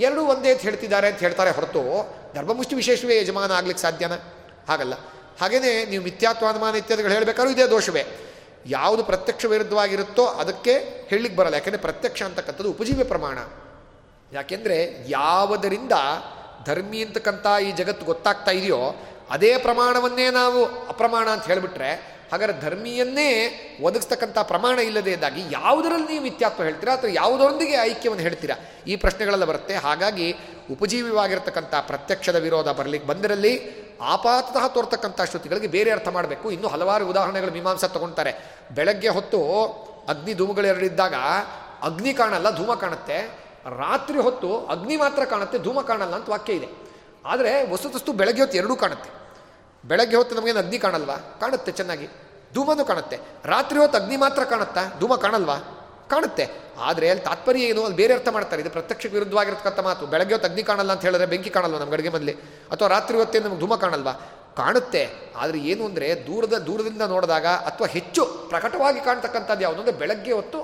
ಎರಡೂ 0.00 0.22
ಒಂದೇ 0.22 0.52
ಅಂತ 0.52 0.60
ಹೇಳ್ತಿದ್ದಾರೆ 0.60 1.08
ಅಂತ 1.08 1.18
ಹೇಳ್ತಾರೆ 1.18 1.50
ಹೊರತು 1.50 1.80
ಧರ್ಮಮುಷ್ಟಿ 2.34 2.74
ವಿಶೇಷವೇ 2.74 3.18
ಯಜಮಾನ 3.18 3.52
ಆಗ್ಲಿಕ್ಕೆ 3.52 3.82
ಸಾಧ್ಯನಾ? 3.82 4.14
ಹಾಗಲ್ಲ. 4.68 4.94
ಹಾಗೆಯೇ 5.40 5.84
ನೀವು 5.86 6.04
ಮಿಥ್ಯಾತ್ವಾನುಮಾನ 6.04 6.74
ಇತ್ಯಾದಿಗಳು 6.74 7.12
ಹೇಳಬೇಕಾದ್ರೂ 7.12 7.52
ಇದೇ 7.52 7.66
ದೋಷವೇ. 7.66 8.04
ಯಾವುದು 8.66 9.02
ಪ್ರತ್ಯಕ್ಷ 9.02 9.44
ವಿರುದ್ಧವಾಗಿರುತ್ತೋ 9.44 10.24
ಅದಕ್ಕೆ 10.26 10.72
ಹೇಳಲಿಕ್ಕೆ 11.08 11.36
ಬರಲ್ಲ. 11.36 11.54
ಯಾಕೆಂದರೆ 11.54 11.80
ಪ್ರತ್ಯಕ್ಷ 11.80 12.22
ಅಂತಕ್ಕಂಥದ್ದು 12.22 12.70
ಉಪಜೀವ್ಯ 12.70 13.04
ಪ್ರಮಾಣ. 13.04 13.38
ಯಾಕೆಂದರೆ 14.32 15.04
ಯಾವುದರಿಂದ 15.08 15.92
ಧರ್ಮಿ 16.64 17.04
ಅಂತಕ್ಕಂಥ 17.04 17.46
ಈ 17.62 17.72
ಜಗತ್ತು 17.72 18.06
ಗೊತ್ತಾಗ್ತಾ 18.06 18.50
ಇದೆಯೋ 18.50 18.94
ಅದೇ 19.34 19.50
ಪ್ರಮಾಣವನ್ನೇ 19.66 20.26
ನಾವು 20.40 20.60
ಅಪ್ರಮಾಣ 20.92 21.26
ಅಂತ 21.34 21.44
ಹೇಳಿಬಿಟ್ರೆ, 21.50 21.90
ಹಾಗಾದ್ರೆ 22.30 22.54
ಧರ್ಮಿಯನ್ನೇ 22.64 23.28
ಒದಗಿಸ್ತಕ್ಕಂಥ 23.86 24.38
ಪ್ರಮಾಣ 24.50 24.76
ಇಲ್ಲದೇ 24.88 25.12
ಇದ್ದಾಗಿ 25.16 25.42
ಯಾವುದರಲ್ಲಿ 25.58 26.08
ನೀವು 26.12 26.24
ಮಿಥ್ಯಾತ್ವ 26.28 26.62
ಹೇಳ್ತೀರಾ 26.68 26.92
ಅಥವಾ 26.96 27.10
ಯಾವುದರೊಂದಿಗೆ 27.20 27.76
ಐಕ್ಯವನ್ನು 27.90 28.24
ಹೇಳ್ತೀರಾ? 28.26 28.56
ಈ 28.90 28.96
ಪ್ರಶ್ನೆಗಳೆಲ್ಲ 29.04 29.46
ಬರುತ್ತೆ. 29.50 29.74
ಹಾಗಾಗಿ 29.86 30.26
ಉಪಜೀವಿವಾಗಿರ್ತಕ್ಕಂಥ 30.74 31.74
ಪ್ರತ್ಯಕ್ಷದ 31.90 32.38
ವಿರೋಧ 32.46 32.68
ಬರಲಿಕ್ಕೆ 32.80 33.08
ಬಂದಿರಲಿ 33.12 33.52
ಆಪಾತತಃ 34.14 34.66
ತೋರ್ತಕ್ಕಂಥ 34.74 35.20
ಶ್ರುತಿಗಳಿಗೆ 35.30 35.70
ಬೇರೆ 35.76 35.90
ಅರ್ಥ 35.96 36.08
ಮಾಡಬೇಕು. 36.16 36.46
ಇನ್ನೂ 36.56 36.68
ಹಲವಾರು 36.74 37.04
ಉದಾಹರಣೆಗಳು 37.12 37.52
ಮೀಮಾಂಸ 37.56 37.84
ತಗೊಳ್ತಾರೆ 37.96 38.32
ಬೆಳಗ್ಗೆ 38.76 39.10
ಹೊತ್ತು 39.16 39.40
ಅಗ್ನಿ 40.12 40.34
ಧೂಮಗಳೆರಡಿದ್ದಾಗ 40.40 41.16
ಅಗ್ನಿ 41.88 42.12
ಕಾಣಲ್ಲ, 42.20 42.48
ಧೂಮ 42.58 42.72
ಕಾಣುತ್ತೆ. 42.82 43.18
ರಾತ್ರಿ 43.82 44.18
ಹೊತ್ತು 44.26 44.50
ಅಗ್ನಿ 44.74 44.96
ಮಾತ್ರ 45.02 45.22
ಕಾಣುತ್ತೆ, 45.32 45.58
ಧೂಮ 45.66 45.80
ಕಾಣಲ್ಲ 45.90 46.14
ಅಂತ 46.18 46.28
ವಾಕ್ಯ 46.34 46.58
ಇದೆ. 46.60 46.68
ಆದರೆ 47.30 47.50
ವಸ್ತುತಸ್ತು 47.72 48.12
ಬೆಳಗ್ಗೆ 48.20 48.42
ಹೊತ್ತು 48.42 48.58
ಎರಡೂ 48.60 48.76
ಕಾಣುತ್ತೆ. 48.82 49.10
ಬೆಳಗ್ಗೆ 49.84 50.16
ಹೊತ್ತು 50.16 50.34
ನಮಗೇನು 50.36 50.58
ಅಗ್ನಿ 50.58 50.78
ಕಾಣಲ್ವಾ? 50.78 51.16
ಕಾಣುತ್ತೆ, 51.16 51.72
ಚೆನ್ನಾಗಿ. 51.72 52.08
ಧೂಮನೂ 52.54 52.84
ಕಾಣುತ್ತೆ. 52.84 53.18
ರಾತ್ರಿ 53.44 53.78
ಹೊತ್ತು 53.78 53.98
ಅಗ್ನಿ 53.98 54.16
ಮಾತ್ರ 54.16 54.44
ಕಾಣುತ್ತಾ? 54.44 54.80
ಧೂಮ 55.00 55.16
ಕಾಣಲ್ವಾ? 55.16 55.56
ಕಾಣುತ್ತೆ. 56.10 56.48
ಆದರೆ 56.78 57.10
ಅಲ್ಲಿ 57.10 57.24
ತಾತ್ಪರ್ಯ 57.24 57.62
ಏನು? 57.62 57.82
ಅಲ್ಲಿ 57.82 57.96
ಬೇರೆ 57.96 58.14
ಅರ್ಥ 58.14 58.28
ಮಾಡ್ತಾರೆ. 58.28 58.62
ಇದು 58.62 58.70
ಪ್ರತ್ಯಕ್ಷಕ್ಕೆ 58.70 59.18
ವಿರುದ್ಧವಾಗಿರ್ತಕ್ಕಂಥ 59.18 59.80
ಮಾತು. 59.80 60.06
ಬೆಳಗ್ಗೆ 60.06 60.34
ಹೊತ್ತು 60.34 60.48
ಅಗ್ನಿ 60.48 60.62
ಕಾಣಲ್ಲ 60.62 60.92
ಅಂತ 60.92 61.02
ಹೇಳಿದ್ರೆ 61.02 61.26
ಬೆಂಕಿ 61.26 61.50
ಕಾಣಲ್ವ 61.50 61.78
ನಮ್ಮ 61.78 61.92
ಅಡುಗೆ 61.92 62.08
ಮನೇಲಿ 62.08 62.32
ಅಥವಾ 62.70 62.88
ರಾತ್ರಿ 62.88 63.18
ಹೊತ್ತೇ 63.18 63.40
ನಮ್ಗೆ 63.40 63.60
ಧೂಮ 63.60 63.74
ಕಾಣಲ್ವಾ? 63.74 64.12
ಕಾಣುತ್ತೆ. 64.56 65.08
ಆದರೆ 65.36 65.58
ಏನು 65.58 65.84
ಅಂದರೆ 65.84 66.26
ದೂರದ, 66.26 66.54
ದೂರದಿಂದ 66.54 67.02
ನೋಡಿದಾಗ 67.02 67.46
ಅಥವಾ 67.46 67.86
ಹೆಚ್ಚು 67.86 68.24
ಪ್ರಕಟವಾಗಿ 68.48 69.00
ಕಾಣ್ತಕ್ಕಂಥದ್ದು 69.00 69.62
ಯಾವುದು 69.62 69.80
ಅಂದರೆ 69.80 69.96
ಬೆಳಗ್ಗೆ 69.96 70.32
ಹೊತ್ತು 70.32 70.62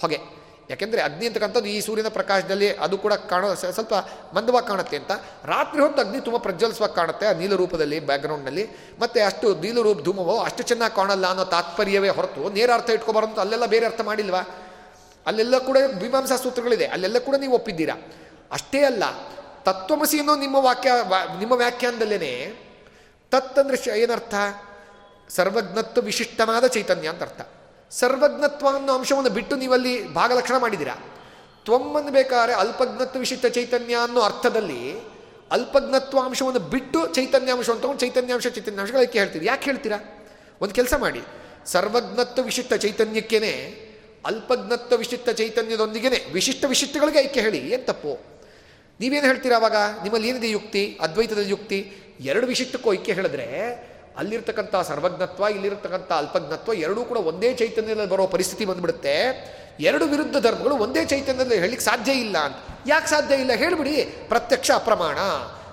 ಹೊಗೆ. 0.00 0.43
ಯಾಕೆಂದರೆ 0.70 1.00
ಅಗ್ನಿ 1.06 1.24
ಅಂತಕ್ಕಂಥದ್ದು 1.28 1.68
ಈ 1.74 1.78
ಸೂರ್ಯನ 1.86 2.10
ಪ್ರಕಾಶದಲ್ಲಿ 2.18 2.68
ಅದು 2.84 2.96
ಕೂಡ 3.04 3.14
ಕಾಣೋ 3.32 3.48
ಸ್ವಲ್ಪ 3.76 3.94
ಮಂದವಾಗಿ 4.36 4.66
ಕಾಣುತ್ತೆ 4.70 4.96
ಅಂತ. 5.00 5.12
ರಾತ್ರಿ 5.52 5.80
ಹೊತ್ತು 5.84 6.00
ಅಗ್ನಿ 6.04 6.18
ತುಂಬ 6.26 6.38
ಪ್ರಜ್ವಲಿಸುವಾಗ 6.46 6.92
ಕಾಣುತ್ತೆ, 7.00 7.24
ಆ 7.30 7.32
ನೀಲ 7.40 7.54
ರೂಪದಲ್ಲಿ 7.62 7.98
ಬ್ಯಾಕ್ಗ್ರೌಂಡ್ನಲ್ಲಿ 8.08 8.64
ಮತ್ತು 9.02 9.18
ಅಷ್ಟು 9.28 9.48
ನೀಲ 9.64 9.78
ರೂಪ 9.86 9.98
ಧೂಮವೋ, 10.08 10.36
ಅಷ್ಟು 10.48 10.62
ಚೆನ್ನಾಗಿ 10.70 10.94
ಕಾಣಲ್ಲ 11.00 11.26
ಅನ್ನೋ 11.32 11.44
ತಾತ್ಪರ್ಯವೇ 11.54 12.10
ಹೊರತು 12.18 12.42
ನೇರ 12.56 12.70
ಅರ್ಥ 12.78 12.90
ಇಟ್ಕೊಬಾರಂತ 12.98 13.38
ಅಲ್ಲೆಲ್ಲ 13.44 13.68
ಬೇರೆ 13.74 13.86
ಅರ್ಥ 13.90 14.02
ಮಾಡಿಲ್ವಾ? 14.10 14.42
ಅಲ್ಲೆಲ್ಲ 15.26 15.58
ಕೂಡ 15.68 15.78
ಮೀಮಾಂಸಾ 16.02 16.36
ಸೂತ್ರಗಳಿದೆ, 16.44 16.86
ಅಲ್ಲೆಲ್ಲ 16.94 17.18
ಕೂಡ 17.28 17.36
ನೀವು 17.44 17.54
ಒಪ್ಪಿದ್ದೀರಾ? 17.60 17.96
ಅಷ್ಟೇ 18.52 18.82
ಅಲ್ಲ, 18.90 19.04
ತತ್ವಮಸಿ 19.68 20.16
ಅನ್ನೋ 20.22 20.34
ನಿಮ್ಮ 20.44 20.56
ವಾಕ್ಯ 20.68 20.92
ನಿಮ್ಮ 21.42 21.54
ವ್ಯಾಖ್ಯಾನದಲ್ಲೇ 21.62 22.34
ತತ್ 23.32 23.58
ಅಂದರೆ 23.58 23.78
ಏನರ್ಥ? 24.02 24.34
ಸರ್ವಜ್ಞತ್ವ 25.36 26.00
ವಿಶಿಷ್ಟವಾದ 26.08 26.64
ಚೈತನ್ಯ 26.74 27.12
ಅಂತ 27.12 27.22
ಅರ್ಥ. 27.28 27.40
ಸರ್ವಜ್ಞತ್ವ 27.98 28.68
ಅನ್ನೋ 28.68 28.92
ಅಂಶವನ್ನು 28.92 29.30
ಬಿಟ್ಟು 29.30 29.56
ನೀವಲ್ಲಿ 29.56 30.14
ಭಾಗಲಕ್ಷಣ 30.14 30.56
ಮಾಡಿದ್ದೀರಾ? 30.56 30.94
ತ್ವಮ್ಮನ್ನು 31.64 32.12
ಬೇಕಾದ್ರೆ 32.12 32.54
ಅಲ್ಪಜ್ಞತ್ವ 32.54 33.18
ವಿಶಿಷ್ಟ 33.18 33.46
ಚೈತನ್ಯ 33.46 33.96
ಅನ್ನೋ 33.96 34.20
ಅರ್ಥದಲ್ಲಿ 34.20 34.98
ಅಲ್ಪಜ್ಞತ್ವ 35.50 36.20
ಅಂಶವನ್ನು 36.20 36.60
ಬಿಟ್ಟು 36.60 37.14
ಚೈತನ್ಯಾಂಶ 37.14 37.70
ಅಂತ 37.70 38.00
ಚೈತನ್ಯಾಂಶ 38.00 38.46
ಚೈತನ್ಯಾಂಶಗಳು 38.46 39.00
ಅದಕ್ಕೆ 39.00 39.18
ಹೇಳ್ತೀವಿ 39.18 39.46
ಯಾಕೆ 39.46 39.64
ಹೇಳ್ತೀರಾ? 39.64 40.28
ಒಂದು 40.60 40.74
ಕೆಲಸ 40.74 40.94
ಮಾಡಿ. 40.94 41.20
ಸರ್ವಜ್ಞತ್ವ 41.66 42.42
ವಿಶಿಷ್ಟ 42.42 42.74
ಚೈತನ್ಯಕ್ಕೇನೆ, 42.74 43.84
ಅಲ್ಪಜ್ಞತ್ವ 44.26 44.96
ವಿಶಿಷ್ಟ 44.96 45.28
ಚೈತನ್ಯದೊಂದಿಗೆ 45.28 46.32
ವಿಶಿಷ್ಟ 46.32 46.64
ವಿಶಿಷ್ಟಗಳಿಗೆ 46.64 47.18
ಐಕ್ಯ 47.18 47.40
ಹೇಳಿ. 47.40 47.58
ಏನು 47.58 47.86
ತಪ್ಪು? 47.86 48.18
ನೀವೇನು 49.00 49.26
ಹೇಳ್ತೀರಾ 49.26 49.56
ಅವಾಗ? 49.56 49.76
ನಿಮ್ಮಲ್ಲಿ 50.02 50.28
ಏನಿದೆ 50.28 50.50
ಯುಕ್ತಿ? 50.50 50.98
ಅದ್ವೈತದ 51.00 51.38
ಯುಕ್ತಿ? 51.38 51.92
ಎರಡು 52.20 52.46
ವಿಶಿಷ್ಟಕ್ಕೂ 52.46 52.92
ಐಕ್ಯ 52.92 53.12
ಹೇಳಿದ್ರೆ 53.12 53.46
ಅಲ್ಲಿರ್ತಕ್ಕಂಥ 54.16 54.76
ಸರ್ವಜ್ಞತ್ವ, 54.88 55.44
ಇಲ್ಲಿರ್ತಕ್ಕಂಥ 55.44 56.12
ಅಲ್ಪಜ್ಞತ್ವ 56.12 56.74
ಎರಡೂ 56.74 57.04
ಕೂಡ 57.04 57.16
ಒಂದೇ 57.16 57.54
ಚೈತನ್ಯದಲ್ಲಿ 57.54 58.10
ಬರೋ 58.10 58.26
ಪರಿಸ್ಥಿತಿ 58.26 58.64
ಬಂದ್ಬಿಡುತ್ತೆ. 58.64 59.14
ಎರಡು 59.80 60.04
ವಿರುದ್ಧ 60.04 60.36
ಧರ್ಮಗಳು 60.36 60.74
ಒಂದೇ 60.74 61.04
ಚೈತನ್ಯದಲ್ಲಿ 61.04 61.54
ಹೇಳಲಿಕ್ಕೆ 61.54 61.84
ಸಾಧ್ಯ 61.84 62.12
ಇಲ್ಲ 62.12 62.38
ಅಂತ. 62.38 62.56
ಯಾಕೆ 62.86 63.06
ಸಾಧ್ಯ 63.06 63.34
ಇಲ್ಲ? 63.34 63.52
ಹೇಳಿಬಿಡಿ. 63.52 64.04
ಪ್ರತ್ಯಕ್ಷ 64.28 64.70
ಅಪ್ರಮಾಣ. 64.74 65.18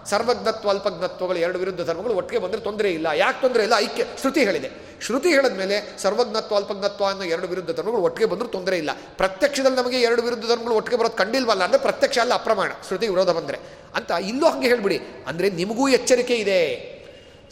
ಸರ್ವಜ್ಞತ್ವ, 0.05 0.69
ಅಲ್ಪಜ್ಞತ್ವಗಳು 0.69 1.37
ಎರಡು 1.37 1.59
ವಿರುದ್ಧ 1.59 1.81
ಧರ್ಮಗಳು 1.81 2.13
ಒಟ್ಟಿಗೆ 2.13 2.41
ಬಂದರೆ 2.41 2.61
ತೊಂದರೆ 2.61 2.91
ಇಲ್ಲ. 2.91 3.07
ಯಾಕೆ 3.15 3.41
ತೊಂದರೆ 3.41 3.63
ಇಲ್ಲ? 3.63 3.73
ಐಕ್ಯ, 3.77 4.03
ಶ್ರುತಿ 4.21 4.43
ಹೇಳಿದೆ. 4.43 4.69
ಶ್ರುತಿ 5.01 5.29
ಹೇಳಿದ 5.29 5.57
ಮೇಲೆ 5.57 5.97
ಸರ್ವಜ್ಞತ್ವ, 5.97 6.55
ಅಲ್ಪಜ್ಞತ್ವ 6.55 7.05
ಅನ್ನೋ 7.05 7.23
ಎರಡು 7.23 7.47
ವಿರುದ್ಧ 7.47 7.71
ಧರ್ಮಗಳು 7.71 8.01
ಒಟ್ಟಿಗೆ 8.01 8.29
ಬಂದರೂ 8.29 8.47
ತೊಂದರೆ 8.47 8.77
ಇಲ್ಲ. 8.77 8.89
ಪ್ರತ್ಯಕ್ಷದಲ್ಲಿ 9.17 9.77
ನಮಗೆ 9.77 10.01
ಎರಡು 10.01 10.21
ವಿರುದ್ಧ 10.21 10.45
ಧರ್ಮಗಳು 10.45 10.73
ಒಟ್ಟಿಗೆ 10.73 10.97
ಬರೋದು 10.97 11.13
ಕಂಡಿಲ್ವಲ್ಲ 11.13 11.63
ಅಂದರೆ 11.63 11.79
ಪ್ರತ್ಯಕ್ಷ 11.79 12.19
ಅಲ್ಲ 12.19 12.33
ಅಪ್ರಮಾಣ. 12.33 12.71
ಶ್ರುತಿ 12.87 13.07
ವಿರೋಧ 13.07 13.29
ಬಂದರೆ. 13.29 13.57
ಅಂತ 13.95 14.11
ಇಲ್ಲೂ 14.11 14.47
ಹಾಗೆ 14.47 14.67
ಹೇಳಿಬಿಡಿ. 14.67 14.99
ಅಂದರೆ 15.27 15.49
ನಿಮಗೂ 15.49 15.87
ಎಚ್ಚರಿಕೆ 15.87 16.35
ಇದೆ. 16.35 16.90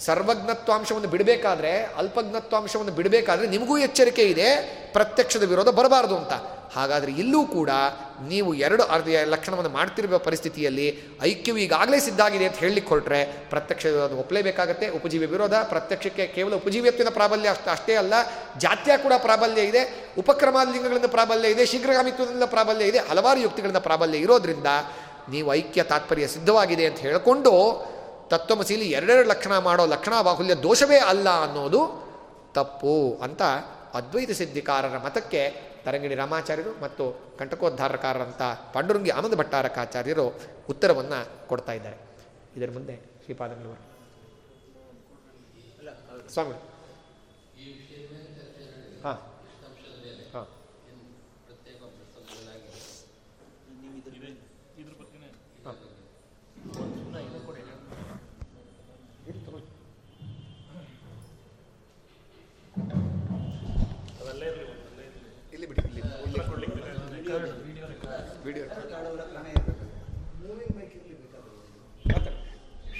ಸರ್ವಜ್ಞತ್ವಾಂಶವನ್ನು 0.05 1.09
ಬಿಡಬೇಕಾದ್ರೆ, 1.09 1.83
ಅಲ್ಪಜ್ಞತ್ವಾಂಶವನ್ನು 1.97 2.91
ಬಿಡಬೇಕಾದ್ರೆ 2.91 3.47
ನಿಮಗೂ 3.47 3.77
ಎಚ್ಚರಿಕೆ 3.77 4.21
ಇದೆ, 4.21 4.55
ಪ್ರತ್ಯಕ್ಷದ 4.93 5.43
ವಿರೋಧ 5.43 5.67
ಬರಬಾರದು 5.67 6.17
ಅಂತ. 6.17 6.33
ಹಾಗಾದರೆ 6.75 7.11
ಇಲ್ಲೂ 7.11 7.45
ಕೂಡ 7.45 7.69
ನೀವು 8.27 8.53
ಎರಡು 8.53 8.83
ಅರ್ಧ 8.83 9.07
ಲಕ್ಷಣವನ್ನು 9.07 9.69
ಮಾಡ್ತಿರುವ 9.69 10.17
ಪರಿಸ್ಥಿತಿಯಲ್ಲಿ 10.17 11.03
ಐಕ್ಯವು 11.21 11.57
ಈಗಾಗಲೇ 11.57 11.99
ಸಿದ್ಧಾಗಿದೆ 11.99 12.45
ಅಂತ 12.45 12.57
ಹೇಳಲಿಕ್ಕೆ 12.57 12.89
ಹೊರಟ್ರೆ 12.89 13.25
ಪ್ರತ್ಯಕ್ಷ 13.49 13.85
ವಿರೋಧ 13.85 14.11
ಒಪ್ಪಲೇಬೇಕಾಗತ್ತೆ, 14.11 14.89
ಉಪಜೀವಿ 14.89 15.25
ವಿರೋಧ, 15.25 15.53
ಪ್ರತ್ಯಕ್ಷಕ್ಕೆ 15.53 16.27
ಕೇವಲ 16.27 16.53
ಉಪಜೀವಿಯತ್ವದ 16.53 17.09
ಪ್ರಾಬಲ್ಯ 17.09 17.49
ಅಷ್ಟು, 17.49 17.69
ಅಷ್ಟೇ 17.69 17.95
ಅಲ್ಲ, 17.95 18.13
ಜಾತ್ಯ 18.57 18.97
ಕೂಡ 18.97 19.13
ಪ್ರಾಬಲ್ಯ 19.17 19.61
ಇದೆ, 19.61 20.11
ಉಪಕ್ರಮಾಲಿಂಗಗಳಿಂದ 20.17 21.05
ಪ್ರಾಬಲ್ಯ 21.05 21.49
ಇದೆ, 21.49 21.65
ಶೀಘ್ರಗಾಮಿತ್ವದಿಂದ 21.65 22.43
ಪ್ರಾಬಲ್ಯ 22.43 22.85
ಇದೆ, 22.85 22.99
ಹಲವಾರು 22.99 23.39
ಯುಕ್ತಿಗಳಿಂದ 23.39 23.77
ಪ್ರಾಬಲ್ಯ 23.77 24.17
ಇರೋದ್ರಿಂದ 24.17 24.67
ನೀವು 25.29 25.53
ಐಕ್ಯ 25.53 25.83
ತಾತ್ಪರ್ಯ 25.83 26.27
ಸಿದ್ಧವಾಗಿದೆ 26.27 26.85
ಅಂತ 26.85 26.97
ಹೇಳಿಕೊಂಡು 26.97 27.51
ತತ್ವಮಸೀಲಿ 28.29 28.91
ಎರಡೆರಡು 28.91 29.29
ಲಕ್ಷಣ 29.29 29.57
ಮಾಡೋ 29.57 29.85
ಲಕ್ಷಣ 29.85 30.21
ಬಾಹುಲ್ಯ 30.21 30.55
ದೋಷವೇ 30.55 30.97
ಅಲ್ಲ 30.97 31.29
ಅನ್ನೋದು 31.29 31.81
ತಪ್ಪು 32.53 33.17
ಅಂತ 33.23 33.41
ಅದ್ವೈತ 33.93 34.31
ಸಿದ್ಧಿಕಾರರ 34.31 34.97
ಮತಕ್ಕೆ 34.97 35.41
ತರಂಗಿಣಿ 35.85 36.15
ರಾಮಾಚಾರ್ಯರು 36.15 36.81
ಮತ್ತು 36.81 37.35
ಕಂಟಕೋದ್ಧಾರಕಾರರಂಥ 37.39 38.41
ಪಾಂಡುರಂಗಿ 38.73 39.09
ಆನಂದ 39.09 39.33
ಭಟ್ಟಾರಕಾಚಾರ್ಯರು 39.33 40.39
ಉತ್ತರವನ್ನು 40.69 41.47
ಕೊಡ್ತಾ 41.47 41.71
ಇದ್ದಾರೆ. 41.71 41.97
ಇದರ 42.57 42.69
ಮುಂದೆ 42.73 42.95
ಶ್ರೀಪಾದಂಗಳವರು 42.95 43.83
ಸ್ವಾಮಿ. 46.33 46.53
ಹಾಂ. 49.03 49.19
ಹಾಂ. 50.33 50.47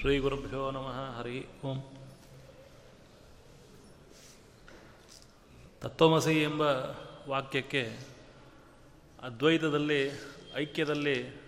ಶ್ರೀ 0.01 0.19
ಗುರುಭ್ಯೋ 0.19 0.71
ನಮಃ 0.71 1.17
ಹರಿ 1.17 1.47
ಓಂ 1.65 1.79
ತತ್ವಮಸಿ 5.81 6.43
ಎಂಬ 6.43 6.61
ವಾಕ್ಯಕ್ಕೆ 7.27 7.97
ಅದ್ವೈತದಲ್ಲಿ, 9.21 10.11
ಐಕ್ಯದಲ್ಲಿ 10.55 11.41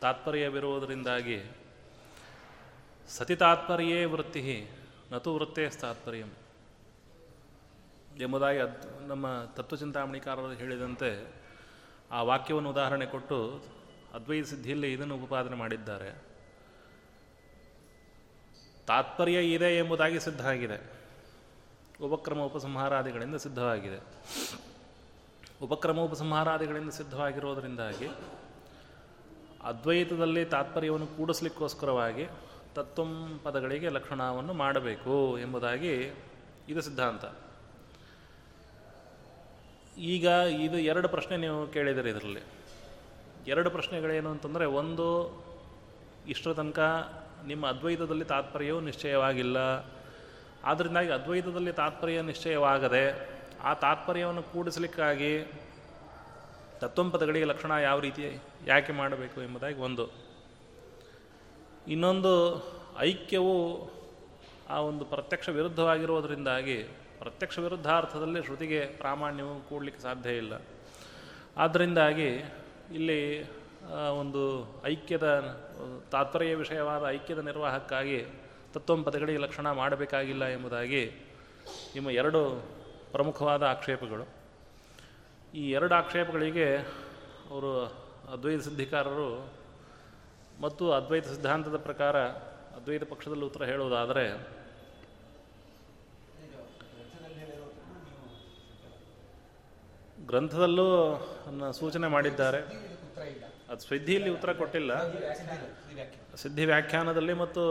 ತಾತ್ಪರ್ಯವಿರುವುದರಿಂದಾಗಿ 0.00 1.42
ಸತಿ 3.08 3.36
ತಾತ್ಪರ್ಯೇ 3.36 4.04
ವೃತ್ತಿ 4.04 4.68
ನತು 5.12 5.34
ವೃತ್ತೇ 5.34 5.68
ತಾತ್ಪರ್ಯಂ 5.68 6.30
ಎಂಬುದಾಗಿ 8.20 8.58
ಅದ್ 8.58 9.08
ನಮ್ಮ 9.08 9.44
ತತ್ವಚಿಂತಾಮಣಿಕಾರರು 9.56 10.52
ಹೇಳಿದಂತೆ 10.52 11.34
ಆ 12.10 12.22
ವಾಕ್ಯವನ್ನು 12.22 12.70
ಉದಾಹರಣೆ 12.70 13.06
ಕೊಟ್ಟು 13.06 13.64
ಅದ್ವೈತ 14.14 14.46
ಸಿದ್ಧಿಯಲ್ಲಿ 14.46 14.92
ಇದನ್ನು 14.92 15.16
ಉಪಪಾದನೆ 15.16 15.56
ಮಾಡಿದ್ದಾರೆ. 15.56 16.27
ತಾತ್ಪರ್ಯ 18.88 19.38
ಇದೆ 19.52 19.78
ಎಂಬುದಾಗಿ 19.78 20.20
ಸಿದ್ಧ 20.20 20.46
ಆಗಿದೆ 20.46 20.98
ಉಪಕ್ರಮ 22.00 22.40
ಉಪಸಂಹಾರಾದಿಗಳಿಂದ 22.40 23.36
ಸಿದ್ಧವಾಗಿದೆ. 23.36 23.98
ಉಪಕ್ರಮ 25.62 25.98
ಉಪಸಂಹಾರಾದಿಗಳಿಂದ 26.00 26.90
ಸಿದ್ಧವಾಗಿರೋದರಿಂದಾಗಿ 26.90 28.08
ಅದ್ವೈತದಲ್ಲಿ 29.62 30.44
ತಾತ್ಪರ್ಯವನ್ನು 30.44 31.06
ಕೂಡಿಸ್ಲಿಕ್ಕೋಸ್ಕರವಾಗಿ 31.06 32.26
ತತ್ವಂ 32.74 33.40
ಪದಗಳಿಗೆ 33.44 33.88
ಲಕ್ಷಣವನ್ನು 33.88 34.52
ಮಾಡಬೇಕು 34.52 35.38
ಎಂಬುದಾಗಿ 35.38 35.94
ಇದು 36.68 36.80
ಸಿದ್ಧಾಂತ. 36.80 37.24
ಈಗ 39.98 40.24
ಇದು 40.60 40.78
ಎರಡು 40.78 41.08
ಪ್ರಶ್ನೆ 41.08 41.36
ನೀವು 41.36 41.66
ಕೇಳಿದಿರಿ 41.66 42.10
ಇದರಲ್ಲಿ. 42.10 42.40
ಎರಡು 43.46 43.70
ಪ್ರಶ್ನೆಗಳೇನು 43.70 44.30
ಅಂತಂದರೆ 44.30 44.64
ಒಂದು 44.64 45.06
ಇಷ್ಟರ 46.28 46.52
ತನಕ 46.52 46.78
ನಿಮ್ಮ 47.46 47.66
ಅದ್ವೈತದಲ್ಲಿ 47.66 48.24
ತಾತ್ಪರ್ಯವೂ 48.24 48.80
ನಿಶ್ಚಯವಾಗಿಲ್ಲ. 48.80 49.56
ಆದ್ದರಿಂದಾಗಿ 50.64 51.10
ಅದ್ವೈತದಲ್ಲಿ 51.10 51.72
ತಾತ್ಪರ್ಯ 51.72 52.22
ನಿಶ್ಚಯವಾಗದೆ 52.22 53.28
ಆ 53.62 53.74
ತಾತ್ಪರ್ಯವನ್ನು 53.74 54.42
ಕೂಡಿಸಲಿಕ್ಕಾಗಿ 54.42 55.52
ತತ್ವಂಪದಗಳಿಗೆ 56.78 57.44
ಲಕ್ಷಣ 57.44 57.70
ಯಾವ 57.70 58.00
ರೀತಿ 58.00 58.38
ಯಾಕೆ 58.66 58.92
ಮಾಡಬೇಕು 58.92 59.42
ಎಂಬುದಾಗಿ 59.42 59.80
ಒಂದು. 59.80 60.10
ಇನ್ನೊಂದು, 61.88 62.62
ಐಕ್ಯವು 62.98 63.90
ಆ 64.68 64.80
ಒಂದು 64.80 65.04
ಪ್ರತ್ಯಕ್ಷ 65.04 65.48
ವಿರುದ್ಧವಾಗಿರುವುದರಿಂದಾಗಿ 65.48 66.82
ಪ್ರತ್ಯಕ್ಷ 67.18 67.58
ವಿರುದ್ಧಾರ್ಥದಲ್ಲಿ 67.58 68.42
ಶ್ರುತಿಗೆ 68.42 68.80
ಪ್ರಾಮಾಣ್ಯವು 68.80 69.68
ಕೂಡಲಿಕ್ಕೆ 69.68 70.02
ಸಾಧ್ಯ 70.02 70.36
ಇಲ್ಲ. 70.36 70.52
ಆದ್ದರಿಂದಾಗಿ 71.56 72.28
ಇಲ್ಲಿ 72.94 73.50
ಒಂದು 73.90 74.42
ಐಕ್ಯದ 74.84 75.56
ತಾತ್ಪರ್ಯ 76.10 76.54
ವಿಷಯವಾದ 76.54 77.04
ಐಕ್ಯದ 77.08 77.38
ನಿರ್ವಾಹಕ್ಕಾಗಿ 77.38 78.24
ತತ್ವಂಪದಗಳಿಗೆ 78.72 79.38
ಲಕ್ಷಣ 79.38 79.70
ಮಾಡಬೇಕಾಗಿಲ್ಲ 79.70 80.44
ಎಂಬುದಾಗಿ 80.44 81.06
ನಿಮ್ಮ 81.94 82.10
ಎರಡು 82.10 82.64
ಪ್ರಮುಖವಾದ 83.12 83.62
ಆಕ್ಷೇಪಗಳು. 83.62 84.28
ಈ 85.54 85.70
ಎರಡು 85.70 85.94
ಆಕ್ಷೇಪಗಳಿಗೆ 85.94 86.76
ಅವರು 87.50 87.84
ಅದ್ವೈತ 88.32 88.62
ಸಿದ್ಧಿಕಾರರು 88.62 89.52
ಮತ್ತು 90.60 90.92
ಅದ್ವೈತ 90.92 91.26
ಸಿದ್ಧಾಂತದ 91.26 91.76
ಪ್ರಕಾರ 91.76 92.16
ಅದ್ವೈತ 92.76 93.02
ಪಕ್ಷದಲ್ಲಿ 93.02 93.44
ಉತ್ತರ 93.44 93.64
ಹೇಳುವುದಾದರೆ, 93.64 94.24
ಗ್ರಂಥದಲ್ಲೂ 100.26 100.88
ಸೂಚನೆ 101.72 102.06
ಮಾಡಿದ್ದಾರೆ. 102.06 102.87
ಅದು 103.68 103.80
ಸಿದ್ಧಿಯಲ್ಲಿ 103.80 104.30
ಉತ್ತರ 104.30 104.52
ಕೊಟ್ಟಿಲ್ಲ. 104.52 104.92
ಸಿದ್ಧಿ 106.34 106.64
ವ್ಯಾಖ್ಯಾನದಲ್ಲಿ 106.64 107.32
ಮತ್ತು 107.32 107.64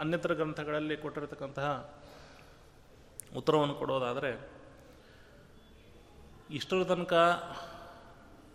ಅನ್ಯತ್ರ 0.00 0.34
ಗ್ರಂಥಗಳಲ್ಲಿ 0.34 0.96
ಕೊಟ್ಟಿರತಕ್ಕಂತಹ 0.96 2.00
ಉತ್ತರವನ್ನು 3.36 3.74
ಕೊಡೋದಾದರೆ, 3.74 4.50
ಇಷ್ಟರ 6.50 6.84
ತನಕ 6.84 7.14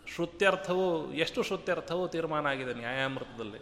ಶ್ರುತ್ಯರ್ಥವು, 0.08 1.14
ಎಷ್ಟು 1.14 1.43
ಶ್ರುತ್ಯರ್ಥವು 1.43 2.08
ತೀರ್ಮಾನ 2.08 2.46
ಆಗಿದೆ 2.48 2.74
ನ್ಯಾಯಾಮೃತದಲ್ಲಿ. 2.74 3.62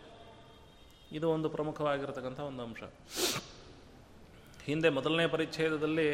ಇದು 1.11 1.29
ಒಂದು 1.29 1.49
ಪ್ರಮುಖವಾಗಿರತಕ್ಕಂಥ 1.49 2.39
ಒಂದು 2.39 2.63
ಅಂಶ. 2.63 2.83
ಹಿಂದೆ 4.63 4.89
ಮೊದಲನೇ 4.89 5.27
ಪರಿಚ್ಛೇದದಲ್ಲಿ 5.27 6.09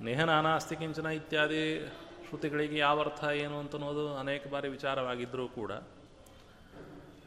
ನೇಹನಾನಾಸ್ತಿ 0.00 0.76
ಕಿಂಚನ 0.76 1.06
ಇತ್ಯಾದಿ 1.06 1.92
ಶ್ರುತಿಗಳಿಗೆ 2.26 2.76
ಯಾವ 2.78 2.96
ಅರ್ಥ 3.00 3.24
ಏನು 3.44 3.56
ಅಂತ 3.62 3.74
ಅನ್ನೋದು 3.74 4.04
ಅನೇಕ 4.22 4.42
ಬಾರಿ 4.52 4.68
ವಿಚಾರವಾಗಿದ್ದರೂ 4.68 5.46
ಕೂಡ, 5.48 5.72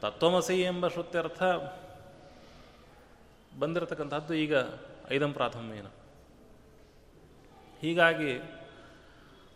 ತತ್ವಮಸಿ 0.02 0.58
ಎಂಬ 0.72 0.88
ಶ್ರುತ್ಯರ್ಥ 0.88 1.44
ಬಂದಿರತಕ್ಕಂಥದ್ದು 3.60 4.34
ಈಗ 4.44 4.56
ಐದಂ 5.16 5.32
ಪ್ರಾಥಮ್ಯನ. 5.34 5.90
ಹೀಗಾಗಿ 7.82 8.34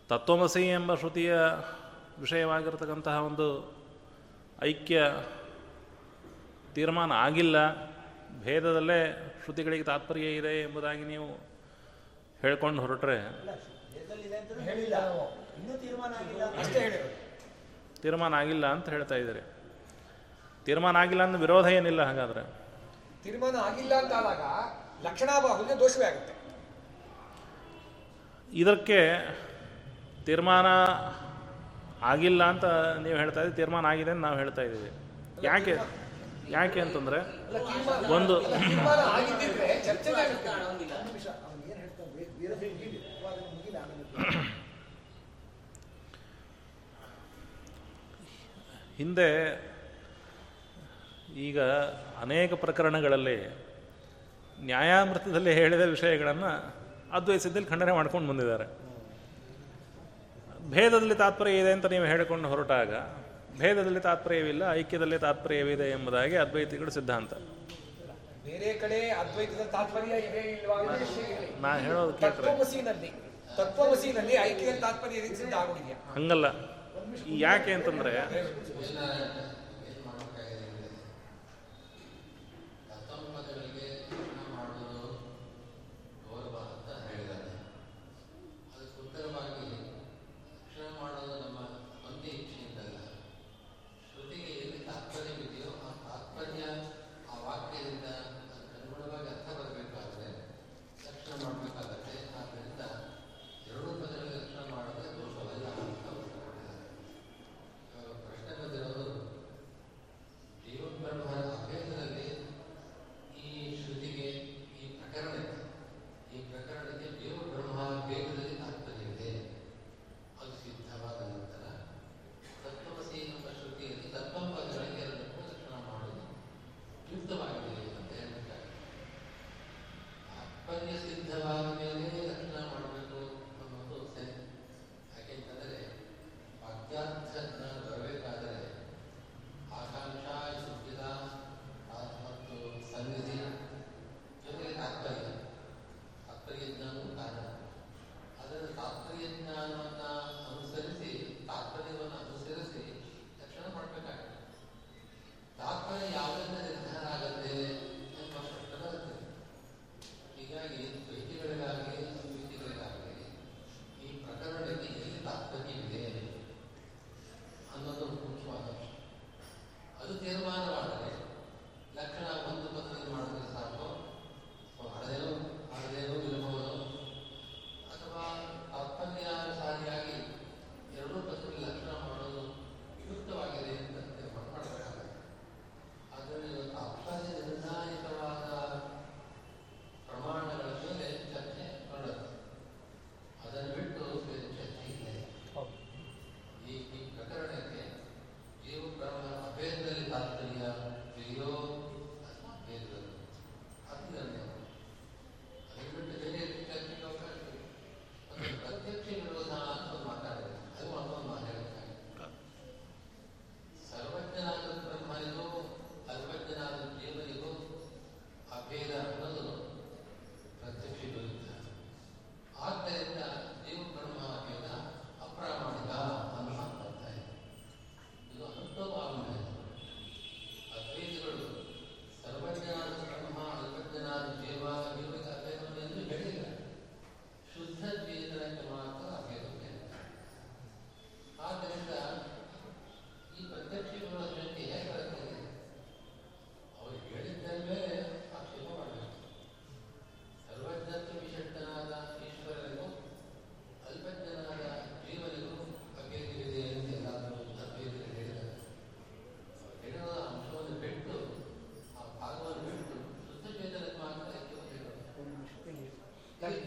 ತತ್ವಮಸಿ 0.08 0.62
ಎಂಬ 0.78 0.94
ಶ್ರುತಿಯ 0.94 1.34
ವಿಷಯವಾಗಿರತಕ್ಕಂತಹ 2.20 3.16
ಒಂದು 3.28 3.46
ಐಕ್ಯ 4.62 4.98
ತೀರ್ಮಾನ 6.74 7.12
ಆಗಿಲ್ಲ, 7.26 7.56
ಭೇದದಲ್ಲೇ 8.44 9.00
ಶ್ರುತಿಗಳಿಗೆ 9.42 9.84
ತಾತ್ಪರ್ಯ 9.84 10.28
ಇದೆ 10.40 10.52
ಎಂಬುದಾಗಿ 10.62 11.04
ನೀವು 11.04 11.28
ಹೇಳ್ಕೊಂಡು 12.42 12.82
ಹೊರಟ್ರೆ 12.82 13.16
ತೀರ್ಮಾನ 18.02 18.34
ಆಗಿಲ್ಲ 18.42 18.66
ಅಂತ 18.74 18.88
ಹೇಳ್ತಾ 18.94 19.16
ಇದ್ದೀರಿ. 19.22 19.42
ತೀರ್ಮಾನ 20.66 20.96
ಆಗಿಲ್ಲ 21.02 21.22
ಅಂದ್ರೆ 21.26 21.40
ವಿರೋಧ 21.44 21.66
ಏನಿಲ್ಲ 21.78 22.02
ಹಾಗಾದ್ರೆ? 22.10 22.42
ತೀರ್ಮಾನ 23.24 23.56
ಆಗಿಲ್ಲ 23.68 23.92
ಅಂತ 24.02 24.12
ಆದಾಗ 24.20 24.42
ಲಕ್ಷಣಾಭಾವದಿಂದ 25.06 25.72
ದೋಷವೇ 25.82 26.06
ಆಗುತ್ತೆ. 26.10 26.34
ಇದಕ್ಕೆ 28.62 29.00
ತೀರ್ಮಾನ 30.26 30.68
ಆಗಿಲ್ಲ 32.12 32.42
ಅಂತ 32.52 32.66
ನೀವು 33.04 33.16
ಹೇಳ್ತಾ 33.22 33.40
ಇದ್ದೀವಿ 33.40 33.56
ತೀರ್ಮಾನ 33.60 33.84
ಆಗಿದೆ 33.92 34.10
ಅಂತ 34.14 34.22
ನಾವು 34.26 34.38
ಹೇಳ್ತಾ 34.42 34.62
ಇದ್ದೀವಿ. 34.68 34.90
ಯಾಕೆ? 35.48 35.74
ಯಾಕೆ 36.56 36.80
ಅಂತಂದರೆ 36.84 37.18
ಒಂದು 38.16 38.34
ತೀರ್ಮಾನ 38.40 39.00
ಆಗಿದ್ದಿದ್ರೆ 39.16 39.68
ಚರ್ಚೆಗೆ 39.86 40.20
ಆಗುತ್ತೆ. 40.24 40.50
ಹಿಂದೆ 48.96 49.60
ಈಗ 51.36 51.60
ಅನೇಕ 52.20 52.54
ಪ್ರಕರಣಗಳಲ್ಲಿ 52.54 53.50
ನ್ಯಾಯಾಮೃತದಲ್ಲಿ 54.64 55.54
ಹೇಳಿದ 55.54 55.88
ವಿಷಯಗಳನ್ನು 55.88 56.72
ಅದ್ವೈಸಿದ್ದಲ್ಲಿ 57.12 57.68
ಖಂಡನೆ 57.68 57.92
ಮಾಡ್ಕೊಂಡು 57.92 58.28
ಬಂದಿದ್ದಾರೆ. 58.28 58.66
ಭೇದದಲ್ಲಿ 60.70 61.14
ತಾತ್ಪರ್ಯ 61.14 61.58
ಇದೆ 61.58 61.72
ಅಂತ 61.72 61.86
ನೀವು 61.86 62.04
ಹೇಳಿಕೊಂಡು 62.04 62.48
ಹೊರಟಾಗ 62.48 62.94
ಭೇದದಲ್ಲಿ 63.58 64.00
ತಾತ್ಪರ್ಯವಿಲ್ಲ 64.00 64.72
ಐಕ್ಯದಲ್ಲಿ 64.72 65.18
ತಾತ್ಪರ್ಯವಿದೆ 65.18 65.90
ಎಂಬುದಾಗಿ 65.90 66.36
ಅದ್ವೈತಿಗಳ 66.36 66.88
ಸಿದ್ಧಾಂತ. 66.88 67.32
ಬೇರೆ 68.44 68.74
ಕಡೆ 68.74 69.12
ಅದ್ವೈತದ 69.12 69.70
ತಾತ್ಪರ್ಯ 69.70 70.28
ಇದೆ 70.28 70.52
ಇಲ್ವಾ 70.52 70.78
ಅನ್ನೋ 70.78 70.94
ಇದೆ. 70.94 71.62
ನಾ 71.62 71.78
ಹೇಳೋದು 71.78 72.12
ಕೇಳ್ತಾರೆ 72.12 73.31
ತತ್ವಮಸಿನಲ್ಲಿ 73.56 74.34
ಐಕ್ಯ 74.42 74.72
ತಾತ್ಪರ್ಯ 74.80 75.20
ಸಿದ್ಧ 75.34 75.54
ಆಗೋದಿದೆಯಾ 75.54 75.96
ಹಂಗಲ್ಲ 76.14 76.46
ಯಾಕೆ 77.38 77.72
ಅಂತಂದ್ರೆ 77.72 78.12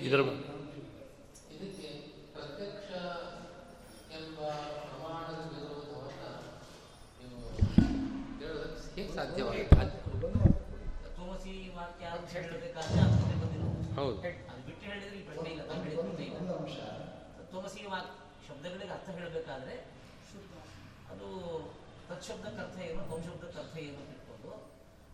ಇದರ 0.06 0.22
ಹೇಗೆ 8.96 9.12
ಸಾಧ್ಯವಾಗುತ್ತೆ 9.16 9.78
ಅದು- 9.78 10.02
ತತ್ವಮಸಿ 11.06 11.54
ವಾಕ್ಯ 11.76 12.06
ಅಂತ 12.14 12.28
ಹೇಳಬೇಕಾದ್ರೆ 12.36 13.00
ಅರ್ಥನೇ 13.06 13.36
ಬಂದಿರೋದು 13.42 13.82
ಹೌದು 13.98 14.16
ಅದು 14.48 14.62
ಬಿಟ್ಟು 14.68 14.84
ಹೇಳಿದ್ರೆ 14.88 15.18
ಈ 15.18 15.26
ಪ್ರಶ್ನೆ 15.28 15.50
ಇಲ್ಲ 15.54 15.64
ತಾವು 15.70 15.82
ಹೇಳಿದ 15.86 16.00
ಪ್ರಶ್ನೆ 16.02 16.26
ಇಲ್ಲ 16.28 16.86
ತತ್ವಮಸಿ 17.40 17.82
ವಾಕ್ 17.92 18.12
ಶಬ್ದಗಳಿಗೆ 18.48 18.94
ಅರ್ಥ 18.96 19.10
ಹೇಳಬೇಕಾದ್ರೆ 19.18 19.76
ಅದು 21.12 21.28
ತತ್ಶಬ್ದಕ್ಕೆ 22.10 22.62
ಅರ್ಥ 22.64 22.78
ಏನು 22.88 23.02
ತ್ವಂಶಬ್ದಕ್ಕೆ 23.08 23.60
ಅರ್ಥ 23.62 23.76
ಏನು 23.84 23.98
ಅಂತ 24.02 24.14
ಇಟ್ಕೊಂಡು 24.18 24.52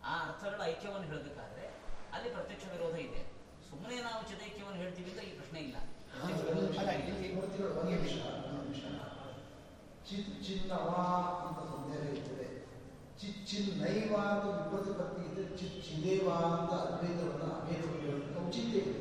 ಆ 0.04 0.16
ಅರ್ಥಗಳ 0.24 0.60
ಐಕ್ಯವನ್ನು 0.70 1.08
ಹೇಳಬೇಕಾದ್ರೆ 1.10 1.66
ಅಲ್ಲಿ 2.12 2.30
ಪ್ರತ್ಯಕ್ಷ 2.34 2.66
ವಿರೋಧ 2.74 2.96
ಇದೆ 3.04 3.22
ಸುಮ್ಮನೆ 3.68 3.96
ನಾವು 4.06 4.22
ಚಿದೈಕ್ಯವನ್ನು 4.30 4.80
ಹೇಳ್ತೀವಿ 4.82 5.10
ಅಂತ 5.12 5.22
ಈ 5.24 5.34
ಪ್ರಶ್ನೆ 5.38 5.60
ಇಲ್ಲ 5.62 5.76
ಪ್ರತ್ಯಕ್ಷ 6.10 6.40
ವಿರೋಧ 6.48 6.64
ಅಲ್ಲ 6.72 6.72
ವಿಷಯ 6.72 6.96
ಇದೆ. 7.02 7.12
ಇಲ್ಲಿ 7.14 7.28
ನೋಡ್ತಿರೋ 7.36 7.68
ಒಂದು 7.72 7.90
ನಿಮಿಷ 7.92 8.16
ಒಂದು 8.38 8.58
ನಿಮಿಷ 8.60 8.82
ಚಿತ್ 10.08 10.32
ಚಿನ್ನವ 10.46 10.88
ಅಂತ 11.40 11.58
ಸಂದೇಹ 11.70 12.02
ಇರ್ತದೆ 12.12 12.48
ಚಿಚ್ಚಿನ್ನೈವ 13.20 14.12
ಅಂತ 14.26 14.44
ವಿಪ್ರತಿಪತ್ತಿ 14.54 15.22
ಇದೆ 15.28 15.42
ಚಿಚ್ಚಿದೇವ 15.60 16.26
ಅಂತ 16.48 16.72
ಅದ್ವೈತವನ್ನು 16.82 17.48
ಅಭೇದವನ್ನು 17.54 18.00
ಹೇಳೋದಕ್ಕೆ 18.04 18.38
ಔಚಿತ್ಯ 18.42 18.78
ಇದೆ 18.82 18.94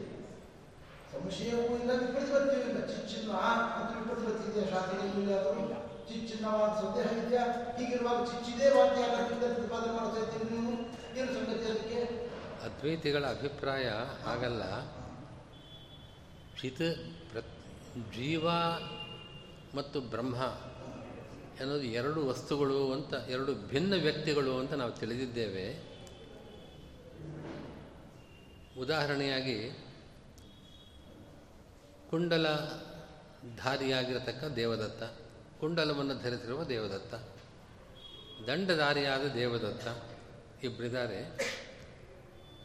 ಸಂಶಯವೂ 1.13 1.71
ಇಲ್ಲ 1.79 1.91
ವಿಪ್ರತಿಪತ್ತಿಯೂ 2.01 2.61
ಇಲ್ಲ 2.65 2.81
ಚಿಚ್ಚಿನ್ನ 2.91 3.31
ಅಂತ 3.77 3.91
ವಿಪ್ರತಿಪತ್ತಿ 3.97 4.45
ಇದೆಯಾ 4.51 4.67
ಶಾಸ್ತ್ರದಲ್ಲಿ 4.73 5.31
ಯಾವುದು 5.31 5.65
ಚಿಚ್ಚಿನ್ನವಾದ 6.09 6.71
ಸಂದೇಹ 6.79 7.09
ಇದೆಯಾ 7.19 7.43
ಹೀಗಿರುವಾಗ 7.75 8.19
ಚಿಚ್ಚಿದೇವ 8.31 8.75
ಅಂತ 8.85 8.97
ಯಾಕೆ 9.07 9.35
ಪ್ರತಿಪಾದನೆ 9.43 9.93
ಮಾಡ್ತಾ 9.97 10.19
ಇದ್ದೀರಿ 10.23 10.47
ನೀವು 10.53 10.71
ಏನು 11.13 11.29
ಸಂಗತಿ 11.35 11.65
ಅದಕ್ಕೆ 11.67 11.99
ಅದ್ವೈತಿಗಳ 12.81 13.25
ಅಭಿಪ್ರಾಯ 13.25 13.89
ಹಾಗಲ್ಲ. 14.23 14.63
ಚಿತ್ 16.61 16.79
ಪ್ರ, 17.31 17.39
ಜೀವ 18.15 18.49
ಮತ್ತು 19.77 20.01
ಬ್ರಹ್ಮ 20.01 20.37
ಅನ್ನೋದು 21.59 21.81
ಎರಡು 21.81 22.27
ವಸ್ತುಗಳು 22.27 22.93
ಅಂತ, 22.93 23.13
ಎರಡು 23.13 23.53
ಭಿನ್ನ 23.53 23.93
ವ್ಯಕ್ತಿಗಳು 23.93 24.59
ಅಂತ 24.59 24.73
ನಾವು 24.73 24.91
ತಿಳಿದಿದ್ದೇವೆ. 24.91 25.65
ಉದಾಹರಣೆಯಾಗಿ 28.79 29.69
ಕುಂಡಲ 32.09 32.47
ಧಾರಿಯಾಗಿರತಕ್ಕ 33.57 34.43
ದೇವದತ್ತ, 34.43 35.03
ಕುಂಡಲವನ್ನು 35.59 36.23
ಧರಿಸಿರುವ 36.23 36.63
ದೇವದತ್ತ, 36.63 37.13
ದಂಡಧಾರಿಯಾದ 38.49 39.25
ದೇವದತ್ತ 39.27 39.87
ಇಬ್ಬರಿದ್ದಾರೆ 40.63 41.51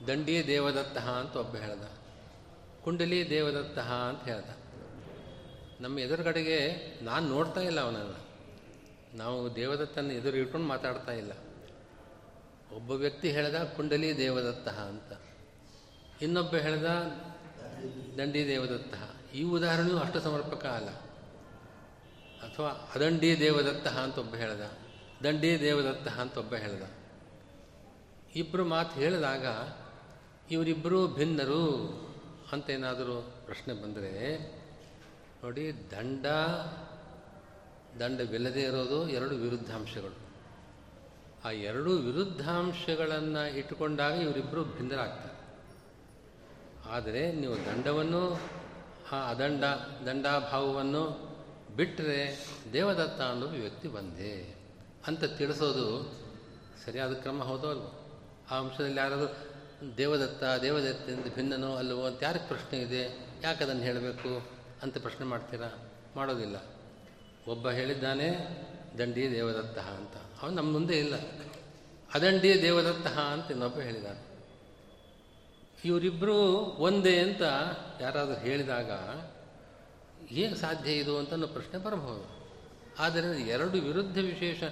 ದಂಡಿಯೇ 0.09 0.47
ದೇವದತ್ತ 0.47 0.99
ಅಂತ 0.99 1.37
ಒಬ್ಬ 1.37 1.57
ಹೇಳ್ದ. 1.57 1.83
ಕುಂಡಲಿ 2.85 3.31
ದೇವದತ್ತ 3.31 3.79
ಅಂತ 3.79 4.25
ಹೇಳ್ದ. 4.29 4.45
ನಮ್ಮ 5.81 5.99
ಎದುರುಗಡೆಗೆ 5.99 6.77
ನಾನು 7.03 7.29
ನೋಡ್ತಾ 7.29 7.61
ಇಲ್ಲ 7.61 7.81
ಅವನನ್ನು. 7.81 8.27
ನಾವು 9.17 9.57
ದೇವದತ್ತನ 9.57 10.11
ಎದುರು 10.11 10.37
ಇಟ್ಕೊಂಡು 10.37 10.67
ಮಾತಾಡ್ತಾ 10.67 11.13
ಇಲ್ಲ. 11.13 11.33
ಒಬ್ಬ 12.77 12.91
ವ್ಯಕ್ತಿ 12.91 13.31
ಹೇಳ್ದ 13.31 13.65
ಕುಂಡಲಿ 13.77 14.17
ದೇವದತ್ತ 14.17 14.69
ಅಂತ. 14.69 15.21
ಇನ್ನೊಬ್ಬ 16.23 16.57
ಹೇಳ್ದ 16.57 16.85
ದಂಡಿ 18.19 18.47
ದೇವದತ್ತ. 18.47 18.95
ಈ 19.35 19.43
ಉದಾಹರಣೆಯೂ 19.43 19.99
ಅಷ್ಟು 19.99 20.21
ಸಮರ್ಪಕ 20.21 20.67
ಅಲ್ಲ. 20.67 20.89
ಅಥವಾ 22.47 22.69
ಅದಂಡಿ 22.69 23.41
ದೇವದತ್ತ 23.41 23.89
ಅಂತ 23.89 24.19
ಒಬ್ಬ 24.19 24.35
ಹೇಳ್ದ. 24.35 24.61
ದಂಡಿ 25.25 25.61
ದೇವದತ್ತ 25.61 26.09
ಅಂತ 26.09 26.37
ಒಬ್ಬ 26.39 26.55
ಹೇಳ್ದ. 26.55 26.83
ಇಬ್ಬರು 28.37 28.65
ಮಾತು 28.65 29.01
ಹೇಳಿದಾಗ 29.01 29.47
ಇವರಿಬ್ಬರೂ 30.51 31.09
ಭಿನ್ನರು 31.09 31.91
ಅಂತ 32.53 32.71
ಏನಾದರೂ 32.71 33.33
ಪ್ರಶ್ನೆ 33.47 33.75
ಬಂದರೆ, 33.75 34.39
ನೋಡಿ, 35.45 35.91
ದಂಡ, 35.91 36.27
ದಂಡವಿಲ್ಲದೆ 38.01 38.63
ಇರೋದು 38.63 39.09
ಎರಡು 39.09 39.35
ವಿರುದ್ಧಾಂಶಗಳು. 39.35 40.17
ಆ 41.45 41.51
ಎರಡು 41.51 41.91
ವಿರುದ್ಧಾಂಶಗಳನ್ನು 41.91 43.57
ಇಟ್ಟುಕೊಂಡಾಗ 43.59 44.13
ಇವರಿಬ್ಬರು 44.13 44.65
ಭಿನ್ನರಾಗ್ತಾರೆ. 44.65 45.37
ಆದರೆ 46.91 47.33
ನೀವು 47.33 47.55
ದಂಡವನ್ನು, 47.55 48.41
ಆ 49.13 49.31
ಅದಂಡ, 49.31 49.65
ದಂಡಾಭಾವವನ್ನು 50.07 51.37
ಬಿಟ್ಟರೆ 51.77 52.47
ದೇವದತ್ತ 52.73 53.21
ಅನ್ನೋ 53.21 53.47
ವ್ಯಕ್ತಿ 53.47 53.89
ಬಂದೆ 53.89 54.57
ಅಂತ 55.07 55.25
ತಿಳಿಸೋದು 55.25 56.13
ಸರಿಯಾದ 56.85 57.13
ಕ್ರಮ 57.13 57.43
ಹೌದೋ 57.43 57.69
ಅಲ್ವ? 57.69 57.85
ಆ 58.51 58.59
ಅಂಶದಲ್ಲಿ 58.59 58.97
ಯಾರಾದರೂ 58.97 59.56
ದೇವದತ್ತ 59.97 60.45
ದೇವದತ್ತಿಂದ 60.63 61.35
ಭಿನ್ನನೋ 61.35 61.77
ಅಲ್ಲವೋ 61.77 62.07
ಅಂತ 62.07 62.23
ಯಾರಿಗೆ 62.23 62.47
ಪ್ರಶ್ನೆ 62.47 62.79
ಇದೆ? 62.79 63.29
ಯಾಕೆ 63.43 63.65
ಅದನ್ನು 63.65 63.83
ಹೇಳಬೇಕು 63.83 64.51
ಅಂತ 64.83 64.99
ಪ್ರಶ್ನೆ 64.99 65.27
ಮಾಡ್ತೀರಾ? 65.27 65.91
ಮಾಡೋದಿಲ್ಲ. 66.17 66.57
ಒಬ್ಬ 67.49 67.71
ಹೇಳಿದ್ದಾನೆ, 67.71 68.31
ದಂಡಿ 68.99 69.31
ದೇವದತ್ತ 69.31 69.79
ಅಂತ. 69.79 70.43
ಅವನು 70.43 70.55
ನಮ್ಮ 70.55 70.73
ಮುಂದೆ 70.73 70.99
ಇಲ್ಲ. 70.99 71.15
ಅದಂಡಿ 72.15 72.63
ದೇವದತ್ತ 72.63 73.07
ಅಂತ 73.07 73.51
ಇನ್ನೊಬ್ಬ 73.51 73.81
ಹೇಳಿದ್ದಾನೆ 73.81 74.27
ಇವರಿಬ್ಬರು 75.85 76.35
ಒಂದೇ 76.79 77.19
ಅಂತ 77.19 77.43
ಯಾರಾದರೂ 78.01 78.35
ಹೇಳಿದಾಗ 78.35 78.91
ಹೇಗೆ 80.27 80.55
ಸಾಧ್ಯ 80.55 80.93
ಇದು 80.93 81.19
ಅಂತ 81.19 81.35
ಪ್ರಶ್ನೆ 81.35 81.79
ಬರಬಹುದು. 81.79 82.51
ಆದರೆ 82.99 83.41
ಎರಡು 83.41 83.79
ವಿರುದ್ಧ 83.79 84.19
ವಿಶೇಷ 84.19 84.63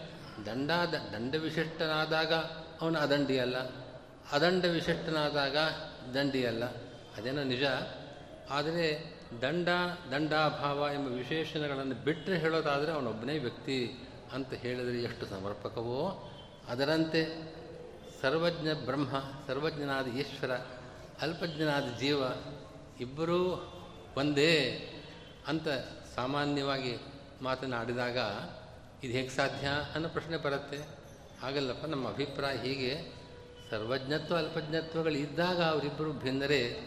ದಂಡಾದ 0.46 0.94
ದಂಡ 1.12 1.34
ವಿಶಿಷ್ಟನಾದಾಗ 1.34 2.34
ಅವನು 2.80 2.98
ಅದಂಡಿ 2.98 3.38
ಅಲ್ಲ. 3.38 3.83
ಅದಂಡ 4.32 4.64
ವಿಶಿಷ್ಟನಾದಾಗ 4.64 5.56
ದಂಡಿಯಲ್ಲ 6.14 6.64
ಅದೇನೋ 7.16 7.42
ನಿಜ. 7.42 7.62
ಆದರೆ 8.50 9.14
ದಂಡ, 9.42 9.68
ದಂಡಾಭಾವ 10.10 10.88
ಎಂಬ 10.94 11.08
ವಿಶೇಷಣಗಳನ್ನು 11.08 11.94
ಬಿಟ್ಟರೆ 11.94 12.38
ಹೇಳೋದಾದರೆ 12.38 12.92
ಅವನೊಬ್ಬನೇ 12.92 13.38
ವ್ಯಕ್ತಿ 13.38 14.08
ಅಂತ 14.32 14.54
ಹೇಳಿದರೆ 14.54 15.02
ಎಷ್ಟು 15.02 15.26
ಸಮರ್ಪಕವೋ. 15.26 16.30
ಅದರಂತೆ 16.68 17.24
ಸರ್ವಜ್ಞ 18.22 18.68
ಬ್ರಹ್ಮ, 18.84 19.22
ಸರ್ವಜ್ಞನಾದ 19.46 20.06
ಈಶ್ವರ, 20.06 20.50
ಅಲ್ಪಜ್ಞನಾದ 21.20 21.84
ಜೀವ 21.98 22.22
ಇಬ್ಬರೂ 23.00 23.40
ಒಂದೇ 24.16 24.80
ಅಂತ 25.46 25.68
ಸಾಮಾನ್ಯವಾಗಿ 26.14 26.96
ಮಾತನಾಡಿದಾಗ 27.42 28.18
ಇದು 29.04 29.12
ಹೇಗೆ 29.12 29.28
ಸಾಧ್ಯ 29.28 29.68
ಅನ್ನೋ 29.94 30.08
ಪ್ರಶ್ನೆ 30.08 30.36
ಬರುತ್ತೆ. 30.36 30.78
ಹಾಗಲ್ಲಪ್ಪ, 31.42 31.86
ನಮ್ಮ 31.86 32.08
ಅಭಿಪ್ರಾಯ 32.08 32.56
ಹೀಗೆ. 32.56 33.23
ಸರ್ವಜ್ಞತ್ವ, 33.70 34.36
ಅಲ್ಪಜ್ಞತ್ವಗಳು 34.36 35.12
ಇದ್ದಾಗ 35.12 35.62
ಅವರಿಬ್ಬರು 35.62 36.12
ಭಿನ್ನರೇ. 36.12 36.80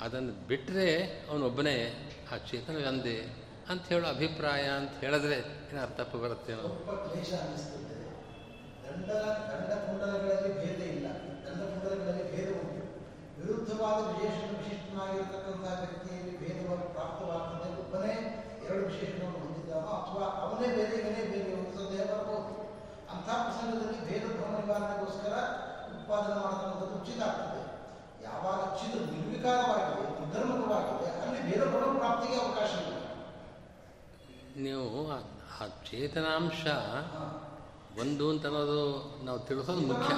ಅದನ್ನು 0.00 0.46
ಬಿಟ್ಟರೆ 0.46 1.04
ಅವನೊಬ್ಬನೇ 1.30 1.76
ಆ 2.32 2.36
ಚೇತನ 2.36 2.86
ಒಂದೇ 2.88 3.16
ಅಂತ 3.68 3.88
ಹೇಳೋ 3.88 4.08
ಅಭಿಪ್ರಾಯ 4.08 4.62
ಅಂತ 4.62 4.90
ಹೇಳಿದ್ರೆ 5.00 5.36
ಏನು 5.70 5.80
ಅರ್ಥಪ್ಪ 5.82 6.16
ಬರುತ್ತೆ 6.16 6.52
ವಿರುದ್ಧವಾದ 13.38 14.06
ಅಥವಾ 19.98 20.26
ಅವನೇ 20.42 20.68
ಬೇರೆ 20.76 21.02
ಬೇರೆ 21.02 21.54
ಒಂದು 21.54 21.78
ಪ್ರಸಂಗದಲ್ಲಿ 23.44 24.00
ಭೇದ 24.08 24.22
ನಿವಾರಣೆಗೋಸ್ಕರ 24.60 25.34
ಉತ್ಪಾದನೆ 26.08 26.34
ಮಾಡತಕ್ಕಂಥದ್ದು 26.34 26.94
ಉಚಿತ 26.94 27.22
ಆಗ್ತದೆ. 27.22 27.62
ಯಾವಾಗ 28.24 28.76
ಚಿದ 28.76 29.10
ನಿರ್ವಿಕಾರವಾಗಿದೆ 29.12 30.20
ನಿರ್ಧರ್ಮಕವಾಗಿದೆ 30.20 31.20
ಅಲ್ಲಿ 31.20 31.42
ಬೇರೆ 31.42 31.70
ಭ್ರಮ 31.70 31.98
ಪ್ರಾಪ್ತಿಗೆ 31.98 32.40
ಅವಕಾಶ 32.40 32.70
ಇಲ್ಲ. 32.70 32.94
ನೀವು 34.62 35.12
ಆ- 35.12 35.64
ಆ 35.64 35.66
ಚೇತನಾಂಶ 35.90 36.66
ಒಂದು 38.00 38.30
ಅಂತ 38.30 38.46
ಅನ್ನೋದು 38.46 38.80
ನಾವು 39.24 39.38
ತಿಳಿಸೋದು 39.38 39.80
ಮುಖ್ಯ. 39.80 40.14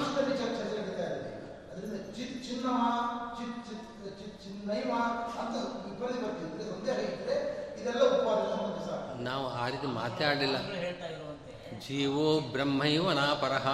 ನಾವು 9.23 9.47
ಆ 9.47 9.69
ರೀತಿ 9.69 9.87
ಮಾತಾಡಲಿಲ್ಲ. 9.87 10.57
ಹೇಳ್ತಾ 10.57 11.05
ಇರುವಂತೆ. 11.05 11.79
ಜೀವೋ 11.79 12.39
ಬ್ರಹ್ಮೈವ 12.39 13.11
ನಾಪರಹ 13.11 13.67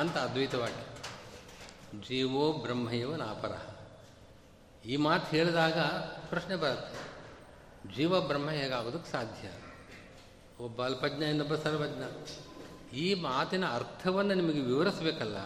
ಅಂತ 0.00 0.18
ಅದ್ವೈತವಾಕ್ಯ 0.18 0.93
ಜೀವೋ 2.00 2.52
ಬ್ರಹ್ಮೈವ 2.52 3.16
ನಾಪರ 3.16 3.52
ಈ 4.88 4.96
ಮಾತು 4.96 5.36
ಹೇಳಿದಾಗ 5.36 5.78
ಪ್ರಶ್ನೆ 6.28 6.56
ಬರುತ್ತೆ. 6.56 7.14
ಜೀವ 7.96 8.20
ಬ್ರಹ್ಮ 8.20 8.50
ಹೇಗಾಗೋದಕ್ಕೆ 8.50 9.10
ಸಾಧ್ಯ? 9.12 9.48
ಒಬ್ಬ 10.64 10.84
ಅಲ್ಪಜ್ಞ, 10.84 11.22
ಇನ್ನೊಬ್ಬ 11.22 11.54
ಸರ್ವಜ್ಞ. 11.54 12.02
ಈ 12.96 13.14
ಮಾತಿನ 13.14 13.64
ಅರ್ಥವನ್ನು 13.66 14.34
ನಿಮಗೆ 14.34 14.60
ವಿವರಿಸಬೇಕಲ್ಲ, 14.60 15.36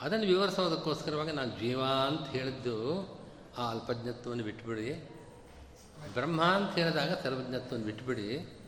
ಅದನ್ನು 0.00 0.26
ವಿವರಿಸೋದಕ್ಕೋಸ್ಕರವಾಗಿ 0.26 1.32
ನಾನು 1.32 1.60
ಜೀವ 1.60 1.82
ಅಂತ 1.82 2.28
ಹೇಳಿದ್ದು 2.28 2.76
ಆ 3.58 3.70
ಅಲ್ಪಜ್ಞತ್ವವನ್ನು 3.70 4.44
ಬಿಟ್ಟುಬಿಡಿ 4.44 5.08
ಬ್ರಹ್ಮ 6.12 6.44
ಅಂತ 6.44 6.74
ಹೇಳಿದಾಗ 6.74 7.10
ಸರ್ವಜ್ಞತ್ವವನ್ನು 7.22 7.86
ಬಿಟ್ಟುಬಿಡಿ 7.86 8.58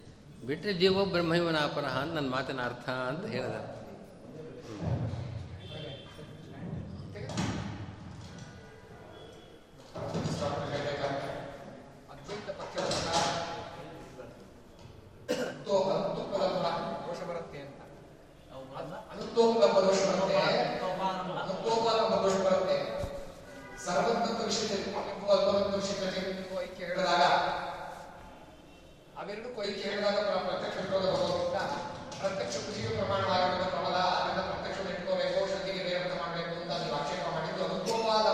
ಬಿಟ್ಟರೆ 0.46 0.72
ಜೀವೋ 0.72 1.04
ಬ್ರಹ್ಮೈವನ 1.04 1.56
ಅಪರಹ 1.56 1.98
ಅಂತ 1.98 2.14
ನನ್ನ 2.14 2.30
ಮಾತಿನ 2.30 2.60
ಅರ್ಥ 2.60 2.88
ಅಂತ 2.88 3.26
ಹೇಳಿದ. 3.26 3.82
ಅತ್ಯಂತ 12.10 12.48
ಪಕ್ಷಪಾತ 12.60 13.08
ಅನುತೂಕದ 15.92 17.24
ಬರುತ್ತೆ 17.28 17.58
ಅಂತ 17.58 17.80
ಅನುತೋಪದ 19.12 19.86
ಸರ್ವಂತ 23.84 24.26
ಹೇಳಿದಾಗ 29.84 30.18
ಪ್ರತ್ಯಕ್ಷ 30.46 30.78
ವಿರೋಧ 30.84 31.06
ಪ್ರತ್ಯಕ್ಷ 32.20 32.56
ಪ್ರಮಾಣ 32.98 33.22
ಅದರಿಂದ 34.18 34.42
ಇಟ್ಕೋಬೇಕು 34.90 35.38
ಶ್ರದ್ಧೆಗೆ 35.46 35.82
ಬೇರೆ 35.84 36.00
ಮಾಡಬೇಕು 36.16 36.54
ಅಂತ 36.62 36.72
ಆಕ್ಷೇಪ 36.94 37.24
ಮಾಡಿದ್ದು 37.34 37.64
ಅನುಕೋಪಾದ 37.64 38.28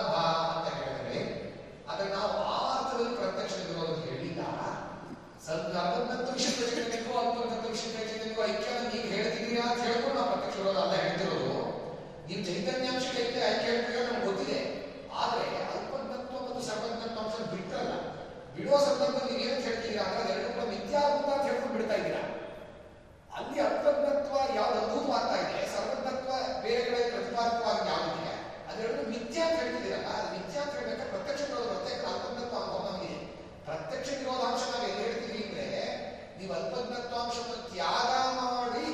ಹನ್ನೊಂದು 5.99 6.33
ವಿಷಯಗಳು 6.39 6.69
ಹೇಳಬೇಕು 6.75 7.11
ಅಥವಾ 7.21 7.43
ಹನ್ನೊಂದು 7.45 7.69
ವಿಷಯಗಳು 7.75 8.43
ಐಕ್ಯ 8.51 8.73
ನೀವು 8.93 9.07
ಹೇಳ್ತಿದ್ದೀರಾ 9.15 9.65
ಅಂತ 9.71 9.81
ಹೇಳ್ಕೊಂಡು 9.89 10.17
ನಾವು 10.19 10.31
ಪಟ್ಟಕ್ಕೆ 10.33 10.59
ಇರೋದು 10.61 10.81
ಅಲ್ಲ 10.85 10.95
ಹೇಳ್ತಿರೋದು. 11.05 11.55
ನೀವು 12.29 12.43
ಚೈತನ್ಯಾಂಶ 12.49 13.05
ಐಕ್ಯ 13.23 13.41
ಐಕ್ಯ 13.51 13.67
ಹೇಳ್ತೀರಾ 13.71 14.03
ನಮ್ಗೆ 14.09 14.27
ಗೊತ್ತಿದೆ. 14.29 14.61
ಆದರೆ 15.23 15.47
ತತ್ವ 16.11 16.35
ಮತ್ತು 16.47 16.63
ಸರ್ವಜ್ಞತ್ವ 16.69 17.21
ಅಂಶ 17.25 17.37
ಬಿಟ್ಟಲ್ಲ 17.53 17.93
ಬಿಡುವ 18.55 18.79
ಸಂದರ್ಭದಲ್ಲಿ 18.87 19.31
ನೀವು 19.31 19.43
ಏನು 19.49 19.61
ಹೇಳ್ತೀರಾ 19.67 20.05
ಅಂದ್ರೆ 20.09 20.23
ಅದೆರಡು 20.25 20.49
ಕೂಡ 20.57 20.65
ಮಿಥ್ಯಾಭೂತ 20.75 21.29
ಅಂತ 21.35 21.45
ಹೇಳ್ಕೊಂಡು 21.49 21.75
ಬಿಡ್ತಾ 21.77 21.97
ಇದ್ದೀರಾ? 22.01 22.23
ಅಲ್ಲಿ 23.37 23.59
ಅಲ್ಪಜ್ಞತ್ವ 23.67 24.35
ಯಾವ್ದು 24.59 24.79
ಅದ್ಭುತ 24.83 25.33
ಇದೆ. 25.45 25.59
ಸರ್ವಜ್ಞತ್ವ 25.75 26.31
ಬೇರೆ 26.65 26.83
ಕಡೆ 26.89 27.03
ಪ್ರತಿಪಾದಕವಾಗಿ 27.15 27.87
ಯಾವುದಿದೆ 27.93 28.35
ಅದೆರಡು 28.71 29.03
ಮಿಥ್ಯಾ 29.15 29.45
ಅಂತ 29.49 29.59
ಹೇಳ್ತಿದ್ದೀರಲ್ಲ, 29.63 30.09
ಅದು 30.19 30.29
ಮಿಥ್ಯಾ 30.37 30.61
ಅಂತ 30.65 30.73
ಹೇಳ್ಬೇಕಾದ್ರೆ 30.79 31.11
ಪ್ರತ್ಯಕ್ಷ 31.15 31.43
ವಿರೋಧ 31.51 31.67
ಪ್ರತ್ಯೇಕ 31.73 32.03
ಅಲ್ಪಜ್ಞತ್ವ 32.13 32.57
ಅನುಭವ 32.63 32.83
ನಮಗೆ 32.89 33.15
ಪ್ರತ್ಯಕ್ಷ 33.69 34.09
ವಿರೋಧ 34.23 34.43
ನಾವು 34.73 34.87
ಎಲ್ಲಿ 34.91 35.03
ಹೇಳ್ತೀವಿ? 35.07 35.28
ನೀವು 36.49 37.55
ತ್ಯಾಗ 37.71 38.11
ಮಾಡಿ 38.39 38.85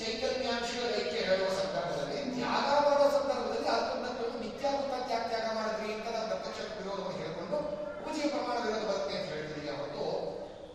ಚೈತನ್ಯಾಂಶಗಳ 0.00 0.88
ಐಕ್ಯ 1.00 1.20
ಹೇಳುವ 1.28 1.48
ಸಂದರ್ಭದಲ್ಲಿ, 1.60 2.18
ತ್ಯಾಗ 2.34 2.66
ಮಾಡುವ 2.86 3.08
ಸಂದರ್ಭದಲ್ಲಿ 3.16 3.68
ಅಲ್ಪಜ್ಞತ್ವವನ್ನು 3.68 4.38
ಮಿಥ್ಯಾಭೂತ 4.44 4.94
ತ್ಯಾಗ 5.06 5.24
ತ್ಯಾಗ 5.28 5.46
ಮಾಡಿದ್ರಿ 5.56 5.92
ಅಂತ 5.92 6.06
ನಾವು 6.16 6.28
ಪ್ರತ್ಯಕ್ಷ 6.28 6.60
ವಿರೋಧವನ್ನು 6.78 7.18
ಹೇಳಿಕೊಂಡು 7.18 7.58
ಉಪಜೀವ 8.00 8.28
ಪ್ರಮಾಣ 8.28 8.56
ವಿರೋಧ 8.66 8.84
ಬರುತ್ತೆ 8.90 9.14
ಅಂತ 9.18 9.28
ಹೇಳ್ತೀವಿ 9.32 9.68
ಅವತ್ತು 9.68 10.04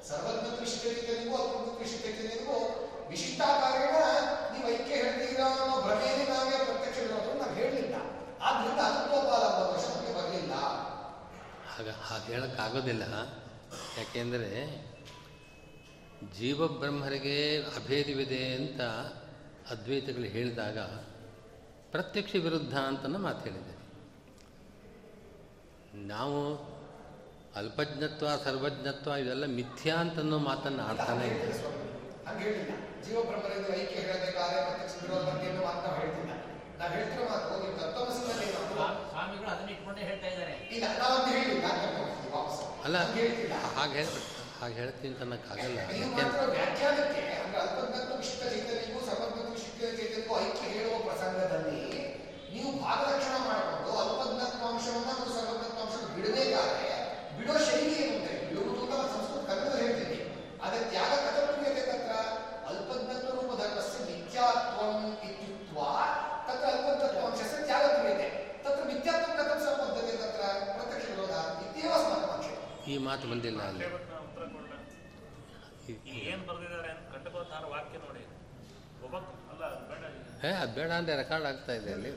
ಸರ್ವಜ್ಞ 0.09 0.47
ದೃಷ್ಟಿಗೂ 0.59 1.35
ಅಲ್ಪಜ್ಞ 1.37 1.69
ದೃಷ್ಟಿಗೂ 1.79 2.57
ವಿಶಿಷ್ಟ 3.09 3.41
ಕಾರ್ಯಗಳ 3.61 4.03
ನೀವು 4.53 4.67
ಐಕ್ಯ 4.69 4.95
ಹೇಳ್ತೀರಾ 4.95 5.47
ಅನ್ನೋ 5.53 5.77
ಭ್ರಮೆಯಲ್ಲಿ 5.81 6.25
ನಾವೇ 6.31 6.57
ಪ್ರತ್ಯಕ್ಷ 6.65 6.99
ವಿರೋಧವನ್ನು 6.99 7.41
ನಾವು 7.41 7.55
ಹೇಳಲಿಲ್ಲ. 7.55 7.95
ಆದ್ರಿಂದ 8.41 8.79
ಅನುಕೋಪಾಲ 8.89 9.43
ಅನ್ನೋ 9.49 9.65
ಪ್ರಶ್ನೆ 9.73 10.13
ಬರಲಿಲ್ಲ. 10.17 10.53
ಹಾಗೆ 11.69 11.93
ಹಾಗೆ 12.07 12.27
ಹೇಳಕ್ಕಾಗೋದಿಲ್ಲ. 12.33 13.03
ಯಾಕೆಂದರೆ 13.97 14.49
ಹೇಳ್ತಿಲ್ಲ 20.29 20.81
ಪ್ರತ್ಯಕ್ಷ 21.91 22.35
ವಿರುದ್ಧ 22.35 22.75
ಹಾಗೆ 22.77 23.17
ಮಾತು 23.17 23.49
ಅಂತ 23.49 23.71
ನಾವು 25.93 26.39
ಅಲ್ಪಜ್ಞತ್ವ 27.55 28.27
ಸರ್ವಜ್ಞತ್ವ 28.43 29.11
ಇದೆಲ್ಲ 29.11 29.45
ಮಿಥ್ಯಾ 29.45 29.95
ಅಂತ 29.95 30.19
ಅಲ್ಪಜ್ಞತ್ವ 30.19 30.79
ಆಡ್ತಾನೆ 30.79 31.27
ಇದೆ 31.27 31.53
ಅಲ್ಲ 42.83 42.97
ಹಾಗೆ 43.77 44.03
ಚೈತನ್ಯಕ್ಕೂ 44.03 44.34
ಐಕ್ಯ 44.57 44.75
ಹೇಳ್ತೀನಿ 44.77 45.15
ತನ್ನಕ್ಕಾಗಲ್ಲ 45.15 45.79
ನೀವು 52.53 52.69
ಭಾಗಲಕ್ಷಣ 52.81 53.35
ಮಾಡಿಕೊಂಡು 53.45 53.89
ಅಲ್ಪಜ್ಞತ್ವಾಂಶವನ್ನ 54.01 55.09
ಮತ್ತು 55.11 55.31
ಸರ್ವಜ್ಞತ್ವಾಂಶವನ್ನು 55.37 56.11
ಬಿಡಬೇಕಾದ್ರೆ 56.17 56.91
ಬಿಡೋ 57.37 57.55
ಶೈಲಿ 57.65 57.95
ಏನು 58.03 58.19
ಹೇಳಿ. 58.19 58.37
ಬಿಡುವುದು 58.49 58.75
ಅಂತ 58.77 58.91
ನಾವು 58.93 59.09
ಸಂಸ್ಕೃತ 59.15 59.41
ಕನ್ನಡ 59.49 59.73
ಹೇಳ್ತೀವಿ 59.81 60.17
ಅದೇ 60.63 60.79
ತ್ಯಾಗ 60.91 61.11
ಕಥಮೀಯತೆ 61.25 61.83
ತತ್ರ. 61.89 62.13
ಅಲ್ಪಜ್ಞತ್ವ 62.69 63.31
ರೂಪ 63.37 63.51
ಧರ್ಮಸ್ಯ 63.61 63.97
ಮಿಥ್ಯಾತ್ವಂ 64.09 64.95
ಇತ್ಯುಕ್ತ್ವ. 65.27 65.79
ತತ್ರ 66.47 66.65
ಅಲ್ಪಜ್ಞತ್ವಾಂಶಸ್ಯ 66.73 67.59
ತ್ಯಾಗಕ್ರಿಯತೆ 67.65 68.27
ತತ್ರ 68.65 68.81
ಮಿಥ್ಯಾತ್ವಂ 68.91 69.33
ಕಥಂ 69.39 69.59
ಸಂಬದ್ಧತೆ 69.67 70.13
ತತ್ರ 70.23 70.41
ಪ್ರತ್ಯಕ್ಷ 70.71 71.07
ವಿರೋಧ 71.11 71.33
ಇತ್ಯೇವ. 71.65 71.93
ಈ 72.85 72.95
ಮಾತು 73.05 73.25
ಬಂದಿಲ್ಲ 73.29 73.61
ಅಲ್ಲಿ 73.67 73.83
ಇವತ್ತು 73.85 74.09
ನಾನು 74.09 74.23
ಉತ್ತರ 74.25 74.43
ಕೊಡಲ 74.49 74.73
ಏನು 76.25 76.43
ಬರೆದಿದ್ದಾರೆ 76.49 76.89
ಅಂತ 76.91 77.05
ಖಂಡಕೋದ್ಧಾರ 77.13 77.63
ವಾಕ್ಯ 77.71 77.97
ನೋಡಿ 78.03 78.23
ಒಬ್ಬ 79.05 79.15
ಅಲ್ಲ 79.51 79.63
ಬೇಡ 79.89 80.03
ಏ, 80.45 80.53
ಅದು 80.61 80.73
ಬೇಡ 80.77 80.91
ಅಂದರೆ 80.97 81.15
ರೆಕಾರ್ಡ್ 81.21 81.47
ಆಗ್ತಾ 81.51 81.73
ಇದೆ 81.79 81.91
ಅಲ್ಲಿ. 81.97 82.11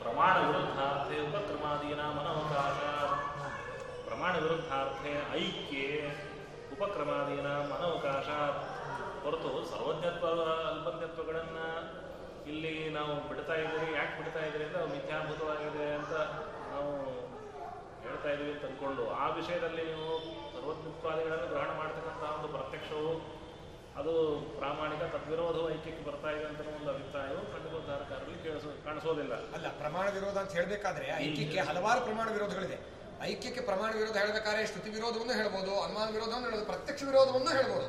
ಪ್ರಮಾಣ 0.00 0.34
ವಿರುದ್ಧಾರ್ಥೆ 0.46 1.16
ಉಪಕ್ರಮಾದೀನ 1.26 2.02
ಮನೋವಕಾಶ 2.16 2.80
ಪ್ರಮಾಣ 4.06 4.32
ವಿರುದ್ಧಾರ್ಥೆ 4.38 5.12
ಐಕ್ಯೆ 5.38 5.86
ಉಪಕ್ರಮಾದೀನ 6.74 7.48
ಮನವಕಾಶ 7.70 8.28
ಹೊರತು 9.24 9.50
ಸರ್ವಜ್ಞತ್ವ, 9.70 10.26
ಅಲ್ಪಜ್ಞತ್ವಗಳನ್ನು 10.70 11.66
ಇಲ್ಲಿ 12.46 12.72
ನಾವು 12.90 13.12
ಬಿಡ್ತಾ 13.28 13.54
ಇದ್ದೀರಿ, 13.60 13.88
ಯಾಕೆ 13.96 14.14
ಬಿಡ್ತಾ 14.18 14.40
ಇದ್ದೀರಿ 14.46 14.64
ಅಂದರೆ 14.66 14.86
ಮಿಥ್ಯಾಭೂತವಾಗಿದೆ 14.94 15.86
ಅಂತ 15.94 16.12
ನಾವು 16.72 16.90
ಹೇಳ್ತಾ 18.14 18.30
ಇದೀವಿ 18.34 18.52
ಅಂತ 18.52 18.64
ಅಂದ್ಕೊಂಡು 18.64 19.10
ಆ 19.10 19.28
ವಿಷಯದಲ್ಲಿ 19.28 19.84
ನೀವು 19.84 20.08
ಸರ್ವಜ್ಞತ್ವಾದಿಗಳನ್ನು 20.54 21.46
ಗ್ರಹಣ 21.46 21.70
ಮಾಡ್ತಕ್ಕಂಥ 21.78 22.22
ಒಂದು 22.38 22.48
ಪ್ರತ್ಯಕ್ಷವು 22.48 23.10
ಅದು 24.00 24.12
ಪ್ರಾಮಾಣಿಕ 24.58 25.02
ತದ್ವಿರೋಧ 25.14 25.56
ಐಕ್ಯಕ್ಕೆ 25.74 26.02
ಬರ್ತಾ 26.06 26.30
ಇದೆ 26.30 26.44
ಅಂತ 26.44 26.60
ಒಂದು 26.78 26.90
ಅಭಿಪ್ರಾಯವು 26.90 27.42
ಖಂಡಿತೋದ್ಧಾರಕಾರರಲ್ಲಿ 27.52 28.38
ಕೇಳಿಸೋ 28.42 28.84
ಕಾಣಿಸೋದಿಲ್ಲ. 28.84 29.34
ಅಲ್ಲ 29.56 29.68
ಪ್ರಮಾಣ 29.68 30.06
ವಿರೋಧ 30.10 30.36
ಅಂತ 30.38 30.52
ಹೇಳಬೇಕಾದ್ರೆ 30.52 31.06
ಐಕ್ಯಕ್ಕೆ 31.16 31.60
ಹಲವಾರು 31.60 32.00
ಪ್ರಮಾಣ 32.00 32.26
ವಿರೋಧಗಳಿದೆ. 32.30 32.78
ಐಕ್ಯಕ್ಕೆ 33.22 33.60
ಪ್ರಮಾಣ 33.60 33.90
ವಿರೋಧ 33.94 34.16
ಹೇಳಬೇಕಾದ್ರೆ 34.16 34.66
ಶ್ರುತಿ 34.66 34.90
ವಿರೋಧವನ್ನು 34.90 35.32
ಹೇಳ್ಬೋದು 35.32 35.82
ಅನುಮಾನ 35.82 36.10
ವಿರೋಧವನ್ನು 36.10 36.46
ಹೇಳ್ಬೋದು 36.48 36.66
ಪ್ರತ್ಯಕ್ಷ 36.66 37.02
ವಿರೋಧವನ್ನು 37.02 37.50
ಹೇಳ್ಬೋದು. 37.50 37.86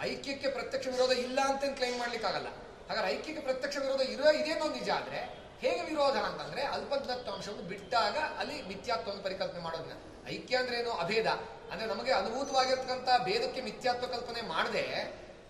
ಐಕ್ಯಕ್ಕೆ 0.00 0.50
ಪ್ರತ್ಯಕ್ಷ 0.50 0.86
ವಿರೋಧ 0.86 1.10
ಇಲ್ಲ 1.10 1.40
ಅಂತ 1.40 1.64
ಕ್ಲೈಮ್ 1.78 1.98
ಮಾಡ್ಲಿಕ್ಕಾಗಲ್ಲ. 1.98 2.48
ಹಾಗಾದ್ರೆ 2.88 3.12
ಐಕ್ಯಕ್ಕೆ 3.12 3.42
ಪ್ರತ್ಯಕ್ಷ 3.42 3.76
ವಿರೋಧ 3.78 4.00
ಇರೋ 4.00 4.30
ಇದೇನೋ 4.40 4.68
ನಿಜ 4.68 4.90
ಆದ್ರೆ 4.90 5.43
ಹೇಗೆ 5.64 5.82
ವಿರೋಧ 5.82 6.16
ಅಂತಂದ್ರೆ 6.16 6.62
ಅಲ್ಪಜ್ಞತ್ವಾಂಶವನ್ನು 6.62 7.62
ಬಿಟ್ಟಾಗ 7.62 8.16
ಅಲ್ಲಿ 8.38 8.56
ಮಿಥ್ಯಾತ್ವವನ್ನು 8.68 9.24
ಪರಿಕಲ್ಪನೆ 9.24 9.60
ಮಾಡೋದಿಲ್ಲ. 9.60 9.96
ಐಕ್ಯ 10.28 10.56
ಅಂದ್ರೆ 10.56 10.76
ಏನು 10.78 10.90
ಅಭೇದ? 10.90 11.26
ಅಂದ್ರೆ 11.72 11.86
ನಮಗೆ 11.86 12.12
ಅನುಭೂತವಾಗಿರ್ತಕ್ಕಂಥ 12.12 13.08
ಭೇದಕ್ಕೆ 13.24 13.60
ಮಿಥ್ಯಾತ್ವ 13.60 14.06
ಕಲ್ಪನೆ 14.06 14.42
ಮಾಡದೆ 14.48 14.84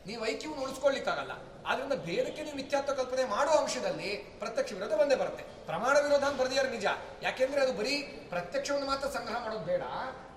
ನೀವು 0.09 0.27
ಐಕ್ಯವನ್ನು 0.27 0.63
ಉಳಿಸ್ಕೊಳ್ಳಿಕ್ಕಾಗಲ್ಲ. 0.65 1.35
ಆದ್ರಿಂದ 1.67 1.95
ಭೇದಕ್ಕೆ 2.07 2.43
ನೀವು 2.47 2.57
ಮಿಥ್ಯಾತ್ವ 2.57 2.95
ಕಲ್ಪನೆ 3.01 3.25
ಮಾಡೋ 3.35 3.51
ಅಂಶದಲ್ಲಿ 3.51 4.11
ಪ್ರತ್ಯಕ್ಷ 4.43 4.73
ವಿರೋಧ 4.73 4.95
ಬಂದೇ 5.01 5.17
ಬರುತ್ತೆ. 5.23 5.45
ಪ್ರಮಾಣ 5.69 5.95
ವಿರೋಧ 6.07 6.25
ಅಂತ 6.29 6.39
ಬರೆದಿಯಾರು 6.41 6.71
ನಿಜ. 6.71 6.87
ಯಾಕೆಂದ್ರೆ 7.23 7.61
ಅದು 7.61 7.73
ಬರೀ 7.81 7.95
ಪ್ರತ್ಯಕ್ಷವನ್ನು 8.35 8.87
ಮಾತ್ರ 8.87 9.09
ಸಂಗ್ರಹ 9.17 9.39
ಮಾಡೋದು 9.45 9.65
ಬೇಡ. 9.73 9.83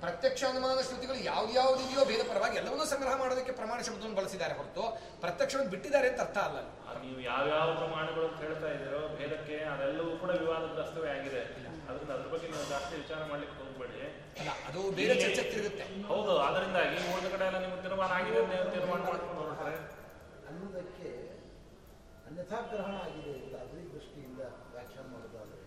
ಪ್ರತ್ಯಕ್ಷ 0.04 0.44
ಅನುಮಾನ 0.44 0.82
ಶ್ರುತಿಗಳು 0.88 1.20
ಯಾವ್ದಾವುದಿದೆಯೋ 1.32 2.06
ಭೇದ 2.06 2.22
ಪರವಾಗಿ 2.30 2.58
ಎಲ್ಲವನ್ನೂ 2.58 2.86
ಸಂಗ್ರಹ 2.86 3.14
ಮಾಡೋದಕ್ಕೆ 3.22 3.52
ಪ್ರಮಾಣ 3.52 3.78
ಶಬ್ದವನ್ನು 3.88 4.18
ಬಳಸಿದ್ದಾರೆ 4.20 4.54
ಹೊರತು 4.54 4.84
ಪ್ರತ್ಯಕ್ಷವನ್ನು 5.22 5.72
ಬಿಟ್ಟಿದ್ದಾರೆ 5.72 6.10
ಅಂತ 6.10 6.22
ಅರ್ಥ 6.22 6.38
ಅಲ್ಲ 6.38 6.60
ನೀವು 7.06 7.20
ಯಾವ್ಯಾವ 7.32 7.68
ಪ್ರಮಾಣಗಳು 7.82 8.28
ಹೇಳ್ತಾ 8.44 8.70
ಇದ್ದೀರೋ 8.72 9.02
ಭೇದಕ್ಕೆ 9.18 9.58
ಅದೆಲ್ಲವೂ 9.74 10.12
ಕೂಡ 10.18 10.32
ವಿವಾದ 10.44 10.64
ಆಗಿದೆ. 11.18 11.42
ಅದರಿಂದ 11.90 12.12
ಅದ್ರ 12.18 12.28
ಬಗ್ಗೆ 12.34 12.48
ನಾವು 12.54 12.66
ಜಾಸ್ತಿ 12.70 12.94
ವಿಚಾರ 12.96 13.20
ಮಾಡ್ಲಿಕ್ಕೆ 13.32 13.56
ಅಲ್ಲ 14.38 14.52
ಅದು 14.68 14.80
ಬೇರೆ 14.98 15.14
ಚರ್ಚೆ 15.22 15.44
ತಿರುಗುತ್ತೆ 15.52 15.86
ಹೌದು 16.10 16.34
ಅದರಿಂದಾಗಿ 16.46 16.98
ಉಳಿದ 17.10 17.30
ಕಡೆ 17.34 17.46
ಎಲ್ಲ 17.48 17.60
ನಿಮ್ಗೆ 17.64 17.82
ತೀರ್ಮಾನ 17.84 18.12
ಆಗಿದೆ 18.18 18.40
ಅಂತ 18.42 18.52
ನೀವು 18.54 18.70
ತೀರ್ಮಾನ 18.76 19.00
ಮಾಡ್ಕೊಂಡು 19.08 19.40
ಹೊರಟ್ರೆ 19.42 19.74
ಅನ್ನೋದಕ್ಕೆ 20.50 21.10
ಅನ್ಯಥಾ 22.28 22.60
ಗ್ರಹಣ 22.70 22.96
ಆಗಿದೆ 23.06 23.34
ಅಂತ 23.38 23.56
ಅದ್ರ 23.64 23.80
ದೃಷ್ಟಿಯಿಂದ 23.94 24.42
ವ್ಯಾಖ್ಯಾನ 24.72 25.06
ಮಾಡೋದಾದ್ರೆ 25.14 25.62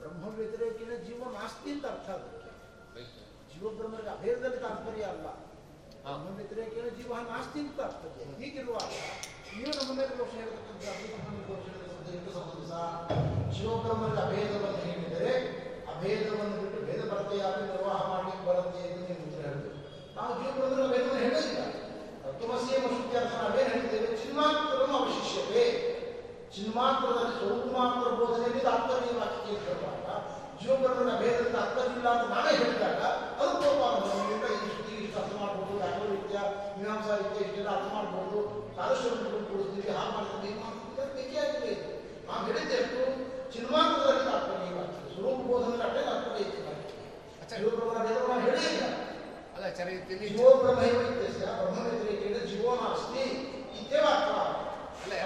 ಬ್ರಹ್ಮ 0.00 0.24
ವ್ಯತಿರೇಕಿನ 0.36 0.94
ಜೀವ 1.04 1.30
ನಾಸ್ತಿ 1.36 1.70
ಅಂತ 1.74 1.86
ಅರ್ಥ 1.92 2.08
ಅದಕ್ಕೆ 2.16 2.50
ಜೀವ 3.52 3.68
ಬ್ರಹ್ಮರಿಗೆ 3.76 4.10
ಅಭೇದದಲ್ಲಿ 4.12 4.60
ತಾತ್ಪರ್ಯ 4.62 5.04
ಅಲ್ಲ. 5.12 5.26
ಬ್ರಹ್ಮ 6.04 6.30
ವ್ಯತಿರೇಕಿನ 6.36 6.88
ಜೀವ 6.96 7.20
ನಾಸ್ತಿ 7.28 7.60
ಅಂತ 7.64 7.80
ಅರ್ಥ 7.82 8.02
ಹೀಗಿರುವಾಗ 8.40 8.90
ನೀವು 9.50 9.72
ನಮ್ಮ 9.78 9.92
ಮೇಲೆ 9.98 10.14
ದೋಷ 10.18 10.32
ಹೇಳ್ತಕ್ಕಂಥ 10.40 10.82
ಅಭಿಪ್ರಾಯ 10.92 11.42
ದೋಷ 11.48 11.66
ಹೇಳ್ತಕ್ಕಂಥ 11.68 12.08
ಎರಡು 12.10 12.32
ಸಂಬಂಧ 12.36 12.72
ಶಿವಬ್ರಹ್ಮರಿಗೆ 13.56 14.22
ಅಭೇದವನ್ನು 14.24 14.80
ಹೇಳಿದರೆ 14.86 15.34
ಅಭೇದವನ್ನು 15.94 16.56
ಬಿಟ್ಟು 16.60 16.80
ಭೇದ 16.86 17.02
ಭರ್ತೆಯಾಗಿ 17.12 17.62
ನಿರ್ವಾಹ 17.64 17.98
ಮಾಡಲಿಕ್ಕೆ 18.10 18.44
ಬರುತ್ತೆ 18.48 18.80
ಎಂದು 18.88 19.02
ನೀವು 19.04 19.22
ಉತ್ತರ 19.26 19.42
ಹೇಳಿದ್ರು 19.46 19.72
ನಾವು 20.16 20.30
ಜೀವಬ್ರಹ್ಮರ 20.38 20.86
ಭೇದವನ್ನು 20.92 21.22
ಹೇಳೋದಿಲ್ಲ 21.24 21.60
ತತ್ವಮಸ್ಯೇ 22.24 22.76
ಶುದ್ಧಾರ್ಥನ 22.94 23.40
ಅವೇನು 23.48 23.70
ಹೇಳಿದ್ದೇವೆ. 23.70 24.08
ಚಿನ್ಮಾತ್ರವನ್ನು 24.22 24.96
ಅವಶಿಷ್ಯತೆ. 25.00 25.64
ಚಿನ್ಮಾತ್ರದಲ್ಲಿ 26.56 27.34
ಸ್ವರೂಪ 27.38 27.66
ಮಾತ್ರ 27.76 28.10
ಬೋಧನೆಯಲ್ಲಿ 28.18 28.60
ತಾತ್ಪರ್ಯ 28.60 29.12
ವಾಕ್ಯ 29.18 29.56
ಭೇದದ 31.22 31.48
ತಾತ್ಪರ್ಯ 31.54 31.94
ಇಲ್ಲ 31.94 32.08
ಅಂತ 32.14 32.24
ನಾವೇ 32.34 32.52
ಹೇಳಿದಾಗ 32.58 33.00
ಅದು 33.40 33.52
ಕೋಪಾನುಭವದಿಂದ 33.62 34.44
ಈ 34.54 34.58
ಶ್ರುತಿ 34.64 34.92
ಇಷ್ಟು 34.96 35.16
ಅರ್ಥ 35.20 35.32
ಮಾಡ್ಬೋದು 35.40 35.72
ಯಾವ 35.84 35.98
ರೀತಿಯ 36.12 36.38
ಮೀಮಾಂಸಾ 36.76 37.14
ರೀತಿಯ 37.22 37.46
ಇಷ್ಟೆಲ್ಲ 37.46 37.70
ಅರ್ಥ 37.76 37.88
ಮಾಡ್ಬೋದು. 37.96 38.38
ಸಾರಸ್ವರೂಪಗಳು 38.76 39.44
ಕೊಡ್ತೀವಿ 39.50 39.88
ಹಾಗೆ 39.96 40.12
ಮಾಡ್ತೀವಿ 40.16 40.40
ಮೀಮಾಂಸ 40.46 40.78
ಮಾಡ್ತೀವಿ 40.78 41.02
ಅದು 41.02 41.12
ಬೇಕೇ 41.16 41.38
ಆಗಿದೆ 41.44 41.68
ಇದು 41.74 41.88
ನಾವು 42.28 42.40
ಹೇಳಿದ್ದೆಷ್ಟು 42.48 43.00
ಚಿನ್ಮಾತ್ರದಲ್ಲಿ 43.54 44.24
ತಾತ್ಪರ್ಯ 44.30 44.53
ಅಲ್ಲ 49.54 49.66
ಚರಿತ್ರೆಯಲ್ಲಿ 49.74 50.28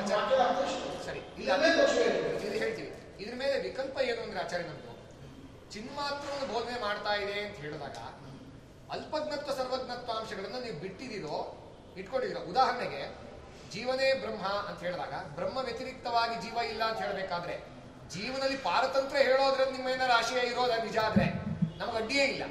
ವಾಕ್ಯ 0.08 0.36
ಸರಿ. 1.06 1.20
ಹೇಳ್ತೀವಿ. 2.58 2.90
ಇದ್ರ 3.20 3.34
ಮೇಲೆ 3.34 3.60
ವಿಕಲ್ಪ 3.60 3.98
ಏನು 4.00 4.22
ಅಂದ್ರೆ 4.22 4.40
ಆಚಾರ್ಯ 4.40 4.66
ನಮ್ದು? 4.66 4.92
ಚಿನ್ಮಾತ್ರವನ್ನು 5.70 6.54
ಬೋಧನೆ 6.54 6.80
ಮಾಡ್ತಾ 6.80 7.14
ಇದೆ 7.14 7.40
ಅಂತ 7.40 7.56
ಹೇಳಿದಾಗ 7.56 7.98
ಅಲ್ಪಜ್ಞತ್ವ 8.90 9.52
ಸರ್ವಜ್ಞತ್ವ 9.52 10.12
ಅಂಶಗಳನ್ನು 10.12 10.60
ನೀವು 10.60 10.80
ಬಿಟ್ಟಿದ್ದೀರೋ 10.80 11.38
ಇಟ್ಕೊಂಡಿದ್ದೀರೋ 11.96 12.42
ಉದಾಹರಣೆಗೆ 12.44 13.02
ಜೀವನೇ 13.72 14.14
ಬ್ರಹ್ಮ 14.20 14.44
ಅಂತ 14.68 14.78
ಹೇಳಿದಾಗ 14.80 15.14
ಬ್ರಹ್ಮ 15.34 15.58
ವ್ಯತಿರಿಕ್ತವಾಗಿ 15.58 16.36
ಜೀವ 16.42 16.58
ಇಲ್ಲ 16.70 16.82
ಅಂತ 16.84 17.00
ಹೇಳಬೇಕಾದ್ರೆ 17.00 17.56
ಜೀವನಲ್ಲಿ 18.12 18.58
ಪಾರತಂತ್ರ 18.64 19.16
ಹೇಳೋದ್ರೆ 19.28 19.64
ನಿಮ್ಮ 19.72 19.88
ಏನಾರು 19.88 20.12
ಆಶಯ 20.12 20.42
ಇರೋದ 20.52 20.74
ನಿಜ 20.84 20.96
ಆದ್ರೆ 21.06 21.26
ನಮ್ಗೆ 21.78 21.96
ಅಡ್ಡಿಯೇ 21.96 22.24
ಇಲ್ಲ. 22.26 22.44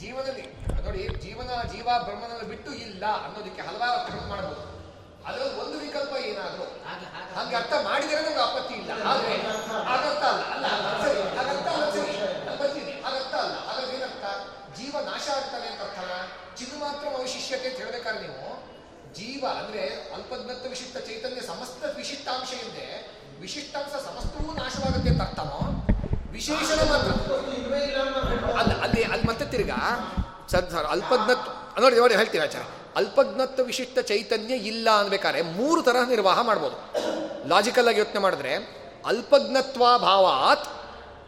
ಜೀವನದಲ್ಲಿ 0.00 0.44
ನೋಡಿ 0.84 1.02
ಜೀವನ 1.24 1.50
ಜೀವ 1.72 1.88
ಬ್ರಹ್ಮನನ್ನು 2.06 2.46
ಬಿಟ್ಟು 2.52 2.70
ಇಲ್ಲ 2.86 3.04
ಅನ್ನೋದಕ್ಕೆ 3.24 3.62
ಹಲವಾರು 3.62 3.96
ಅರ್ಥ 4.00 4.22
ಮಾಡಬಹುದು. 4.30 4.62
ಅದರಲ್ಲಿ 5.26 5.56
ಒಂದು 5.60 5.76
ವಿಕಲ್ಪ 5.84 6.14
ಏನಾದ್ರು 6.30 6.64
ಹಂಗೆ 7.36 7.56
ಅರ್ಥ 7.60 7.74
ಮಾಡಿದರೆ 7.86 8.20
ನಮ್ಗೆ 8.22 8.42
ಆಪತ್ತಿ 8.42 8.74
ಇಲ್ಲ. 8.80 8.90
ಆದ್ರೆ 9.10 9.34
ಹಾಗರ್ಥ 9.88 10.22
ಅಲ್ಲ. 10.32 10.42
ಅಲ್ಲ 10.54 10.66
ಅಲ್ಲ, 10.74 10.88
ಸರಿ 11.04 11.20
ಹಾಗರ್ಥ 11.38 11.68
ಅಲ್ಲ 11.74 11.86
ಸರಿ 11.96 12.14
ನಾನು 12.46 12.58
ಬರ್ತೀನಿ 12.62 12.92
ಹಾಗರ್ಥ 13.04 13.34
ಅಲ್ಲ. 13.44 13.54
ಹಾಗಾದ್ರೆ 13.68 13.94
ಏನರ್ಥ? 13.98 14.24
ಜೀವ 14.78 14.94
ನಾಶ 15.08 15.26
ಆಗ್ತಾನೆ 15.36 15.66
ಅಂತ 15.68 15.82
ಅರ್ಥ 15.86 16.00
ಚಿನ್ನು 16.58 16.76
ಮಾತ್ರ 16.78 17.04
ಅವಶಿಷ್ಯತೆ 17.14 17.68
ಅಂತ 17.70 17.78
ಹೇಳ್ಬೇಕಾದ್ರೆ 17.78 18.22
ನೀವು 18.26 18.50
ಜೀವ 19.18 19.42
ಅಂದ್ರೆ 19.60 19.82
ಅಲ್ಪಜ್ಞತ್ವ 20.14 20.68
ವಿಶಿಷ್ಟ 20.70 20.96
ಚೈತನ್ಯ 21.08 21.42
ಸಮಸ್ತ 21.50 21.90
ವಿಶಿಷ್ಟಾಂಶ 21.98 22.50
ಇದೆ 22.68 22.86
ವಿಶಿಷ್ಟಾಂಶ 23.40 23.92
ಸಮಸ್ತವೂ 24.06 24.52
ನಾಶವಾಗುತ್ತೆ 24.52 25.10
ಅಂತ 25.10 25.22
ಅರ್ಥನೋ? 25.22 25.86
ವಿಶೇಷಣ 26.32 26.80
ಮಾತ್ರ. 26.90 27.10
ಅಲ್ಲ, 28.58 28.82
ಅಲ್ಲಿ 28.82 29.02
ಅಲ್ಲಿ 29.02 29.26
ಮತ್ತೆ 29.26 29.44
ತಿರ್ಗಾ 29.44 29.80
ಸದ್ 30.50 30.74
ಅಲ್ಪಜ್ಞತ್ವ 30.74 31.80
ನೋಡಿ 31.80 31.96
ನೋಡಿ, 31.96 32.14
ಹೇಳ್ತೀನಿ 32.14 32.44
ಆಚಾರ. 32.44 32.62
ಅಲ್ಪಜ್ಞತ್ವ 32.96 33.62
ವಿಶಿಷ್ಟ 33.64 33.98
ಚೈತನ್ಯ 33.98 34.54
ಇಲ್ಲ 34.54 34.88
ಅನ್ಬೇಕಾದ್ರೆ 34.98 35.42
ಮೂರು 35.42 35.82
ತರಹ 35.82 36.08
ನಿರ್ವಾಹ 36.08 36.40
ಮಾಡ್ಬೋದು. 36.40 36.76
ಲಾಜಿಕಲ್ 37.48 37.88
ಆಗಿ 37.88 37.98
ಯೋಚನೆ 37.98 38.18
ಮಾಡಿದ್ರೆ, 38.18 38.54
ಅಲ್ಪಜ್ಞತ್ವಾಭಾವಾತ್ 39.06 40.66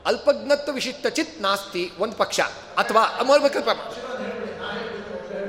ಅಲ್ಪಜ್ಞತ್ವ 0.07 0.73
ವಿಶಿಷ್ಟ 0.73 1.07
ಚಿತ್ 1.07 1.43
ನಾಸ್ತಿ, 1.43 1.93
ಒಂದು 1.99 2.16
ಪಕ್ಷ, 2.16 2.41
ಅಥವಾ 2.78 3.23
ಮಾಡ್ಬೇಕಲ್ಪ 3.23 3.69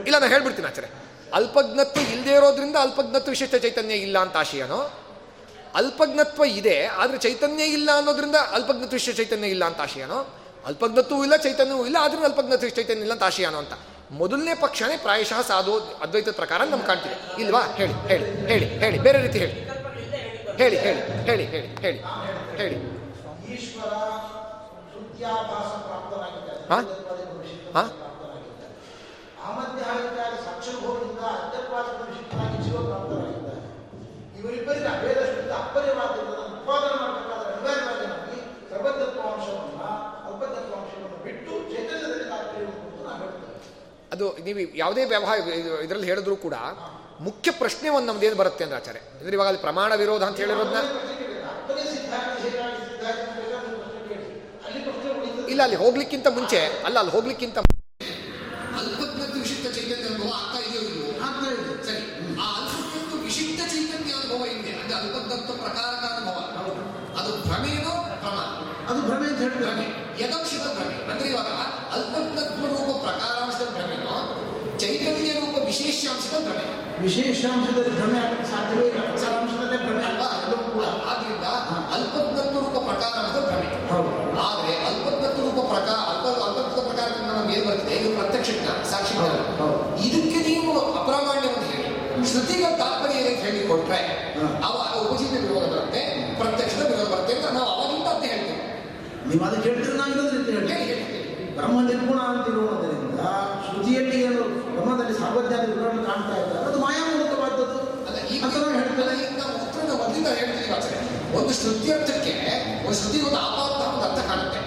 ಇಲ್ಲ 0.08 0.18
ನಾನು 0.18 0.32
ಹೇಳ್ಬಿಡ್ತೀನಿ 0.32 0.68
ಆಚಾರೆ. 0.68 0.88
ಅಲ್ಪಜ್ಞತ್ವ 1.34 2.02
ಇಲ್ಲದೆ 2.02 2.32
ಇರೋದ್ರಿಂದ 2.32 2.76
ಅಲ್ಪಜ್ಞತ್ವ 2.76 3.30
ವಿಶಿಷ್ಟ 3.30 3.56
ಚೈತನ್ಯ 3.56 3.94
ಇಲ್ಲ 3.94 4.18
ಅಂತ 4.20 4.38
ಆಶಯನೋ 4.38 4.92
ಅಲ್ಪಜ್ಞತ್ವ 5.80 6.44
ಇದೆ, 6.60 6.78
ಆದರೆ 7.02 7.18
ಚೈತನ್ಯ 7.18 7.64
ಇಲ್ಲ 7.78 7.90
ಅನ್ನೋದ್ರಿಂದ 7.98 8.38
ಅಲ್ಪಜ್ಞತ್ವ 8.58 8.94
ವಿಷಯ 8.94 9.14
ಚೈತನ್ಯ 9.14 9.48
ಇಲ್ಲ 9.48 9.64
ಅಂತ 9.66 9.80
ಆಶಯನೋ 9.82 10.20
ಅಲ್ಪಜ್ಞತ್ವೂ 10.66 11.20
ಇಲ್ಲ, 11.24 11.36
ಚೈತನ್ಯವೂ 11.36 11.86
ಇಲ್ಲ 11.86 11.98
ಆದ್ರಿಂದ 12.06 12.26
ಅಲ್ಪಜ್ಞತ್ವ 12.26 12.70
ಚೈತನ್ಯ 12.80 13.02
ಇಲ್ಲ 13.02 13.14
ಅಂತ 13.14 13.24
ಆಶಯನೋ 13.24 13.58
ಅಂತ. 13.58 13.74
ಮೊದಲನೇ 14.12 14.54
ಪಕ್ಷನೇ 14.56 14.98
ಪ್ರಾಯಶಃ 14.98 15.40
ಸಾಧು 15.42 15.74
ಅದ್ವೈತ 16.04 16.30
ಪ್ರಕಾರ 16.42 16.60
ನಮ್ಗೆ 16.72 16.88
ಕಾಣ್ತಿದೆ. 16.88 17.18
ಇಲ್ವಾ? 17.44 17.62
ಹೇಳಿ 17.80 17.94
ಹೇಳಿ 18.12 18.26
ಹೇಳಿ 18.52 18.68
ಹೇಳಿ, 18.84 19.00
ಬೇರೆ 19.08 19.22
ರೀತಿ 19.26 19.40
ಹೇಳಿ. 19.40 19.56
ಹೇಳಿ 20.62 20.78
ಹೇಳಿ 20.86 21.02
ಹೇಳಿ 21.28 21.46
ಹೇಳಿ 21.54 21.66
ಹೇಳಿ 21.84 22.00
ಹೇಳಿ. 22.60 22.78
ಹಾಂ? 26.70 26.86
ಹಾಂ? 27.76 27.90
ಅಭೇದ 34.50 35.20
ಶುದ್ಧ 35.28 35.52
ಅಪ್ಪರ್ಯವಾದ್ದರಿಂದ 35.58 36.36
ಉತ್ಪಾದನೆ 36.48 36.96
ಮಾಡಬೇಕಾದ್ರೆ 37.02 37.50
ಅನಿವಾರ್ಯವಾಗಿ 37.54 38.06
ನಮಗೆ 38.08 38.38
ಸರ್ವಜ್ಞತ್ವಾಂಶವನ್ನ 38.70 39.82
ಬಿಟ್ಟು 41.24 41.54
ಚೈತನ್ಯದಲ್ಲಿ 41.72 42.28
ತಾತ್ಪರ್ಯ 42.30 42.66
ಅಂತ 42.68 43.02
ನಾವು 43.08 43.18
ಹೇಳ್ತೇವೆ. 43.22 43.56
ಅದು 44.12 44.26
ನೀವು 44.46 44.60
ಯಾವುದೇ 44.76 45.06
ವ್ಯವಹಾರ 45.06 45.38
ಇದರಲ್ಲಿ 45.84 46.08
ಹೇಳಿದ್ರು 46.08 46.36
ಕೂಡ 46.38 46.56
ಮುಖ್ಯ 47.20 47.52
ಪ್ರಶ್ನೆ 47.52 47.90
ಒಂದು 47.90 48.08
ನಮ್ದೇನು 48.08 48.36
ಬರುತ್ತೆ 48.36 48.64
ಅಂದ್ರೆ 48.64 48.80
ಆಚಾರ್ಯ? 48.80 49.02
ಅಂದ್ರೆ 49.18 49.34
ಇವಾಗ 49.34 49.48
ಅಲ್ಲಿ 49.48 49.62
ಪ್ರಮಾಣ 49.62 49.96
ವಿರೋಧ 49.96 50.24
ಅಂತ 50.24 50.38
ಹೇಳಿರೋದನ್ನ 50.38 50.82
ಇಲ್ಲ 55.50 55.62
ಅಲ್ಲಿ 55.64 55.76
ಹೋಗ್ಲಿಕ್ಕಿಂತ 55.76 56.28
ಮುಂಚೆ 56.30 56.60
ಅಲ್ಲ 56.86 56.98
ಅಲ್ಲಿ 57.00 57.12
ಹೋಗ್ಲಿಕ್ಕಿಂತ 57.12 57.58
ಅಲ್ಪಜ್ಞತ್ವ 58.78 59.06
ವಿಶಿಷ್ಟ 59.40 59.66
ಚೈತನ್ಯ 59.76 60.06
ಅನುಭವ 60.06 60.32
ಆಗ್ತಾ 60.34 60.60
ಇದೆಯೋ 60.60 60.82
ಇಲ್ವೋ 60.88 61.08
ಆಗ್ತಾ 61.26 61.48
ಇದೆ 61.52 61.64
ಸರಿ 61.86 62.02
ಆ 62.40 62.48
ಅಲ್ಪಜ್ಞತ್ವ 62.58 63.18
ವಿಶಿಷ್ಟ 63.24 63.60
ಚೈತನ್ಯ 63.72 64.14
ಅನುಭವ 64.14 64.42
ಇದೆ 64.54 64.72
ಅಂದ್ರೆ 64.74 64.96
ಅಲ್ಪಜ್ಞತ್ವ 64.96 65.56
ಪ್ರಕಾರಕ 65.64 66.04
ಅನುಭವ 66.12 66.38
ಅದು 67.20 67.32
ಭ್ರಮೆನೋ 67.44 67.94
ಭ್ರಮ 68.16 68.38
ಅದು 68.90 69.00
ಭ್ರಮೆ 69.02 69.28
ಅಂತ 69.28 69.40
ಹೇಳಿದ್ರೆ 69.40 69.66
ಭ್ರಮೆ 69.66 69.88
ಯದಂಶದ 70.24 70.68
ಭ್ರಮೆ 70.76 70.96
ಅಂದ್ರೆ 71.12 71.28
ಇವಾಗ 71.30 71.50
ಅಲ್ಪಜ್ಞತ್ವ 71.94 72.64
ರೂಪ 72.74 72.90
ಪ್ರಕಾರಾಂಶದ 73.06 73.70
ಭ್ರಮೆನೋ 73.72 74.16
ಚೈತನ್ಯ 74.78 75.32
ರೂಪ 75.40 75.56
ವಿಶೇಷಾಂಶದ 76.08 76.38
ಭ್ರಮೆ. 76.46 76.66
ವಿಶೇಷಾಂಶದಲ್ಲಿ 77.04 77.92
ಭ್ರಮೆ 77.98 78.18
ಆಗಕ್ಕೆ 78.20 78.48
ಸಾಧ್ಯವೇ 78.52 78.86
ಇಲ್ಲ. 78.88 79.00
ಪ್ರಕಾರಾಂಶದಲ್ಲೇ 79.08 79.78
ಭ್ರಮೆ 79.86 80.04
ಅಲ್ವಾ 80.04 80.28
ಅದು 80.36 80.58
ಕೂಡ. 80.68 80.84
ಆದ್ರಿಂದ 81.10 81.46
ಅಲ್ಪಜ್ಞತ್ವ 81.96 82.60
ರೂಪ 82.66 82.78
ಪ್ರಕಾರಾಂಶದ 82.90 83.40
ಭ್ರಮೆ. 83.48 83.68
ಹೌದು. 83.92 84.12
ಆದ್ರೆ 84.46 84.74
ಅಲ್ಪಜ್ಞತ್ವ 84.90 85.42
ರೂಪ 85.48 85.60
ಪ್ರಕಾರ 85.74 85.98
ಅಲ್ಪ 86.12 86.26
ಅಲ್ಪಜ್ಞ 86.46 86.80
ಪ್ರಕಾರದಿಂದ 86.90 87.32
ನಮ್ಗೆ 87.38 87.54
ಏನ್ 87.58 87.66
ಬರ್ತದೆ? 87.70 87.96
ಇದು 87.96 88.10
ಪ್ರತ್ಯಕ್ಷ 88.20 88.50
ಜ್ಞಾನ 88.60 88.80
ಸಾಕ್ಷಿ 88.92 89.14
ಜ್ಞಾನ. 89.14 89.36
ಇದಕ್ಕೆ 90.08 90.40
ನೀವು 90.50 90.72
ಅಪ್ರಾಮಾಣ್ಯವನ್ನು 91.00 91.68
ಹೇಳಿ. 91.72 91.90
ಶ್ರುತಿಗಳ 92.32 92.72
ತಾತ್ಪರ್ಯ 92.78 93.20
ಏನಂತ 93.22 93.44
ಹೇಳಿ 93.46 93.68
ಕೊಟ್ರೆ 93.68 94.00
ಅವ 94.40 94.68
ಅವಾಗ 94.68 94.94
ಉಪಚಿತ 95.06 95.32
ವಿರೋಧ 95.44 95.66
ಬರುತ್ತೆ 95.74 96.02
ಪ್ರತ್ಯಕ್ಷದ 96.40 96.84
ವಿರೋಧ 96.92 97.08
ಬರುತ್ತೆ 97.14 97.34
ಅಂತ 97.38 97.48
ನಾವು 97.58 97.70
ಅವಾಗಿಂದ 97.76 98.08
ಅಂತ 98.14 98.24
ಹೇಳ್ತೀವಿ. 98.32 98.62
ನೀವು 99.30 99.44
ಅದಕ್ಕೆ 99.46 99.70
ಹೇಳ್ತೀರಿ 99.70 99.98
ನಾವು 99.98 100.10
ಇನ್ನೊಂದು 100.12 100.34
ರೀತಿ 100.38 100.52
ಹೇಳಿ 100.52 100.86
ಹೇಳಿ. 100.92 101.06
ಬ್ರಹ್ಮ 101.56 101.78
ನಿರ್ಗುಣ 101.88 102.20
ಅಂತಿರುವುದರಿಂದ 102.32 103.22
ಶ್ರುತಿಯಲ್ಲಿ 103.66 104.18
ಏನು 104.98 105.06
ಬ್ರಹ್ಮದಲ್ಲಿ 105.06 105.16
ಸಾರ್ವಜ್ಞಾನ 105.22 105.64
ವಿವರಣೆ 105.72 106.04
ಕಾಣ್ತಾ 106.10 106.36
ಇದ್ದಾರೆ. 106.42 106.66
ಅದು 106.70 106.78
ಮಾಯಾಮೂಲಕವಾದದ್ದು. 106.86 107.80
ಅಂತ 109.26 109.42
ನಾವು 109.42 109.54
ಈಗ 109.76 109.94
ಮೊದಲಿಂದ 110.02 110.30
ಹೇಳ್ತೀವಿ 110.40 110.70
ಆಚರಣೆ 110.78 111.04
ಒಂದು 111.38 111.52
ಒಂದು 112.88 112.98
ಶ್ರುತಿ 113.00 113.20
ಒಂದು 113.28 113.40
ಆಪಾತ 113.48 113.80
ಒಂದು 113.94 114.04
ಅರ್ಥ 114.08 114.20
ಕಾಣುತ್ತೆ. 114.30 114.60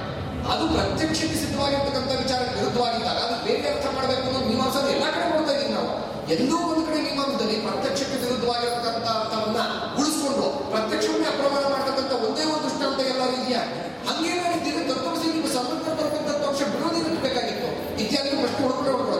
ಅದು 0.52 0.65
ಪ್ರತ್ಯಕ್ಷಕ್ಕೆ 0.74 1.36
ಸಿದ್ಧವಾಗಿರ್ತಕ್ಕಂಥ 1.43 2.12
ವಿಚಾರ 2.24 2.40
ವಿರುದ್ಧವಾಗಿದ್ದಾಗ 2.59 3.19
ಅದು 3.27 3.36
ಬೇರೆ 3.47 3.66
ಅರ್ಥ 3.74 3.86
ಮಾಡಬೇಕು 3.97 4.24
ಅನ್ನೋ 4.28 4.40
ಮೀಮಾಂಸದ 4.51 4.86
ಎಲ್ಲ 4.94 5.07
ಕಡೆ 5.15 5.27
ನೋಡ್ತಾ 5.32 5.52
ಇದ್ದೀವಿ 5.55 5.73
ನಾವು. 5.78 5.90
ಎಲ್ಲೋ 6.35 6.59
ಒಂದು 6.73 6.82
ಕಡೆ 6.89 6.98
ಮೀಮಾಂಸದಲ್ಲಿ 7.09 7.57
ಪ್ರತ್ಯಕ್ಷಕ್ಕೆ 7.66 8.16
ವಿರುದ್ಧವಾಗಿರ್ತಕ್ಕಂಥ 8.24 9.07
ಅರ್ಥವನ್ನ 9.19 9.61
ಉಳಿಸ್ಕೊಂಡು 10.01 10.47
ಪ್ರತ್ಯಕ್ಷವನ್ನೇ 10.73 11.28
ಅಪ್ರಮಾಣ 11.35 11.65
ಮಾಡ್ತಕ್ಕಂಥ 11.74 12.12
ಒಂದೇ 12.28 12.44
ಒಂದು 12.52 12.62
ದೃಷ್ಟಾಂತ 12.66 13.01
ಎಲ್ಲ 13.12 13.23
ಇದೆಯಾ? 13.40 13.62
ಹಂಗೇನಾದ್ರೆ 14.09 14.73
ತತ್ವಸಿ 14.90 15.27
ನೀವು 15.35 15.51
ಸಂಬಂಧ 15.59 15.86
ಬರ್ತಕ್ಕಂಥ 15.98 16.43
ಅಂಶ 16.51 16.61
ಬಿಡೋದೇ 16.74 17.01
ಬೇಕಾಗಿತ್ತು. 17.27 17.69
ಇತ್ಯಾದಿ 18.02 18.31
ಪ್ರಶ್ನೆ 18.40 18.61
ಹುಡುಕೊಂಡು 18.65 18.90
ಒಟ್ಟಲ್ಲಿ 18.98 19.20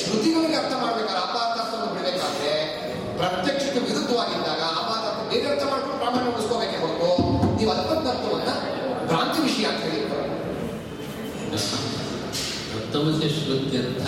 ಶ್ರುತಿಗಳಿಗೆ 0.00 0.56
ಅರ್ಥ 0.56 0.74
ಮಾಡ್ಬೇಕಾದ್ರೆ 0.82 1.22
ಅಪಾತ 1.24 1.54
ಅರ್ಥವನ್ನು 1.56 1.88
ಬಿಡಬೇಕಾದ್ರೆ 1.92 2.52
ಪ್ರತ್ಯಕ್ಷಕ್ಕೆ 3.18 3.80
ವಿರುದ್ಧವಾಗಿದ್ದಾಗ 3.86 4.62
ಅಪಾತ 4.80 5.02
ಅರ್ಥ 5.10 5.22
ಬೇರೆ 5.32 5.46
ಅರ್ಥ 5.48 5.64
ಮಾಡ್ಕೊಂಡು 5.70 5.98
ಪ್ರಾಮಾಣ್ಯ 5.98 6.32
ಉಳಿಸ್ಕೋಬೇಕೆ 6.32 6.78
ಹೊರತು 6.78 7.10
ನೀವು 7.58 7.72
ಭ್ರಾಂತಿ 9.06 9.40
ವಿಷಯ 9.42 9.66
ಅಂತ 9.66 9.82
ಹೇಳಿ 9.86 10.02
ಪ್ರಥಮತೆ 12.72 13.28
ಶ್ರುತಿ 13.36 13.76
ಅಂತ 13.80 14.06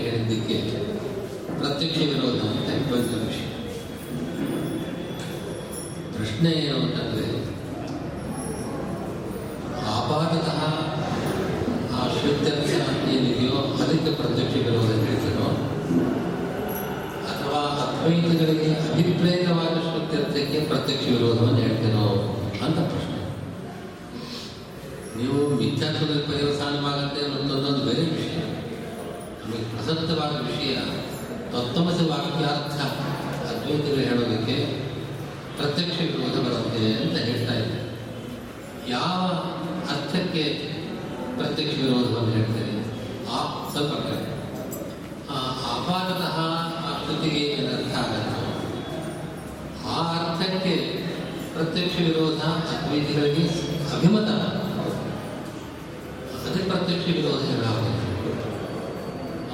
ಹೇಳಿದ್ದಕ್ಕೆ 0.00 0.56
ಪ್ರತ್ಯಕ್ಷ 1.58 1.98
ವಿರೋಧ 2.10 2.40
ಅಂತ 2.50 2.68
ವಿಷಯ. 3.22 3.46
ಪ್ರಶ್ನೆ 6.14 6.50
ಏನು 6.60 6.78
ಅಂತಂದ್ರೆ 6.80 7.26
ಆಪಾದತಃ 9.90 10.58
ಆ 11.94 12.08
ಶ್ರುತ್ಯರ್ಥ 12.16 12.70
ಏನಿದೆಯೋ 13.10 13.54
ಅದಕ್ಕೆ 13.76 14.12
ಪ್ರತ್ಯಕ್ಷ 14.14 14.54
ವಿರೋಧ 14.66 14.90
ಹೇಳ್ತೀರೋ 15.00 15.48
ಅಥವಾ 17.32 17.62
ಅದ್ವೈತಗಳಿಗೆ 18.50 18.68
ಅಭಿಪ್ರೇತವಾದ 18.92 19.74
ಶ್ರುತ್ಯರ್ಥಕ್ಕೆ 19.86 20.60
ಪ್ರತ್ಯಕ್ಷ 20.68 21.04
ವಿರೋಧವನ್ನು 21.08 21.60
ಹೇಳ್ತೀರೋ 21.60 22.06
ಅಂತ 22.64 22.78
ಪ್ರಶ್ನೆ. 22.90 23.18
ನೀವು 25.16 25.36
ಮಿಥ್ಯಾತ್ವದಲ್ಲಿ 25.58 26.24
ಪರ್ಯವಸಾನವಾಗುತ್ತೆ 26.26 27.20
ಅನ್ನೋದೊಂದೊಂದು 27.26 27.82
ಬೇರೆ 27.84 28.04
ವಿಷಯ. 28.10 28.40
ನಮಗೆ 29.40 29.62
ಪ್ರಸಕ್ತವಾದ 29.72 30.34
ವಿಷಯ 30.48 30.74
ತತ್ವಮಸಿ 31.52 32.04
ವಾಕ್ಯಾರ್ಥ 32.10 32.78
ಅದ್ವೈತಗಳು 33.48 34.02
ಹೇಳೋದಕ್ಕೆ 34.08 34.56
ಪ್ರತ್ಯಕ್ಷ 35.56 35.98
ವಿರೋಧ 36.08 36.36
ಬರುತ್ತೆ 36.46 36.84
ಅಂತ 37.00 37.16
ಹೇಳ್ತಾ 37.26 37.54
ಇದ್ದಾರೆ 37.54 37.86
ಯಾವ 38.90 39.22
ಅರ್ಥಕ್ಕೆ 39.94 40.44
ಪ್ರತ್ಯಕ್ಷ 41.36 41.74
ವಿರೋಧವನ್ನು 41.82 42.32
ಹೇಳ್ತಾರೆ 42.32 42.66
ಆ, 43.28 43.40
ಸ್ವಲ್ಪ 43.72 43.92
ಕಡೆ. 44.00 44.18
ಏನು 47.10 47.70
ಅರ್ಥ 47.76 47.94
ಆಗತ್ತೋ 47.96 48.40
ಆ 49.90 49.96
ಅರ್ಥಕ್ಕೆ 50.18 50.74
ಪ್ರತ್ಯಕ್ಷ 51.54 51.96
ವಿರೋಧ 51.98 52.40
ಅದ್ವೈತಿಗಳಿಗೆ 52.42 53.44
ಅಭಿಮತ 53.96 54.28
ಅದಕ್ಕೆ 56.34 56.70
ಪ್ರತ್ಯಕ್ಷ 56.70 57.06
ವಿರೋಧ 57.06 57.46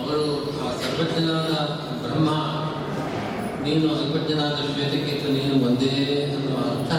ಅವರು 0.00 0.26
ಆ 0.64 0.72
ಸರ್ವಜ್ಞನಾದ 0.72 1.52
ಬ್ರಹ್ಮ, 2.02 2.28
ನೀನು 3.64 3.94
ಅಲ್ಪಜ್ಞನಾದ 3.94 4.56
ಶ್ವೇತಕ್ಕಿಂತ 4.56 5.24
ನೀನು 5.28 5.66
ಒಂದೇ 5.66 6.32
ಅನ್ನುವ 6.34 6.58
ಅರ್ಥ. 6.58 6.92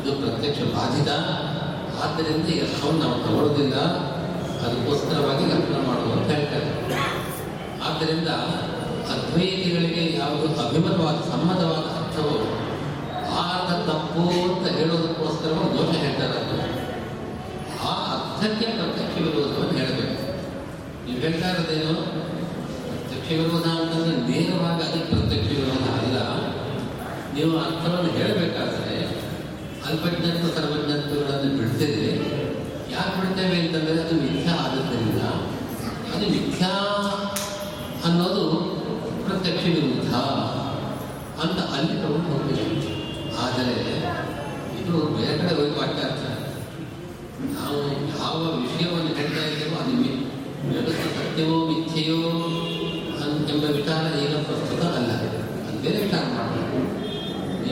ಇದು 0.00 0.12
ಪ್ರತ್ಯಕ್ಷ 0.12 0.60
ಬಾಧಿತ. 0.60 1.10
ಆದ್ದರಿಂದ 2.04 2.46
ಈ 2.46 2.60
ಅರ್ಥವನ್ನು 2.60 3.00
ನಾವು 3.00 3.24
ತಗೊಳ್ಳೋದಿಲ್ಲ. 3.24 3.74
ಅದಕ್ಕೋಸ್ಕರವಾಗಿ 4.64 5.44
ಅರ್ಥ 5.52 5.88
ಮಾಡುವ 5.88 6.12
ಅಂತ 6.12 6.30
ಹೇಳ್ತಾರೆ. 6.30 6.70
ಆದ್ದರಿಂದ 7.88 8.28
ಅದ್ವೈತಿಗಳಿಗೆ 9.30 10.04
ಯಾವುದು 10.20 10.46
ಅಭಿಮತವಾದ, 10.62 11.18
ಸಮ್ಮತವಾದ 11.30 11.82
ಅರ್ಥವೋ 11.98 12.36
ಅರ್ಥ 13.40 13.70
ತಪ್ಪು 13.88 14.22
ಅಂತ 14.46 14.64
ಹೇಳೋದಕ್ಕೋಸ್ಕರವಾಗಿ 14.78 15.74
ದೋಷ 15.76 15.92
ಹೇಳ್ತಾರೆ 16.04 16.38
ಆ 17.88 17.92
ಅರ್ಥಕ್ಕೆ 18.14 18.66
ಪ್ರತ್ಯಕ್ಷ 18.78 19.14
ವಿರೋಧವನ್ನು 19.26 19.74
ಹೇಳಬೇಕು. 19.78 20.16
ನೀವು 21.04 21.18
ಹೇಳ್ತಾ 21.20 21.50
ಇರೋದೇನು? 21.50 21.94
ಪ್ರತ್ಯಕ್ಷ 22.86 23.28
ವಿರೋಧ 23.32 23.66
ಅಂತಂದ್ರೆ 23.74 24.16
ನೇರವಾಗಿ 24.30 24.82
ಅದಕ್ಕೆ 24.86 25.06
ಪ್ರತ್ಯಕ್ಷ 25.12 25.48
ವಿರೋಧ 25.52 25.86
ಅಲ್ಲ. 26.00 26.16
ನೀವು 27.36 27.52
ಅರ್ಥವನ್ನು 27.58 28.10
ಹೇಳಬೇಕಾದ್ರೆ 28.18 28.96
ಅಲ್ಪಜ್ಞತ್ವ 29.86 30.50
ಸರ್ವಜ್ಞತ್ವಗಳನ್ನು 30.58 31.52
ಬಿಡ್ತೇವೆ 31.58 32.08
ಯಾಕೆ 32.96 33.14
ಬಿಡ್ತೇವೆ 33.20 33.56
ಅಂತಂದರೆ 33.62 34.00
ಅದು 34.06 34.16
ಮಿಥ್ಯಾ 34.24 34.56
ಆದದ್ದರಿಂದ, 34.64 35.22
ಅದು 36.14 36.26
ಮಿಥ್ಯಾ 36.36 36.72
ಅನ್ನೋದು 38.08 38.44
ಪ್ರತ್ಯಕ್ಷ 39.42 39.66
ವಿರುದ್ಧ 39.74 40.14
ಅಂತ 41.42 41.58
ಅಲ್ಲಿ 41.74 41.94
ತಗೊಂಡು 42.02 42.28
ಹೋಗ್ತೀವಿ 42.32 42.64
ಆದರೆ 43.38 43.76
ಇದು 44.80 44.94
ಬೇರೆ 45.14 45.34
ಕಡೆ 45.38 45.54
ಹೋಗಿ 45.54 45.74
ವಾಕ್ಯಾರ್ಥ 45.78 46.24
ನಾವು 47.54 47.78
ಯಾವ 48.12 48.34
ವಿಷಯವನ್ನು 48.56 49.12
ಹೇಳ್ತಾ 49.14 49.44
ಇದ್ದೇವೋ 49.46 49.76
ಅದು 49.80 49.94
ಜಗತ್ತು 50.66 51.06
ಸತ್ಯವೋ 51.14 51.56
ಮಿಥ್ಯೆಯೋ 51.66 52.18
ಎಂಬ 53.50 53.64
ವಿಚಾರ 53.70 54.02
ಈಗ 54.18 54.34
ಪ್ರಸ್ತುತ 54.42 54.82
ಅಲ್ಲ. 54.90 55.10
ಅದು 55.68 55.78
ವಿಚಾರ 55.96 56.22
ಮಾಡಬೇಕು. 56.34 56.80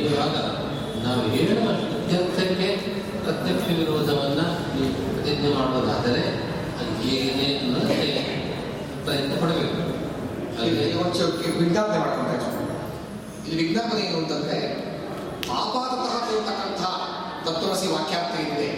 ಇವಾಗ 0.00 0.34
ನಾವು 1.04 1.22
ಹೇಳುವ 1.34 1.66
ಸತ್ಯರ್ಥಕ್ಕೆ 1.84 2.68
ಪ್ರತ್ಯಕ್ಷ 3.24 3.66
ವಿರೋಧವನ್ನು 3.78 4.46
ನೀವು 4.74 4.90
ಪ್ರತಿಜ್ಞೆ 5.08 5.52
ಮಾಡೋದಾದರೆ 5.54 6.24
ಅದು 6.78 6.94
ಹೇಗಿದೆ 7.02 7.58
ಅನ್ನೋದಕ್ಕೆ 7.58 8.10
ಪ್ರಯತ್ನ 9.04 9.34
ಪಡಬೇಕು. 9.42 9.84
ವಿಜ್ಞಾಪನೆ 10.62 11.98
ಮಾಡ್ಕೊಂಡ್ರೆ 11.98 12.38
ಇಲ್ಲಿ 13.48 13.64
ವಿಜ್ಞಾಪನೆ 13.64 14.00
ಏನು 14.00 14.18
ಅಂತಂದ್ರೆ 14.18 14.56
ಆಪಾದತಃ 15.50 16.34
ಇರತಕ್ಕಂಥ 16.34 16.80
ತತ್ವಸಿ 17.46 17.86
ವಾಕ್ಯಾರ್ಥ 17.86 18.40
ಇದೆ 18.40 18.68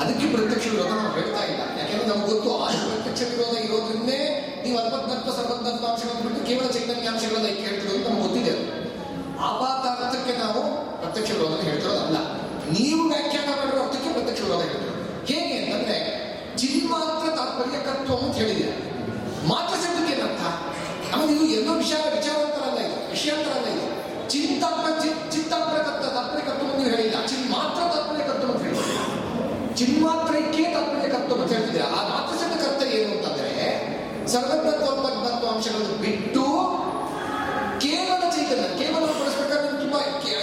ಅದಕ್ಕೆ 0.00 0.26
ಪ್ರತ್ಯಕ್ಷ 0.34 0.66
ವಿರೋಧ 0.68 0.86
ನಾವು 0.86 1.12
ಹೇಳ್ತಾ 1.14 1.44
ಇಲ್ಲ. 1.44 1.80
ಯಾಕೆಂದ್ರೆ 1.80 2.08
ನಮ್ಗೆ 2.08 2.26
ಗೊತ್ತು 2.32 2.58
ಆ 2.58 2.68
ಪ್ರತ್ಯಕ್ಷ 2.68 3.22
ವಿರೋಧ 3.22 3.56
ಇರೋದ್ರಿಂದೇ 3.58 4.18
ನೀವು 4.64 4.78
ಅಲ್ಪಜ್ಞತ್ವ 4.78 5.32
ಸರ್ವಜ್ಞತ್ವ 5.32 5.86
ಅಂಶಗಳನ್ನು 5.86 6.22
ಬಿಟ್ಟು 6.22 6.46
ಕೇವಲ 6.46 6.70
ಚೈತನ್ಯಾಂಶಗಳನ್ನು 6.70 7.46
ಹೇಳ್ತಿರೋದು 7.46 8.08
ನಮ್ಗೆ 8.08 8.22
ಗೊತ್ತಿದೆ 8.22 8.50
ಅದು. 8.50 8.64
ಆಪಾತಾರ್ಥಕ್ಕೆ 9.40 10.38
ನಾವು 10.38 10.60
ಪ್ರತ್ಯಕ್ಷ 11.00 11.30
ವಿರೋಧ 11.30 11.60
ಹೇಳ್ತಿರೋದಲ್ಲ. 11.60 12.16
ನೀವು 12.72 13.08
ವ್ಯಾಖ್ಯಾನ 13.08 13.48
ಮಾಡಿರೋ 13.48 13.82
ಅರ್ಥಕ್ಕೆ 13.82 14.12
ಪ್ರತ್ಯಕ್ಷ 14.12 14.42
ವಿರೋಧ 14.42 14.60
ಹೇಳ್ತಿರೋದು. 14.60 15.26
ಹೇಗೆ 15.26 15.56
ಅಂತಂದ್ರೆ 15.58 15.96
ಜಿನ್ 16.56 16.90
ಮಾತ್ರ 16.90 17.28
ತಾತ್ಪರ್ಯಕತ್ವ 17.36 18.14
ಅಂತ 18.14 18.36
ಹೇಳಿದೆ. 18.36 18.92
ಮಾತ್ರ 19.48 19.74
ಶಬ್ದಕ್ಕೆ 19.76 20.11
ಆಮೇಲೆ 21.12 21.32
ಇದು 21.36 21.46
ಎಲ್ಲೋ 21.58 21.72
ವಿಚಾರ 21.84 22.02
ವಿಚಾರಾಂತರಲ್ಲ 22.18 22.80
ಇದು 22.88 22.98
ವಿಷಯಾಂತರ 23.14 23.54
ಇದು 23.74 23.86
ಚಿಂತಾತ್ಮ 24.32 24.86
ತಪ್ಪನೆ 26.16 26.42
ಕತ್ತು 26.48 26.64
ನೀವು 26.78 26.90
ಹೇಳಿಲ್ಲ. 26.94 27.16
ಚಿನ್ 27.30 27.44
ಮಾತ್ರ 27.54 27.80
ತಾತ್ಪರ್ಯಕತ್ವ 27.92 28.48
ಅಂತ 28.52 28.62
ಹೇಳಿಲ್ಲ 28.66 29.00
ಚಿನ್ 29.78 29.96
ಮಾತ್ರಕ್ಕೆ 30.04 30.62
ತಪ್ಪನೆ 30.76 31.08
ಕತ್ತು 31.14 31.34
ಅಂತ 31.34 31.50
ಹೇಳ್ತಿದ್ದೀರಾ. 31.54 31.88
ಆ 31.98 32.00
ಮಾತ್ರ 32.12 32.32
ಕರ್ತವ್ಯ 32.62 32.98
ಏನು 32.98 33.12
ಅಂತಂದ್ರೆ 33.16 33.66
ಸರ್ವಜ್ಞತ್ವೋಪಜ್ಞತ್ವ 34.32 35.46
ಅಂಶಗಳನ್ನು 35.54 35.96
ಬಿಟ್ಟು 36.04 36.44
ಕೇವಲ 37.84 38.22
ಚೈತನ್ಯ, 38.34 38.66
ಕೇವಲ 38.80 39.02
ಬಳಸ್ಬೇಕಾದ್ರೆ 39.20 39.72
ತುಂಬಾ 39.82 40.00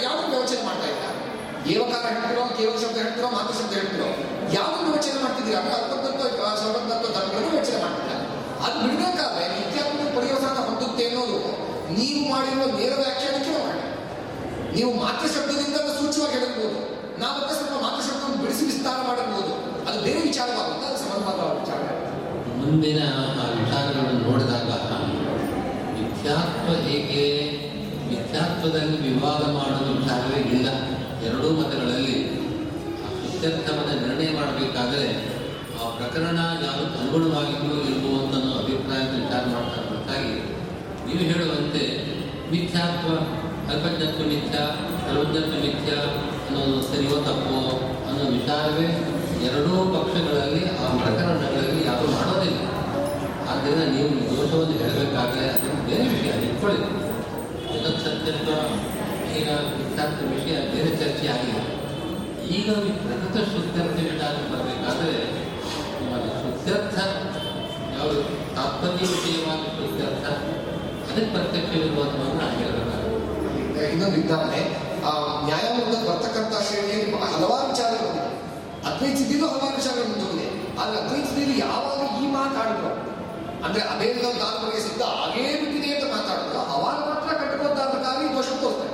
ಯಾವ್ದು 0.07 0.33
ಯೋಚನೆ 0.39 0.61
ಮಾಡ್ತಾ 0.67 0.87
ಇಲ್ಲ. 0.93 1.05
ಏವಕಾರ 1.73 2.03
ಹೇಳ್ತಿರೋ, 2.13 2.43
ಕೇವಲ 2.59 2.75
ಶಬ್ದ 2.83 2.97
ಹೇಳ್ತಿರೋ, 3.03 3.29
ಮಾತೃ 3.37 3.53
ಶಬ್ದ 3.59 3.73
ಹೇಳ್ತಿರೋ, 3.79 4.09
ಯಾವ್ದನ್ನು 4.57 4.89
ಯೋಚನೆ 4.95 5.17
ಮಾಡ್ತಿದ್ದೀರಾ? 5.23 5.59
ಅಂದ್ರೆ 5.61 5.75
ಅಲ್ಪಜ್ಞತ್ವ 5.79 6.43
ಸರ್ವಜ್ಞತ್ವ 6.61 7.07
ಧರ್ಮಗಳನ್ನು 7.17 7.55
ಯೋಚನೆ 7.59 7.79
ಮಾಡ್ತಿಲ್ಲ 7.85 8.13
ಅದು 8.65 8.77
ಬಿಡಬೇಕಾದ್ರೆ 8.83 9.45
ನಿತ್ಯಾತ್ಮಕ 9.55 10.09
ಪರಿವರ್ತನ 10.17 10.61
ಹೊಂದುತ್ತೆ 10.67 11.03
ಅನ್ನೋದು. 11.09 11.39
ನೀವು 11.97 12.21
ಮಾಡಿರುವ 12.31 12.65
ನೇರ 12.79 12.93
ವ್ಯಾಖ್ಯಾನಕ್ಕೆ 13.03 13.51
ಮಾಡಿ 13.65 13.83
ನೀವು 14.75 14.91
ಮಾತೃ 15.03 15.27
ಶಬ್ದದಿಂದ 15.35 15.77
ಸೂಚ್ಯವಾಗಿ 15.99 16.33
ಹೇಳಿರ್ಬೋದು 16.37 16.79
ನಾವು 17.23 17.37
ಸ್ವಲ್ಪ 17.59 17.75
ಮಾತೃ 17.85 18.01
ಶಬ್ದವನ್ನು 18.07 18.39
ಬಿಡಿಸಿ 18.43 18.63
ವಿಸ್ತಾರ 18.71 18.99
ಮಾಡಬಹುದು. 19.07 19.53
ಅದು 19.87 19.99
ಬೇರೆ 20.07 20.19
ವಿಚಾರವಾಗುತ್ತೆ, 20.29 20.85
ಅದು 20.89 20.99
ಸಂಬಂಧವಾದ 21.03 21.53
ವಿಚಾರ. 21.61 21.81
ಮುಂದಿನ 22.59 22.99
ಆ 23.41 23.45
ವಿಚಾರಗಳನ್ನು 23.59 24.21
ನೋಡಿದಾಗ 24.27 24.69
ಮಿಥ್ಯಾತ್ವ 25.95 26.73
ಹೇಗೆ, 26.87 27.25
ಮಿಥ್ಯಾತ್ವದಲ್ಲಿ 28.09 28.97
ವಿವಾದ 29.07 29.43
ಮಾಡುವ 29.57 29.87
ವಿಚಾರವೇ 29.99 30.41
ಇಲ್ಲ. 30.57 30.69
ಎರಡೂ 31.27 31.49
ಮತಗಳಲ್ಲಿ 31.59 32.17
ನಿರ್ಣಯ 34.03 34.29
ಮಾಡಬೇಕಾದರೆ 34.37 35.05
ಆ 35.81 35.89
ಪ್ರಕರಣ 35.97 36.39
ಯಾರು 36.63 36.83
ಅನುಗುಣವಾಗಿದೆಯೋ 36.99 37.77
ಇರಬಹುದು 37.89 38.19
ಅಂತ 38.23 38.48
ಅನ್ನೋ 38.99 39.17
ವಿಚಾರ 39.19 39.43
ವಿಚಾರ 39.51 39.83
ಹೊರತಾಗಿ 39.89 40.33
ನೀವು 41.05 41.23
ಹೇಳುವಂತೆ 41.29 41.83
ಮಿಥ್ಯಾತ್ವ 42.51 43.09
ಅಲ್ಪಜ್ಞತ್ವ 43.71 44.23
ಮಿಥ್ಯ 44.31 44.57
ಸರ್ವಜ್ಞತ್ವ 45.05 45.57
ಮಿಥ್ಯ 45.65 45.91
ಅನ್ನೋದು 46.45 46.77
ಸರಿಯೋ 46.81 47.17
ತಪ್ಪೋ 47.27 47.59
ಅನ್ನೋ 48.07 48.23
ವಿಚಾರವೇ 48.37 48.87
ಎರಡೂ 49.47 49.73
ಪಕ್ಷಗಳಲ್ಲಿ 49.95 50.63
ಆ 50.83 50.87
ಪ್ರಕರಣಗಳಲ್ಲಿ 50.97 51.81
ಯಾರು 51.87 52.07
ಮಾಡೋದಿಲ್ಲ. 52.11 52.61
ಆದ್ದರಿಂದ 53.51 53.83
ನೀವು 53.95 54.09
ದೋಷವನ್ನು 54.29 54.75
ಹೇಳಬೇಕಾದ್ರೆ 54.81 55.43
ಅದನ್ನು 55.49 55.81
ಬೇರೆ 55.89 56.05
ವಿಷಯ. 56.13 56.31
ಇಟ್ಕೊಳ್ಳಿ 56.47 56.81
ಜಗತ್ 57.71 58.01
ಸತ್ಯತ್ವ 58.05 58.49
ಈಗ 59.37 59.47
ಮಿಥ್ಯಾತ್ವ 59.77 60.25
ವಿಷಯ 60.35 60.55
ಬೇರೆ 60.73 60.91
ಚರ್ಚೆ 61.01 61.27
ಆಗಿದೆ. 61.35 61.63
ಈಗ 62.57 62.67
ಪ್ರಕೃತ 63.01 63.37
ಶುದ್ಧರ್ಥ 63.51 63.97
ವಿಚಾರ 63.99 64.33
ಬರಬೇಕಾದ್ರೆ 64.51 65.13
ನಿಮ್ಮಲ್ಲಿ 65.99 66.33
ಶುದ್ಧರ್ಥ 66.41 66.97
ಯಾವುದು 67.99 68.21
ತಾತ್ಪರ್ಯ 68.55 69.05
ವಿಷಯವಾದ 69.13 69.61
ಅರ್ಥ 70.07 70.25
ಅದಕ್ಕೆ 71.03 71.29
ಪ್ರತ್ಯಕ್ಷ 71.33 71.71
ವಿರೋಧವನ್ನು 71.77 72.25
ಹೇಳಬೇಕಾಗುತ್ತೆ 72.57 73.83
ಇನ್ನೊಂದು 73.93 74.15
ವಿಧಾನೆ 74.17 74.61
ಆ 75.03 75.11
ನ್ಯಾಯಮೂಲದಲ್ಲಿ 75.47 76.07
ಬರ್ತಕ್ಕಂಥ 76.09 76.53
ಶ್ರೇಣಿಯಲ್ಲಿ 76.67 77.07
ಹಲವಾರು 77.27 77.67
ವಿಚಾರಗಳು 77.71 78.09
ಬಂದಿದೆ 78.09 78.27
ಅದ್ವೈತ 78.87 79.15
ಸಿದ್ಧಿಲೂ 79.19 79.45
ಹಲವಾರು 79.49 79.75
ವಿಚಾರಗಳು 79.77 80.07
ಮುಂದೋಗಿದೆ 80.11 80.47
ಆದ್ರೆ 80.79 80.97
ಅದ್ವೈತದಲ್ಲಿ 81.01 81.55
ಯಾವಾಗ 81.59 82.01
ಈ 82.17 82.27
ಮಾತಾಡಿದ್ರು 82.35 82.91
ಅಂದ್ರೆ 83.65 83.81
ಅಭೇದದಲ್ಲಿ 83.93 84.39
ತಾತ್ಪರ್ಯ 84.41 84.81
ಸಿದ್ಧ 84.85 85.01
ಹಾಗೇ 85.15 85.43
ಬಿಟ್ಟಿದೆ 85.61 85.89
ಅಂತ 85.95 86.05
ಮಾತಾಡಿದ್ರು 86.13 86.61
ಅವಾಗ 86.75 86.97
ಮಾತ್ರ 87.09 87.33
ಕಟ್ಟುಕೊದ್ದಾಗಿ 87.41 88.27
ದೋಷ 88.35 88.49
ತೋರ್ತಾರೆ 88.61 88.93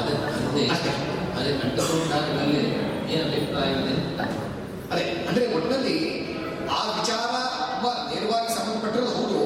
ಅದೇ 0.00 0.14
ಅದೇ. 0.70 0.92
ಅದೇ 1.36 1.50
ಕಂಠಪ್ರಧಾನಗಳಲ್ಲಿ 1.60 2.60
ಏನು 3.12 3.24
ಅಭಿಪ್ರಾಯವಿದೆ 3.28 3.94
ಇದೆ 3.96 4.26
ಅದೇ 4.90 5.04
ಅಂದ್ರೆ 5.28 5.44
ಒಟ್ಟಿನಲ್ಲಿ 5.56 5.96
ಆ 6.70 6.80
ವಿಚಾರ 6.90 7.22
ತುಂಬಾ 7.70 7.90
ನೇರವಾಗಿ 8.10 8.50
ಸಂಬಂಧಪಟ್ಟಿರೋದು 8.56 9.12
ಹೌದು. 9.18 9.40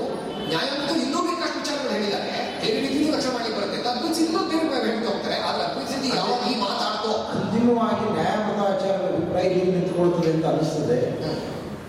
ನ್ಯಾಯಮೂರ್ತಿ 0.48 0.94
ಇನ್ನೂ 1.04 1.20
ಬೇಕಷ್ಟು 1.28 1.58
ವಿಚಾರಗಳು 1.60 1.92
ಹೇಳಿದ್ದಾರೆ. 1.96 2.30
ಬೇರೆ 2.62 2.78
ರೀತಿಯಲ್ಲಿ 2.82 3.12
ರಕ್ಷಣೆ 3.16 3.32
ಮಾಡಿ 3.36 3.52
ಬರುತ್ತೆ. 3.56 3.78
ಅದ್ಭುತ 3.90 4.16
ಇನ್ನೊಂದು 4.24 4.50
ಬೇರೆ 4.52 4.68
ಬೇರೆ 4.72 4.86
ಹೇಳ್ತಾ 4.88 5.08
ಹೋಗ್ತಾರೆ. 5.10 5.38
ಆದ್ರೆ 5.48 5.64
ಅದ್ಭುತ 5.66 5.90
ಯಾವಾಗ 6.12 6.40
ಈ 6.50 6.56
ಮಾತಾಡ್ತೋ? 6.62 7.12
ಅಂತಿಮವಾಗಿ 7.34 8.06
ನ್ಯಾಯಮತಾಚಾರ್ಯರ 8.16 9.06
ಅಭಿಪ್ರಾಯ 9.12 9.46
ಹೇಗೆ 9.50 9.72
ನಿಂತ್ಕೊಳ್ತದೆ 9.74 10.30
ಅಂತ 10.34 10.46
ಅನಿಸ್ತದೆ 10.52 11.00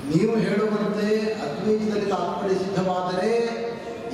ನೀವು 0.09 0.33
ಹೇಳುವಂತೆ 0.41 1.07
ಅದ್ವೈತದಲ್ಲಿ 1.43 2.07
ತಾತ್ಪರ್ಯ 2.11 2.55
ಸಿದ್ಧವಾದರೆ 2.59 3.29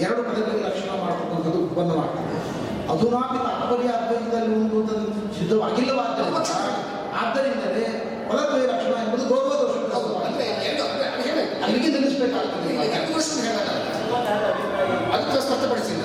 ಎರಡು 0.02 0.22
ಪದಗಳಿಗೆ 0.24 0.64
ರಕ್ಷಣೆ 0.68 0.94
ಮಾಡತಕ್ಕಂಥದ್ದು 1.02 1.60
ಉತ್ಪನ್ನವಾಗ್ತದೆ. 1.66 2.38
ಅಧುನಾಪಿ 2.92 3.40
ತಾತ್ಪರ್ಯ 3.48 3.90
ಅದ್ವೈತದಲ್ಲಿ 3.98 4.54
ಉಂಟು 4.58 4.78
ಅಂತ 4.84 4.92
ಸಿದ್ಧವಾಗಿಲ್ಲವಾದ್ದರಿಂದ 5.38 6.40
ಆದ್ದರಿಂದಲೇ 7.20 7.86
ಪದದ್ವಯ 8.30 8.66
ಲಕ್ಷಣ 8.72 8.94
ಎಂಬುದು 9.04 9.26
ಗೌರವ 9.30 9.52
ಹೌದು 9.94 10.14
ಅಂದ್ರೆ 10.20 10.46
ದೋಷ 10.50 10.66
ಎರಡು 10.70 10.84
ಅಂದ್ರೆ 10.88 11.06
ಅದು 11.10 11.24
ಹೇಳಿ 11.28 11.44
ಅಲ್ಲಿಗೆ 11.64 11.90
ನಿಲ್ಲಿಸಬೇಕಾಗ್ತದೆ 11.96 12.70
ಎರಡು 12.90 13.12
ವರ್ಷ 13.16 13.30
ಹೇಳಕ್ಕಾಗಲ್ಲ 13.42 14.16
ಅದಕ್ಕೆ 15.14 15.42
ಸ್ಪಷ್ಟಪಡಿಸಿ 15.42 15.96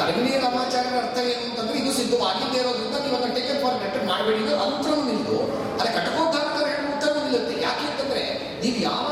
ತಲಗಿನಿ 0.00 0.30
ರಾಮಾಚಾರ್ಯರ 0.38 0.96
ಅರ್ಥ 1.00 1.18
ಏನು 1.26 1.42
ಅಂತಂದ್ರೆ 1.46 1.76
ಇದು 1.78 1.92
ಸಿದ್ಧವಾಗಿದ್ದೇ 1.92 2.58
ಇರೋದ್ರಿಂದ 2.62 2.96
ನೀವು 3.04 3.16
ಅದನ್ನ 3.16 3.34
ಟೇಕನ್ 3.38 3.60
ಫಾರ್ 3.62 3.76
ಗ್ರಾಂಟೆಡ್ 3.78 4.06
ಮಾಡಬೇಡಿ 4.08 4.40
ಇದು 4.44 4.54
ಅದು 4.56 4.72
ಉತ್ತರವೂ 4.76 5.02
ನಿಲ್ದು 5.10 5.36
ಅದೇ 5.78 5.90
ಕಟಕೋದ್ಧಾರಕರು 5.96 6.60
ಉತ್ತರವೂ 6.92 7.20
ನಿಲ್ಲುತ್ತೆ. 7.24 7.54
ಯಾಕೆ 7.62 7.84
ಅಂತಂದ್ರೆ 7.90 8.22
ನೀವು 8.62 8.78
ಯಾವಾಗ 8.82 9.09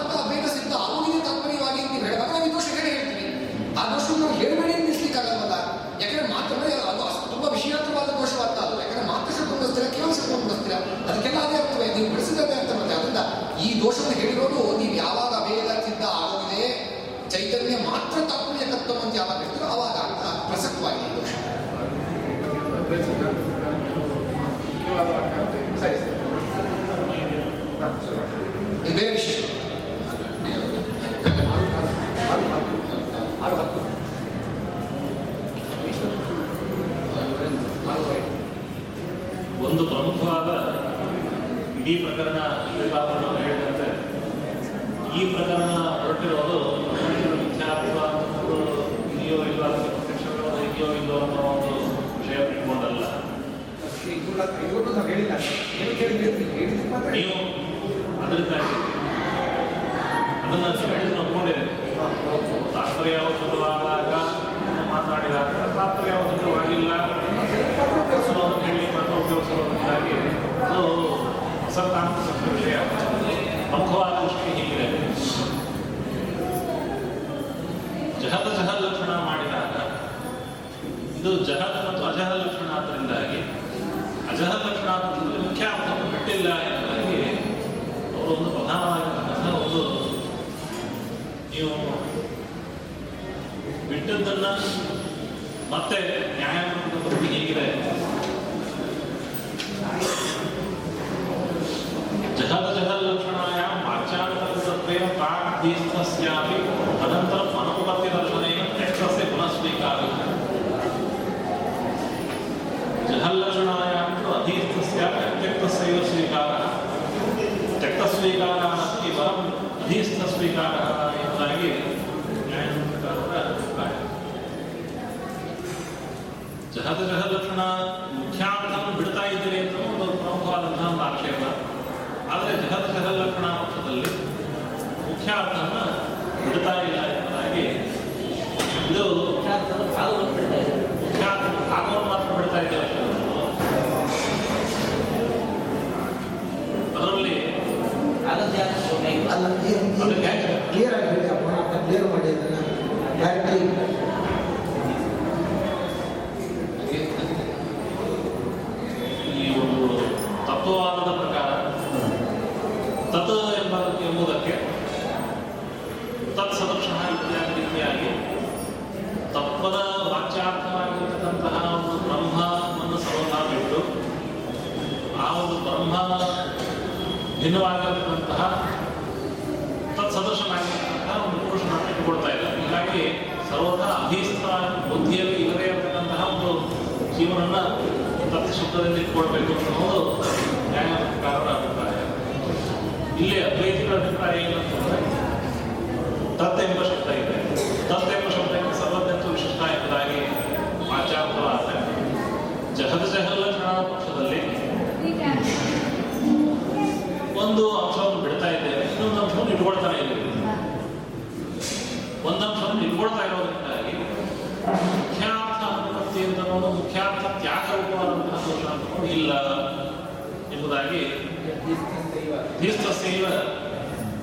ಧೀಸ್ತಸೈವ 223.00 223.26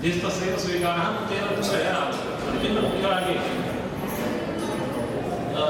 ಧೀಸ್ತಸೈವ 0.02 0.54
ಸ್ವೀಕಾರ 0.64 0.98
ತೇನ 1.28 1.46
ವಿಷಯ 1.58 1.86
ಅದಕ್ಕಿಂತ 2.40 2.80
ಮುಖ್ಯವಾಗಿ 2.86 3.36
ಆ, 5.56 5.66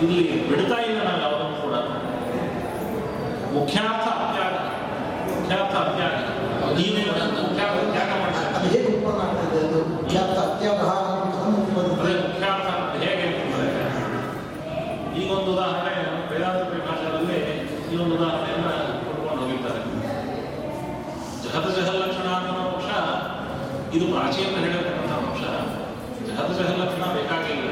ಇಲ್ಲಿ 0.00 0.18
ಬಿಡ್ತಾ 0.48 0.78
ಇಲ್ಲ 0.86 1.00
ನಾವು 1.08 1.20
ಯಾವುದನ್ನು 1.24 1.58
ಕೂಡ 1.62 1.74
ಮುಖ್ಯಾರ್ಥ 3.54 4.06
ಅತ್ಯಾಗ 4.16 4.54
ಮುಖ್ಯಾರ್ಥ 5.32 5.74
ಅತ್ಯಾಗ 5.82 6.14
ನೀವೇನು 6.76 7.12
ಮುಖ್ಯಾರ್ಥ 7.42 7.76
ತ್ಯಾಗ 7.90 8.10
ಮಾಡ್ತಾರೆ 8.22 8.48
ಅದು 8.56 8.68
ಹೇಗೆ 8.72 8.88
ಉತ್ಪನ್ನ 8.94 9.20
ಆಗ್ತದೆ 9.26 9.60
ಅದು 9.66 9.80
ಖ್ಯಾತ 10.10 10.36
ಅತ್ಯಾಗ 10.46 10.80
ಅದೇ 11.98 12.14
ಮುಖ್ಯಾರ್ಥ 12.24 12.68
ಹೇಗೆ 13.04 13.26
ಅಂತಂದ್ರೆ 13.30 13.84
ಈಗ 15.18 15.28
ಒಂದು 15.34 15.52
ಉದಾಹರಣೆ 15.54 15.94
ವೇದಾಂತ 16.30 16.64
ಪರಿಭಾಷೆಯಲ್ಲಿ 16.70 17.38
ಈ 17.86 17.98
ಒಂದು 17.98 18.14
ಉದಾಹರಣೆಯನ್ನ 18.18 18.70
ಕೊಡ್ಕೊಂಡು 19.04 19.42
ಹೋಗಿದ್ದಾರೆ 19.42 19.82
ಜಹದ 21.44 21.68
ಜಹಲ್ 21.76 22.00
ಲಕ್ಷಣ 22.02 22.28
ಅನ್ನೋ 22.38 22.54
ಅಂಶ 22.68 22.88
ಇದು 23.96 24.06
ಪ್ರಾಚೀನ 24.06 24.56
ಹೇಳತಕ್ಕಂಥ 24.64 25.12
ಅಂಶ. 25.12 25.42
ಜಹದ 26.26 26.50
ಜಹಲ್ 26.58 26.80
ಲಕ್ಷಣ 26.80 27.04
ಬೇಕಾಗಿಲ್ಲ. 27.12 27.68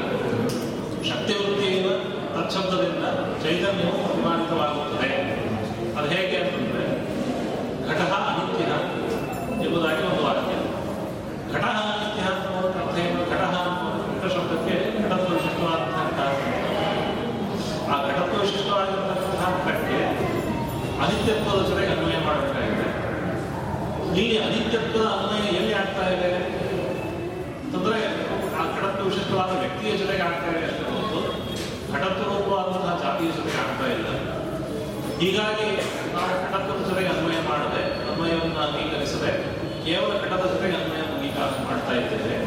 ಶಕ್ತಿವೃತ್ತಿಯಿಂದ 1.09 1.85
ವೃತ್ತಿಯ 1.85 2.41
ತತ್ಶಬ್ದದಿಂದ 2.41 3.05
ಚೈತನ್ಯವು 3.43 3.97
ಪ್ರತಿಪಾದಿತವಾಗುತ್ತದೆ. 4.05 5.11
ಅದು 5.97 6.07
ಹೇಗೆ 6.07 6.37
ಅಂತಂದ್ರೆ, 6.37 6.85
ಘಟ 7.87 8.01
ಅನಿತ್ಯ 8.29 8.63
ಎಂಬುದಾಗಿ 9.65 10.03
ಒಂದು 10.03 10.23
ವಾಕ್ಯ. 10.25 10.55
ಘಟ 11.53 11.63
ಅನಿತ್ಯ 11.63 12.21
ಒಂದು 12.57 12.67
ಅರ್ಥ 12.67 12.97
ಏನು? 12.99 13.21
ಘಟ 13.31 13.41
ಅನ್ನೋದು 13.41 14.21
ಘಟ 14.21 14.33
ಶಬ್ದಕ್ಕೆ 14.33 14.75
ಘಟತ್ವ 15.03 15.33
ವಿಶಿಷ್ಟವಾದಂತಹ 15.33 16.05
ಕಾರಣ 16.19 16.41
ಆ 17.93 17.95
ಘಟತ್ವ 18.07 18.41
ವಿಶಿಷ್ಟವಾಗಿರ್ತಕ್ಕಂತಹ 18.41 19.61
ಘಟಕ್ಕೆ 19.65 19.99
ಅನಿತ್ಯತ್ವದ 21.03 21.61
ಜೊತೆಗೆ 21.69 21.91
ಅನ್ವಯ 21.91 22.19
ಮಾಡಬೇಕಾಗಿದೆ. 22.25 22.87
ಇಲ್ಲಿ 24.19 24.37
ಅನಿತ್ಯತ್ವದ 24.43 25.05
ಅನ್ವಯ 25.05 25.34
ಆಗ್ತಾ 26.05 26.27
ಇದೆ 26.27 26.39
ಅಂತಂದ್ರೆ 27.63 27.99
ಆ 28.59 28.63
ಘಟತ್ವ 28.75 29.03
ವಿಶಿಷ್ಟವಾದ 29.09 29.51
ವ್ಯಕ್ತಿಯ 29.61 29.91
ಜೊತೆಗೆ 30.01 30.23
ಆಗ್ತಾ 30.27 30.49
ಇದೆ 30.51 30.65
ಅಷ್ಟೇ 30.67 30.83
ಹೊರತು. 30.89 31.21
ಘಟತ್ವ 31.93 32.23
ರೂಪವಾದಂತಹ 32.31 32.93
ಜಾತಿಯ 33.03 33.29
ಜೊತೆಗೆ 33.37 33.59
ಆಗ್ತಾ 33.63 33.85
ಇಲ್ಲ. 33.95 34.07
ಹೀಗಾಗಿ 35.21 35.67
ನಾವು 36.15 36.29
ಘಟತ್ವದ 36.45 36.81
ಜೊತೆಗೆ 36.89 37.09
ಅನ್ವಯ 37.13 37.39
ಮಾಡದೆ 37.49 37.81
ಅನ್ವಯವನ್ನು 38.09 38.59
ಅಂಗೀಕರಿಸದೆ 38.65 39.31
ಕೇವಲ 39.85 40.11
ಘಟದ 40.25 40.43
ಜೊತೆಗೆ 40.53 40.75
ಅನ್ವಯ 40.81 41.01
ಅಂಗೀಕಾರ 41.07 41.49
ಮಾಡ್ತಾ 41.69 41.95
ಇದ್ದೇವೆ. 42.01 42.37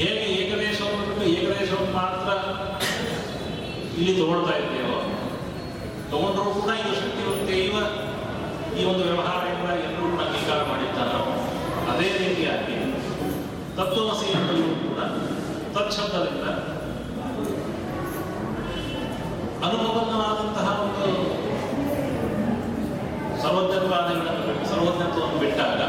ಹೇಗೆ 0.00 0.26
ಏಕದೇಶವನ್ನು 0.40 1.06
ಬಿಟ್ಟು 1.08 1.24
ಏಕದೇಶವನ್ನು 1.36 1.92
ಮಾತ್ರ 2.02 2.28
ಇಲ್ಲಿ 3.98 4.12
ತಗೊಳ್ತಾ 4.20 4.54
ಇದ್ದೇವೋ, 4.62 4.98
ತಗೊಂಡ್ರೂ 6.12 6.50
ಕೂಡ 6.60 6.70
ಇದು 6.82 6.94
ಶಕ್ತಿ 7.00 7.56
ಇವ 7.66 7.76
ಈ 8.78 8.84
ಒಂದು 8.90 9.02
ವ್ಯವಹಾರ 9.08 9.42
ಎಲ್ಲರೂ 9.54 10.06
ಕೂಡ 10.12 10.20
ಅಂಗೀಕಾರ 10.26 10.60
ಮಾಡಿದ್ದಾರೋ? 10.70 11.20
ಅದೇ 12.00 12.12
ರೀತಿಯಾಗಿ 12.18 12.74
ತತ್ವಮಸಿ 13.76 14.26
ಎಂಬಲ್ಲೂ 14.30 14.68
ಕೂಡ 14.82 15.00
ತತ್ಶಬ್ದದಿಂದ 15.74 16.46
ಅನುಭವವಾದಂತಹ 19.64 20.68
ಒಂದು 20.84 21.08
ಸರ್ವಜ್ಞತ್ವಾದಿಗಳನ್ನು, 23.42 24.54
ಸರ್ವಜ್ಞತ್ವವನ್ನು 24.70 25.40
ಬಿಟ್ಟಾಗ 25.40 25.80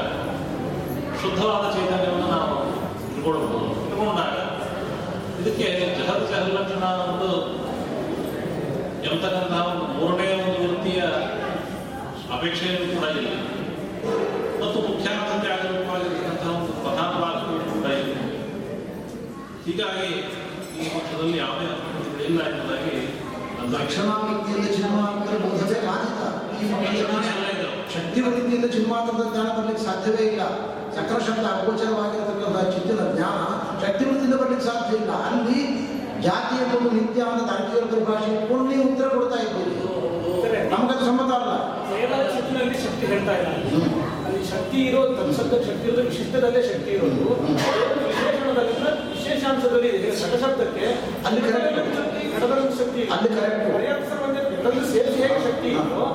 ಶುದ್ಧವಾದ 1.22 1.64
ಚೈತನ್ಯವನ್ನು 1.74 2.28
ನಾವು 2.30 2.58
ತಿಳ್ಕೊಳ್ಬಹುದು 3.08 3.70
ತಿಳ್ಕೊಂಡಾಗ 3.86 4.36
ಇದಕ್ಕೆ 5.42 5.70
ಜಹದ 5.98 6.22
ಜಹಲ್ಲಕ್ಷಣ 6.32 6.84
ಒಂದು 7.06 7.32
ಎಂಬತಕ್ಕಂತಹ 9.06 9.64
ಒಂದು 9.72 9.88
ಮೂರನೇ 9.94 10.28
ಒಂದು 10.42 10.60
ವೃತ್ತಿಯ 10.66 11.02
ಅಪೇಕ್ಷೆಯನ್ನು 12.36 12.90
ಕೂಡ 12.92 13.08
ಇಲ್ಲ 13.18 13.32
ಮತ್ತು 14.62 14.80
ಮುಖ್ಯಾರ್ಥತೆ 14.88 15.48
ಆಗಿರಬೇಕಾಗಿರ್ತಕ್ಕಂತಹ 15.54 16.50
ಒಂದು 16.56 16.74
ಪ್ರಧಾನವಾದವೂ 16.82 17.56
ಕೂಡ 17.72 17.88
ಇಲ್ಲ 17.96 18.16
ಹೀಗಾಗಿ 19.66 20.08
ಈ 20.76 20.88
ಪಕ್ಷದಲ್ಲಿ 20.94 21.38
ಯಾವುದೇ 21.38 21.68
ಇಲ್ಲ 22.26 22.40
ಎಂಬುದಾಗಿ 22.50 22.96
ಲಕ್ಷಣಾವೃತ್ತಿಯಿಂದ 23.74 24.68
ಚಿನ್ಮಾತ್ರ 24.76 25.34
ಬೋಧನೆ 25.44 25.80
ಬಾಧಿತ 25.88 26.22
ಈ 26.54 26.70
ಲಕ್ಷಣನೇ 26.72 26.72
ಮಕ್ಕಳಿಗೆ 26.72 27.04
ಅಲ್ಲ 27.04 27.66
ಶಕ್ತಿ 27.96 28.20
ವೃತ್ತಿಯಿಂದ 28.22 28.68
ಚಿನ್ಮಾತ್ರದ 28.76 29.24
ಜ್ಞಾನ 29.32 29.48
ಬರಲಿಕ್ಕೆ 29.58 29.84
ಸಾಧ್ಯವೇ 29.84 30.24
ಇಲ್ಲ. 30.32 30.44
ಚಕ್ರ 30.96 31.18
ಶಬ್ದ 31.28 31.46
ಅಗೋಚರವಾಗಿರತಕ್ಕಂತಹ 31.52 32.64
ಚಿತ್ತಿನ 32.74 33.02
ಜ್ಞಾನ 33.16 33.40
ಶಕ್ತಿ 33.84 34.04
ಬರಲಿಕ್ಕೆ 34.06 34.38
ಬರ್ಲಿಕ್ಕೆ 34.42 34.66
ಸಾಧ್ಯ 34.66 34.98
ಇಲ್ಲ. 34.98 35.12
ಅಲ್ಲಿ 35.28 35.60
ಜಾತಿ 36.26 36.56
ಎಂಬುದು 36.64 36.90
ನಿತ್ಯ 36.98 37.22
ಅಂತ 37.30 37.42
ತಾಂತ್ರಿಕ 37.50 37.86
ಪರಿಭಾಷೆ 37.94 38.30
ಇಟ್ಕೊಂಡು 38.34 38.66
ನೀವು 38.72 38.84
ಉತ್ತರ 38.90 39.08
ಕೊಡ್ತಾ 39.16 39.38
ಇದ್ದೀರಿ. 39.44 39.76
ನಮಗದು 40.74 41.04
ಸಮ್ಮತ 41.08 41.32
ಅಲ್ಲ. 41.40 41.52
ಕೇವಲ 41.90 42.22
ಚಿತ್ತಿನಲ್ಲಿ 42.34 42.76
ಶಕ್ತಿ 42.84 43.06
ಹೇಳ್ತಾ 43.06 43.34
ಇಲ್ಲ 43.38 43.50
ಅಲ್ಲಿ 44.26 44.44
ಶಕ್ತಿ 44.52 44.78
ಇರೋದು 44.90 45.14
ತನ್ನ 45.18 45.32
ಶಕ್ತಿ 45.68 45.88
ಇರೋದು 45.88 46.04
ವಿಶಿಷ್ಟದಲ್ಲೇ 46.10 46.62
ಶಕ್ತಿ 46.70 46.92
ಇರೋದು. 46.98 47.24
ವಿಶೇಷಣದಲ್ಲಿ 48.04 48.76
ವಿಶೇಷಾಂಶದಲ್ಲಿ 49.32 49.90
ಶಬ್ದಕ್ಕೆ 50.44 50.86
ಅಲ್ಲಿ 51.28 51.42
ಕರೆಕ್ಟ್ 51.46 51.78
ಶಕ್ತಿ. 52.80 53.02
ಅಲ್ಲಿ 53.14 53.30
ಸಂಬಂಧ 54.12 54.36
ಎರಡಲ್ಲೂ 54.56 54.84
ಸೇರಿಸಿ 54.94 55.20
ಹೇಗೆ 55.24 55.40
ಶಕ್ತಿ 55.46 55.68
ಇದೆಯೋ 55.72 56.06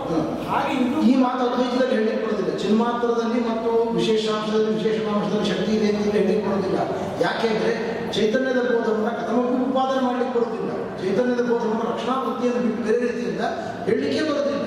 ಹಾಗೆ 0.51 0.72
ಇಂದು 0.80 0.98
ಈ 1.10 1.14
ಮಾತು 1.22 1.40
ಅದ್ವೈತದಲ್ಲಿ 1.47 1.94
ಹೇಳಿಕ್ 1.98 2.20
ಕೊಡೋದಿಲ್ಲ. 2.24 2.52
ಚಿನ್ಮಾತ್ರದಲ್ಲಿ 2.62 3.40
ಮತ್ತು 3.48 3.70
ವಿಶೇಷಾಂಶದಲ್ಲಿ 3.98 4.70
ವಿಶೇಷಾಂಶದಲ್ಲಿ 4.78 5.47
ಶಕ್ತಿ 5.52 5.72
ಇದೆ 5.78 5.88
ಅಂತ 5.93 6.06
ಹೇಳಿಕ್ 6.16 6.43
ಕೊಡೋದಿಲ್ಲ. 6.47 6.78
ಯಾಕೆಂದ್ರೆ 7.24 7.72
ಚೈತನ್ಯದ 8.16 8.60
ಬೋಧವನ್ನು 8.70 9.12
ಕಥಮಕ್ಕೂ 9.20 9.56
ಉತ್ಪಾದನೆ 9.64 10.02
ಮಾಡಲಿಕ್ಕೆ 10.06 10.34
ಕೊಡೋದಿಲ್ಲ 10.36 10.70
ಚೈತನ್ಯದ 11.02 11.43
ಬೋಧವನ್ನು 11.51 11.84
ರಕ್ಷಣಾ 11.93 12.16
ವೃತ್ತಿಯನ್ನು 12.24 12.62
ಬಿಟ್ಟು 12.66 12.82
ಬೇರೆ 12.88 13.01
ರೀತಿಯಿಂದ 13.09 13.43
ಹೇಳಲಿಕ್ಕೆ 13.88 14.24
ಬರೋದಿಲ್ಲ 14.30 14.62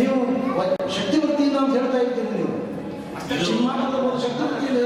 ನೀವು 0.00 0.16
ಶಕ್ತಿ 0.96 1.16
ವೃತ್ತಿಯಿಂದ 1.22 1.56
ಅಂತ 1.62 1.72
ಹೇಳ್ತಾ 1.78 1.98
ಇದ್ದೀರಿ 2.04 2.32
ನೀವು. 2.36 2.52
ಚಿನ್ಮಾತ್ರದ 3.46 3.96
ಬೋಧ 4.04 4.16
ಶಕ್ತಿ 4.24 4.42
ವೃತ್ತಿಯಿಂದ 4.44 4.78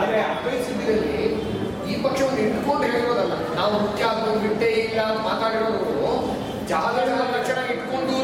ಆದರೆ 0.00 0.20
ಸಿದ್ಧಿಯಲ್ಲಿ 0.66 1.22
ಈ 1.90 2.02
ಪಕ್ಷವನ್ನು 2.04 2.40
ಇಟ್ಕೊಂಡು 2.46 2.84
ಹೇಳಿರೋದಲ್ಲ 2.86 3.34
ನಾವು 3.56 3.72
ಮುಖ್ಯ 3.78 4.02
ಅದನ್ನು 4.12 4.40
ಬಿಟ್ಟೇ 4.44 4.68
ಇಲ್ಲ 4.82 5.00
ಮಾತಾಡಿರೋದು. 5.26 6.12
ಜಾಗದ 6.70 7.08
ಲಕ್ಷಣ 7.32 7.58
ಇಟ್ಕೊಂಡು 7.74 8.18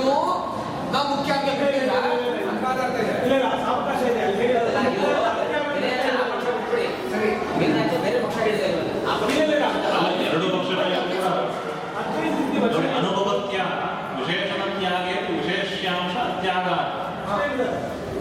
ನಾವು 0.93 1.07
ಮುಖ್ಯ 1.13 1.31
ಅಂತ 1.35 1.49
ಹೇಳಿಲ್ಲ. 1.61 1.93
ಅವಕಾಶ 1.95 2.83
ಇದೆ. 2.91 3.03
ಇಲ್ಲ, 3.25 3.35
ಇಲ್ಲ, 3.35 3.47
ಅವಕಾಶ 3.73 4.01
ಇದೆ 4.11 4.21
ಅಲ್ಲಿ 4.23 4.39
ಹೇಳಿ. 4.39 4.55
ಸರಿ 7.11 7.29
ಬೇರೆ 7.59 8.19
ಪಕ್ಷ 8.25 8.37
ಹೇಳಿದೆ 8.39 8.69
ಇಲ್ಲ, 8.69 8.81
ಇಲ್ಲ, 9.35 9.53
ಇಲ್ಲ. 9.57 9.67
ಅಲ್ಲ, 9.89 10.09
ಎರಡು 10.29 10.47
ಪಕ್ಷಗಳಲ್ಲಿ 10.55 10.97
ಕೂಡ 11.09 11.27
ಅದ್ವೈತ 11.99 12.33
ಸ್ಥಿತಿ 12.37 12.59
ಬಗ್ಗೆ 12.63 12.77
ನೋಡಿ, 12.77 12.91
ಅನುಭವತ್ಯ 12.99 13.59
ವಿಶೇಷಣ 14.19 14.63
ತ್ಯಾಗೇ 14.77 15.15
ವಿಶೇಷ್ಯಾಂಶ 15.31 16.15
ಅತ್ಯಾಗ 16.29 16.69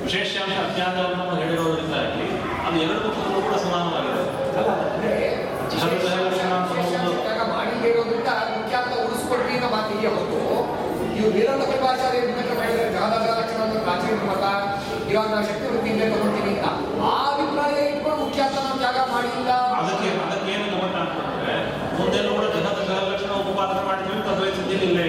ವಿಶೇಷ್ಯಾಂಶ 0.07 0.57
ಅಜ್ಞಾತವನ್ನು 0.63 1.35
ಹೇಳಿರೋದ್ರಿಂದಾಗಿ 1.41 2.25
ಅದು 2.65 2.77
ಎರಡು 2.83 2.99
ಪುಸ್ತಕಗಳು 3.05 3.41
ಕೂಡ 3.43 3.55
ಸಮಾನವಾಗಿದೆ 3.63 4.23
ಇವು 11.17 11.29
ವೇದಾಂತ 11.33 11.63
ಕೃಪಾಚಾರ್ಯ 11.69 12.19
ವಿಮರ್ಶೆ 12.23 12.55
ಮಾಡಿದರೆ 12.57 12.83
ಜಗದಾಚಾರ 12.89 13.35
ಲಕ್ಷಣ 13.39 13.61
ಪ್ರಾಚೀನ 13.79 14.17
ಮತ 14.27 14.43
ಇವಾಗ 15.11 15.27
ನಾವು 15.31 15.45
ಶಕ್ತಿ 15.47 15.65
ವೃತ್ತಿಯಿಂದ 15.67 16.03
ತಗೊಳ್ತೀವಿ 16.13 16.51
ಅಂತ 16.55 16.67
ಆ 17.05 17.13
ಅಭಿಪ್ರಾಯ 17.29 17.75
ಇಟ್ಕೊಂಡು 17.87 18.19
ಮುಖ್ಯ 18.23 18.41
ಅಂತ 18.47 18.57
ನಾವು 18.65 18.79
ಜಾಗ 18.83 18.97
ಮಾಡಿಲ್ಲ 19.13 19.49
ಅದಕ್ಕೆ 19.79 20.09
ಅದಕ್ಕೆ 20.25 20.51
ಏನು 20.55 20.67
ಗಮನ 20.73 20.97
ಅಂತಂದ್ರೆ 21.03 21.55
ಮುಂದೆಲ್ಲ 21.97 22.29
ಕೂಡ 22.33 22.45
ಉಪಪಾದನೆ 23.41 23.83
ಮಾಡಿದ್ವಿ 23.87 24.13
ಇಲ್ಲೇ. 24.81 25.05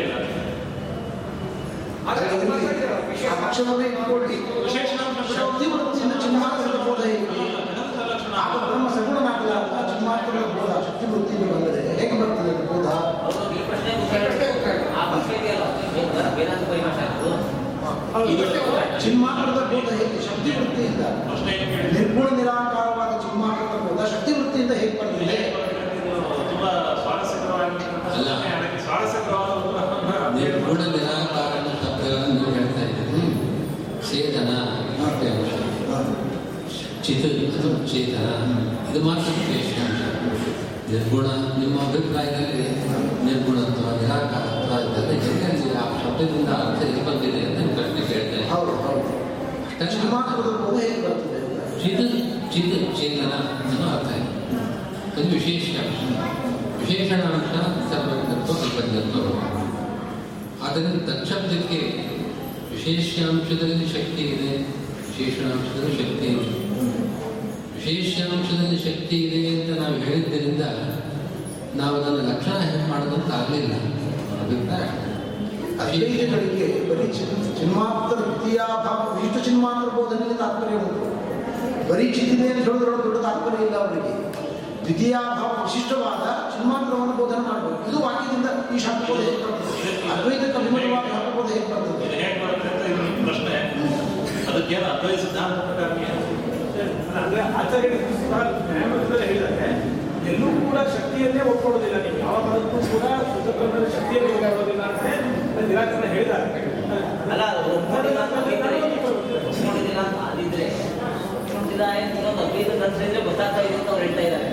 ವಿಶೇಷ 3.08 3.32
ಪಕ್ಷವನ್ನೇ 3.40 3.86
ಇಟ್ಕೊಳ್ಳಿ 3.90 4.36
ವಿಶೇಷಣಾಂಶ 4.64 5.18
ಶಕ್ತಿ 5.32 5.66
ವೃತ್ತಿಯಿಂದ 5.72 6.14
ಚಿನ್ಮಾತ್ರದ 6.22 6.76
ಬೋಧ 6.84 7.00
ಹೇಗೆ 7.06 7.26
ಜಗತ್ತ 7.68 7.98
ಲಕ್ಷಣ 8.10 8.34
ಆಗ 8.42 8.54
ಬ್ರಹ್ಮ 8.62 8.86
ಸಗುಣನಾಗಲಾರದ 8.94 9.80
ಚಿನ್ಮಾತ್ರದ 9.90 10.44
ಬೋಧ 10.54 10.70
ಶಕ್ತಿ 10.86 11.06
ವೃತ್ತಿಯಿಂದ 11.10 11.46
ಬಂದರೆ 11.52 11.82
ಹೇಗೆ 11.98 12.14
ಬರ್ತದೆ 12.20 12.50
ಅದು 12.54 12.64
ಬೋಧ 12.70 12.86
ಅವರು 13.20 13.42
ಈ 13.54 13.64
ಪ್ರಶ್ನೆ 13.68 13.92
ಉತ್ತರ 13.98 14.22
ಆ 14.96 15.04
ಪ್ರಶ್ನೆ 15.10 15.34
ಇದೆಯಲ್ಲ 15.38 15.66
ವೇದ- 15.94 16.24
ವೇದಾಂತ 16.38 16.64
ಪರಿಭಾಷೆ 16.70 17.04
ಅದು 17.10 17.30
ಚಿನ್ಮಾತ್ರದ 19.02 19.60
ಬೋಧ 19.70 19.88
ಹೇಗೆ? 19.98 20.18
ಶಕ್ತಿ 20.26 20.50
ವೃತ್ತಿಯಿಂದ 20.50 21.02
ಪ್ರಶ್ನೆ 21.26 21.50
ಏನು 21.54 21.66
ಕೇಳಿದ್ರೆ? 21.72 21.92
ನಿರ್ಗುಣ 21.96 22.28
ನಿರಾಕಾರವಾದ 22.38 23.12
ಚಿನ್ಮಾಕೃತ 23.22 23.74
ಬೋಧ 23.84 24.00
ಶಕ್ತಿ 24.12 24.32
ವೃತ್ತಿಯಿಂದ 24.32 24.72
ಹೇಗೆ 24.80 24.96
ಬರ್ತದೆ 24.98 25.38
ತುಂಬಾ 26.50 26.70
ಸ್ವಾರಸ್ಯಕರವಾದ 27.02 27.68
ನಿರ್ಗುಣ 30.38 30.80
ನಿರಾಕಾರ 30.88 31.52
ಶಬ್ದಗಳನ್ನು 31.82 32.34
ನೀವು 32.34 32.52
ಹೇಳ್ತಾ 32.54 32.82
ಇದ್ದೀರಿ. 32.82 33.22
ಚೇತನ 34.08 34.50
ಚಿತ್ 37.04 37.24
ಅದು 37.54 37.70
ಚೇತನ 37.88 38.26
ಇದು 38.90 39.00
ಮಾತ್ರ 39.04 39.28
ನಿರ್ಗುಣ 40.90 41.26
ನಿಮ್ಮ 41.58 41.76
ಅಭಿಪ್ರಾಯದಲ್ಲಿ 41.80 42.58
ಎಲ್ಲೆಲ್ಲಿ 46.20 46.48
ಆ 46.48 46.58
ಶಬ್ದದಿಂದ 46.58 46.60
ಅರ್ಥ 46.60 46.80
ಎಲ್ಲಿ 46.84 47.02
ಬಂದಿದೆ 47.06 47.40
ಅಂತ 47.40 47.58
ನೀವು 47.58 47.74
ಪ್ರಶ್ನೆ 47.74 48.02
ಕೇಳ್ತೇನೆ 48.08 48.46
ಹೌದು 48.50 48.72
ಹೌದು. 48.76 49.10
ಹೇಗೆ 50.78 50.98
ಬರ್ತದೆ 51.02 51.40
ಚೇತನ 52.96 53.34
ಅನ್ನೋ 53.62 53.88
ಅರ್ಥ 53.90 54.10
ಇದೆ 54.16 54.32
ಅದು 55.12 55.28
ವಿಶೇಷಾಂಶ 55.34 56.00
ಅಂತ 57.62 57.84
ಸರ್ವಜ್ಞತ್ವ 57.90 58.56
ಅಲ್ಪಜ್ಞತ್ವ 58.58 59.22
ಆದ್ದರಿಂದ 60.64 60.98
ತಕ್ಷಬ್ದಕ್ಕೆ 61.08 61.80
ವಿಶೇಷಾಂಶದಲ್ಲಿ 62.72 63.86
ಶಕ್ತಿ 63.86 64.24
ಇದೆ 64.28 64.52
ವಿಶೇಷಣಾಂಶದಲ್ಲಿ 65.08 65.92
ಶಕ್ತಿ 65.98 66.26
ಇದೆ. 66.28 66.48
ವಿಶೇಷಾಂಶದಲ್ಲಿ 67.76 68.78
ಶಕ್ತಿ 68.78 69.16
ಇದೆ 69.26 69.40
ಅಂತ 69.54 69.80
ನಾವು 69.80 69.96
ಹೇಳಿದ್ದರಿಂದ 70.02 70.64
ನಾವು 71.74 71.96
ಅದನ್ನು 71.96 72.22
ಲಕ್ಷಣ 72.30 72.56
ಹೆಂಗೆ 72.64 72.90
ಮಾಡೋದಂತ 72.90 73.30
ಆಗಲಿಲ್ಲ 73.34 73.74
ಅಭಿಪ್ರಾಯ 75.80 76.26
ಅದ್ವೈತಗಳಿಗೆ 76.26 76.90
ಬರೀ 76.90 77.12
ಚಿನ್- 77.12 77.58
ಚಿನ್ಮಾತ್ರ 77.58 78.16
ವೃತ್ತಿಯಾಭಾವ 78.16 79.16
ವಿಶಿಷ್ಟ 79.16 79.48
ಚಿನ್ಮಾತ್ರ 79.48 79.88
ಬೋಧನೆಯಲ್ಲಿ 79.94 80.38
ತಾತ್ಪರ್ಯ 80.38 80.74
ಉಂಟು. 80.74 81.18
ಬರೀ 81.92 82.12
ಚಿತ್ತಿದೆ 82.12 82.48
ಅಂತ 82.48 82.64
ಹೇಳೋದ್ರೊಳಗೆ 82.64 83.04
ದೊಡ್ಡ 83.04 83.18
ತಾತ್ಪರ್ಯ 83.18 83.64
ಇಲ್ಲ 83.64 83.76
ಅವರಿಗೆ. 83.76 84.32
ದ್ವಿತೀಯ 84.84 85.12
ಭಾವ 85.12 85.64
ವಿಶಿಷ್ಟವಾದ 85.64 86.50
ಚಿನ್ಮಾತ್ರವನ್ನು 86.56 87.16
ಬೋಧನೆ 87.16 87.40
ಮಾಡಬೇಕು. 87.40 87.90
ಇದು 87.90 87.98
ವಾಕ್ಯದಿಂದ 87.98 88.74
ಈ 88.74 88.78
ಶಾಸ್ತ್ರಬೋಧ 88.78 89.20
ಹೇಗೆ 89.20 89.42
ಬರ್ತದೆ? 89.44 90.12
ಅದ್ವೈತಕ್ಕೆ 90.12 90.58
ಅಭಿಮತವಾದ 90.58 91.06
ಶಾಸ್ತ್ರಬೋಧ 91.12 91.46
ಹೇಗೆ 91.52 91.72
ಬರ್ತದೆ? 91.74 92.08
ಪ್ರಶ್ನೆ. 93.24 93.54
ಅದಕ್ಕೆ 94.52 94.74
ಅದ್ವೈತ 94.74 95.20
ಸಿದ್ಧಾಂತ 95.20 95.52
ಪ್ರಕಾರ 95.52 95.98
ಏನು? 95.98 96.48
ಅಂದ್ರೆ 97.18 97.40
ಆಚಾರ್ಯ 97.40 97.88
ಹೇಳಿದ್ದಾರೆ. 99.26 99.87
ಎಲ್ಲೂ 100.28 100.48
ಕೂಡ 100.62 100.78
ಶಕ್ತಿಯನ್ನೇ 100.94 101.42
ಒಪ್ಕೊಳ್ಳೋದಿಲ್ಲ 101.52 101.96
ನೀವು. 102.04 102.18
ಯಾವ 102.24 102.36
ಪದಕ್ಕೂ 102.46 102.78
ಕೂಡ 102.92 103.02
ಶುದ್ಧಕರ್ಮದ 103.30 103.86
ಶಕ್ತಿಯನ್ನು 103.96 104.30
ಒಪ್ಕೊಳ್ಳೋದಿಲ್ಲ 104.32 104.82
ಅಂತ 104.90 105.04
ನಿರಾಕರಣ 105.68 106.04
ಹೇಳಿದ್ದಾರೆ. 106.14 106.48
ಅಲ್ಲ 107.32 107.42
ಅದು 107.52 107.70
ಒಪ್ಕೊಂಡಿಲ್ಲ 107.76 108.20
ಅಂತ 108.24 108.36
ಆಗಿದ್ರೆ 108.40 108.78
ಒಪ್ಕೊಂಡಿಲ್ಲ 109.48 109.98
ಅಂತ 110.04 110.18
ಆಗಿದ್ರೆ 110.28 110.66
ಒಪ್ಕೊಂಡಿಲ್ಲ 111.38 111.84
ಅಂತ 111.92 112.16
ಇನ್ನೊಂದು 112.16 112.42
ಅದ್ವೈತ 112.44 112.70
ಗ್ರಂಥ 112.80 113.00
ಇದ್ರೆ 113.06 113.22
ಗೊತ್ತಾಗ್ತಾ 113.28 113.62
ಇದೆ 113.62 113.76
ಅಂತ 113.80 113.88
ಅವ್ರು 113.88 114.04
ಹೇಳ್ತಾ 114.06 114.24
ಇದ್ದಾರೆ. 114.28 114.48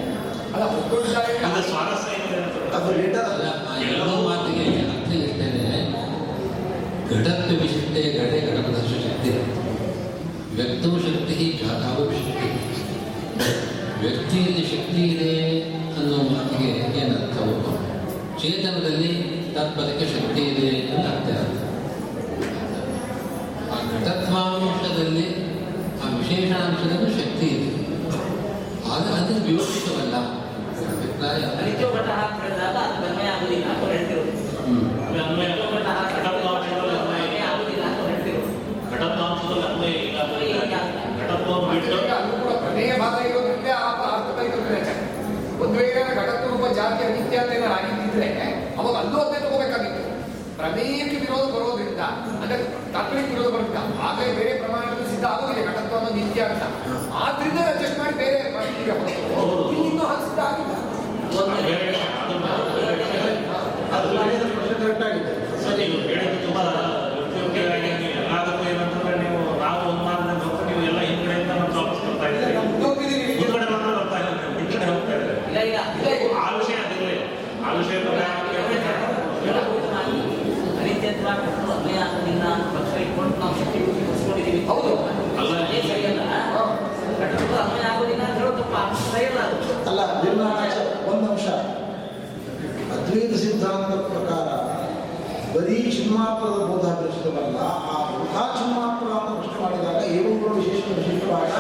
ಅಲ್ಲ 0.53 0.64
ಒಪ್ಕೊಂಡಿದ್ದಾರೆ 0.76 1.31
ಇದು 1.39 1.61
ಸ್ವಾರಸ್ಯ 1.69 2.15
ಏನಿದೆ 2.18 2.38
ಅಂತ 2.43 2.76
ಅದು 2.77 2.91
ಲೇಟರ್ 2.99 3.27
ಅಲ್ಲ 3.31 3.45
ಆ 3.69 3.76
ಎರಡೂ 3.88 4.18
ಮಾತಿಗೆ 4.27 4.65
ಅರ್ಥ 4.85 5.10
ಇರ್ತೇನೆ 5.19 5.64
ಘಟತ್ವ 7.11 7.56
ವಿಶಿಷ್ಟೆ 7.61 8.02
ಘಟೆ 8.19 8.38
ಘಟಪದರ್ಶ 8.47 8.93
ಶಕ್ತಿ. 9.06 9.31
ವ್ಯಕ್ತೋ 10.57 10.89
ಶಕ್ತಿ 11.06 11.35
ಜಾತಾವು 11.61 12.03
ಶಕ್ತಿ 12.19 12.49
ವ್ಯಕ್ತಿಯಲ್ಲಿ 14.02 14.64
ಶಕ್ತಿ 14.72 15.02
ಇದೆ 15.11 15.34
ಅನ್ನೋ 15.35 15.55
ಮಾತಿಗೆ 15.55 15.55
ಏನರ್ಥವು 15.55 15.55
ಚೇತನದಲ್ಲಿ 18.45 19.11
ತತ್ಪದಕ್ಕೆ 19.55 20.05
ಶಕ್ತಿ 20.09 20.41
ಇದೆ 20.51 20.65
ಅಂತ 20.88 21.05
ಅರ್ಥ 21.11 21.30
ಆ 23.67 23.77
ಘಟತ್ವಾಂಶದಲ್ಲಿ 23.95 25.27
ಆ 25.97 26.09
ವಿಶೇಷಾಂಶದಲ್ಲೂ 26.15 27.09
ಶಕ್ತಿ 27.17 27.47
ಇದೆ. 27.55 27.69
ಆಗ 28.88 29.05
ಅದು 29.15 29.35
ವಿವಕ್ಷಿತವಲ್ಲ 29.45 30.15
ಅಭಿಪ್ರಾಯ 30.89 31.39
ಅನಿತ್ಯ 31.53 31.85
ಘಟ 31.93 32.09
ಹಾಕಿ 32.13 32.38
ಹೇಳಿದಾಗ 32.41 32.76
ಅದು 32.85 32.99
ಕನ್ಮೆ 33.03 33.26
ಆಗುದಿಲ್ಲ 33.31 33.65
ಅಂತ 33.65 33.80
ಅವ್ರು 33.80 33.93
ಹೇಳ್ತಿರೋದು 33.93 34.34
ಹ್ಮ್ 34.59 34.84
ಅನ್ವಯ 35.23 35.49
ಅನಿತ್ಯ 35.53 35.72
ಘಟ 35.73 35.88
ಹಾಕಿ 35.97 36.15
ಘಟತ್ವಾಂಶದಲ್ಲಿ 36.19 36.95
ಅನ್ವಯ 36.97 37.23
ಕನ್ಮೆ 37.26 37.41
ಆಗುದಿಲ್ಲ 37.49 37.84
ಅಂತ 37.89 37.97
ಅವ್ರು 37.97 38.11
ಹೇಳ್ತಿರೋದು 38.13 38.51
ಘಟತ್ವಾಂಶದಲ್ಲಿ 38.93 39.65
ಅನ್ವಯ 39.65 39.93
ಇಲ್ಲ 40.01 40.22
ಘಟತ್ವವನ್ನು 41.19 41.69
ಬಿಟ್ಟು 41.73 41.97
ಈಗ 41.97 42.13
ಅಲ್ಲೂ 42.19 42.35
ಕೂಡ 42.43 42.53
ಪ್ರಮೇಯ 42.61 42.93
ಭಾಗ 43.03 43.15
ಇರೋದ್ರಿಂದ 43.30 43.72
ಆ 43.81 43.89
ಅರ್ಥದಲ್ಲಿ 44.11 44.51
ತೊಂದರೆ 44.55 44.80
ಒಂದು 45.57 45.76
ವೇಳೆ 45.80 45.91
ಘಟತ್ವ 46.22 46.47
ರೂಪ 46.53 46.65
ಜಾತಿ 46.77 47.01
ಅನಿತ್ಯ 47.05 47.38
ಅಂತ 47.41 47.51
ಏನಾರು 47.57 47.76
ಆಗಿದ್ದಿದ್ರೆ 47.77 48.30
ಅವಾಗ 48.77 48.95
ಅಲ್ಲೂ 49.01 49.17
ಅದನ್ನೇ 49.22 49.39
ತಗೋಬೇಕಾಗಿತ್ತು 49.43 50.01
ಪ್ರಮೇಯಕ್ಕೆ 50.57 51.17
ವಿರೋಧ 51.23 51.45
ಬರೋದ್ರಿಂದ 51.53 52.01
ಅಂದ್ರೆ 52.34 52.57
ತಾತ್ವಿಕ 52.93 53.26
ವಿರೋಧ 53.31 53.49
ಬರೋದ್ರಿಂದ 54.17 54.37
ಬೇರೆ 54.39 54.53
ಪ್ರಮಾಣದಲ್ಲಿ 54.61 55.07
ಸಿದ್ಧ 55.11 55.25
ಆಗೋದಿಲ್ಲ 55.31 55.61
ಘಟತ್ವ 55.71 55.95
ಅನ್ನೋ 55.99 56.11
ನಿತ್ಯ 56.17 56.41
ಅಂತ. 56.47 56.63
ಆದ್ರಿಂದ 57.21 57.59
ಅಡ್ಜಸ್ಟ್ 57.69 57.97
ಮಾಡಿ 58.01 58.15
ಬೇರೆ 58.21 58.37
ಮಾಡ್ತೀವಿ 58.55 58.91
ಹೊರತು 58.91 59.13
ಇಲ್ಲಿ 59.69 59.87
ಇನ್ನೂ 59.87 60.03
ಹಾಗೆ 60.05 60.23
ಸಿದ್ಧ 60.27 60.41
ಆಗಿಲ್ಲ 60.47 60.73
ಒಂದು 61.35 61.55
ಬೇರೆ 61.63 61.85
ವಿಷಯ 61.85 62.05
ಅದು 62.19 62.35
ಬೇರೆ 62.77 62.93
ವಿಷಯ. 63.01 63.31
ಅದು 63.95 64.07
ಮಾಡಿದ 64.15 64.43
ಪ್ರಶ್ನೆ 64.53 64.75
ಕರೆಕ್ಟ್ 64.81 65.03
ಆಗಿದೆ 65.07 65.33
ಸರಿ 65.63 65.83
ನೀವು 65.85 66.03
ಹೇಳಿದ್ದು 66.09 66.39
ತುಂಬಾ 66.45 66.63
ಯುಕ್ತಿಯುಕ್ತವಾಗಿ 67.17 67.89
ನೀವು 67.93 68.13
ಎಲ್ಲದಕ್ಕೂ 68.21 68.63
ಏನಂತಂದ್ರೆ 68.71 69.15
ನೀವು 69.23 69.39
ನಾವು 69.61 69.79
ಒಂದು 69.89 70.03
ಮಾರ್ಗದಿಂದ 70.07 70.43
ಹೋಗ್ತಾ 70.45 70.65
ನೀವು 70.69 70.83
ಎಲ್ಲ 70.89 70.99
ಹಿಂದ್ಗಡೆಯಿಂದ 71.07 71.53
ಮತ್ತೆ 71.61 71.77
ವಾಪಸ್ 71.79 72.01
ಬರ್ತಾ 72.07 72.27
ಇದ್ದೀರಿ 72.31 72.53
ಮುಂದೋಗ್ತಿದ್ದೀವಿ 72.67 73.35
ಮುಂದ್ಗಡೆ 73.41 73.67
ಮಾತ್ರ 73.73 73.91
ಬರ್ತಾ 73.99 74.17
ಇಲ್ಲ 74.21 74.31
ನೀವು 74.41 74.55
ಹಿಂದ್ಗಡೆ 74.61 74.87
ಹೋಗ್ತಾ 74.91 75.13
ಇದ್ದೀರಿ 75.15 75.39
ಇಲ್ಲ 75.47 75.59
ಇಲ್ಲ 75.63 75.79
ಇಲ್ಲ 76.17 76.35
ಆ 76.39 76.49
ವಿಷಯ 76.57 76.77
ಅದಿರಲಿ 76.85 77.17
ಆ 77.61 77.71
ವಿಷಯ 77.73 77.99
ಅನಿತ್ಯತ್ವ 80.79 81.27
ಕೊಟ್ಟು 81.37 81.61
ಅನ್ವಯ 81.73 81.97
ಆಗೋದಿಲ್ಲ 82.05 82.43
ಅಂತ 82.53 82.65
ಪಕ್ಷ 82.75 82.93
ಇಟ್ಕೊಂಡು 83.03 83.35
ನಾವು 83.41 83.53
ಶಕ್ತಿ 83.59 83.79
ಮುಗಿಸ್ಕೊಂಡಿದ್ದೀವಿ 83.85 84.59
ಹೌದು. 84.69 84.91
ಅಲ್ಲ. 85.39 85.51
ಅದೇ 85.61 85.79
ಸರಿಯಲ್ಲ 85.87 86.21
ಘಟಕಗಳು 87.19 87.55
ಅನ್ವಯ 87.61 87.85
ಆಗೋದಿಲ್ಲ 87.91 88.23
ಅಂತ 88.25 88.37
ಹೇಳೋದು 88.39 88.57
ತಪ್ಪ 88.61 88.75
ಸರಿಯಲ್ಲ 89.03 89.39
ಅದು 89.47 89.57
ಅಲ್ಲ 89.89 90.01
ನಿರ್ಣಾಯ 90.21 90.71
ಒಂದು 91.09 91.25
ಅಂಶ 91.31 91.47
ಅದ್ವೈತ 92.95 93.33
ಸಿದ್ಧಾಂತದ 93.43 93.97
ಪ್ರಕಾರ 94.09 94.47
ಬರೀ 95.53 95.75
ಚಿನ್ಮಾತ್ರದ 95.95 96.59
ಬೋಧ 96.69 96.85
ಪ್ರಶ್ನವಲ್ಲ 96.99 97.57
ಆ 97.87 97.97
ವೃಥಾ 98.11 98.43
ಚಿನ್ಮಾತ್ರ 98.55 99.07
ಅಂತ 99.19 99.29
ಪ್ರಶ್ನೆ 99.37 99.59
ಮಾಡಿದಾಗ 99.63 99.99
ಏವಂಗಳು 100.15 100.53
ವಿಶೇಷ 100.59 100.83
ವಿಶಿಷ್ಟವಾದ 100.97 101.51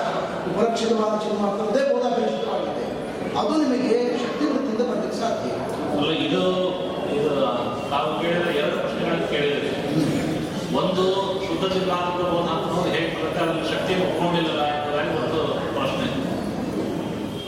ಉಪರಕ್ಷಿತವಾದ 0.49 1.13
ಚಿನ್ಮಾತ್ರದೇ 1.25 1.83
ಬೋಧ 1.91 2.05
ಪ್ರಶ್ನವಾಗಿದೆ 2.17 2.85
ಅದು 3.39 3.53
ನಿಮಗೆ 3.63 3.93
ಶಕ್ತಿ 4.23 4.43
ವೃತ್ತಿಯಿಂದ 4.47 4.83
ಬರಲಿಕ್ಕೆ 4.89 5.17
ಸಾಧ್ಯ 5.21 5.51
ಅಲ್ಲ 5.93 6.11
ಇದು 6.25 6.43
ಇದು 7.15 7.31
ತಾವು 7.89 8.11
ಕೇಳಿದ 8.21 8.47
ಎರಡು 8.59 8.77
ಪ್ರಶ್ನೆಗಳನ್ನು 8.79 9.27
ಕೇಳಿದ್ರಿ 9.31 9.71
ಒಂದು 10.79 11.03
ಶುದ್ಧ 11.45 11.63
ಸಿದ್ಧಾಂತದ 11.73 12.23
ಬೋಧ 12.31 12.47
ಅಂತ 12.55 12.67
ನೋಡಿ 12.73 12.89
ಹೇಗೆ 12.95 13.09
ಶಕ್ತಿಯನ್ನು 13.85 14.05
ಒಪ್ಕೊಂಡಿಲ್ಲ 14.11 14.61
ಎಂಬುದಾಗಿ 14.75 15.11
ಒಂದು 15.23 15.41
ಪ್ರಶ್ನೆ. 15.73 16.05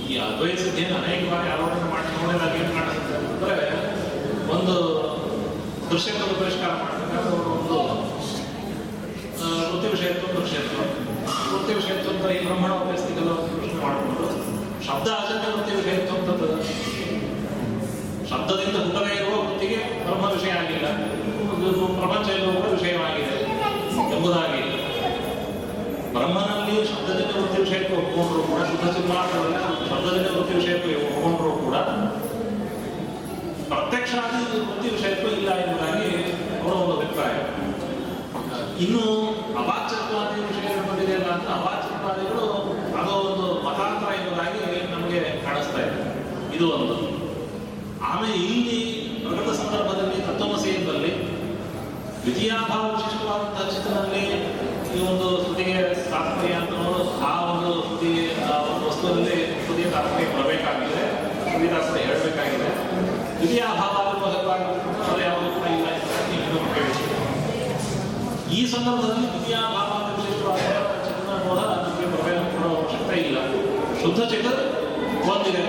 ಈ 0.09 0.17
ಅದ್ವೈತ 0.25 0.57
ಸಿದ್ಧಿಯನ್ನು 0.65 0.97
ಅನೇಕ 0.99 1.21
ಬಾರಿ 1.31 1.47
ಆಲೋಚನೆ 1.53 1.87
ಮಾಡಿ 1.93 2.09
ನೋಡಿದಾಗ 2.17 2.51
ಏನು 2.59 2.73
ಕಾಣಿಸುತ್ತೆ 2.75 3.13
ಅಂತಂದ್ರೆ 3.19 3.55
ಒಂದು 4.55 4.75
ದೃಶ್ಯತ್ವದ 5.91 6.35
ಪರಿಷ್ಕಾರ 6.41 6.71
ಮಾಡಬೇಕಾದ್ರೆ 6.81 7.31
ಒಂದು 7.55 7.77
ವೃತ್ತಿ 9.71 9.89
ವಿಷಯ 9.95 10.11
ಕ್ಷೇತ್ರ 10.45 10.77
ವೃತ್ತಿ 11.49 11.73
ವಿಷಯ 11.79 11.95
ಅಂತ 12.13 12.29
ಈ 12.35 12.39
ಬ್ರಹ್ಮಣ 12.45 12.71
ಉಪಯೋಗಿಸ್ತಿಗೆಲ್ಲ 12.81 13.33
ಒಂದು 13.39 13.57
ಪ್ರಶ್ನೆ 13.57 13.81
ಮಾಡಿಕೊಂಡು 13.87 14.27
ಶಬ್ದ 14.87 15.07
ಆಚರಣೆ 15.17 15.49
ವೃತ್ತಿ 15.55 15.73
ವಿಷಯ 15.79 15.97
ಅಂತದ್ದು. 16.17 16.49
ಶಬ್ದದಿಂದ 18.31 18.77
ಹುಟ್ಟದೇ 18.85 19.13
ಇರುವ 19.19 19.35
ವೃತ್ತಿಗೆ 19.47 19.81
ಬ್ರಹ್ಮ 20.05 20.25
ವಿಷಯ 20.37 20.53
ಆಗಿಲ್ಲ. 20.61 20.87
ಪ್ರಪಂಚ 21.99 22.27
ಇರುವ 22.37 22.73
ವಿಷಯವಾಗಿದೆ 22.77 23.37
ಎಂಬುದಾಗಿ. 24.15 24.63
ಬ್ರಹ್ಮನಲ್ಲಿ 26.17 26.75
ಶಬ್ದಜನ್ಯ 26.85 27.39
ವೃತ್ತಿ 27.39 27.61
ವಿಷಯಕ್ಕೆ 27.61 27.93
ಒಪ್ಪಿಕೊಂಡ್ರು 27.97 28.41
ಕೂಡ, 28.43 28.59
ಶುದ್ಧ 28.61 28.97
ಚಿನ್ಮಾತ್ರದಲ್ಲಿ 28.97 29.89
ಶಬ್ದಜನ್ಯ 29.89 30.29
ವೃತ್ತಿ 30.37 30.53
ವಿಷಯಕ್ಕೆ 30.53 30.91
ಒಪ್ಪಿಕೊಂಡ್ರು 31.05 31.51
ಕೂಡ 31.65 31.75
ಪ್ರತ್ಯಕ್ಷಾದಿ 33.71 34.41
ವೃತ್ತಿ 34.59 34.89
ವಿಷಯಕ್ಕೂ 34.89 35.27
ಇಲ್ಲ 35.27 35.49
ಎಂಬುದಾಗಿ 35.55 36.09
ಅವರ 36.61 36.73
ಒಂದು 36.73 36.93
ಅಭಿಪ್ರಾಯ. 36.97 37.33
ಇನ್ನು 38.83 39.03
ಅವಾಚ್ಯತ್ವಾದಿ 39.61 40.41
ವಿಷಯ 40.41 40.67
ಬಂದಿದೆ 40.89 41.13
ಅಲ್ಲ 41.13 41.29
ಅಂತ 41.31 41.47
ಅವಾಚ್ಯತ್ವಾದಿಗಳು 41.49 42.45
ಅದೋ 42.99 43.15
ಒಂದು 43.29 43.47
ಮತಾಂತರ 43.65 44.09
ಎಂಬುದಾಗಿ 44.13 44.59
ನಮಗೆ 44.91 45.19
ಕಾಣಿಸ್ತಾ 45.45 45.79
ಇದೆ. 45.81 45.97
ಇದು 46.55 46.65
ಒಂದು. 46.71 46.95
ಆಮೇಲೆ 48.03 48.33
ಇಲ್ಲಿ 48.33 48.79
ಪ್ರಕೃತ 49.23 49.49
ಸಂದರ್ಭದಲ್ಲಿ, 49.53 50.17
ತತ್ವಮಸಿ 50.21 50.69
ಎಂಬಲ್ಲಿ 50.69 51.11
ದ್ವಿತೀಯಾಭಾವ 52.21 52.83
ವಿಶಿಷ್ಟವಾದಂತಹ 52.91 53.69
ಚಿತ್ರದಲ್ಲಿ 53.75 54.56
ಈ 54.95 54.99
ಒಂದು 55.09 55.27
ಶ್ರುತಿಗೆ 55.43 55.75
ತಾತ್ಪರ್ಯ 56.11 56.53
ಅಂತ 56.53 56.73
ಆ 57.29 57.33
ಒಂದು 57.51 57.71
ಸುದ್ದಿ 57.87 58.11
ವಸ್ತುವಿನಲ್ಲಿ 58.87 59.37
ಶ್ರುತಿಯ 59.63 59.87
ತಾತ್ಪರ್ಯ 59.95 60.27
ಬರಬೇಕಾಗಿದೆ 60.35 61.03
ಶ್ರುತಿ 61.49 61.67
ತಾತ್ಪರ್ಯ 61.67 62.03
ಹೇಳಬೇಕಾಗಿದೆ. 62.09 62.69
ದ್ವಿತೀಯಾಭಾವ 63.37 63.93
ಅದು 65.07 65.21
ಯಾವುದು? 65.23 65.49
ಕೂಡ 65.55 65.65
ಇಲ್ಲ 65.77 65.87
ಈ 68.57 68.61
ಸಂದರ್ಭದಲ್ಲಿ 68.73 69.27
ದ್ವಿತೀಯ 69.33 69.57
ವಿಶಿಷ್ಟವಾದ 70.17 70.63
ಚಿತ್ರ 71.07 71.31
ಕೂಡ 71.47 71.59
ನಮಗೆ 71.83 72.07
ಬರಬೇಕು 72.13 72.45
ಕೊಡೋ 72.53 72.69
ಅವಶ್ಯಕತೆ 72.75 73.17
ಇಲ್ಲ. 73.27 73.37
ಶುದ್ಧ 74.01 74.19
ಚಿತ್ರ 74.33 74.51
ಒಂದಿದೆ. 75.33 75.63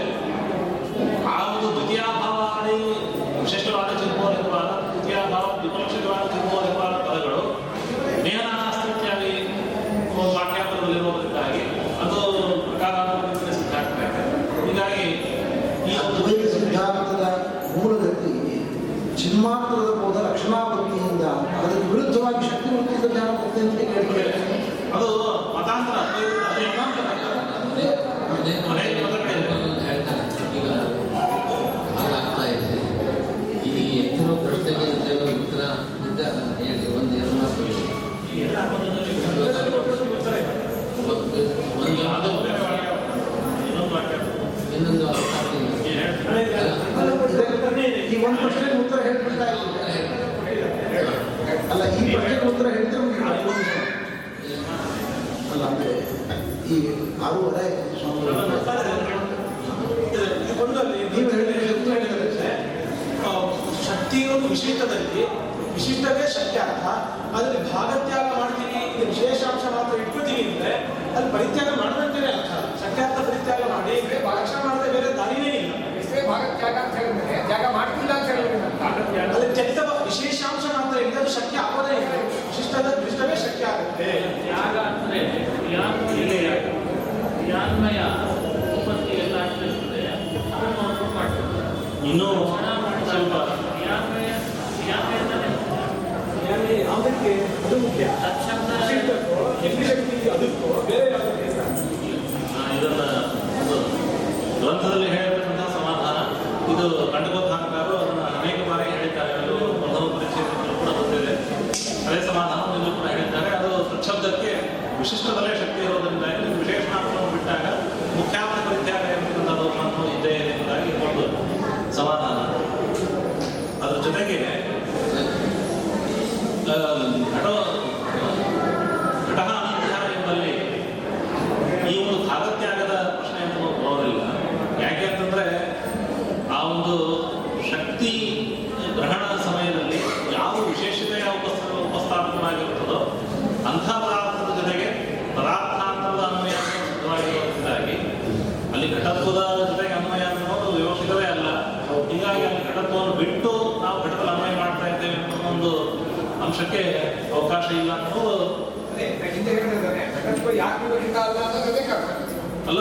ಅಲ್ಲ 162.68 162.80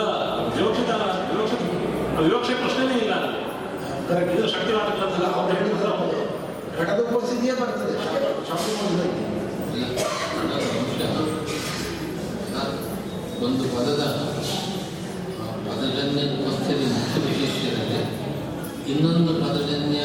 ವಿವಕ್ಷಿತ 0.56 0.90
ವಿವಕ್ಷಿತ 1.30 1.62
ವಿವಕ್ಷೆ 2.20 2.54
ಪ್ರಶ್ನೆನೇ 2.54 2.96
ಇಲ್ಲ. 2.98 3.14
ಇದು 4.34 4.46
ಶಕ್ತಿ 4.48 4.72
ನಾಟಕಗಳಂತಲ್ಲ 4.72 5.26
ಅವ್ರು 5.34 5.54
ಹೇಳಿದ್ರು 5.54 5.90
ಹೌದು. 5.92 6.18
ಘಟದ 6.78 7.00
ಪರಿಸ್ಥಿತಿಯೇ 7.08 7.54
ಬರ್ತದೆ 7.54 7.94
ಅಂಶ. 7.96 8.08
ಒಂದು 13.42 13.64
ಪದದ 13.68 14.02
ಪದಜನ್ಯ 15.66 16.22
ಉಪಸ್ಥಿತಿ 16.36 16.86
ಮುಖ್ಯ 16.92 17.20
ವಿಶೇಷದಲ್ಲಿ 17.26 18.00
ಇನ್ನೊಂದು 18.92 19.32
ಪದಜನ್ಯ 19.42 20.00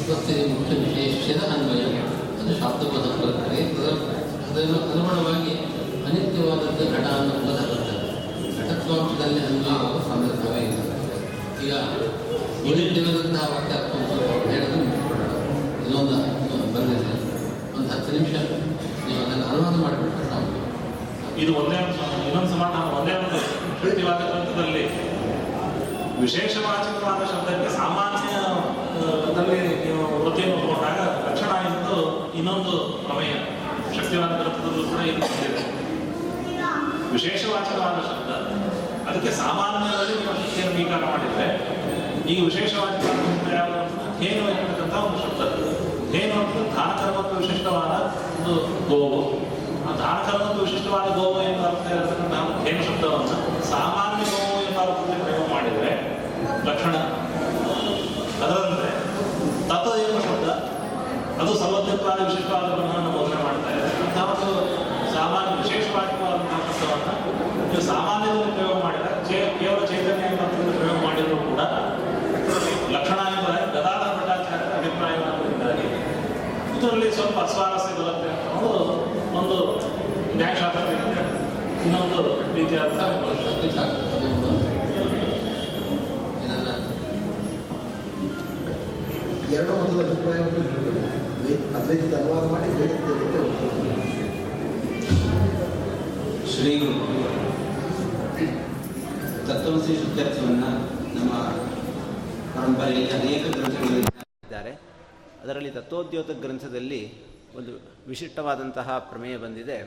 ಉಪಸ್ಥಿತಿ 0.00 0.44
ಮುಖ್ಯ 0.52 0.76
ವಿಶೇಷ್ಯದ 0.82 1.42
ಅನ್ವಯ 1.52 1.82
ಅದು 2.44 2.60
ಶಾಬ್ದಪದ 2.60 3.06
ಪದ 3.14 3.28
ಅದರ- 3.70 4.00
ಅದನ್ನು 4.48 4.78
ಅನುಗುಣವಾಗಿ 4.84 5.52
ಅನಿತ್ಯವಾದದ್ದು 6.06 6.84
ಘಟ 6.92 7.06
ಅನ್ನೋ 7.14 7.34
ಪದ 7.38 7.60
ಬರ್ತದೆ 7.64 7.94
ಘಟತ್ವಾಂಶದಲ್ಲಿ 8.58 9.40
ಅನ್ವಯ 9.46 9.78
ಸಂದರ್ಭವೇ 10.08 10.60
ಇಲ್ಲ 10.64 10.80
ಈಗ 11.64 11.72
ಉಳಿದಿರುವಂತಹ 12.64 13.48
ವಾಕ್ಯ 13.52 13.72
ಹೇಳಲು 14.50 14.78
ಇನ್ನೊಂದು 15.86 16.16
ಬಂದಿದೆ. 16.74 17.14
ಒಂದು 17.76 17.88
ಹತ್ತು 17.92 18.12
ನಿಮಿಷ 18.12 18.34
ನೀವು 19.06 19.24
ಅದನ್ನು 19.24 19.46
ಅನುವಾದ 19.46 19.74
ಮಾಡಿಬಿಟ್ರೆ 19.82 20.24
ಸಾಕು. 20.30 20.52
ಇದು 21.40 21.54
ಒಂದೇ 21.54 21.78
ಇನ್ನೊಂದು 22.26 22.50
ಸಮಾಧಾನ 22.50 22.98
ಒಂದೇ 22.98 23.12
ಒಂದು 23.14 23.38
ಶಕ್ತಿವಾದ 23.82 24.18
ಗ್ರಂಥದಲ್ಲಿ 24.30 24.84
ವಿಶೇಷವಾಚಕವಾದ 26.20 27.20
ಶಬ್ದಕ್ಕೆ 27.24 27.76
ಸಾಮಾನ್ಯ 27.76 28.34
ಆ, 28.96 29.06
ದಲ್ಲಿ 29.36 29.56
ನೀವು 29.84 30.02
ವೃತ್ತಿಯನ್ನು 30.20 30.56
ತಗೊಂಡಾಗ 30.56 30.98
ಲಕ್ಷಣ 31.26 31.52
ಎಂದು 31.68 31.96
ಇನ್ನೊಂದು 32.34 32.74
ಪ್ರಮೇಯ 33.04 33.32
ಶಕ್ತಿವಾದ 33.96 34.32
ಗ್ರಂಥದಲ್ಲೂ 34.40 34.84
ಕೂಡ 34.84 35.00
ಇದು 35.06 35.22
ವಿಶೇಷವಾಚಕವಾದ 37.12 37.98
ಶಬ್ದ. 38.02 38.30
ಅದಕ್ಕೆ 39.08 39.30
ಸಾಮಾನ್ಯದಲ್ಲಿ 39.36 40.14
ನೀವು 40.14 40.34
ಶಕ್ತಿಯನ್ನು 40.34 40.72
ಸ್ವೀಕಾರ 40.72 41.02
ಮಾಡಿದರೆ 41.04 41.46
ಈಗ 42.26 42.44
ವಿಶೇಷವಾಚಕವಾದ 42.44 43.22
ಶಬ್ದ 43.24 43.52
ಯಾವುದು 43.54 43.82
ಧೇನು 44.18 44.42
ಒಂದು 45.00 45.18
ಶಬ್ದ. 45.18 45.42
ಧೇನು 46.12 46.34
ಅಂತ 46.40 46.76
ದಾನಕರ್ಮಕ್ಕೆ 46.76 47.36
ವಿಶಿಷ್ಟವಾದ 47.36 47.92
ಒಂದು 48.36 48.54
ಗೋವು. 48.88 49.20
ಆ 49.84 49.92
ದಾನಕರ್ಮಕ್ಕೆ 49.98 50.60
ವಿಶಿಷ್ಟವಾದ 50.60 51.06
ಗೋವು 51.14 51.42
ಎಂಬ 51.42 51.62
ಅರ್ಥ 51.66 51.86
ಇರತಕ್ಕಂತಹ 51.92 52.42
ಒಂದು 52.46 52.64
ಧೇನು 52.64 52.82
ಶಬ್ದವನ್ನು 52.82 53.36
ಸಾಮಾನ್ಯ 53.70 54.24
ಗೋವು 54.32 54.58
ಎಂಬ 54.66 54.78
ಅರ್ಥದಲ್ಲಿ 54.80 55.22
ಪ್ರಯೋಗ 55.22 55.46
ಮಾಡಿದರೆ 55.52 55.92
ಲಕ್ಷಣ. 56.64 56.94
ಅದರಂತೆ 58.44 58.83
ಅದು 61.40 61.52
ಸರ್ವಜ್ಞತ್ವಾದ 61.60 62.18
ವಿಶಿಷ್ಟವಾದ 62.26 62.68
ಬ್ರಹ್ಮವನ್ನು 62.70 63.10
ಬೋಧನೆ 63.16 63.40
ಮಾಡ್ತಾ 63.42 63.70
ಅಂತ 64.04 64.18
ಒಂದು 64.32 64.50
ಸಾಮಾನ್ಯ 65.14 65.54
ವಿಶೇಷವಾದಂತಹ 65.62 66.30
ಪುಸ್ತಕವನ್ನು 66.68 67.14
ನೀವು 67.64 67.82
ಸಾಮಾನ್ಯದಲ್ಲಿ 67.88 68.52
ಪ್ರಯೋಗ 68.56 68.76
ಮಾಡಿದ 68.84 69.06
ಚೇ, 69.28 69.38
ಕೇವಲ 69.58 69.80
ಚೈತನ್ಯ 69.86 70.28
ಎಂಬಂಥದ್ದು 70.28 70.72
ಪ್ರಯೋಗ 70.78 70.98
ಮಾಡಿದರೂ 71.04 71.38
ಕೂಡ 71.44 71.62
ಲಕ್ಷಣ 72.94 73.18
ಎಂಬ 73.32 73.46
ಗದಾದ 73.74 74.02
ಅಭಿಪ್ರಾಯವನ್ನು 74.78 75.34
ಹೊಂದಿದ್ದಾರೆ 75.34 75.84
ಇದರಲ್ಲಿ 76.76 77.10
ಸ್ವಲ್ಪ 77.12 77.38
ಅಸ್ವಾರಸ್ಯ 77.40 77.94
ಬರುತ್ತೆ 78.00 78.30
ಅನ್ನೋದು 78.48 78.84
ಒಂದು 79.38 79.58
ನ್ಯಾಯಶಾಸ್ತ್ರ 80.36 80.84
ಇನ್ನೊಂದು 81.84 82.20
ರೀತಿಯಾದ 82.54 83.00
ಎರಡು 89.54 89.72
ಮತದ 89.72 90.00
ಅಭಿಪ್ರಾಯವನ್ನು 90.04 90.62
ಅದ್ವೈತದ 91.84 92.14
ಅನುವಾದ 92.18 92.44
ಮಾಡಿ 92.50 92.68
ವೇದಕ್ಕೆ 92.68 93.40
ಶ್ರೀ 96.52 96.70
ತತ್ವಮಸಿ 99.48 99.96
ಶುದ್ಧಾರ್ಥವನ್ನು 99.96 100.70
ನಮ್ಮ 101.14 101.32
ಪರಂಪರೆಯಲ್ಲಿ 102.54 103.10
ಅನೇಕ 103.10 103.44
ಗ್ರಂಥಗಳಲ್ಲಿ 103.56 104.72
ಅದರಲ್ಲಿ 105.42 105.70
ತತ್ವೋದ್ಯೋತ 105.70 106.30
ಗ್ರಂಥದಲ್ಲಿ 106.30 107.02
ಒಂದು 107.56 107.72
ವಿಶಿಷ್ಟವಾದಂತಹ 108.08 108.98
ಪ್ರಮೇಯ 109.10 109.36
ಬಂದಿದೆ. 109.36 109.78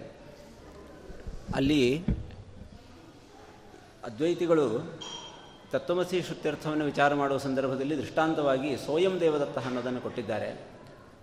ಅಲ್ಲಿ 1.56 2.06
ಅದ್ವೈತಿಗಳು 4.06 4.70
ತತ್ವಮಸಿ 5.72 6.22
ಶುತ್ಯರ್ಥವನ್ನು 6.22 6.86
ವಿಚಾರ 6.86 7.14
ಮಾಡುವ 7.14 7.38
ಸಂದರ್ಭದಲ್ಲಿ 7.38 7.98
ದೃಷ್ಟಾಂತವಾಗಿ 7.98 8.78
ಸ್ವಯಂ 8.78 9.20
ದೇವದತ್ತ 9.20 9.58
ಅನ್ನೋದನ್ನು 9.58 10.02
ಕೊಟ್ಟಿದ್ದಾರೆ. 10.02 10.77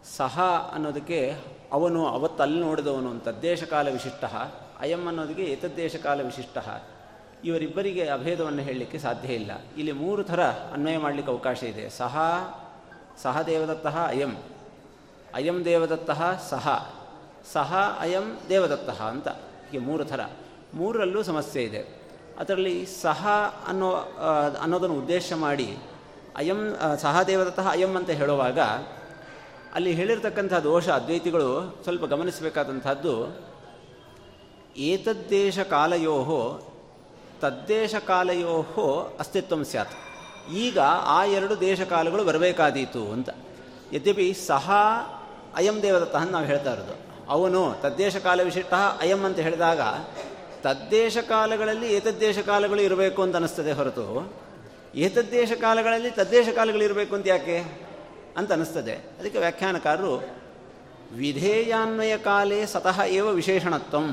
ಸಹ 0.04 0.40
ಅನ್ನೋದಕ್ಕೆ 0.74 1.36
ಅವನು 1.72 2.06
ಅವತ್ತು 2.06 2.42
ಅಲ್ಲಿ 2.42 2.60
ನೋಡಿದವನು 2.60 3.10
ಅಂತ 3.10 3.28
ದೇಶಕಾಲ 3.28 3.88
ವಿಶಿಷ್ಟ, 3.88 4.24
ಅಯಂ 4.80 5.06
ಅನ್ನೋದಕ್ಕೆ 5.06 5.42
ಏತದ್ದೇಶಕಾಲ 5.42 6.22
ವಿಶಿಷ್ಟ. 6.22 6.58
ಇವರಿಬ್ಬರಿಗೆ 7.44 8.08
ಅಭೇದವನ್ನು 8.08 8.62
ಹೇಳಲಿಕ್ಕೆ 8.62 8.98
ಸಾಧ್ಯ 8.98 9.34
ಇಲ್ಲ. 9.34 9.50
ಇಲ್ಲಿ 9.76 9.92
ಮೂರು 9.92 10.24
ಥರ 10.24 10.42
ಅನ್ವಯ 10.42 10.98
ಮಾಡಲಿಕ್ಕೆ 10.98 11.32
ಅವಕಾಶ 11.32 11.62
ಇದೆ. 11.62 11.88
ಸಹ 11.88 12.18
ಸಹ 13.22 13.42
ದೇವದತ್ತ, 13.42 13.86
ಅಯಂ. 13.86 14.36
ಅಯಂ 15.34 15.64
ದೇವದತ್ತ, 15.64 16.10
ಸಹ. 16.50 16.94
ಸಹ, 17.52 17.96
ಅಯಂ 18.00 18.38
ದೇವದತ್ತ 18.48 18.90
ಅಂತ 18.90 19.28
ಹೀಗೆ 19.28 19.78
ಮೂರು 19.78 20.04
ಥರ. 20.04 20.20
ಮೂರರಲ್ಲೂ 20.74 21.22
ಸಮಸ್ಯೆ 21.22 21.62
ಇದೆ. 21.62 22.02
ಅದರಲ್ಲಿ 22.38 22.86
ಸಹ 22.86 23.26
ಅನ್ನೋ 23.66 23.92
ಅನ್ನೋದನ್ನು 24.62 24.96
ಉದ್ದೇಶ 24.96 25.32
ಮಾಡಿ 25.32 25.76
ಅಯಂ 26.36 26.76
ಸಹ 26.96 27.22
ದೇವದತ್ತ, 27.22 27.60
ಅಯಂ 27.60 27.96
ಅಂತ 27.96 28.10
ಹೇಳುವಾಗ 28.10 28.58
ಅಲ್ಲಿ 29.74 29.92
ಹೇಳಿರ್ತಕ್ಕಂಥ 29.92 30.54
ದೋಷ, 30.54 30.88
ಅದ್ವೈತಿಗಳು 30.88 31.80
ಸ್ವಲ್ಪ 31.82 32.04
ಗಮನಿಸಬೇಕಾದಂಥದ್ದು, 32.04 33.40
ಏತದ್ದೇಶ 34.76 35.58
ಕಾಲಯೋ 35.58 36.60
ತದ್ದೇಶ 37.40 37.94
ಕಾಲಯೋ 37.94 39.16
ಅಸ್ತಿತ್ವ 39.20 39.62
ಸ್ಯಾತ್. 39.62 39.90
ಈಗ 40.52 40.78
ಆ 41.02 41.24
ಎರಡು 41.24 41.60
ದೇಶ 41.60 41.80
ಕಾಲಗಳು 41.80 42.24
ಬರಬೇಕಾದೀತು 42.24 43.12
ಅಂತ. 43.12 43.28
ಯದ್ಯಪಿ 43.92 44.34
ಸಹ 44.46 44.70
ಅಯಂ 45.54 45.82
ದೇವದತ್ತ 45.82 46.16
ನಾವು 46.16 46.44
ಹೇಳ್ತಾ 46.44 46.72
ಇರೋದು. 46.72 46.94
ಅವನು 47.28 47.74
ತದ್ದೇಶ 47.82 48.16
ಕಾಲ 48.16 48.42
ವಿಶಿಷ್ಟ 48.42 48.74
ಅಯಂ 49.00 49.22
ಅಂತ 49.24 49.38
ಹೇಳಿದಾಗ 49.38 49.80
ತದ್ದೇಶ 50.62 51.18
ಕಾಲಗಳಲ್ಲಿ 51.18 51.92
ಏತದ್ದೇಶ 51.92 52.38
ಕಾಲಗಳು 52.38 52.80
ಇರಬೇಕು 52.80 53.22
ಅಂತ 53.22 53.36
ಅನಿಸ್ತದೆ 53.36 53.72
ಹೊರತು. 53.72 54.34
ಏತದ್ದೇಶ 54.94 55.52
ಕಾಲಗಳಲ್ಲಿ 55.52 56.10
ತದ್ದೇಶ 56.10 56.48
ಕಾಲಗಳು 56.48 56.84
ಇರಬೇಕು 56.84 57.14
ಅಂತ 57.14 57.26
ಯಾಕೆ? 57.26 57.83
ಅಂತ 58.36 58.52
ಅನ್ನಿಸ್ತದೆ. 58.52 58.92
ಅದಕ್ಕೆ 58.92 59.38
ವ್ಯಾಖ್ಯಾನಕಾರರು 59.38 60.14
ವಿಧೇಯಾನ್ವಯ 61.12 62.16
ಕಾಲೇ 62.18 62.66
ಸತಃ 62.66 62.98
ಏವ 63.02 63.26
ವಿಶೇಷಣತ್ವಂ. 63.28 64.08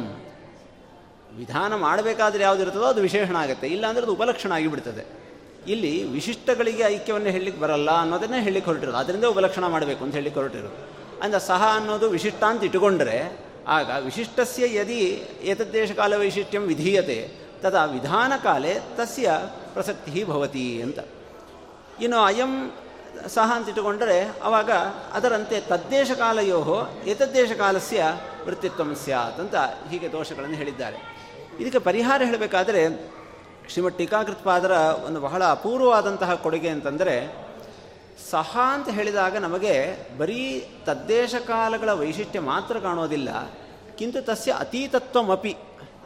ವಿಧಾನ 1.38 1.76
ಮಾಡಬೇಕಾದ್ರೆ 1.76 2.44
ಯಾವುದಿರ್ತದೋ 2.44 2.84
ಅದು 2.84 3.02
ವಿಶೇಷಣ 3.02 3.36
ಆಗುತ್ತೆ. 3.36 3.68
ಇಲ್ಲಾಂದರೆ 3.68 4.04
ಅದು 4.04 4.14
ಉಪಲಕ್ಷಣ 4.14 4.52
ಆಗಿಬಿಡ್ತದೆ. 4.52 5.04
ಇಲ್ಲಿ 5.68 6.04
ವಿಶಿಷ್ಟಗಳಿಗೆ 6.04 6.84
ಐಕ್ಯವನ್ನು 6.84 7.30
ಹೇಳಲಿಕ್ಕೆ 7.30 7.62
ಬರಲ್ಲ 7.62 7.92
ಅನ್ನೋದನ್ನೇ 7.92 8.40
ಹೇಳಲಿಕ್ಕೆ 8.42 8.72
ಹೊರಟಿರೋದು. 8.72 8.98
ಅದರಿಂದ 8.98 9.26
ಉಪಲಕ್ಷಣ 9.26 9.66
ಮಾಡಬೇಕು 9.68 10.04
ಅಂತ 10.04 10.14
ಹೇಳಲಿಕ್ಕೆ 10.14 10.40
ಹೊರಟಿರೋದು. 10.40 10.78
ಅಂದರೆ 11.24 11.40
ಸಹ 11.40 11.64
ಅನ್ನೋದು 11.76 12.10
ವಿಶಿಷ್ಟ 12.10 12.44
ಅಂತ 12.44 12.64
ಇಟ್ಟುಕೊಂಡ್ರೆ, 12.64 13.18
ಆಗ 13.68 13.90
ವಿಶಿಷ್ಟಸ್ಯ 14.00 14.76
ಯದಿ 14.76 15.00
ಏತದ್ದೇಶ 15.42 15.92
ಕಾಲ 15.92 16.14
ವೈಶಿಷ್ಟ್ಯಂ 16.18 16.64
ವಿಧೀಯತೆ, 16.64 17.20
ತದಾ 17.62 17.86
ವಿಧಾನಕಾಲೇ 17.86 18.74
ತಸ್ಯ 18.98 19.32
ಪ್ರಸಕ್ತಿ 19.74 20.24
ಭವತಿ 20.24 20.82
ಅಂತ. 20.82 21.00
ಇನ್ನು 22.02 22.20
ಅಯಂ 22.20 22.54
ಸಹ 23.28 23.52
ಅಂತ 23.56 23.68
ಇಟ್ಟುಕೊಂಡರೆ 23.68 24.32
ಅವಾಗ 24.44 24.72
ಅದರಂತೆ 25.14 25.62
ತದ್ದೇಶ 25.62 26.12
ಕಾಲಯೋಹೋ 26.12 27.04
ಏತದ್ದೇಶ 27.06 27.52
ಕಾಲಸ್ಯ 27.52 28.04
ವೃತ್ತಿತ್ವ 28.46 28.94
ಸ್ಯಾತ್ 28.94 29.40
ಅಂತ 29.40 29.56
ಹೀಗೆ 29.90 30.12
ದೋಷಗಳನ್ನು 30.12 30.56
ಹೇಳಿದ್ದಾರೆ. 30.56 30.98
ಇದಕ್ಕೆ 31.60 31.80
ಪರಿಹಾರ 31.80 32.22
ಹೇಳಬೇಕಾದರೆ 32.26 33.12
ಶ್ರೀಮಠ್ 33.70 33.98
ಟೀಕಾಕೃತ್ಪಾದರ 33.98 34.72
ಒಂದು 35.06 35.22
ಬಹಳ 35.22 35.44
ಅಪೂರ್ವವಾದಂತಹ 35.44 36.34
ಕೊಡುಗೆ 36.34 36.70
ಅಂತಂದರೆ 36.70 37.46
ಸಹ 38.32 38.60
ಅಂತ 38.74 38.90
ಹೇಳಿದಾಗ 38.90 39.38
ನಮಗೆ 39.38 39.98
ಬರೀ 40.18 40.70
ತದ್ದೇಶ 40.86 41.36
ಕಾಲಗಳ 41.36 41.92
ವೈಶಿಷ್ಟ್ಯ 41.92 42.40
ಮಾತ್ರ 42.40 42.80
ಕಾಣೋದಿಲ್ಲ. 42.80 43.30
ಕಿಂತು 43.98 44.22
ತಸ್ಯ 44.22 44.52
ಅತೀತತ್ವಮಪಿ 44.52 45.56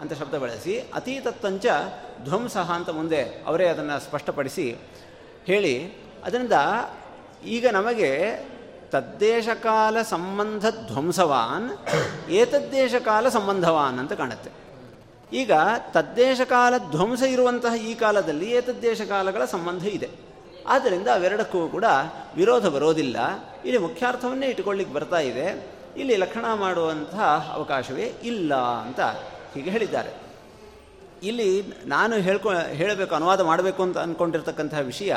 ಅಂತ 0.02 0.14
ಶಬ್ದ 0.14 0.36
ಬಳಸಿ 0.36 0.80
ಅತೀತತ್ವಂಚ 0.94 1.66
ಧ್ವಂಸಃ 2.24 2.72
ಅಂತ 2.72 2.90
ಮುಂದೆ 2.90 3.24
ಅವರೇ 3.48 3.68
ಅದನ್ನು 3.68 4.00
ಸ್ಪಷ್ಟಪಡಿಸಿ 4.00 4.76
ಹೇಳಿ 5.46 6.05
ಅದರಿಂದ 6.26 6.52
ಈಗ 7.46 7.68
ನಮಗೆ 7.68 8.32
ತದ್ದೇಶಕಾಲ 8.90 10.02
ಸಂಬಂಧ 10.02 10.66
ಧ್ವಂಸವಾನ್, 10.88 11.78
ಏತದ್ದೇಶಕಾಲ 12.30 13.30
ಸಂಬಂಧವಾನ್ 13.30 14.00
ಅಂತ 14.00 14.14
ಕಾಣುತ್ತೆ. 14.14 14.52
ಈಗ 15.34 15.52
ತದ್ದೇಶಕಾಲ 15.92 16.78
ಧ್ವಂಸ 16.78 17.24
ಇರುವಂತಹ 17.24 17.76
ಈ 17.76 17.96
ಕಾಲದಲ್ಲಿ 17.96 18.52
ಏತದ್ದೇಶ 18.52 19.02
ಕಾಲಗಳ 19.02 19.46
ಸಂಬಂಧ 19.46 19.88
ಇದೆ. 19.88 20.10
ಆದ್ದರಿಂದ 20.68 21.08
ಅವೆರಡಕ್ಕೂ 21.08 21.68
ಕೂಡ 21.68 21.86
ವಿರೋಧ 22.36 22.66
ಬರೋದಿಲ್ಲ. 22.66 23.18
ಇಲ್ಲಿ 23.66 23.78
ಮುಖ್ಯಾರ್ಥವನ್ನೇ 23.78 24.46
ಇಟ್ಟುಕೊಳ್ಳಿಕ್ಕೆ 24.46 24.96
ಬರ್ತಾ 24.96 25.20
ಇದೆ. 25.20 25.68
ಇಲ್ಲಿ 25.98 26.16
ಲಕ್ಷಣ 26.16 26.46
ಮಾಡುವಂತಹ 26.54 27.52
ಅವಕಾಶವೇ 27.54 28.14
ಇಲ್ಲ 28.24 28.56
ಅಂತ 28.56 29.00
ಹೀಗೆ 29.54 29.70
ಹೇಳಿದ್ದಾರೆ. 29.70 30.10
ಇಲ್ಲಿ 31.24 31.64
ನಾನು 31.86 32.16
ಹೇಳ್ಕೊ, 32.16 32.50
ಹೇಳಬೇಕು, 32.54 33.16
ಅನುವಾದ 33.16 33.42
ಮಾಡಬೇಕು 33.42 33.84
ಅಂತ 33.84 33.98
ಅಂದ್ಕೊಂಡಿರ್ತಕ್ಕಂತಹ 33.98 34.80
ವಿಷಯ 34.80 35.16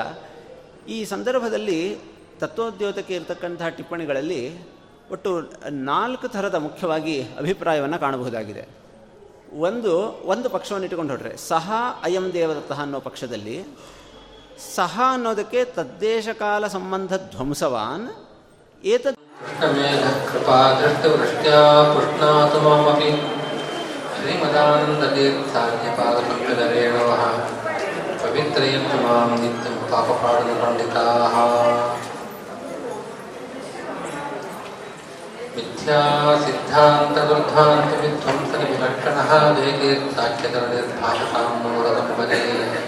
ಈ 0.95 0.99
ಸಂದರ್ಭದಲ್ಲಿ 1.13 1.81
ತತ್ವೋದ್ಯೋತಕ್ಕೆ 2.43 3.15
ಇರತಕ್ಕಂತಹ 3.19 3.69
ಟಿಪ್ಪಣಿಗಳಲ್ಲಿ 3.79 4.43
ಒಟ್ಟು 5.15 5.31
ನಾಲ್ಕು 5.91 6.27
ಥರದ 6.35 6.57
ಮುಖ್ಯವಾಗಿ 6.67 7.17
ಅಭಿಪ್ರಾಯವನ್ನು 7.43 7.99
ಕಾಣಬಹುದಾಗಿದೆ. 8.05 8.65
ಒಂದು 9.69 9.93
ಒಂದು 10.33 10.49
ಪಕ್ಷವನ್ನು 10.57 10.87
ಇಟ್ಟುಕೊಂಡು 10.87 11.13
ಹೊರಟ್ರೆ 11.15 11.33
ಸಹ 11.53 11.67
ಅಯಂ 12.09 12.27
ದೇವದತ್ತಃ 12.37 12.81
ಅನ್ನೋ 12.87 12.99
ಪಕ್ಷದಲ್ಲಿ 13.09 13.57
ಸಹ 14.77 14.95
ಅನ್ನೋದಕ್ಕೆ 15.15 15.61
ತದ್ದೇಶಕಾಲ 15.79 16.67
ಸಂಬಂಧ 16.77 17.13
ಧ್ವಂಸವಾನ್, 17.35 18.07
ಏತದ್ 18.95 19.17
ಕೃಪಾ 20.31 20.59
පවිත්‍රයන්තු 28.21 28.97
මාම 28.99 29.31
නිත්‍යං 29.37 29.77
පාපපාඩන 29.91 30.55
පණ්ඩිතාහ 30.55 31.35
මිත්‍යා 35.55 36.35
සිද්ධාන්ත 36.39 37.17
වෘද්ධාන්ත 37.23 37.91
විද්වංසන 37.97 38.63
විලක්ෂණහ 38.63 39.33
වේගේ 39.57 39.95
සාක්ෂතරණේ 40.13 40.85
භාෂාම් 40.93 41.55
නෝරදම් 41.63 42.11
වදේ 42.19 42.87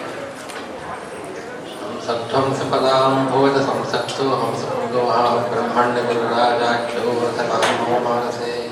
සත්වං 2.02 2.50
සපදාම් 2.56 3.16
භෝද 3.28 3.56
සංසක්තෝ 3.60 4.32
හංසපුංගෝ 4.38 5.06
ආ 5.12 5.30
බ්‍රහ්මණ්ඩ 5.46 6.06
ගුරු 6.08 6.26
රාජාක්ෂෝ 6.30 7.16
රතමහෝ 7.22 8.00
මානසේ 8.00 8.69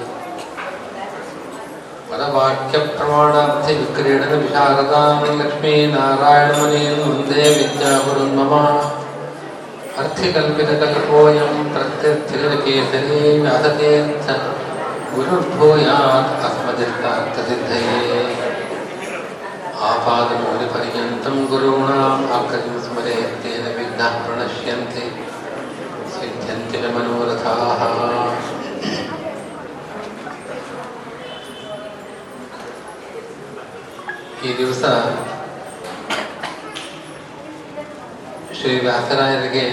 परवाख्य 2.10 2.78
प्रमाणार्थ 2.98 3.66
विक्रीडन 3.78 4.30
विशारदा 4.42 5.00
लक्ष्मी 5.40 5.72
नारायण 5.94 6.52
मुनि 6.58 6.84
पदवाक्यप्रमाणार्थिविक्रीडनविशारदां 6.92 6.94
नारायणमुनीन् 6.94 7.02
वंदे 7.08 7.42
विद्यागुरुन् 7.56 8.36
मम 8.38 8.52
अर्थिकल्पितकल्पोऽयं 10.02 11.52
प्रत्यर्थिलकेसरी 11.74 13.20
व्यासतीर्थ 13.42 14.30
गुरुर्भूयात् 15.14 16.46
अस्मदिष्टार्थसिद्धये 16.48 18.22
आपादमौलिपर्यन्तं 19.90 21.36
गुरूणाम् 21.50 22.28
आकृतिं 22.38 22.78
स्मरेत्तेन 22.86 23.66
विघ्नाः 23.78 24.16
प्रणश्यन्ति 24.24 25.06
सिद्ध्यन्ति 26.16 26.78
च 26.82 26.94
मनोरथाः 26.96 27.84
ಈ 34.44 34.56
ದಿವಸ 34.56 34.82
ಶ್ರೀ 38.58 38.80
ವ್ಯಾಸರಾಯರಿಗೆ 38.80 39.64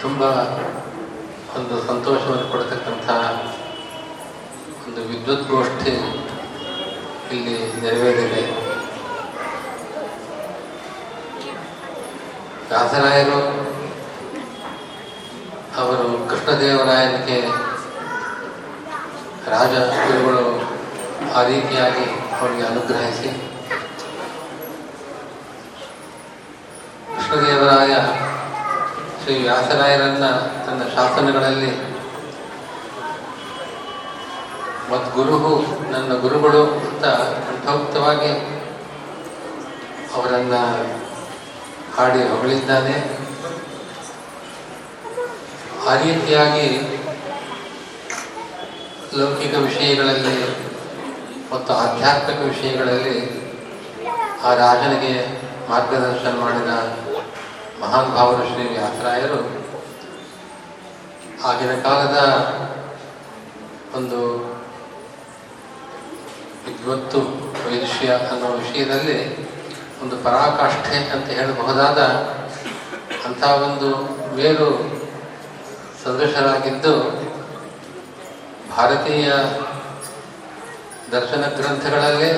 ತುಂಬ 0.00 0.22
ಒಂದು 1.56 1.86
ಸಂತೋಷವನ್ನು 1.86 2.46
ಕೊಡತಕ್ಕಂಥ 2.52 3.08
ಒಂದು 4.84 5.00
ವಿದ್ಯುತ್ 5.08 5.48
ಗೋಷ್ಠಿ 5.48 5.92
ಇಲ್ಲಿ 7.34 7.56
ನೆರವೇರಿದೆ. 7.82 8.42
ವ್ಯಾಸರಾಯರು 12.68 13.40
ಅವರು 15.76 16.28
ಕೃಷ್ಣದೇವರಾಯನಿಗೆ 16.28 17.38
ರಾಜ 19.50 19.74
ಗುರುಗಳು 19.98 20.46
ಆ 21.34 21.42
ರೀತಿಯಾಗಿ 21.42 22.06
ಅವರಿಗೆ 22.40 22.62
ಅನುಗ್ರಹಿಸಿ. 22.62 23.28
ಕೃಷ್ಣದೇವರಾಯ 27.06 27.94
ಶ್ರೀ 29.22 29.34
ವ್ಯಾಸರಾಯರನ್ನ 29.42 30.26
ತನ್ನ 30.66 30.82
ಶಾಸನಗಳಲ್ಲಿ 30.94 31.72
ಮದ್ಗುರುಹು 34.90 35.52
ನನ್ನ 35.90 36.12
ಗುರುಗಳು 36.14 36.62
ಅಂತ 36.62 37.04
ಕಂಠೋಕ್ತವಾಗಿ 37.46 38.32
ಅವರನ್ನ 40.14 40.54
ಹಾಡಿ 41.96 42.22
ಹೊಗಳಿದ್ದಾನೆ. 42.28 42.96
ಆ 45.88 45.94
ರೀತಿಯಾಗಿ 45.94 46.66
ಲೌಕಿಕ 49.18 49.54
ವಿಷಯಗಳಲ್ಲಿ 49.54 50.69
ಮತ್ತು 51.52 51.72
ಆಧ್ಯಾತ್ಮಿಕ 51.76 52.40
ವಿಷಯಗಳಲ್ಲಿ 52.48 53.16
ಆ 54.44 54.50
ರಾಜನಿಗೆ 54.54 55.14
ಮಾರ್ಗದರ್ಶನ 55.70 56.34
ಮಾಡಿದ 56.40 56.72
ಮಹಾನ್ 57.82 58.10
ಭಾವರು 58.14 58.44
ಶ್ರೀ 58.50 58.64
ವ್ಯಾಸರಾಯರು 58.68 59.40
ಆಗಿನ 61.44 61.74
ಕಾಲದ 61.82 62.18
ಒಂದು 63.94 64.20
ವಿದ್ವತ್ತು 66.64 67.20
ವೈಶ್ಯ 67.64 68.08
ಅನ್ನೋ 68.30 68.48
ವಿಷಯದಲ್ಲಿ 68.56 69.18
ಒಂದು 70.02 70.16
ಪರಾಕಾಷ್ಠೆ 70.24 70.98
ಅಂತ 71.14 71.28
ಹೇಳಬಹುದಾದ 71.30 72.00
ಅಂಥ 73.26 73.42
ಒಂದು 73.62 73.88
ಮೇಲು 74.36 74.68
ಸದೃಶರಾಗಿದ್ದು 76.02 76.94
ಭಾರತೀಯ 78.70 79.28
ದರ್ಶನ 81.12 81.44
ಗ್ರಂಥಗಳಲ್ಲಿ 81.56 82.30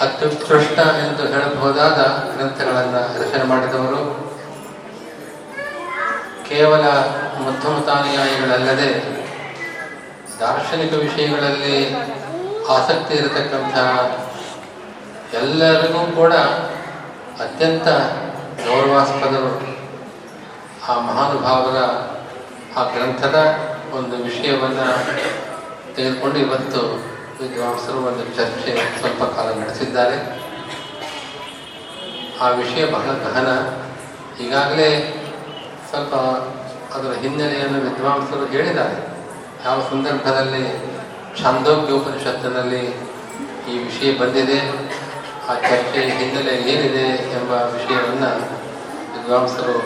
ಅತ್ಯುತ್ಕೃಷ್ಟ 0.00 0.78
ಎಂದು 0.78 1.22
ಹೇಳಬಹುದಾದ 1.32 1.98
ಗ್ರಂಥಗಳನ್ನು 2.36 3.00
ರಚನೆ 3.20 3.44
ಮಾಡಿದವರು. 3.44 4.02
ಕೇವಲ 6.48 6.80
ಮಧ್ಯಮತಾನುಯಾಯಿಗಳಲ್ಲದೆ 7.44 8.90
ದಾರ್ಶನಿಕ 10.40 10.92
ವಿಷಯಗಳಲ್ಲಿ 10.92 11.94
ಆಸಕ್ತಿ 12.68 13.14
ಇರತಕ್ಕಂಥ 13.14 13.76
ಎಲ್ಲರಿಗೂ 15.34 16.12
ಕೂಡ 16.12 16.32
ಅತ್ಯಂತ 17.42 17.88
ಗೌರವಾಸ್ಪದರು 18.68 19.50
ಆ 20.88 21.00
ಮಹಾನುಭಾವರ 21.00 21.78
ಆ 22.78 22.84
ಗ್ರಂಥದ 22.92 23.38
ಒಂದು 23.92 24.16
ವಿಷಯವನ್ನು 24.16 24.86
ತೆಗೆದುಕೊಂಡು 25.94 26.38
ಇವತ್ತು 26.38 26.82
ವಿದ್ವಾಂಸರು 27.40 27.98
ಒಂದು 27.98 28.24
ಚರ್ಚೆ 28.36 28.72
ಸ್ವಲ್ಪ 28.98 29.22
ಕಾಲ 29.24 29.48
ನಡೆಸಿದ್ದಾರೆ. 29.60 30.16
ಆ 32.40 32.48
ವಿಷಯ 32.48 32.84
ಬಹಳ 32.86 33.10
ಗಹನ. 33.24 33.50
ಈಗಾಗಲೇ 34.44 34.88
ಸ್ವಲ್ಪ 35.90 36.14
ಅದರ 36.94 37.12
ಹಿನ್ನೆಲೆಯನ್ನು 37.20 37.80
ವಿದ್ವಾಂಸರು 37.80 38.46
ಹೇಳಿದ್ದಾರೆ. 38.46 38.96
ಯಾವ 39.64 39.80
ಸಂದರ್ಭದಲ್ಲಿ 39.90 40.64
ಛಾಂದೋಗ್ಯೋಪನಿಷತ್ತಿನಲ್ಲಿ 41.42 42.82
ಈ 43.70 43.78
ವಿಷಯ 43.84 44.18
ಬಂದಿದೆ, 44.18 44.58
ಆ 45.48 45.54
ಚರ್ಚೆಯ 45.54 46.10
ಹಿನ್ನೆಲೆ 46.18 46.54
ಏನಿದೆ 46.72 47.06
ಎಂಬ 47.38 47.50
ವಿಷಯವನ್ನು 47.50 48.30
ವಿದ್ವಾಂಸರು 49.14 49.78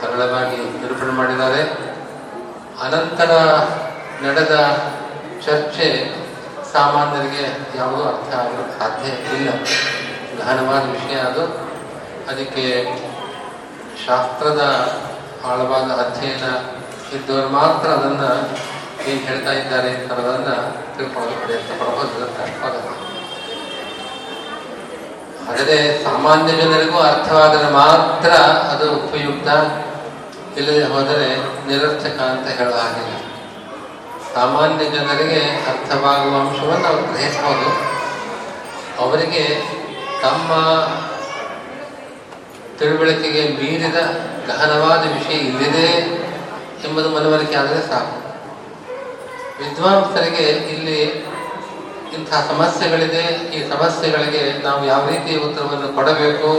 ಸರಳವಾಗಿ 0.00 0.56
ನಿರೂಪಣೆ 0.56 1.12
ಮಾಡಿದ್ದಾರೆ. 1.12 1.62
ಅನಂತರ 2.84 3.32
ನಡೆದ 4.26 4.54
ಚರ್ಚೆ 5.46 5.88
ಸಾಮಾನ್ಯರಿಗೆ 6.72 7.76
ಯಾವುದೂ 7.78 8.02
ಅರ್ಥ 8.04 8.34
ಆಗಲು 8.34 8.78
ಸಾಧ್ಯ 8.78 9.36
ಇಲ್ಲ. 9.36 9.50
ಗಹನವಾದ 10.38 10.90
ವಿಷಯ 10.90 11.16
ಅದು. 11.16 11.44
ಅದಕ್ಕೆ 12.30 12.84
ಶಾಸ್ತ್ರದ 14.06 14.62
ಆಳವಾದ 15.44 15.82
ಅಧ್ಯಯನ 15.82 16.46
ಇದ್ದವರು 17.16 17.48
ಮಾತ್ರ 17.48 17.88
ಅದನ್ನು 17.90 18.30
ಏನು 19.10 19.20
ಹೇಳ್ತಾ 19.20 19.52
ಇದ್ದಾರೆ 19.52 19.88
ಅನ್ನೋದನ್ನು 19.88 20.56
ತಿಳ್ಕೊಳ್ಳಲು 20.96 21.46
ಪ್ರಯತ್ನ 21.46 21.82
ಪಡಬಹುದು 21.82 22.26
ಆದರೆ 25.50 26.04
ಸಾಮಾನ್ಯ 26.04 26.52
ಜನರಿಗೂ 26.56 26.98
ಅರ್ಥವಾದರೆ 26.98 27.70
ಮಾತ್ರ 27.72 28.30
ಅದು 28.72 28.92
ಉಪಯುಕ್ತ. 28.92 29.48
ಇಲ್ಲದೆ 30.58 30.84
ಹೋದರೆ 30.84 31.36
ನಿರರ್ಥಕ 31.66 32.20
ಅಂತ 32.20 32.48
ಹೇಳುವ 32.48 32.74
ಸಾಮಾನ್ಯ 34.34 34.84
ಜನರಿಗೆ 34.94 35.40
ಅರ್ಥವಾಗುವ 35.70 36.34
ಅಂಶವನ್ನು 36.42 36.86
ಅವರು 36.90 37.04
ಗ್ರಹಿಸ್ಬೋದು. 37.12 37.70
ಅವರಿಗೆ 39.04 39.44
ತಮ್ಮ 40.24 40.50
ತಿಳುವಳಿಕೆಗೆ 42.78 43.42
ಮೀರಿದ 43.56 43.98
ಗಹನವಾದ 44.48 45.02
ವಿಷಯ 45.16 45.38
ಇಲ್ಲಿದೆ 45.48 45.88
ಎಂಬುದು 46.86 47.08
ಮನವರಿಕೆ 47.16 47.56
ಆದರೆ 47.62 47.80
ಸಾಕು. 47.90 48.16
ವಿದ್ವಾಂಸರಿಗೆ 49.58 50.44
ಇಲ್ಲಿ 50.74 51.00
ಇಂಥ 52.16 52.30
ಸಮಸ್ಯೆಗಳಿದೆ, 52.52 53.24
ಈ 53.56 53.58
ಸಮಸ್ಯೆಗಳಿಗೆ 53.72 54.42
ನಾವು 54.66 54.80
ಯಾವ 54.92 55.02
ರೀತಿ 55.12 55.32
ಉತ್ತರವನ್ನು 55.46 55.88
ಕೊಡಬೇಕು 55.98 56.50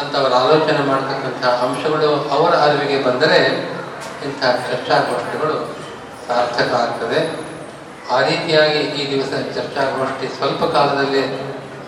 ಅಂತ 0.00 0.12
ಅವರು 0.20 0.34
ಆಲೋಚನೆ 0.42 0.82
ಮಾಡತಕ್ಕಂಥ 0.90 1.44
ಅಂಶಗಳು 1.64 2.10
ಅವರ 2.36 2.52
ಅರಿವಿಗೆ 2.66 2.98
ಬಂದರೆ 3.08 3.40
ಇಂಥ 4.26 4.40
ಚರ್ಚಾಗೋಷ್ಠಿಗಳು 4.68 5.56
ಸಾರ್ಥಕ 6.30 6.72
ಆಗ್ತದೆ. 6.84 7.20
ಆ 8.14 8.18
ರೀತಿಯಾಗಿ 8.28 8.80
ಈ 9.00 9.02
ದಿವಸ 9.10 9.32
ಚರ್ಚಾಗೋಷ್ಠಿ 9.56 10.26
ಸ್ವಲ್ಪ 10.38 10.62
ಕಾಲದಲ್ಲಿ 10.76 11.22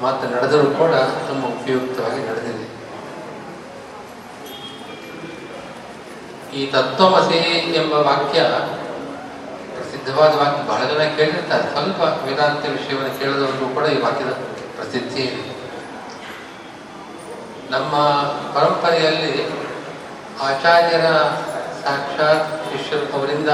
ಮಾತ್ರ 0.02 0.28
ನಡೆದರೂ 0.34 0.68
ಕೂಡ 0.80 0.94
ತುಂಬ 1.28 1.42
ಉಪಯುಕ್ತವಾಗಿ 1.54 2.20
ನಡೆದಿದೆ. 2.28 2.66
ಈ 6.58 6.62
ತತ್ವಮಸಿ 6.74 7.40
ಎಂಬ 7.80 7.92
ವಾಕ್ಯ 8.08 8.40
ಪ್ರಸಿದ್ಧವಾದ 9.74 10.32
ವಾಕ್ಯ 10.40 10.62
ಬಹಳ 10.70 10.82
ಜನ 10.90 11.04
ಕೇಳಿರ್ತಾರೆ. 11.18 11.66
ಸ್ವಲ್ಪ 11.74 12.00
ವೇದಾಂತ 12.24 12.64
ವಿಷಯವನ್ನು 12.76 13.12
ಕೇಳಿದವರಿಗೂ 13.20 13.68
ಕೂಡ 13.76 13.84
ಈ 13.94 13.98
ವಾಕ್ಯದ 14.06 14.32
ಪ್ರಸಿದ್ಧಿ 14.76 15.22
ಇದೆ. 15.28 15.42
ನಮ್ಮ 17.74 17.94
ಪರಂಪರೆಯಲ್ಲಿ 18.54 19.34
ಆಚಾರ್ಯರ 20.48 21.06
ಸಾಕ್ಷಾತ್ 21.84 22.50
ಶಿಷ್ಯರು 22.70 23.06
ಅವರಿಂದ 23.16 23.50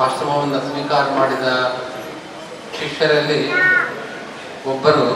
ಆಶ್ರಮವನ್ನು 0.00 0.60
ಸ್ವೀಕಾರ 0.60 1.04
ಮಾಡಿದ 1.18 1.46
ಶಿಷ್ಯರಲ್ಲಿ 2.78 3.40
ಒಬ್ಬರು 4.66 5.06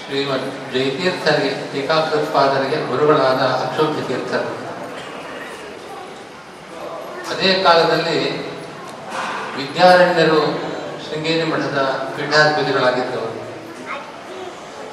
ಶ್ರೀಮತ್ 0.00 0.48
ಜಯತೀರ್ಥರಿಗೆ 0.72 1.52
ಏಕಾಗ್ರತ್ಪಾದರಿಗೆ 1.80 2.78
ಗುರುಗಳಾದ 2.86 3.42
ಅಕ್ಷೋಭ್ಯ 3.62 4.02
ತೀರ್ಥರು 4.02 4.50
ಅದೇ 7.30 7.50
ಕಾಲದಲ್ಲಿ 7.64 8.18
ವಿದ್ಯಾರಣ್ಯರು 9.56 10.40
ಶೃಂಗೇರಿ 11.04 11.46
ಮಠದ 11.50 11.80
ಪೀಠಾಧಿಪತಿಗಳಾಗಿದ್ದವರು 12.16 13.38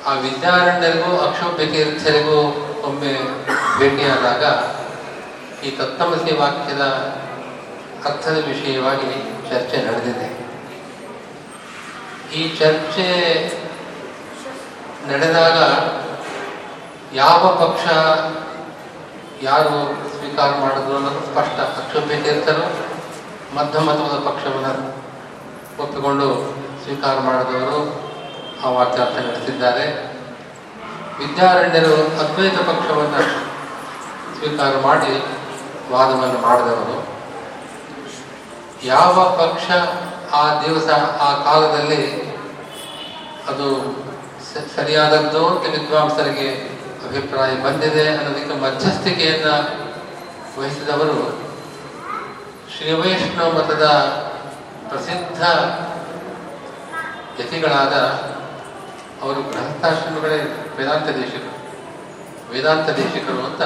ಆ 0.05 0.13
ವಿದ್ಯಾರಣ್ಯರಿಗೂ 0.19 1.11
ಅಕ್ಷೋಭ್ಯ 1.17 1.65
ತೀರ್ಥರಿಗೂ 1.65 2.37
ಒಮ್ಮೆ 2.83 3.13
ಭೇಟಿಯಾದಾಗ 3.79 4.43
ಈ 5.65 5.71
ತತ್ತಮಸಿ 5.71 6.33
ವಾಕ್ಯದ 6.35 6.83
ಅರ್ಥದ 8.05 8.43
ವಿಷಯವಾಗಿ 8.47 9.11
ಚರ್ಚೆ 9.49 9.77
ನಡೆದಿದೆ. 9.87 10.39
ಈ 12.33 12.57
ಚರ್ಚೆ 12.57 13.07
ನಡೆದಾಗ 15.07 15.57
ಯಾವ 17.13 17.55
ಪಕ್ಷ 17.55 17.87
ಯಾರು 19.41 19.69
ಸ್ವೀಕಾರ 20.17 20.49
ಮಾಡಿದ್ರು 20.59 20.95
ಅನ್ನೋದು 20.95 21.19
ಸ್ಪಷ್ಟ 21.19 21.59
ತೀರ್ಥರು 22.23 22.65
ಮಧ್ಯಮತವಾದ 23.55 24.19
ಪಕ್ಷವನ್ನು 24.27 24.73
ಒಪ್ಪಿಕೊಂಡು 25.83 26.55
ಸ್ವೀಕಾರ 26.83 27.19
ಮಾಡಿದವರು 27.19 28.09
ಆ 28.65 28.69
ವಾಕ್ಯಾರ್ಥ 28.69 29.15
ನಡೆಸಿದ್ದಾರೆ. 29.15 30.09
ವಿದ್ಯಾರಣ್ಯರು 31.19 31.93
ಅದ್ವೈತ 31.93 32.59
ಪಕ್ಷವನ್ನು 32.59 33.21
ಸ್ವೀಕಾರ 34.39 34.79
ಮಾಡಿ 34.81 35.23
ವಾದವನ್ನು 35.91 36.39
ಮಾಡಿದವರು. 36.39 37.08
ಯಾವ 38.83 39.37
ಪಕ್ಷ 39.37 39.71
ಆ 40.33 40.63
ದಿವಸ, 40.63 40.89
ಆ 41.19 41.43
ಕಾಲದಲ್ಲಿ 41.43 42.23
ಅದು 43.47 43.67
ಸರಿಯಾದದ್ದು 44.75 45.47
ಅಂತ 45.47 45.69
ವಿದ್ವಾಂಸರಿಗೆ 45.69 46.49
ಅಭಿಪ್ರಾಯ 47.07 47.51
ಬಂದಿದೆ 47.55 48.07
ಅನ್ನೋದಕ್ಕೆ 48.07 48.55
ಮಧ್ಯಸ್ಥಿಕೆಯನ್ನು 48.55 49.55
ವಹಿಸಿದವರು 50.61 51.49
ಶ್ರೀ 52.77 52.91
ವೈಷ್ಣವ 52.91 53.51
ಮತದ 53.51 53.85
ಪ್ರಸಿದ್ಧ 54.89 55.41
ಯತಿಗಳಾದ 57.39 57.95
ಅವರು 59.21 59.41
ಗೃಹಸ್ಥಾಶ್ರಮಗಳೇ 59.41 60.37
ವೇದಾಂತ 60.77 61.07
ದೇಶಿಕರು 61.07 61.55
ವೇದಾಂತ 62.53 62.89
ದೇಶಿಕರು 62.89 63.45
ಅಂತ 63.45 63.61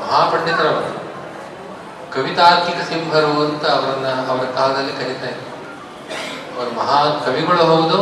ಮಹಾಪಂಡಿತರವರು. 0.00 1.09
ಕವಿತಾರ್ಕಿಕ 2.12 2.88
ಸಿಂಹರು 2.88 3.44
ಅಂತ 3.44 3.64
ಅವರನ್ನ 3.64 4.06
ಅವರ 4.06 4.44
ಕಾಲದಲ್ಲಿ 4.44 4.92
ಕರೀತಾ 4.92 5.26
ಇದ್ರು. 5.26 5.50
ಅವರು 6.58 6.74
ಮಹಾ 6.74 7.04
ಕವಿಗಳು 7.26 7.64
ಹೌದು, 7.64 7.98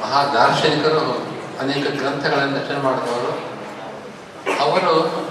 ಮಹಾ 0.00 0.24
ದಾರ್ಶನಿಕರು 0.24 0.98
ಹೌದು. 0.98 1.34
ಅನೇಕ 1.60 1.88
ಗ್ರಂಥಗಳನ್ನು 1.88 2.56
ರಚನೆ 2.56 2.78
ಮಾಡಿದವರು. 2.78 3.54
ಅವರು 4.60 5.24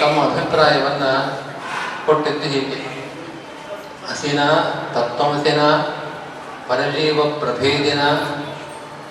ತಮ್ಮ 0.00 0.24
ಅಭಿಪ್ರಾಯವನ್ನ 0.24 1.04
ಕೊಟ್ಟಿದ್ದು 2.06 2.40
ಹೀಗೆ. 2.40 2.90
ಹಸಿನ 4.10 4.44
ತತ್ವಮಸಿನ 4.94 5.62
ಪರಜೀವ 6.68 7.24
ಪ್ರಭೇದಿನ 7.24 8.00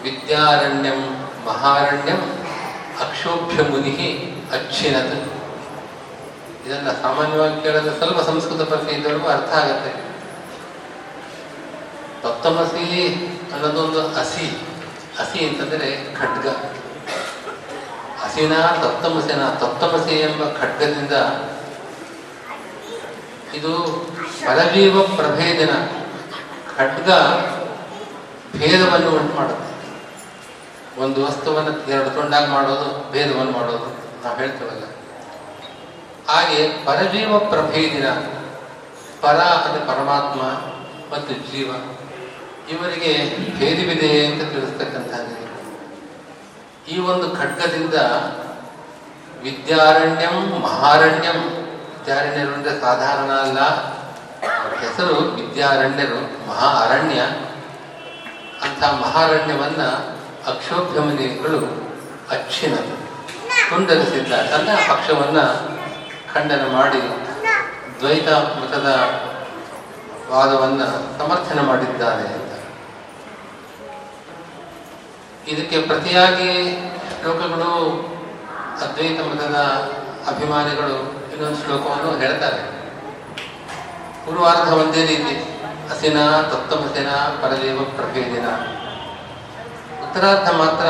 ವಿದ್ಯಾರಣ್ಯಂ 0.04 1.30
ಮಹಾರಣ್ಯಂ 1.46 2.18
ಅಕ್ಷೋಭ್ಯ 3.00 3.64
ಮುನಿ 3.64 4.36
ಅಚ್ಛಿನತ್. 4.54 5.39
ಇದನ್ನ 6.70 6.90
ಸಾಮಾನ್ಯವಾಗಿ 6.92 7.64
ಕೇಳಿದ್ರೆ 7.64 7.98
ಸ್ವಲ್ಪ 7.98 8.20
ಸಂಸ್ಕೃತ 8.22 8.62
ಪರಿಚಯ 8.62 8.96
ಇದ್ದವರೆಗೂ 8.96 9.28
ಅರ್ಥ 9.28 9.52
ಆಗತ್ತೆ. 9.52 9.92
ತಪ್ತಮಸಿ 12.24 12.84
ಅನ್ನೋದೊಂದು 13.54 14.02
ಹಸಿ 14.08 14.48
ಹಸಿ 15.20 15.40
ಅಂತಂದರೆ 15.46 15.90
ಖಡ್ಗ. 16.20 16.48
ಹಸಿನ 18.24 18.54
ತಪ್ತಮಸಿನ 18.84 19.50
ತಪ್ತಮಸಿ 19.50 20.16
ಎಂಬ 20.20 20.42
ಖಡ್ಗದಿಂದ 20.60 21.16
ಇದು 23.54 23.74
ಪರಜೀವ 24.46 25.02
ಪ್ರಭೇದನ 25.02 25.74
ಖಡ್ಗ 26.78 27.10
ಭೇದವನ್ನು 28.60 29.10
ಉಂಟು 29.18 29.36
ಮಾಡುತ್ತೆ. 29.36 29.68
ಒಂದು 31.04 31.26
ವಸ್ತುವನ್ನು 31.26 31.74
ಎರಡು 31.92 32.10
ತುಂಡಾಗಿ 32.10 32.52
ಮಾಡೋದು, 32.52 33.12
ಭೇದವನ್ನು 33.12 33.52
ಮಾಡೋದು, 33.52 33.90
ನಾವು 34.24 34.38
ಹೇಳ್ತೇವಲ್ಲ. 34.38 34.86
ಹಾಗೆ 36.30 36.60
ಪರಜೀವ 36.88 37.38
ಪ್ರಭೇದಿನ 37.52 38.08
ಪರ 39.22 39.40
ಅಂದರೆ 39.56 39.82
ಪರಮಾತ್ಮ 39.92 40.42
ಮತ್ತು 41.14 41.34
ಜೀವ, 41.50 41.70
ಇವರಿಗೆ 42.74 43.12
ಭೇದವಿದೆ 43.60 44.12
ಅಂತ 44.28 44.42
ತಿಳಿಸ್ತಕ್ಕಂಥದ್ದು. 44.54 45.36
ಈ 46.92 46.96
ಒಂದು 47.12 47.28
ಖಡ್ಗದಿಂದ 47.40 47.96
ವಿದ್ಯಾರಣ್ಯಂ, 49.46 50.38
ಮಹಾರಣ್ಯಂ, 50.66 51.40
ವಿದ್ಯಾರಣ್ಯರು 51.94 52.52
ಅಂದರೆ 52.58 52.74
ಸಾಧಾರಣ 52.86 53.32
ಅಲ್ಲ. 53.46 53.60
ಹೆಸರು 54.84 55.16
ವಿದ್ಯಾರಣ್ಯರು 55.40 56.20
ಮಹಾ 56.50 56.70
ಅರಣ್ಯ 56.84 57.20
ಅಂಥ 58.66 58.82
ಮಹಾರಣ್ಯವನ್ನು 59.04 59.90
ಅಕ್ಷೋಭ್ಯಮನಿಗಳು 60.52 61.60
ಅಚ್ಚಿನ 62.36 62.76
ತುಂಡರಿಸಿದ್ದಾರೆ. 63.70 64.48
ಪಕ್ಷವನ್ನು 64.50 64.76
ಪಕ್ಷವನ್ನ 64.92 65.40
ಖಂಡನ 66.34 66.64
ಮಾಡಿ 66.72 67.02
ದ್ವೈತ 68.00 68.30
ಮತದ 68.30 68.90
ವಾದವನ್ನು 70.32 70.86
ಸಮರ್ಥನೆ 71.18 71.62
ಮಾಡಿದ್ದಾರೆ 71.62 72.26
ಅಂತ. 72.34 72.52
ಇದಕ್ಕೆ 75.48 75.82
ಪ್ರತಿಯಾಗಿ 75.82 76.52
ಶ್ಲೋಕಗಳು 77.22 77.72
ಅದ್ವೈತ 78.82 79.20
ಮತದ 79.22 79.58
ಅಭಿಮಾನಿಗಳು 80.28 80.98
ಇನ್ನೊಂದು 81.34 81.60
ಶ್ಲೋಕವನ್ನು 81.66 82.20
ಹೇಳ್ತಾರೆ. 82.20 82.62
ಪೂರ್ವಾರ್ಧ 84.26 84.70
ಒಂದೇ 84.74 85.06
ರೀತಿ 85.06 85.34
ಹಸಿನ 85.90 86.18
ತತ್ವಮಸಿನ 86.42 87.10
ಪರದೇವ 87.42 87.84
ಪ್ರಭೇದಿನ. 87.96 88.48
ಉತ್ತರಾರ್ಧ 90.04 90.50
ಮಾತ್ರ 90.52 90.88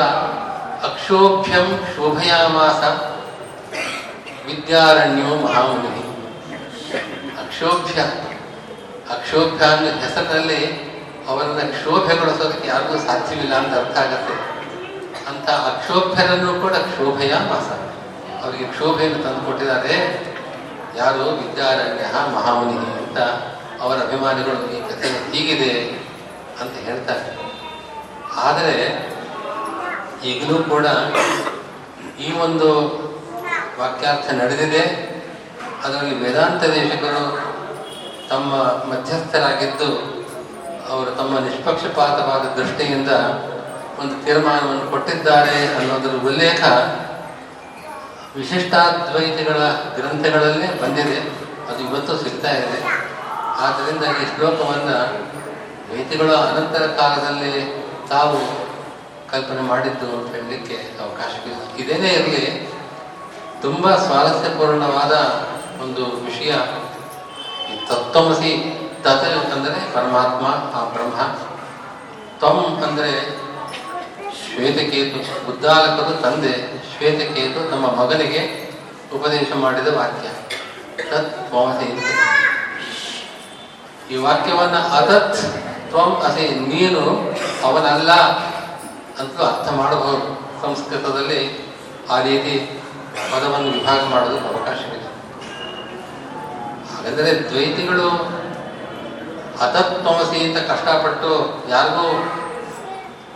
ಅಕ್ಷೋಭ್ಯಂ 0.87 1.67
ಶೋಭಯಾಮಾಸ 1.95 2.81
ವಿದ್ಯಾರಣ್ಯೋ 4.49 5.35
ಮಹಾಮುನಿ. 5.35 6.03
ಅಕ್ಷೋಭ್ಯ. 7.39 8.01
ಅಕ್ಷೋಭ್ಯ 9.09 9.65
ಅನ್ನೋ 9.65 9.91
ಹೆಸರಿನಲ್ಲಿ 9.91 10.89
ಅವರನ್ನು 11.27 11.71
ಕ್ಷೋಭೆಗೊಳಿಸೋದಕ್ಕೆ 11.71 12.67
ಯಾರಿಗೂ 12.67 12.97
ಸಾಧ್ಯವಿಲ್ಲ 12.97 13.55
ಅಂತ 13.55 13.77
ಅರ್ಥ 13.77 13.97
ಆಗತ್ತೆ. 13.97 14.33
ಅಂತ 15.29 15.49
ಅಕ್ಷೋಭ್ಯರನ್ನು 15.49 16.61
ಕೂಡ 16.61 16.71
ಕ್ಷೋಭೆಯ 16.71 17.33
ಮಾಸ. 17.33 17.69
ಅವರಿಗೆ 18.43 18.63
ಕ್ಷೋಭೆಯನ್ನು 18.63 19.23
ತಂದು 19.23 19.45
ಕೊಟ್ಟಿದ್ದಾರೆ. 19.45 19.93
ಯಾರು? 20.97 21.23
ವಿದ್ಯಾರಣ್ಯ, 21.23 22.35
ಮಹಾಮುನಿ 22.35 22.77
ಅಂತ 22.77 23.19
ಅವರ 23.81 23.97
ಅಭಿಮಾನಿಗಳು 23.97 24.77
ಈ 24.77 24.81
ಕಥೆ 24.89 25.31
ಹೀಗಿದೆ 25.31 26.03
ಅಂತ 26.61 26.73
ಹೇಳ್ತಾರೆ. 26.77 27.53
ಆದರೆ 28.35 29.09
ಈಗಲೂ 30.23 30.63
ಕೂಡ 30.63 30.85
ಈ 32.19 32.33
ಒಂದು 32.33 33.08
ವಾಕ್ಯಾರ್ಥ 33.79 34.31
ನಡೆದಿದೆ. 34.33 34.83
ಅದರಲ್ಲಿ 35.83 36.15
ವೇದಾಂತ 36.23 36.63
ದೇಶಕರು 36.63 37.23
ತಮ್ಮ 38.29 38.53
ಮಧ್ಯಸ್ಥರಾಗಿದ್ದು, 38.91 39.89
ಅವರು 40.89 41.11
ತಮ್ಮ 41.11 41.39
ನಿಷ್ಪಕ್ಷಪಾತವಾದ 41.39 42.43
ದೃಷ್ಟಿಯಿಂದ 42.59 43.11
ಒಂದು 43.99 44.25
ತೀರ್ಮಾನವನ್ನು 44.25 44.91
ಕೊಟ್ಟಿದ್ದಾರೆ 44.91 45.75
ಅನ್ನೋದರ 45.75 46.13
ಉಲ್ಲೇಖ 46.27 46.63
ವಿಶಿಷ್ಟಾದ್ವೈತಿಗಳ 48.35 49.57
ಗ್ರಂಥಗಳಲ್ಲೇ 49.95 50.67
ಬಂದಿದೆ. 50.81 51.19
ಅದು 51.69 51.79
ಇವತ್ತು 51.79 52.17
ಸಿಗ್ತಾ 52.17 52.51
ಇದೆ. 52.51 52.79
ಆದ್ದರಿಂದ 53.65 54.03
ಈ 54.21 54.25
ಶ್ಲೋಕವನ್ನು 54.35 54.97
ದ್ವೈತಿಗಳು 55.87 56.35
ಅನಂತರ 56.35 56.83
ಕಾಲದಲ್ಲಿ 56.85 57.53
ತಾವು 58.09 58.37
ಕಲ್ಪನೆ 59.31 59.61
ಮಾಡಿದ್ದು 59.61 60.07
ಅಂತ 60.17 60.35
ಹೇಳಲಿಕ್ಕೆ 60.35 60.75
ಅವಕಾಶವಿಲ್ಲ 60.75 61.61
ಇದೇನೇ 61.77 62.09
ಇರಲಿ 62.09 62.43
ತುಂಬ 63.63 63.85
ಸ್ವಾರಸ್ಯಪೂರ್ಣವಾದ 64.05 65.13
ಒಂದು 65.83 66.03
ವಿಷಯ. 66.27 66.51
ತತ್ವಮಸಿ 67.89 68.51
ತತ್ 69.05 69.25
ಅಂದರೆ 69.55 69.79
ಪರಮಾತ್ಮ, 69.95 70.45
ಆ 70.77 70.81
ಬ್ರಹ್ಮ. 70.93 71.19
ತ್ವಂ 72.39 72.59
ಅಂದರೆ 72.87 73.13
ಶ್ವೇತಕೇತು 74.41 75.19
ಬುದ್ಧಾಲಕರು 75.45 76.13
ತಂದೆ, 76.25 76.53
ಶ್ವೇತಕೇತು 76.91 77.59
ನಮ್ಮ 77.71 77.85
ಮಗನಿಗೆ 77.99 78.41
ಉಪದೇಶ 79.17 79.49
ಮಾಡಿದ 79.63 79.89
ವಾಕ್ಯ. 79.97 80.27
ತತ್ 81.09 81.31
ತ್ವಮಸಿ 81.49 81.89
ಈ 84.11 84.17
ವಾಕ್ಯವನ್ನು 84.25 84.81
ಅತತ್ 84.97 85.39
ತ್ವಂ 85.91 86.11
ಅಸಿ 86.27 86.45
ನೀನು 86.71 87.01
ಅವನಲ್ಲ 87.67 88.11
ಅಂತ 89.21 89.37
ಅರ್ಥ 89.49 89.67
ಮಾಡಬಹುದು. 89.79 90.27
ಸಂಸ್ಕೃತದಲ್ಲಿ 90.63 91.41
ಆ 92.13 92.17
ರೀತಿ 92.27 92.53
ಪದವನ್ನು 93.31 93.71
ವಿಭಾಗ 93.71 93.99
ಮಾಡೋದಕ್ಕೆ 94.03 94.47
ಅವಕಾಶವಿದೆ 94.47 95.07
ಹಾಗಾದರೆ 96.93 97.49
ದ್ವೈತಿಗಳು 97.49 98.09
ಅತತ್ವಮಸಿ 99.61 100.39
ಅಂತ 100.45 100.57
ಕಷ್ಟಪಟ್ಟು 100.57 101.31
ಯಾರಿಗೂ 101.69 102.05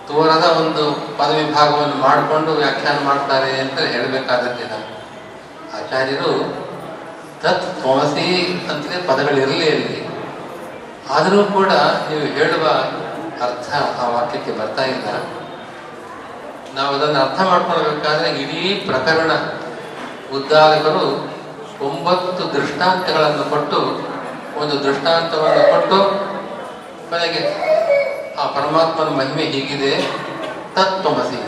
ತೋರದ 0.08 0.44
ಒಂದು 0.58 0.84
ಪದವಿಭಾಗವನ್ನು 1.18 1.96
ಮಾಡಿಕೊಂಡು 1.96 2.52
ವ್ಯಾಖ್ಯಾನ 2.52 2.98
ಮಾಡ್ತಾರೆ 3.06 3.60
ಅಂತ 3.60 3.80
ಹೇಳಬೇಕಾದದ್ದಿಲ್ಲ 3.80 4.74
ಆಚಾರ್ಯರು 5.78 6.32
ತತ್ 7.44 7.82
ತ್ವಮಸಿ 7.82 8.26
ಅಂತಲೇ 8.70 9.08
ಪದಗಳಿರಲಿ 9.08 9.70
ಅಲ್ಲಿ. 9.70 10.00
ಆದರೂ 11.12 11.44
ಕೂಡ 11.44 11.72
ನೀವು 12.10 12.26
ಹೇಳುವ 12.36 12.66
ಅರ್ಥ 13.42 13.70
ಆ 14.02 14.08
ವಾಕ್ಯಕ್ಕೆ 14.08 14.52
ಬರ್ತಾ 14.52 14.84
ಇಲ್ಲ. 14.84 15.08
ನಾವು 16.76 16.96
ಅದನ್ನು 16.96 17.20
ಅರ್ಥ 17.26 17.40
ಮಾಡ್ಕೊಳ್ಬೇಕಾದ್ರೆ 17.42 18.30
ಇಡೀ 18.42 18.62
ಪ್ರಕರಣ 18.90 19.32
ಉದ್ದಾಲಕರು 20.38 21.06
ಒಂಬತ್ತು 21.86 22.44
ದೃಷ್ಟಾಂತಗಳನ್ನು 22.54 23.44
ಕೊಟ್ಟು, 23.50 23.80
ಒಂದು 24.62 24.76
ದೃಷ್ಟಾಂತವನ್ನು 24.84 25.64
ಕೊಟ್ಟು, 25.74 25.98
ಕೊನೆಗೆ 27.10 27.42
ಆ 28.40 28.46
ಪರಮಾತ್ಮನ 28.46 29.10
ಮಹಿಮೆ 29.18 29.44
ಹೀಗಿದೆ. 29.44 29.92
ತತ್ವಮಸಿ 30.76 31.40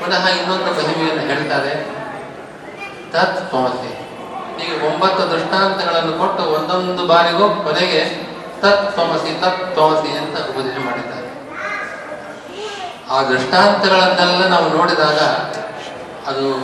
ಪುನಃ 0.00 0.24
ಇನ್ನೊಂದು 0.28 0.70
ಮಹಿಮೆಯನ್ನು 0.78 1.24
ಹೇಳ್ತಾರೆ. 1.30 1.72
ತತ್ವಮಸಿ 3.12 3.90
ಹೀಗೆ 4.58 4.76
ಒಂಬತ್ತು 4.88 5.22
ದೃಷ್ಟಾಂತಗಳನ್ನು 5.30 6.12
ಕೊಟ್ಟು 6.18 6.42
ಒಂದೊಂದು 6.56 7.06
ಬಾರಿಗೂ 7.06 7.46
ಕೊನೆಗೆ 7.66 8.02
ತತ್ವಮಸಿ 8.62 9.32
ತತ್ವಮಸಿ 9.40 10.10
ಅಂತ 10.18 10.36
ಆ 13.10 13.22
ದೃಷ್ಟಾಂತಗಳನ್ನೆಲ್ಲ 13.22 14.48
ನಾವು 14.48 14.76
ನೋಡಿದಾಗ 14.76 15.18
ಅದು 16.30 16.58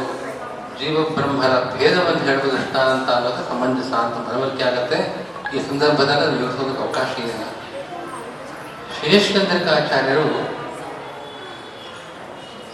ಜೀವಬ್ರಹ್ಮರ 0.79 1.77
ಭೇದವನ್ನು 1.77 2.23
ಹೇಳುವ 2.25 2.51
ದೃಷ್ಟಾಂತ 2.53 3.11
ಅನ್ನೋದು 3.11 3.49
ಸಮಂಜಸ 3.49 3.93
ಅಂತ 3.93 4.29
ಮನವರಿಕೆ 4.29 4.65
ಆಗುತ್ತೆ. 4.65 4.99
ಈ 5.57 5.61
ಸಂದರ್ಭದಲ್ಲಿ 5.69 6.23
ಅದು 6.23 6.37
ವಿವರಿಸೋದಕ್ಕೆ 6.37 6.83
ಅವಕಾಶ 6.83 7.19
ಇಲ್ಲ 7.19 7.43
ಶೇಷಚಂದ್ರಿಕಾಚಾರ್ಯರು 8.99 10.29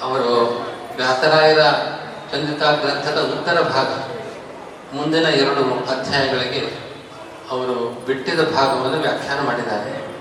ಅವರು 0.02 0.32
ವ್ಯಾಸರಾಯರ 0.96 1.62
ಚಂದ್ರಿಕಾ 2.32 2.72
ಗ್ರಂಥದ 2.72 3.18
ಉತ್ತರ 3.32 3.60
ಭಾಗ 3.60 3.90
ಮುಂದಿನ 4.96 5.26
ಎರಡು 5.26 5.62
ಅಧ್ಯಾಯಗಳಿಗೆ 5.62 6.62
ಅವರು 7.50 8.04
ಬಿಟ್ಟಿದ 8.06 8.40
ಭಾಗವನ್ನು 8.40 8.98
ವ್ಯಾಖ್ಯಾನ 8.98 9.40
ಮಾಡಿದ್ದಾರೆ. 9.40 10.11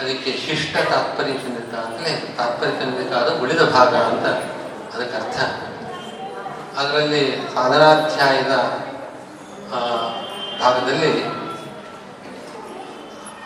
ಅದಕ್ಕೆ 0.00 0.30
ಶಿಷ್ಟ 0.44 0.74
ತಾತ್ಪರ್ಯ 0.90 1.34
ಚಂದ್ರಿತ 1.42 1.74
ಅಂತಲೇ 1.86 2.12
ತಾತ್ಪರ್ಯ 2.38 2.72
ಚಂದ್ರಿತ 2.80 3.12
ಅದು 3.20 3.32
ಉಳಿದ 3.42 3.62
ಭಾಗ 3.74 3.92
ಅಂತ 4.10 4.26
ಅದಕ್ಕೆ 4.92 5.16
ಅರ್ಥ. 5.20 5.38
ಅದರಲ್ಲಿ 6.80 7.22
ಸಾಧನಾಧ್ಯಾಯದ 7.54 8.54
ಭಾಗದಲ್ಲಿ, 10.60 11.10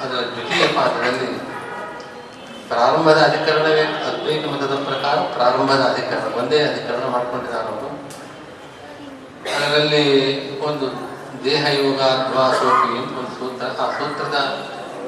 ಅದರ 0.02 0.20
ದ್ವಿತೀಯ 0.30 0.64
ಪಾದದಲ್ಲಿ 0.76 1.28
ಪ್ರಾರಂಭದ 2.68 3.18
ಅಧಿಕರಣವೇ 3.28 3.84
ಅದ್ವೈತ 4.08 4.44
ಮತದ 4.52 4.74
ಪ್ರಕಾರ 4.88 5.16
ಪ್ರಾರಂಭದ 5.36 5.82
ಅಧಿಕರಣ, 5.92 6.26
ಒಂದೇ 6.40 6.60
ಅಧಿಕರಣ 6.70 7.04
ಮಾಡಿಕೊಂಡಿದ್ದಾರೆ 7.14 7.68
ಅವರು. 7.72 7.90
ಅದರಲ್ಲಿ 9.54 10.04
ಒಂದು 10.68 10.86
ದೇಹಯೋಗ 11.44 12.00
ಅಥವಾ 12.14 12.46
ಸೋಪಿ 12.60 12.92
ಒಂದು 13.18 13.32
ಸೂತ್ರ, 13.38 13.66
ಆ 13.82 13.86
ಸೂತ್ರದ 13.98 14.38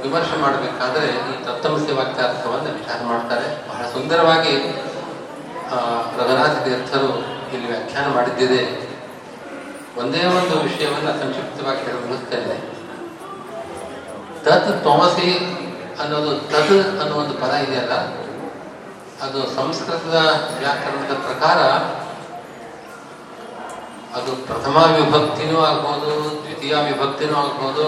ವಿಮರ್ಶೆ 0.03 0.37
ಮಾಡಬೇಕಾದ್ರೆ 0.45 1.07
ಈ 1.31 1.33
ತತ್ತಮಸ್ಯ 1.47 1.95
ವಾಕ್ಯಾರ್ಥವನ್ನು 1.99 2.71
ವಿಚಾರ 2.79 2.99
ಮಾಡ್ತಾರೆ. 3.13 3.49
ಬಹಳ 3.69 3.83
ಸುಂದರವಾಗಿ 3.95 4.55
ರಘುನಾಥ 6.19 6.55
ತೀರ್ಥರು 6.67 7.11
ಇಲ್ಲಿ 7.55 7.67
ವ್ಯಾಖ್ಯಾನ 7.73 8.07
ಮಾಡಿದ್ದಿದೆ. 8.17 8.63
ಒಂದೇ 10.01 10.23
ಒಂದು 10.39 10.55
ವಿಷಯವನ್ನು 10.67 11.13
ಸಂಕ್ಷಿಪ್ತವಾಗಿ 11.23 11.81
ಹೇಳಿ 11.87 12.01
ಮುಗಿಸ್ತೇನೆ 12.05 12.57
ತತ್ 14.47 14.71
ತೋಮಸಿ 14.87 15.29
ಅನ್ನೋದು, 16.03 16.33
ತತ್ 16.53 16.75
ಅನ್ನೋ 17.03 17.15
ಒಂದು 17.23 17.35
ಪದ 17.43 17.53
ಇದೆಯಲ್ಲ, 17.67 17.95
ಅದು 19.25 19.39
ಸಂಸ್ಕೃತದ 19.59 20.19
ವ್ಯಾಕರಣದ 20.63 21.15
ಪ್ರಕಾರ 21.27 21.61
ಅದು 24.19 24.33
ಪ್ರಥಮ 24.49 24.77
ವಿಭಕ್ತಿನೂ 24.99 25.57
ಆಗ್ಬೋದು, 25.69 26.13
ದ್ವಿತೀಯ 26.43 26.75
ವಿಭಕ್ತಿನೂ 26.91 27.35
ಆಗ್ಬೋದು 27.45 27.85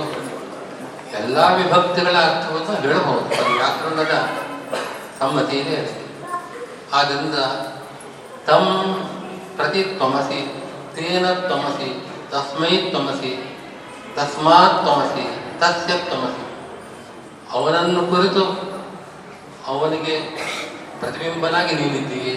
ಎಲ್ಲ 1.16 1.38
ವಿಭಕ್ತಿಗಳ 1.38 2.16
ಅರ್ಥವನ್ನು 2.16 2.80
ಹೇಳಬಹುದು. 2.80 3.40
ಅದು 3.40 3.52
ವ್ಯಾಕರಣದ 3.52 4.28
ಸಮ್ಮತಿಯೇ 5.18 5.76
ಅದಕ್ಕೆ. 5.76 6.04
ಆದ್ದರಿಂದ 6.92 7.34
ತಮ್ 8.46 8.94
ಪ್ರತಿ 9.56 9.82
ತ್ವಮಸಿ, 9.82 10.40
ತೇನ 10.96 11.32
ತ್ವಮಸಿ, 11.32 12.08
ತಸ್ಮೈ 12.30 12.76
ತ್ವಮಸಿ, 12.76 13.58
ತಸ್ಮಾತ್ 14.16 14.84
ತ್ವಮಸಿ, 14.84 15.24
ತಸ್ಯ 15.58 15.92
ತ್ವಮಸಿ. 15.96 16.44
ಅವನನ್ನು 17.52 18.00
ಕುರಿತು 18.06 18.44
ಅವನಿಗೆ 19.66 20.20
ಪ್ರತಿಬಿಂಬನಾಗಿ 21.00 21.74
ನೀನಿದ್ದೀಯೆ, 21.74 22.36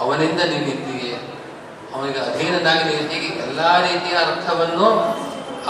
ಅವನಿಂದ 0.00 0.40
ನೀನಿದ್ದೀಯೆ, 0.40 1.14
ಅವನಿಗೆ 1.94 2.18
ಅಧೀನನಾಗಿ 2.18 2.84
ನೀನಿದ್ದೀಗೆ 2.84 3.26
ಎಲ್ಲ 3.26 3.80
ರೀತಿಯ 3.80 4.16
ಅರ್ಥವನ್ನು 4.16 4.86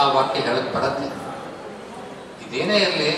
ಆ 0.01 0.11
ವಾಕ್ಯ 0.11 0.39
ಹೇಳಕ್ಕೆ 0.39 0.73
ಬರುತ್ತೆ. 0.77 1.20
ಇದೇನೇ 2.51 2.77
ಇರಲಿ, 2.77 3.11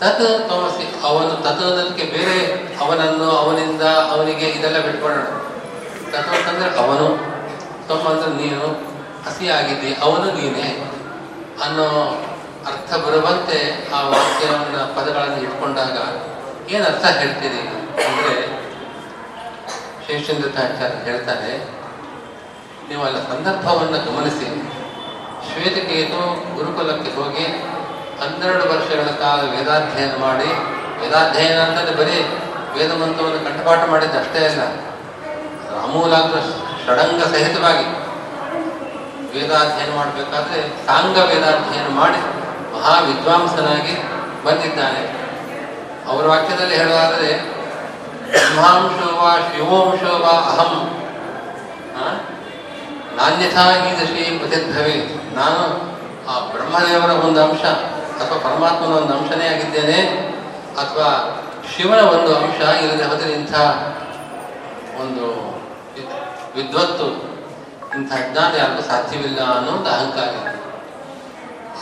ತತ್ 0.00 0.48
ತಮಸಿ, 0.48 0.86
ಅವನು 1.02 1.30
ತತ್ವದಕ್ಕೆ 1.44 2.04
ಬೇರೆ, 2.04 2.38
ಅವನನ್ನು 2.80 3.28
ಅವನಿಂದ 3.30 3.82
ಅವನಿಗೆ 3.82 4.46
ಇದೆಲ್ಲ 4.48 4.78
ಬಿಟ್ಕೊಳ್ಳೋಣ 4.78 5.22
ತತ್ವ 6.12 6.32
ಅಂತಂದ್ರೆ 6.38 6.68
ಅವನು 6.82 7.06
ತಮ್ಮ 7.88 8.04
ಅಂದ್ರೆ 8.08 8.30
ನೀನು, 8.42 8.66
ಹಸಿಯಾಗಿದ್ದಿ, 9.26 9.90
ಅವನು 9.94 10.26
ನೀನೇ 10.32 10.68
ಅನ್ನೋ 11.64 11.86
ಅರ್ಥ 12.66 12.92
ಬರುವಂತೆ 12.94 13.58
ಆ 13.94 14.00
ವಾಕ್ಯವನ್ನ, 14.08 14.76
ಪದಗಳನ್ನು 14.96 15.38
ಇಟ್ಕೊಂಡಾಗ 15.42 15.96
ಏನು 16.74 16.84
ಅರ್ಥ 16.84 17.04
ಹೇಳ್ತೀರಿ? 17.20 17.62
ಅಂದ್ರೆ 18.06 18.34
ಶೇಷೇಂದ್ರ 20.06 20.48
ಹೇಳ್ತಾರೆ 21.08 21.52
ನೀವು 22.88 23.02
ಅಲ್ಲ 23.02 23.18
ಸಂದರ್ಭವನ್ನು 23.28 23.98
ಗಮನಿಸಿ, 24.08 24.48
ಶ್ವೇತಕೇತು 25.48 26.22
ಗುರುಕುಲಕ್ಕೆ 26.56 27.10
ಹೋಗಿ 27.10 27.46
ಹನ್ನೆರಡು 28.22 28.64
ವರ್ಷಗಳ 28.70 29.10
ಕಾಲ 29.20 29.40
ವೇದಾಧ್ಯಯನ 29.50 30.16
ಮಾಡಿ, 30.20 30.50
ವೇದಾಧ್ಯಯನ 31.00 31.60
ಅಂತಂದ್ರೆ 31.62 31.94
ಬರೀ 31.96 32.16
ವೇದ 32.74 32.92
ಮಂತ್ರವನ್ನು 32.92 33.40
ಕಂಠಪಾಠ 33.44 33.88
ಮಾಡಿದ್ದು 33.88 34.18
ಅಷ್ಟೇ 34.18 34.44
ಅಲ್ಲ, 34.46 34.62
ಅಮೂಲಾಗ್ರ 35.82 36.38
ಷಡಂಗ 36.86 37.22
ಸಹಿತವಾಗಿ 37.22 37.86
ವೇದಾಧ್ಯಯನ 39.34 39.94
ಮಾಡಬೇಕಾದ್ರೆ 39.94 40.86
ಸಾಂಗ 40.86 41.16
ವೇದಾಧ್ಯಯನ 41.16 41.88
ಮಾಡಿ 41.88 42.20
ಮಹಾ 42.74 43.00
ವಿದ್ವಾಂಸನಾಗಿ 43.00 43.94
ಬಂದಿದ್ದಾನೆ. 44.44 45.02
ಅವರ 46.08 46.26
ವಾಕ್ಯದಲ್ಲಿ 46.26 46.76
ಹೇಳೋದಾದರೆ, 46.76 47.30
ಬ್ರಹ್ಮಾಂಶೋ 48.30 50.18
ವಾ 50.18 50.32
ಅಹಂ. 50.50 50.72
ನಾಣ್ಯಥಾ 53.16 53.64
ಈ 53.86 53.90
ದಶಿ 53.96 54.38
ಪ್ರತಿಭವೇ 54.38 54.96
ನಾನು 55.34 55.91
ಆ 56.28 56.40
ಬ್ರಹ್ಮದೇವರ 56.40 57.10
ಒಂದು 57.10 57.42
ಅಂಶ 57.42 57.64
ಅಥವಾ 58.16 58.38
ಪರಮಾತ್ಮನ 58.38 58.88
ಒಂದು 58.88 59.12
ಅಂಶನೇ 59.14 59.46
ಆಗಿದ್ದೇನೆ 59.48 59.98
ಅಥವಾ 60.78 61.08
ಶಿವನ 61.76 62.00
ಒಂದು 62.00 62.36
ಅಂಶ 62.36 62.60
ಇಲ್ಲದೆ 62.60 63.04
ಹೋದರೆ 63.04 63.32
ಇಂಥ 63.32 63.54
ಒಂದು 65.00 65.26
ವಿದ್ವತ್ತು 66.56 67.06
ಇಂಥ 67.98 68.12
ಅಜ್ಞಾನ 68.12 68.56
ಯಾರಿಗೂ 68.56 68.82
ಸಾಧ್ಯವಿಲ್ಲ 68.82 69.40
ಅನ್ನೋ 69.56 69.72
ಒಂದು 69.72 69.88
ಅಹಂಕಾರ. 69.88 70.28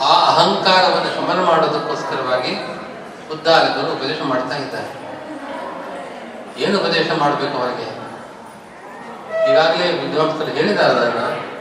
ಆ 0.01 0.13
ಅಹಂಕಾರವನ್ನು 0.27 1.15
ಶಮನ 1.15 1.45
ಮಾಡೋದಕ್ಕೋಸ್ಕರವಾಗಿ 1.45 2.53
ಉದ್ದಾರಕರು 3.33 3.93
ಉಪದೇಶ 3.93 4.21
ಮಾಡ್ತಾ 4.21 4.55
ಇದ್ದಾರೆ. 4.55 4.89
ಏನು 6.63 6.79
ಉಪದೇಶ 6.79 7.11
ಮಾಡಬೇಕು 7.17 7.57
ಅವರಿಗೆ? 7.57 7.87
ಈಗಾಗಲೇ 9.51 9.91
ವಿದ್ವಾಂಸರು 9.91 10.51
ಹೇಳಿದ್ದಾರೆ 10.51 11.51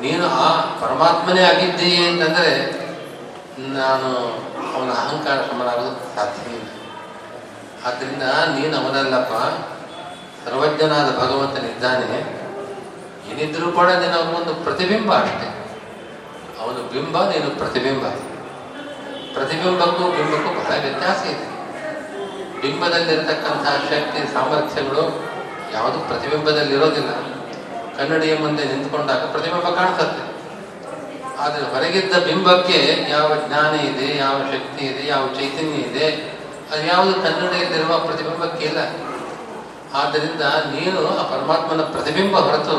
ನೀನು 0.00 0.28
ಆ 0.28 0.60
ಪರಮಾತ್ಮನೇ 0.80 1.42
ಆಗಿದ್ದೀಯ 1.42 2.08
ಅಂತಂದರೆ 2.08 2.86
ನಾನು 3.58 4.16
ಅವನ 4.74 4.90
ಅಹಂಕಾರ 4.90 5.42
ಸಮನಾಗೋದು 5.42 6.16
ಸಾಧ್ಯ 6.16 6.24
ಸಾಧ್ಯವಿಲ್ಲ 6.24 6.68
ಆದ್ದರಿಂದ 7.86 8.22
ನೀನು 8.58 8.76
ಅವನಲ್ಲಪ್ಪ. 8.76 9.32
ಸರ್ವಜ್ಞನಾದ 10.44 11.16
ಭಗವಂತನಿದ್ದಾನೆ. 11.16 12.36
ಏನಿದ್ರೂ 13.30 13.72
ಕೂಡ 13.72 13.90
ನೀನು 13.90 14.12
ಅವನೊಂದು 14.12 14.54
ಪ್ರತಿಬಿಂಬ 14.54 15.12
ಅಷ್ಟೆ. 15.14 15.48
ಅವನು 16.62 16.92
ಬಿಂಬ, 16.92 17.28
ನೀನು 17.28 17.58
ಪ್ರತಿಬಿಂಬ. 17.58 18.06
ಪ್ರತಿಬಿಂಬಕ್ಕೂ 19.34 20.04
ಬಿಂಬಕ್ಕೂ 20.04 20.60
ಬಹಳ 20.60 20.80
ವ್ಯತ್ಯಾಸ 20.80 21.26
ಇದೆ. 21.26 21.56
ಬಿಂಬದಲ್ಲಿರ್ತಕ್ಕಂತಹ 22.60 23.76
ಶಕ್ತಿ, 23.90 24.32
ಸಾಮರ್ಥ್ಯಗಳು 24.32 25.24
ಯಾವುದು 25.72 25.98
ಪ್ರತಿಬಿಂಬದಲ್ಲಿರೋದಿಲ್ಲ. 25.98 27.10
ಕನ್ನಡಿಯ 27.96 28.34
ಮುಂದೆ 28.38 28.64
ನಿಂತ್ಕೊಂಡಾಗ 28.64 29.22
ಪ್ರತಿಬಿಂಬ 29.32 29.68
ಕಾಣಿಸುತ್ತೆ. 29.78 30.22
ಆದರೆ 31.44 31.64
ಹೊರಗಿದ್ದ 31.72 32.14
ಬಿಂಬಕ್ಕೆ 32.26 32.78
ಯಾವ 33.10 33.28
ಜ್ಞಾನ 33.46 33.72
ಇದೆ, 33.90 34.08
ಯಾವ 34.18 34.36
ಶಕ್ತಿ 34.52 34.82
ಇದೆ, 34.86 35.02
ಯಾವ 35.08 35.24
ಚೈತನ್ಯ 35.38 35.88
ಇದೆ, 35.88 36.06
ಅದು 36.72 36.82
ಯಾವುದು 36.86 37.14
ಕನ್ನಡಿಯಲ್ಲಿರುವ 37.22 37.98
ಪ್ರತಿಬಿಂಬಕ್ಕೆ 37.98 38.64
ಇಲ್ಲ 38.64 38.80
ಆದ್ದರಿಂದ 39.94 40.44
ನೀನು 40.72 41.00
ಆ 41.18 41.22
ಪರಮಾತ್ಮನ 41.32 41.82
ಪ್ರತಿಬಿಂಬ 41.82 42.36
ಹೊರತು 42.36 42.76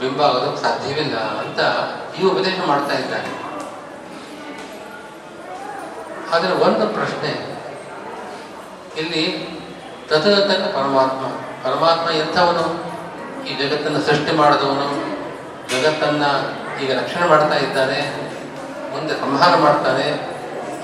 ಬಿಂಬ 0.00 0.20
ಆಗೋದಕ್ಕೆ 0.22 0.60
ಸಾಧ್ಯವಿಲ್ಲ 0.62 1.16
ಅಂತ 1.42 1.60
ಈ 2.18 2.24
ಉಪದೇಶ 2.30 2.58
ಮಾಡ್ತಾ 2.66 2.94
ಇದ್ದಾನೆ. 2.98 3.30
ಆದರೆ 6.32 6.52
ಒಂದು 6.66 6.86
ಪ್ರಶ್ನೆ, 6.86 7.32
ಇಲ್ಲಿ 9.00 9.22
ತದತನ 10.08 10.64
ಪರಮಾತ್ಮ 10.78 11.22
ಪರಮಾತ್ಮ 11.64 12.08
ಎಂಥವನು? 12.22 12.93
ಈ 13.48 13.54
ಜಗತ್ತನ್ನು 13.60 14.00
ಸೃಷ್ಟಿ 14.08 14.32
ಮಾಡಿದವನು, 14.40 14.86
ಜಗತ್ತನ್ನ 15.72 16.24
ಈಗ 16.82 16.90
ರಕ್ಷಣೆ 17.00 17.26
ಮಾಡ್ತಾ 17.32 17.56
ಇದ್ದಾನೆ, 17.64 17.98
ಮುಂದೆ 18.92 19.14
ಸಂಹಾರ 19.24 19.52
ಮಾಡ್ತಾನೆ. 19.64 20.06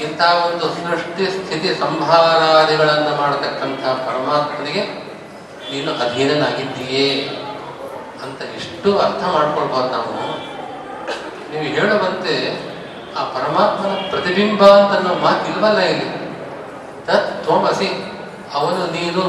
ಇಂಥ 0.05 0.21
ಒಂದು 0.47 0.67
ಸೃಷ್ಟಿ 0.77 1.25
ಸ್ಥಿತಿ 1.37 1.71
ಸಂಹಾರಾದಿಗಳನ್ನು 1.85 3.13
ಮಾಡತಕ್ಕಂಥ 3.23 3.83
ಪರಮಾತ್ಮನಿಗೆ, 4.07 4.83
ನೀನು 5.71 5.91
ಅಧೀನನಾಗಿದ್ದೀಯೇ 6.05 7.09
ಅಂತ 8.25 8.41
ಎಷ್ಟು 8.59 8.91
ಅರ್ಥ 9.07 9.23
ಮಾಡ್ಕೊಳ್ಬೋದು 9.35 9.91
ನಾವು. 9.97 10.15
ನೀವು 11.51 11.67
ಹೇಳುವಂತೆ 11.77 12.35
ಆ 13.19 13.23
ಪರಮಾತ್ಮನ 13.37 13.95
ಪ್ರತಿಬಿಂಬ 14.11 14.63
ಅಂತ 14.81 14.93
ಅನ್ನೋ 14.99 15.13
ಮಾತಿಲ್ವಲ್ಲ 15.27 15.81
ಇಲ್ಲಿ? 15.93 16.11
ತತ್ 17.07 17.31
ತೋಮಸಿ 17.47 17.89
ಅವನು 18.59 18.83
ನೀನು 18.97 19.23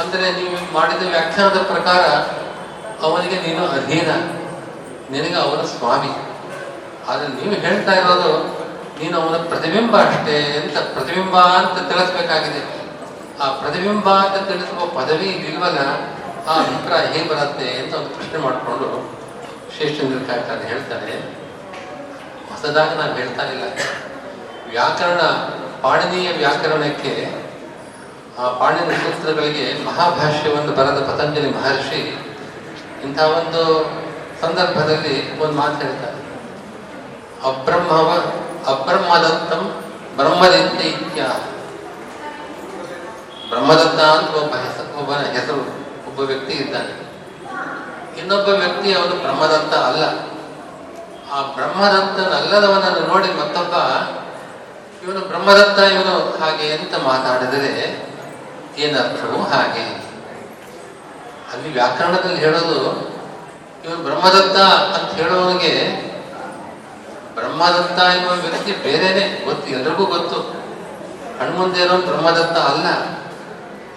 ಅಂದರೆ 0.00 0.26
ನೀವು 0.38 0.56
ಮಾಡಿದ 0.76 1.02
ವ್ಯಾಖ್ಯಾನದ 1.14 1.58
ಪ್ರಕಾರ 1.72 2.04
ಅವನಿಗೆ 3.06 3.36
ನೀನು 3.46 3.62
ಅಧೀನ, 3.76 4.10
ನಿನಗೆ 5.12 5.38
ಅವನ 5.44 5.62
ಸ್ವಾಮಿ. 5.72 6.12
ಆದರೆ 7.08 7.28
ನೀವು 7.38 7.54
ಹೇಳ್ತಾ 7.64 7.94
ಇರೋದು, 8.00 8.32
ನೀನು 9.00 9.14
ಅವನ 9.20 9.36
ಪ್ರತಿಬಿಂಬ 9.50 9.94
ಅಷ್ಟೇ 10.06 10.36
ಅಂತ, 10.60 10.76
ಪ್ರತಿಬಿಂಬ 10.94 11.36
ಅಂತ 11.60 11.76
ತಿಳಿಸ್ಬೇಕಾಗಿದೆ. 11.90 12.62
ಆ 13.42 13.46
ಪ್ರತಿಬಿಂಬ 13.60 14.08
ಅಂತ 14.24 14.38
ತಿಳಿಸುವ 14.50 14.86
ಪದವಿ 14.98 15.30
ಇಲ್ವಲ್ಲ, 15.48 15.80
ಆ 16.48 16.54
ಅಭಿಪ್ರಾಯ 16.62 17.04
ಹೇಗೆ 17.12 17.28
ಬರುತ್ತೆ 17.32 17.68
ಅಂತ 17.80 17.92
ಒಂದು 18.00 18.10
ಪ್ರಶ್ನೆ 18.16 18.40
ಮಾಡಿಕೊಂಡು 18.46 18.88
ಶ್ರೇಷ್ಠಂದ್ರಕಾಚಾರ್ಯ 19.74 20.66
ಹೇಳ್ತಾರೆ. 20.72 21.14
ಹೊಸದಾಗಿ 22.50 22.94
ನಾನು 23.00 23.14
ಹೇಳ್ತಾ 23.20 23.44
ಇಲ್ಲ. 23.52 23.64
ವ್ಯಾಕರಣ, 24.74 25.22
ಪಾಣಿನೀಯ 25.84 26.28
ವ್ಯಾಕರಣಕ್ಕೆ 26.42 27.14
ಆ 28.38 28.48
ಪಾಣಿನ 28.48 28.90
ಸೂತ್ರಗಳಿಗೆ 28.90 29.84
ಮಹಾಭಾಷ್ಯವನ್ನು 29.84 30.72
ಬರೆದ 30.72 30.98
ಪತಂಜಲಿ 31.10 31.50
ಮಹರ್ಷಿ 31.50 32.00
ಇಂಥ 33.04 33.18
ಒಂದು 33.20 33.62
ಸಂದರ್ಭದಲ್ಲಿ 34.40 35.38
ಒಂದು 35.38 35.56
ಮಾತು 35.56 35.76
ಹೇಳ್ತಾರೆ. 35.86 36.18
ಅಬ್ರಹ್ಮವ 37.48 38.08
ಅಬ್ರಹ್ಮದತ್ತಂ 38.66 39.62
ಬ್ರಹ್ಮದತ್ತ 40.16 40.80
ಇತ್ಯ 40.80 41.22
ಬ್ರಹ್ಮದತ್ತ 43.48 44.00
ಅಂತ 44.00 44.30
ಒಬ್ಬ 44.34 44.54
ಹೆಸರು 44.54 44.98
ಒಬ್ಬನ 44.98 45.14
ಹೆಸರು, 45.14 45.62
ಒಬ್ಬ 46.08 46.20
ವ್ಯಕ್ತಿ 46.20 46.52
ಇದ್ದಾನೆ. 46.52 46.92
ಇನ್ನೊಬ್ಬ 48.20 48.48
ವ್ಯಕ್ತಿ 48.48 48.92
ಅವನು 48.92 49.14
ಬ್ರಹ್ಮದತ್ತ 49.22 49.74
ಅಲ್ಲ. 49.74 50.04
ಆ 51.32 51.42
ಬ್ರಹ್ಮದತ್ತನಲ್ಲದವನನ್ನು 51.54 53.02
ನೋಡಿ 53.06 53.28
ಮತ್ತೊಬ್ಬ 53.28 53.74
ಇವನು 55.04 55.20
ಬ್ರಹ್ಮದತ್ತ 55.20 55.78
ಇವನು 55.78 56.14
ಹಾಗೆ 56.40 56.72
ಅಂತ 56.72 56.94
ಮಾತಾಡಿದರೆ 57.04 57.72
ಏನರ್ಥವು 58.76 59.42
ಹಾಗೆ. 59.42 60.04
ಅಲ್ಲಿ 61.52 61.72
ವ್ಯಾಕರಣದಲ್ಲಿ 61.72 62.40
ಹೇಳೋದು 62.40 63.14
ಇವನು 63.84 64.04
ಬ್ರಹ್ಮದತ್ತ 64.04 64.56
ಅಂತ 64.58 65.14
ಹೇಳೋವನಿಗೆ, 65.14 66.04
ಬ್ರಹ್ಮದತ್ತ 67.34 67.98
ಎನ್ನುವ 67.98 68.32
ವ್ಯಕ್ತಿ 68.32 68.72
ಬೇರೆನೆ, 68.72 69.44
ಗೊತ್ತು, 69.44 69.70
ಎಲ್ರಿಗೂ 69.70 70.06
ಗೊತ್ತು. 70.06 70.64
ಕಣ್ಮುಂದೆ 71.38 71.80
ಇರೋನು 71.80 72.06
ಬ್ರಹ್ಮದತ್ತ 72.06 72.58
ಅಲ್ಲ. 72.58 72.86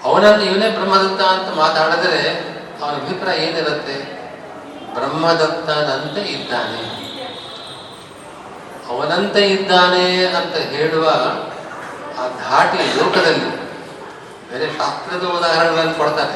ಅವನನ್ನು 0.04 0.44
ಇವನೇ 0.44 0.70
ಬ್ರಹ್ಮದತ್ತ 0.70 1.22
ಅಂತ 1.22 1.58
ಮಾತಾಡಿದ್ರೆ 1.58 2.30
ಅವನ 2.82 2.94
ಅಭಿಪ್ರಾಯ 2.94 3.38
ಏನಿರುತ್ತೆ? 3.38 4.18
ಬ್ರಹ್ಮದತ್ತನಂತೆ 4.94 6.22
ಇದ್ದಾನೆ. 6.22 7.08
ಅವನಂತೆ 8.90 9.42
ಇದ್ದಾನೆ 9.42 10.26
ಅಂತ 10.26 10.56
ಹೇಳುವ 10.56 11.10
ಆ 12.20 12.28
ಧಾಟಿ 12.28 13.04
ಲೋಕದಲ್ಲಿ 13.04 13.67
ಬೇರೆ 14.58 14.78
ಶಾಸ್ತ್ರದ 14.78 15.24
ಉದಾಹರಣೆಗಳನ್ನು 15.24 15.94
ಕೊಡ್ತಾರೆ. 15.94 16.36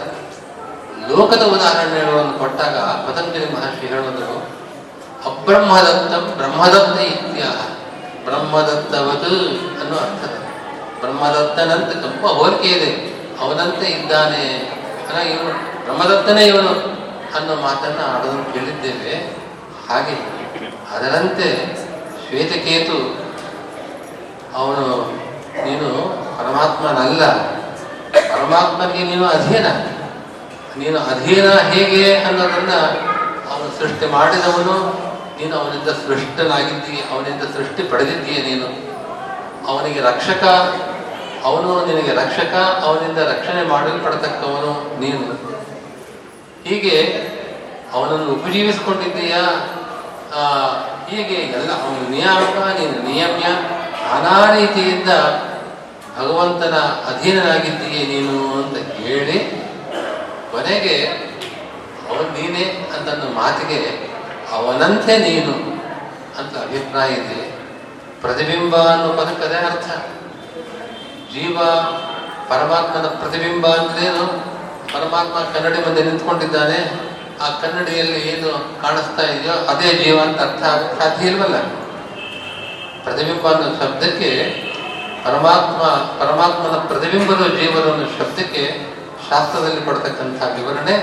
ಲೋಕದ 1.17 1.41
ಉದಾಹರಣೆಗಳನ್ನು 1.41 2.39
ಕೊಟ್ಟಾಗ 2.39 2.77
ಪತಂಜಲಿ 2.77 3.53
ಮಹರ್ಷಿ 3.53 3.87
ಹೇಳೋದು 3.87 4.51
ಅಬ್ರಹ್ಮದತ್ತ 5.25 6.13
ಬ್ರಹ್ಮದತ್ತ 6.37 6.99
ಇತ್ಯ 6.99 7.43
ಬ್ರಹ್ಮದತ್ತವದು 8.25 9.35
ಅನ್ನೋ 9.81 9.95
ಅರ್ಥದ 9.97 10.35
ಬ್ರಹ್ಮದತ್ತನಂತೆ 10.99 12.01
ತುಂಬ 12.01 12.25
ಹೋಲಿಕೆ 12.25 12.67
ಇದೆ. 12.67 12.91
ಅವನಂತೆ 13.41 13.85
ಇದ್ದಾನೆ. 13.85 14.45
ಅಲ್ಲ, 15.09 15.19
ಇವನು 15.19 15.49
ಬ್ರಹ್ಮದತ್ತನೇ 15.85 16.45
ಇವನು 16.45 16.69
ಅನ್ನೋ 17.35 17.55
ಮಾತನ್ನು 17.55 18.15
ಆಡೋದನ್ನು 18.15 18.53
ಕೇಳಿದ್ದೇವೆ. 18.53 19.13
ಹಾಗೆ 19.89 20.15
ಅದರಂತೆ 20.95 21.47
ಶ್ವೇತಕೇತು 22.27 22.97
ಅವನು 24.57 25.11
ನೀನು 25.65 25.89
ಪರಮಾತ್ಮನಲ್ಲ. 26.37 27.23
ಪರಮಾತ್ಮನಿಗೆ 28.13 29.03
ನೀನು 29.11 29.25
ಅಧೀನ. 29.35 29.67
ನೀನು 30.81 30.99
ಅಧೀನ 31.13 31.47
ಹೇಗೆ 31.71 32.03
ಅನ್ನೋದನ್ನ 32.27 32.73
ಅವನು 33.51 33.69
ಸೃಷ್ಟಿ 33.79 34.05
ಮಾಡಿದವನು, 34.15 34.75
ನೀನು 35.37 35.53
ಅವನಿಂದ 35.61 35.89
ಸೃಷ್ಟನಾಗಿದ್ದೀಯ 36.03 37.01
ಅವನಿಂದ 37.13 37.43
ಸೃಷ್ಟಿ 37.55 37.83
ಪಡೆದಿದ್ದೀಯ 37.91 38.39
ನೀನು? 38.49 38.69
ಅವನಿಗೆ 39.71 40.01
ರಕ್ಷಕ, 40.09 40.43
ಅವನು 41.49 41.69
ನಿನಗೆ 41.89 42.13
ರಕ್ಷಕ, 42.21 42.53
ಅವನಿಂದ 42.87 43.19
ರಕ್ಷಣೆ 43.31 43.61
ಮಾಡಲ್ಪಡತಕ್ಕವನು 43.73 44.73
ನೀನು. 45.03 45.27
ಹೀಗೆ 46.67 46.95
ಅವನನ್ನು 47.95 48.27
ಉಪಜೀವಿಸಿಕೊಂಡಿದ್ದೀಯಾ? 48.37 49.43
ಹೀಗೆ 51.09 51.37
ಎಲ್ಲ 51.57 51.69
ಅವನು 51.83 52.03
ನಿಯಾಮಕ 52.15 52.57
ನೀನು 52.79 52.97
ನಿಯಮ್ಯ 53.07 53.47
ನಾನಾ 54.03 54.35
ರೀತಿಯಿಂದ 54.57 55.11
ಭಗವಂತನ 56.17 56.75
ಅಧೀನರಾಗಿದ್ದೀಯೇ 57.09 58.05
ನೀನು 58.07 58.53
ಅಂತ 58.53 58.77
ಕೇಳಿ 58.77 59.37
ಕೊನೆಗೆ 60.51 61.05
ಅವನು 62.09 62.29
ನೀನೇ 62.29 62.89
ಅಂತಂದ 62.95 63.35
ಮಾತಿಗೆ 63.35 64.11
ಅವನಂತೆ 64.51 65.17
ನೀನು 65.17 65.53
ಅಂತ 66.39 66.57
ಅಭಿಪ್ರಾಯ 66.57 67.09
ಇದೆ. 67.09 67.51
ಪ್ರತಿಬಿಂಬ 68.21 68.75
ಅನ್ನೋ 68.75 69.13
ಪದಕ್ಕೆ 69.13 69.45
ಅದೇ 69.45 69.55
ಅರ್ಥ. 69.55 69.87
ಜೀವ 71.33 71.57
ಪರಮಾತ್ಮನ 72.49 73.07
ಪ್ರತಿಬಿಂಬ 73.07 73.67
ಅಂದ್ರೇನು 73.67 74.25
ಪರಮಾತ್ಮ 74.93 75.37
ಕನ್ನಡಿ 75.53 75.79
ಮುಂದೆ 75.81 76.03
ನಿಂತ್ಕೊಂಡಿದ್ದಾನೆ. 76.03 77.11
ಆ 77.41 77.49
ಕನ್ನಡಿಯಲ್ಲಿ 77.61 78.19
ಏನು 78.27 78.81
ಕಾಣಿಸ್ತಾ 78.81 79.23
ಇದೆಯೋ 79.23 79.53
ಅದೇ 79.53 80.03
ಜೀವ 80.03 80.19
ಅಂತ 80.21 80.41
ಅರ್ಥ 80.41 80.63
ಸಾಧ್ಯ 81.01 81.27
ಇಲ್ವಲ್ಲ? 81.27 81.55
ಪ್ರತಿಬಿಂಬ 83.03 83.47
ಅನ್ನೋ 83.47 83.69
ಶಬ್ದಕ್ಕೆ 83.79 84.29
ಪರಮಾತ್ಮ, 85.23 85.81
ಪರಮಾತ್ಮನ 86.23 86.87
ಪ್ರತಿಬಿಂಬದ 86.87 87.47
ಜೀವನವನ್ನು 87.47 88.05
ಶಬ್ದಕ್ಕೆ 88.05 88.63
ಶಾಸ್ತ್ರದಲ್ಲಿ 89.29 89.81
ಕೊಡ್ತಕ್ಕಂಥ 89.81 90.43
ವಿವರಣೆ 90.43 90.95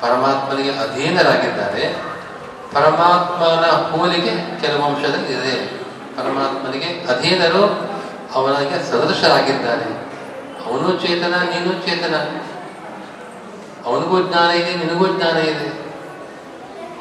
ಪರಮಾತ್ಮನಿಗೆ 0.00 0.70
ಅಧೀನರಾಗಿದ್ದಾರೆ. 0.70 1.94
ಪರಮಾತ್ಮನ 2.72 3.66
ಹೋಲಿಗೆ 3.70 4.60
ಕೆಲವು 4.60 4.82
ಅಂಶದಲ್ಲಿ 4.82 5.32
ಇದೆ. 5.32 5.66
ಪರಮಾತ್ಮನಿಗೆ 6.16 6.84
ಅಧೀನರು 6.84 7.64
ಅವನಿಗೆ 8.34 8.90
ಸದೃಶರಾಗಿದ್ದಾರೆ. 8.90 9.88
ಅವನು 10.66 10.92
ಚೇತನ, 10.92 11.34
ನೀನು 11.36 11.72
ಚೇತನ. 11.86 12.14
ಅವನಿಗೂ 13.86 14.22
ಜ್ಞಾನ 14.22 14.50
ಇದೆ, 14.50 14.74
ನಿನಗೂ 14.74 15.06
ಜ್ಞಾನ 15.06 15.36
ಇದೆ. 15.36 15.68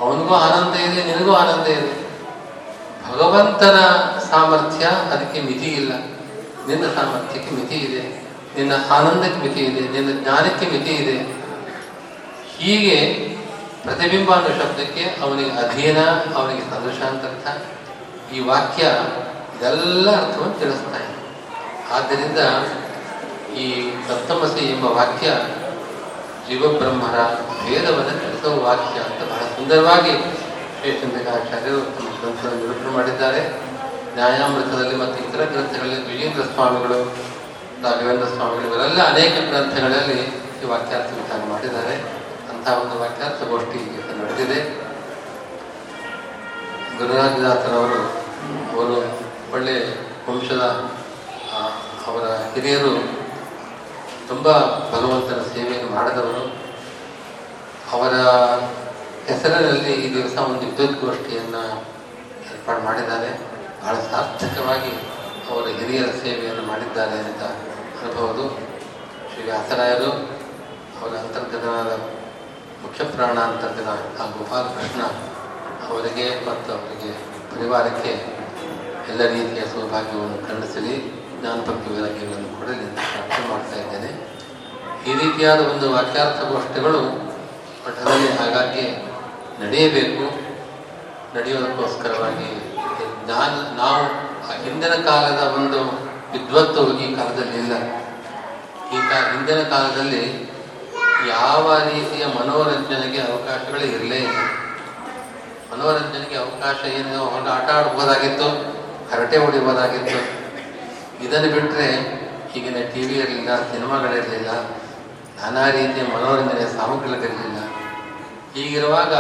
ಅವನಿಗೂ 0.01 0.35
ಆನಂದ 0.35 0.75
ಇದೆ, 0.75 1.03
ನಿನಗೂ 1.03 1.33
ಆನಂದ 1.33 1.67
ಇದೆ. 1.67 2.03
ಭಗವಂತನ 3.09 3.79
ಸಾಮರ್ಥ್ಯ 4.31 4.85
ಅದಕ್ಕೆ 4.85 5.41
ಮಿತಿ 5.41 5.65
ಇಲ್ಲ 5.65 5.93
ನಿನ್ನ 6.67 6.85
ಸಾಮರ್ಥ್ಯಕ್ಕೆ 6.85 7.55
ಮಿತಿ 7.55 7.75
ಇದೆ. 7.75 8.23
ನಿನ್ನ 8.57 8.71
ಆನಂದಕ್ಕೆ 8.89 9.39
ಮಿತಿ 9.39 9.59
ಇದೆ. 9.59 9.99
ನಿನ್ನ 9.99 10.23
ಜ್ಞಾನಕ್ಕೆ 10.23 10.65
ಮಿತಿ 10.65 10.91
ಇದೆ. 10.91 11.17
ಹೀಗೆ 12.57 13.29
ಪ್ರತಿಬಿಂಬ 13.83 14.31
ಅನ್ನೋ 14.31 14.47
ಶಬ್ದಕ್ಕೆ 14.47 15.03
ಅವನಿಗೆ 15.21 15.49
ಅಧೀನ, 15.49 15.97
ಅವನಿಗೆ 16.35 16.61
ಸದೃಶ 16.61 17.01
ಅಂತ 17.01 17.23
ಅರ್ಥ. 17.23 17.61
ಈ 18.33 18.39
ವಾಕ್ಯ 18.39 18.83
ಇದೆಲ್ಲ 19.57 20.27
ಅರ್ಥವನ್ನು 20.27 20.59
ತಿಳಿಸ್ತಾ 20.59 20.95
ಇದೆ. 20.95 21.13
ಆದ್ದರಿಂದ 21.93 22.37
ಈ 23.57 23.91
ಸಪ್ತಮಸಿ 24.07 24.65
ಎಂಬ 24.65 24.85
ವಾಕ್ಯ 24.85 25.27
ಜೀವಬ್ರಹ್ಮರ 26.49 27.17
ಭೇದವನ್ನು 27.65 28.19
ತಿಳಿಸುವ 28.19 28.63
ವಾಕ್ಯ 28.63 28.99
ಅಂತ 28.99 29.31
ಬಹಳ 29.31 29.39
ಸುಂದರವಾಗಿ 29.39 30.11
ಶ್ರೇಷ್ಠಾಚಾರ್ಯರು 30.79 31.81
ತಮ್ಮ 31.81 32.09
ಗ್ರಂಥವನ್ನು 32.09 32.61
ನಿರೂಪಣೆ 32.61 32.91
ಮಾಡಿದ್ದಾರೆ. 32.91 33.72
ನ್ಯಾಯಾಮೃತದಲ್ಲಿ 34.17 34.95
ಮತ್ತು 34.95 35.17
ಇತರ 35.25 35.43
ಗ್ರಂಥಗಳಲ್ಲಿ 35.51 35.99
ವಿಜೇಂದ್ರ 36.09 36.43
ಸ್ವಾಮಿಗಳು, 36.53 36.99
ರಾಘವೇಂದ್ರ 37.83 38.27
ಸ್ವಾಮಿಗಳು, 38.35 38.65
ಇವರೆಲ್ಲ 38.69 38.99
ಅನೇಕ 39.13 39.35
ಗ್ರಂಥಗಳಲ್ಲಿ 39.49 40.19
ಈ 40.61 40.67
ವಾಕ್ಯಾರ್ಥ 40.71 41.09
ವಿಚಾರ 41.21 41.39
ಮಾಡಿದ್ದಾರೆ. 41.51 41.95
ಅಂತಹ 42.51 42.73
ಒಂದು 42.81 42.95
ವಾಕ್ಯಾರ್ಥ 42.99 43.39
ಗೋಷ್ಠಿ 43.51 43.77
ಈಗ 43.93 44.05
ನಡೆದಿದೆ. 44.19 44.59
ಗುರುರಾಜನಾಥರವರು 46.97 47.99
ಅವರು 48.73 48.97
ಒಳ್ಳೆ 49.53 49.75
ವಂಶದ 50.27 50.63
ಅವರ 52.09 52.25
ಹಿರಿಯರು, 52.53 52.93
ತುಂಬ 54.29 54.47
ಭಗವಂತನ 54.93 55.41
ಸೇವೆಯನ್ನು 55.53 55.89
ಮಾಡಿದವರು. 55.95 56.43
ಅವರ 57.95 58.13
ಹೆಸರಿನಲ್ಲಿ 59.29 59.93
ಈ 60.03 60.07
ದಿವಸ 60.15 60.35
ಒಂದು 60.45 60.61
ವಿದ್ಯುತ್ಗೋಷ್ಠಿಯನ್ನು 60.65 61.63
ಏರ್ಪಾಡು 62.51 62.81
ಮಾಡಿದ್ದಾರೆ. 62.87 63.31
ಬಹಳ 63.83 63.95
ಸಾರ್ಥಕವಾಗಿ 64.11 64.91
ಅವರ 65.51 65.65
ಹಿರಿಯರ 65.67 66.09
ಸೇವೆಯನ್ನು 66.23 66.61
ಮಾಡಿದ್ದಾರೆ 66.61 67.17
ಅಂತ 67.19 67.43
ಅನ್ಬೋದು 68.01 68.43
ಶ್ರೀ 69.29 69.43
ವ್ಯಾಸರಾಯರು 69.43 70.11
ಅವರ 70.99 71.11
ಅಂತರ್ಗತನಾದ 71.17 71.91
ಮುಖ್ಯ 72.83 73.03
ಪ್ರಾಣ 73.03 73.37
ಅಂತರ್ಗತ 73.39 73.89
ಆ 74.21 74.25
ಗೋಪಾಲಕೃಷ್ಣ 74.37 75.01
ಅವರಿಗೆ 75.89 76.25
ಮತ್ತು 76.47 76.69
ಅವರಿಗೆ 76.73 77.11
ಪರಿವಾರಕ್ಕೆ 77.51 78.13
ಎಲ್ಲ 79.09 79.21
ರೀತಿಯ 79.27 79.63
ಸೌಭಾಗ್ಯವನ್ನು 79.73 80.47
ಕರುಣಿಸಲಿ 80.47 80.95
ಜ್ಞಾನಭಕ್ತಿ 81.39 81.87
ವೈರಾಗ್ಯಗಳನ್ನು 81.93 82.59
ಕೊಡಲಿ 82.59 82.83
ಅಂತ 82.87 82.99
ಮಾಡ್ತಾ 83.49 83.77
ಇದ್ದೇನೆ. 83.79 84.11
ಈ 85.09 85.13
ರೀತಿಯಾದ 85.13 85.59
ಒಂದು 85.59 85.93
ವಾಕ್ಯಾರ್ಥಗೋಷ್ಠಿಗಳು 85.93 87.01
ಮಠದಲ್ಲಿ 87.85 88.29
ಹಾಗಾಗಿ 88.37 88.85
ನಡೆಯಬೇಕು. 89.63 90.25
ನಡೆಯೋದಕ್ಕೋಸ್ಕರವಾಗಿ 91.35 92.49
ಜ್ಞಾನ 93.25 93.51
ನಾವು 93.81 94.03
ಹಿಂದಿನ 94.63 94.95
ಕಾಲದ 95.07 95.41
ಒಂದು 95.57 95.79
ವಿದ್ವತ್ತು 96.33 96.81
ಈ 97.03 97.07
ಕಾಲದಲ್ಲಿ 97.17 97.57
ಇಲ್ಲ. 97.63 97.73
ಈಗ 98.97 99.11
ಹಿಂದಿನ 99.31 99.59
ಕಾಲದಲ್ಲಿ 99.73 100.23
ಯಾವ 101.33 101.65
ರೀತಿಯ 101.89 102.23
ಮನೋರಂಜನೆಗೆ 102.37 103.19
ಅವಕಾಶಗಳು 103.29 103.85
ಇರಲೇ 103.95 104.19
ಇಲ್ಲ. 104.27 104.39
ಮನೋರಂಜನೆಗೆ 105.71 106.37
ಅವಕಾಶ 106.43 106.79
ಏನು 106.99 107.21
ಆಟ 107.55 107.67
ಆಡ್ಬೋದಾಗಿತ್ತು, 107.77 108.47
ಹರಟೆ 109.11 109.37
ಹೊಡಿಬೋದಾಗಿತ್ತು. 109.43 110.19
ಇದನ್ನು 111.25 111.49
ಬಿಟ್ಟರೆ 111.55 111.87
ಈಗಿನ 112.57 112.79
ಟಿ 112.93 113.01
ವಿ 113.07 113.15
ಇರಲಿಲ್ಲ 113.21 113.51
ಸಿನಿಮಾಗಳಿರಲಿಲ್ಲ, 113.69 114.51
ನಾನಾ 115.37 115.63
ರೀತಿಯ 115.77 116.03
ಮನೋರಂಜನೆ 116.15 116.65
ಸಾಮಗ್ರಿಗಳಿರಲಿಲ್ಲ. 116.77 117.59
ಹೀಗಿರುವಾಗ 118.55 119.13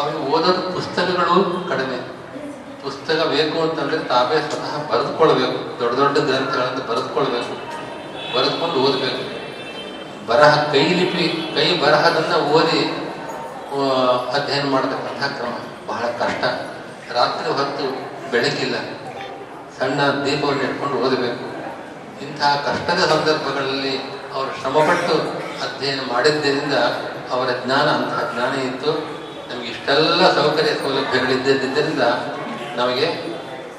ಅವನು 0.00 0.18
ಓದೋದು 0.32 0.62
ಪುಸ್ತಕಗಳು 0.74 1.36
ಕಡಿಮೆ. 1.70 1.98
ಪುಸ್ತಕ 2.82 3.26
ಬೇಕು 3.30 3.62
ಅಂತಂದ್ರೆ 3.62 3.98
ತಾವೇ 3.98 4.36
ಸ್ವತಃ 4.40 4.92
ಬರೆದುಕೊಳ್ಬೇಕು. 4.92 5.80
ದೊಡ್ಡ 5.80 5.98
ದೊಡ್ಡ 5.98 6.18
ಗ್ರಂಥಗಳನ್ನು 6.18 6.86
ಬರೆದುಕೊಳ್ಬೇಕು. 6.86 7.52
ಬರೆದುಕೊಂಡು 8.36 8.74
ಓದಬೇಕು. 8.74 9.32
ಬರಹ 10.26 10.72
ಕೈ 10.72 10.88
ಲಿಪಿ, 10.88 11.52
ಕೈ 11.54 11.78
ಬರಹದನ್ನ 11.78 12.34
ಓದಿ 12.34 12.80
ಅಧ್ಯಯನ 14.34 14.70
ಮಾಡತಕ್ಕಂತಹ 14.70 15.26
ಕ್ರಮ. 15.26 15.52
ಬಹಳ 15.86 16.06
ಕಷ್ಟ. 16.06 16.44
ರಾತ್ರಿ 17.12 17.52
ಹೊತ್ತು 17.52 17.84
ಬೆಳಕಿಲ್ಲ. 18.30 18.74
ಸಣ್ಣ 19.78 20.00
ದೀಪವನ್ನು 20.24 20.62
ಇಟ್ಕೊಂಡು 20.62 20.96
ಓದಬೇಕು. 21.06 21.44
ಇಂತಹ 22.24 22.62
ಕಷ್ಟದ 22.66 23.04
ಸಂದರ್ಭಗಳಲ್ಲಿ 23.04 23.98
ಅವರು 24.34 24.60
ಶ್ರಮಪಟ್ಟು 24.60 25.14
ಅಧ್ಯಯನ 25.62 26.00
ಮಾಡಿದ್ದರಿಂದ 26.00 26.74
ಅವರ 27.30 27.48
ಜ್ಞಾನ, 27.64 27.88
ಅಂತಹ 27.88 28.30
ಜ್ಞಾನ 28.34 28.60
ಇತ್ತು. 28.60 28.90
ನಮಗೆ 29.50 29.68
ಇಷ್ಟೆಲ್ಲ 29.68 30.34
ಸೌಕರ್ಯ 30.34 30.74
ಸೌಲಭ್ಯಗಳಿದ್ದರಿಂದ 30.74 32.02
ನಮಗೆ 32.76 33.06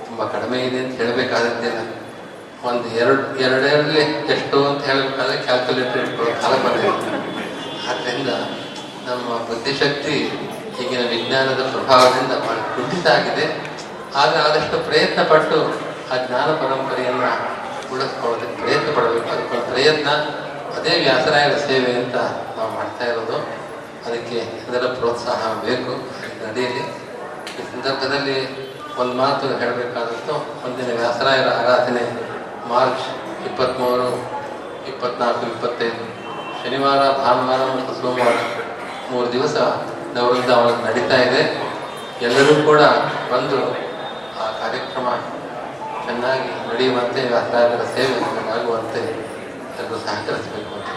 ತುಂಬ 0.06 0.24
ಕಡಿಮೆ 0.24 0.60
ಇದೆ 0.60 0.80
ಅಂತ 0.80 1.02
ಹೇಳಬೇಕಾದದ್ದಿಲ್ಲ 1.02 1.80
ಒಂದು 2.70 2.88
ಎರಡು, 2.90 3.40
ಎರಡರಲ್ಲಿ 3.40 4.02
ಎಷ್ಟು 4.34 4.68
ಅಂತ 4.68 4.84
ಹೇಳಬೇಕಾದ್ರೆ 4.86 5.38
ಕ್ಯಾಲ್ಕುಲೇಟರ್ 5.38 6.02
ಇಟ್ಕೊಳ್ಳೋ 6.02 6.42
ಕಾಲ 6.42 6.54
ಬಂದಿದೆ. 6.56 6.90
ಆದ್ದರಿಂದ 7.90 8.30
ನಮ್ಮ 9.10 9.38
ಬುದ್ಧಿಶಕ್ತಿ 9.38 10.16
ಈಗಿನ 10.82 11.02
ವಿಜ್ಞಾನದ 11.10 11.62
ಪ್ರಭಾವದಿಂದ 11.72 12.32
ಬಹಳ 12.32 12.58
ಕುಂಠಿತ 12.76 13.08
ಆಗಿದೆ. 13.08 13.46
ಆದರೆ 14.16 14.40
ಆದಷ್ಟು 14.40 14.80
ಪ್ರಯತ್ನ 14.80 15.24
ಪಟ್ಟು 15.24 15.58
ಆ 16.12 16.26
ಜ್ಞಾನ 16.28 16.46
ಪರಂಪರೆಯನ್ನು 16.46 17.32
ಉಳಿಸ್ಕೊಳ್ಳೋದಕ್ಕೆ 17.94 18.62
ಪ್ರಯತ್ನ 18.62 18.92
ಪಡಬೇಕು. 18.96 19.30
ಅದಕ್ಕೊಂದು 19.30 19.66
ಪ್ರಯತ್ನ, 19.66 20.10
ಅದೇ 20.78 21.00
ವ್ಯಾಸರಾಯರ 21.00 21.58
ಸೇವೆ 21.58 21.92
ಅಂತ 21.92 22.16
ನಾವು 22.58 22.72
ಮಾಡ್ತಾ 22.72 23.06
ಇರೋದು. 23.06 23.38
ಅದಕ್ಕೆ 24.06 24.38
ಎಲ್ಲರ 24.38 24.86
ಪ್ರೋತ್ಸಾಹ 24.94 25.54
ಬೇಕು. 25.66 25.94
ನಡೆಯಲಿ 26.48 26.84
ಈ 27.60 27.64
ಸಂದರ್ಭದಲ್ಲಿ 27.74 28.63
ಒಂದು 29.00 29.14
ಮಾತು 29.14 29.46
ಹೇಳಬೇಕಾದಂತೂ 29.48 30.34
ಮುಂದಿನ 30.34 30.90
ವ್ಯಾಸರಾಯರ 31.00 31.48
ಆರಾಧನೆ, 31.48 32.04
ಮಾರ್ಚ್ 32.70 33.06
ಇಪ್ಪತ್ತ್ಮೂರು 33.46 34.10
ಇಪ್ಪತ್ನಾಲ್ಕು, 34.88 35.46
ಇಪ್ಪತ್ತೈದು. 35.46 36.04
ಶನಿವಾರ, 36.64 37.02
ಭಾನುವಾರ 37.24 37.62
ಮತ್ತು 37.78 37.94
ಸೋಮವಾರ. 38.02 38.38
ಮೂರು 39.12 39.32
ದಿವಸ 39.32 39.56
ನವೃಂದಾವನ 40.18 40.76
ನಡೀತಾ 40.86 41.16
ಇದೆ. 41.16 41.42
ಎಲ್ಲರೂ 42.22 42.54
ಕೂಡ 42.66 42.82
ಬಂದು 43.34 43.60
ಆ 44.44 44.46
ಕಾರ್ಯಕ್ರಮ 44.62 45.08
ಚೆನ್ನಾಗಿ 46.06 46.50
ನಡೆಯುವಂತೆ 46.70 47.22
ವ್ಯಾಸರಾಯರ 47.28 47.84
ಸೇವೆ 47.96 48.16
ಆಗುವಂತೆ 48.56 49.02
ಎಲ್ಲರೂ 49.80 49.98
ಸಹಕರಿಸಬೇಕು 50.06 50.72
ಅಂತ 50.76 50.90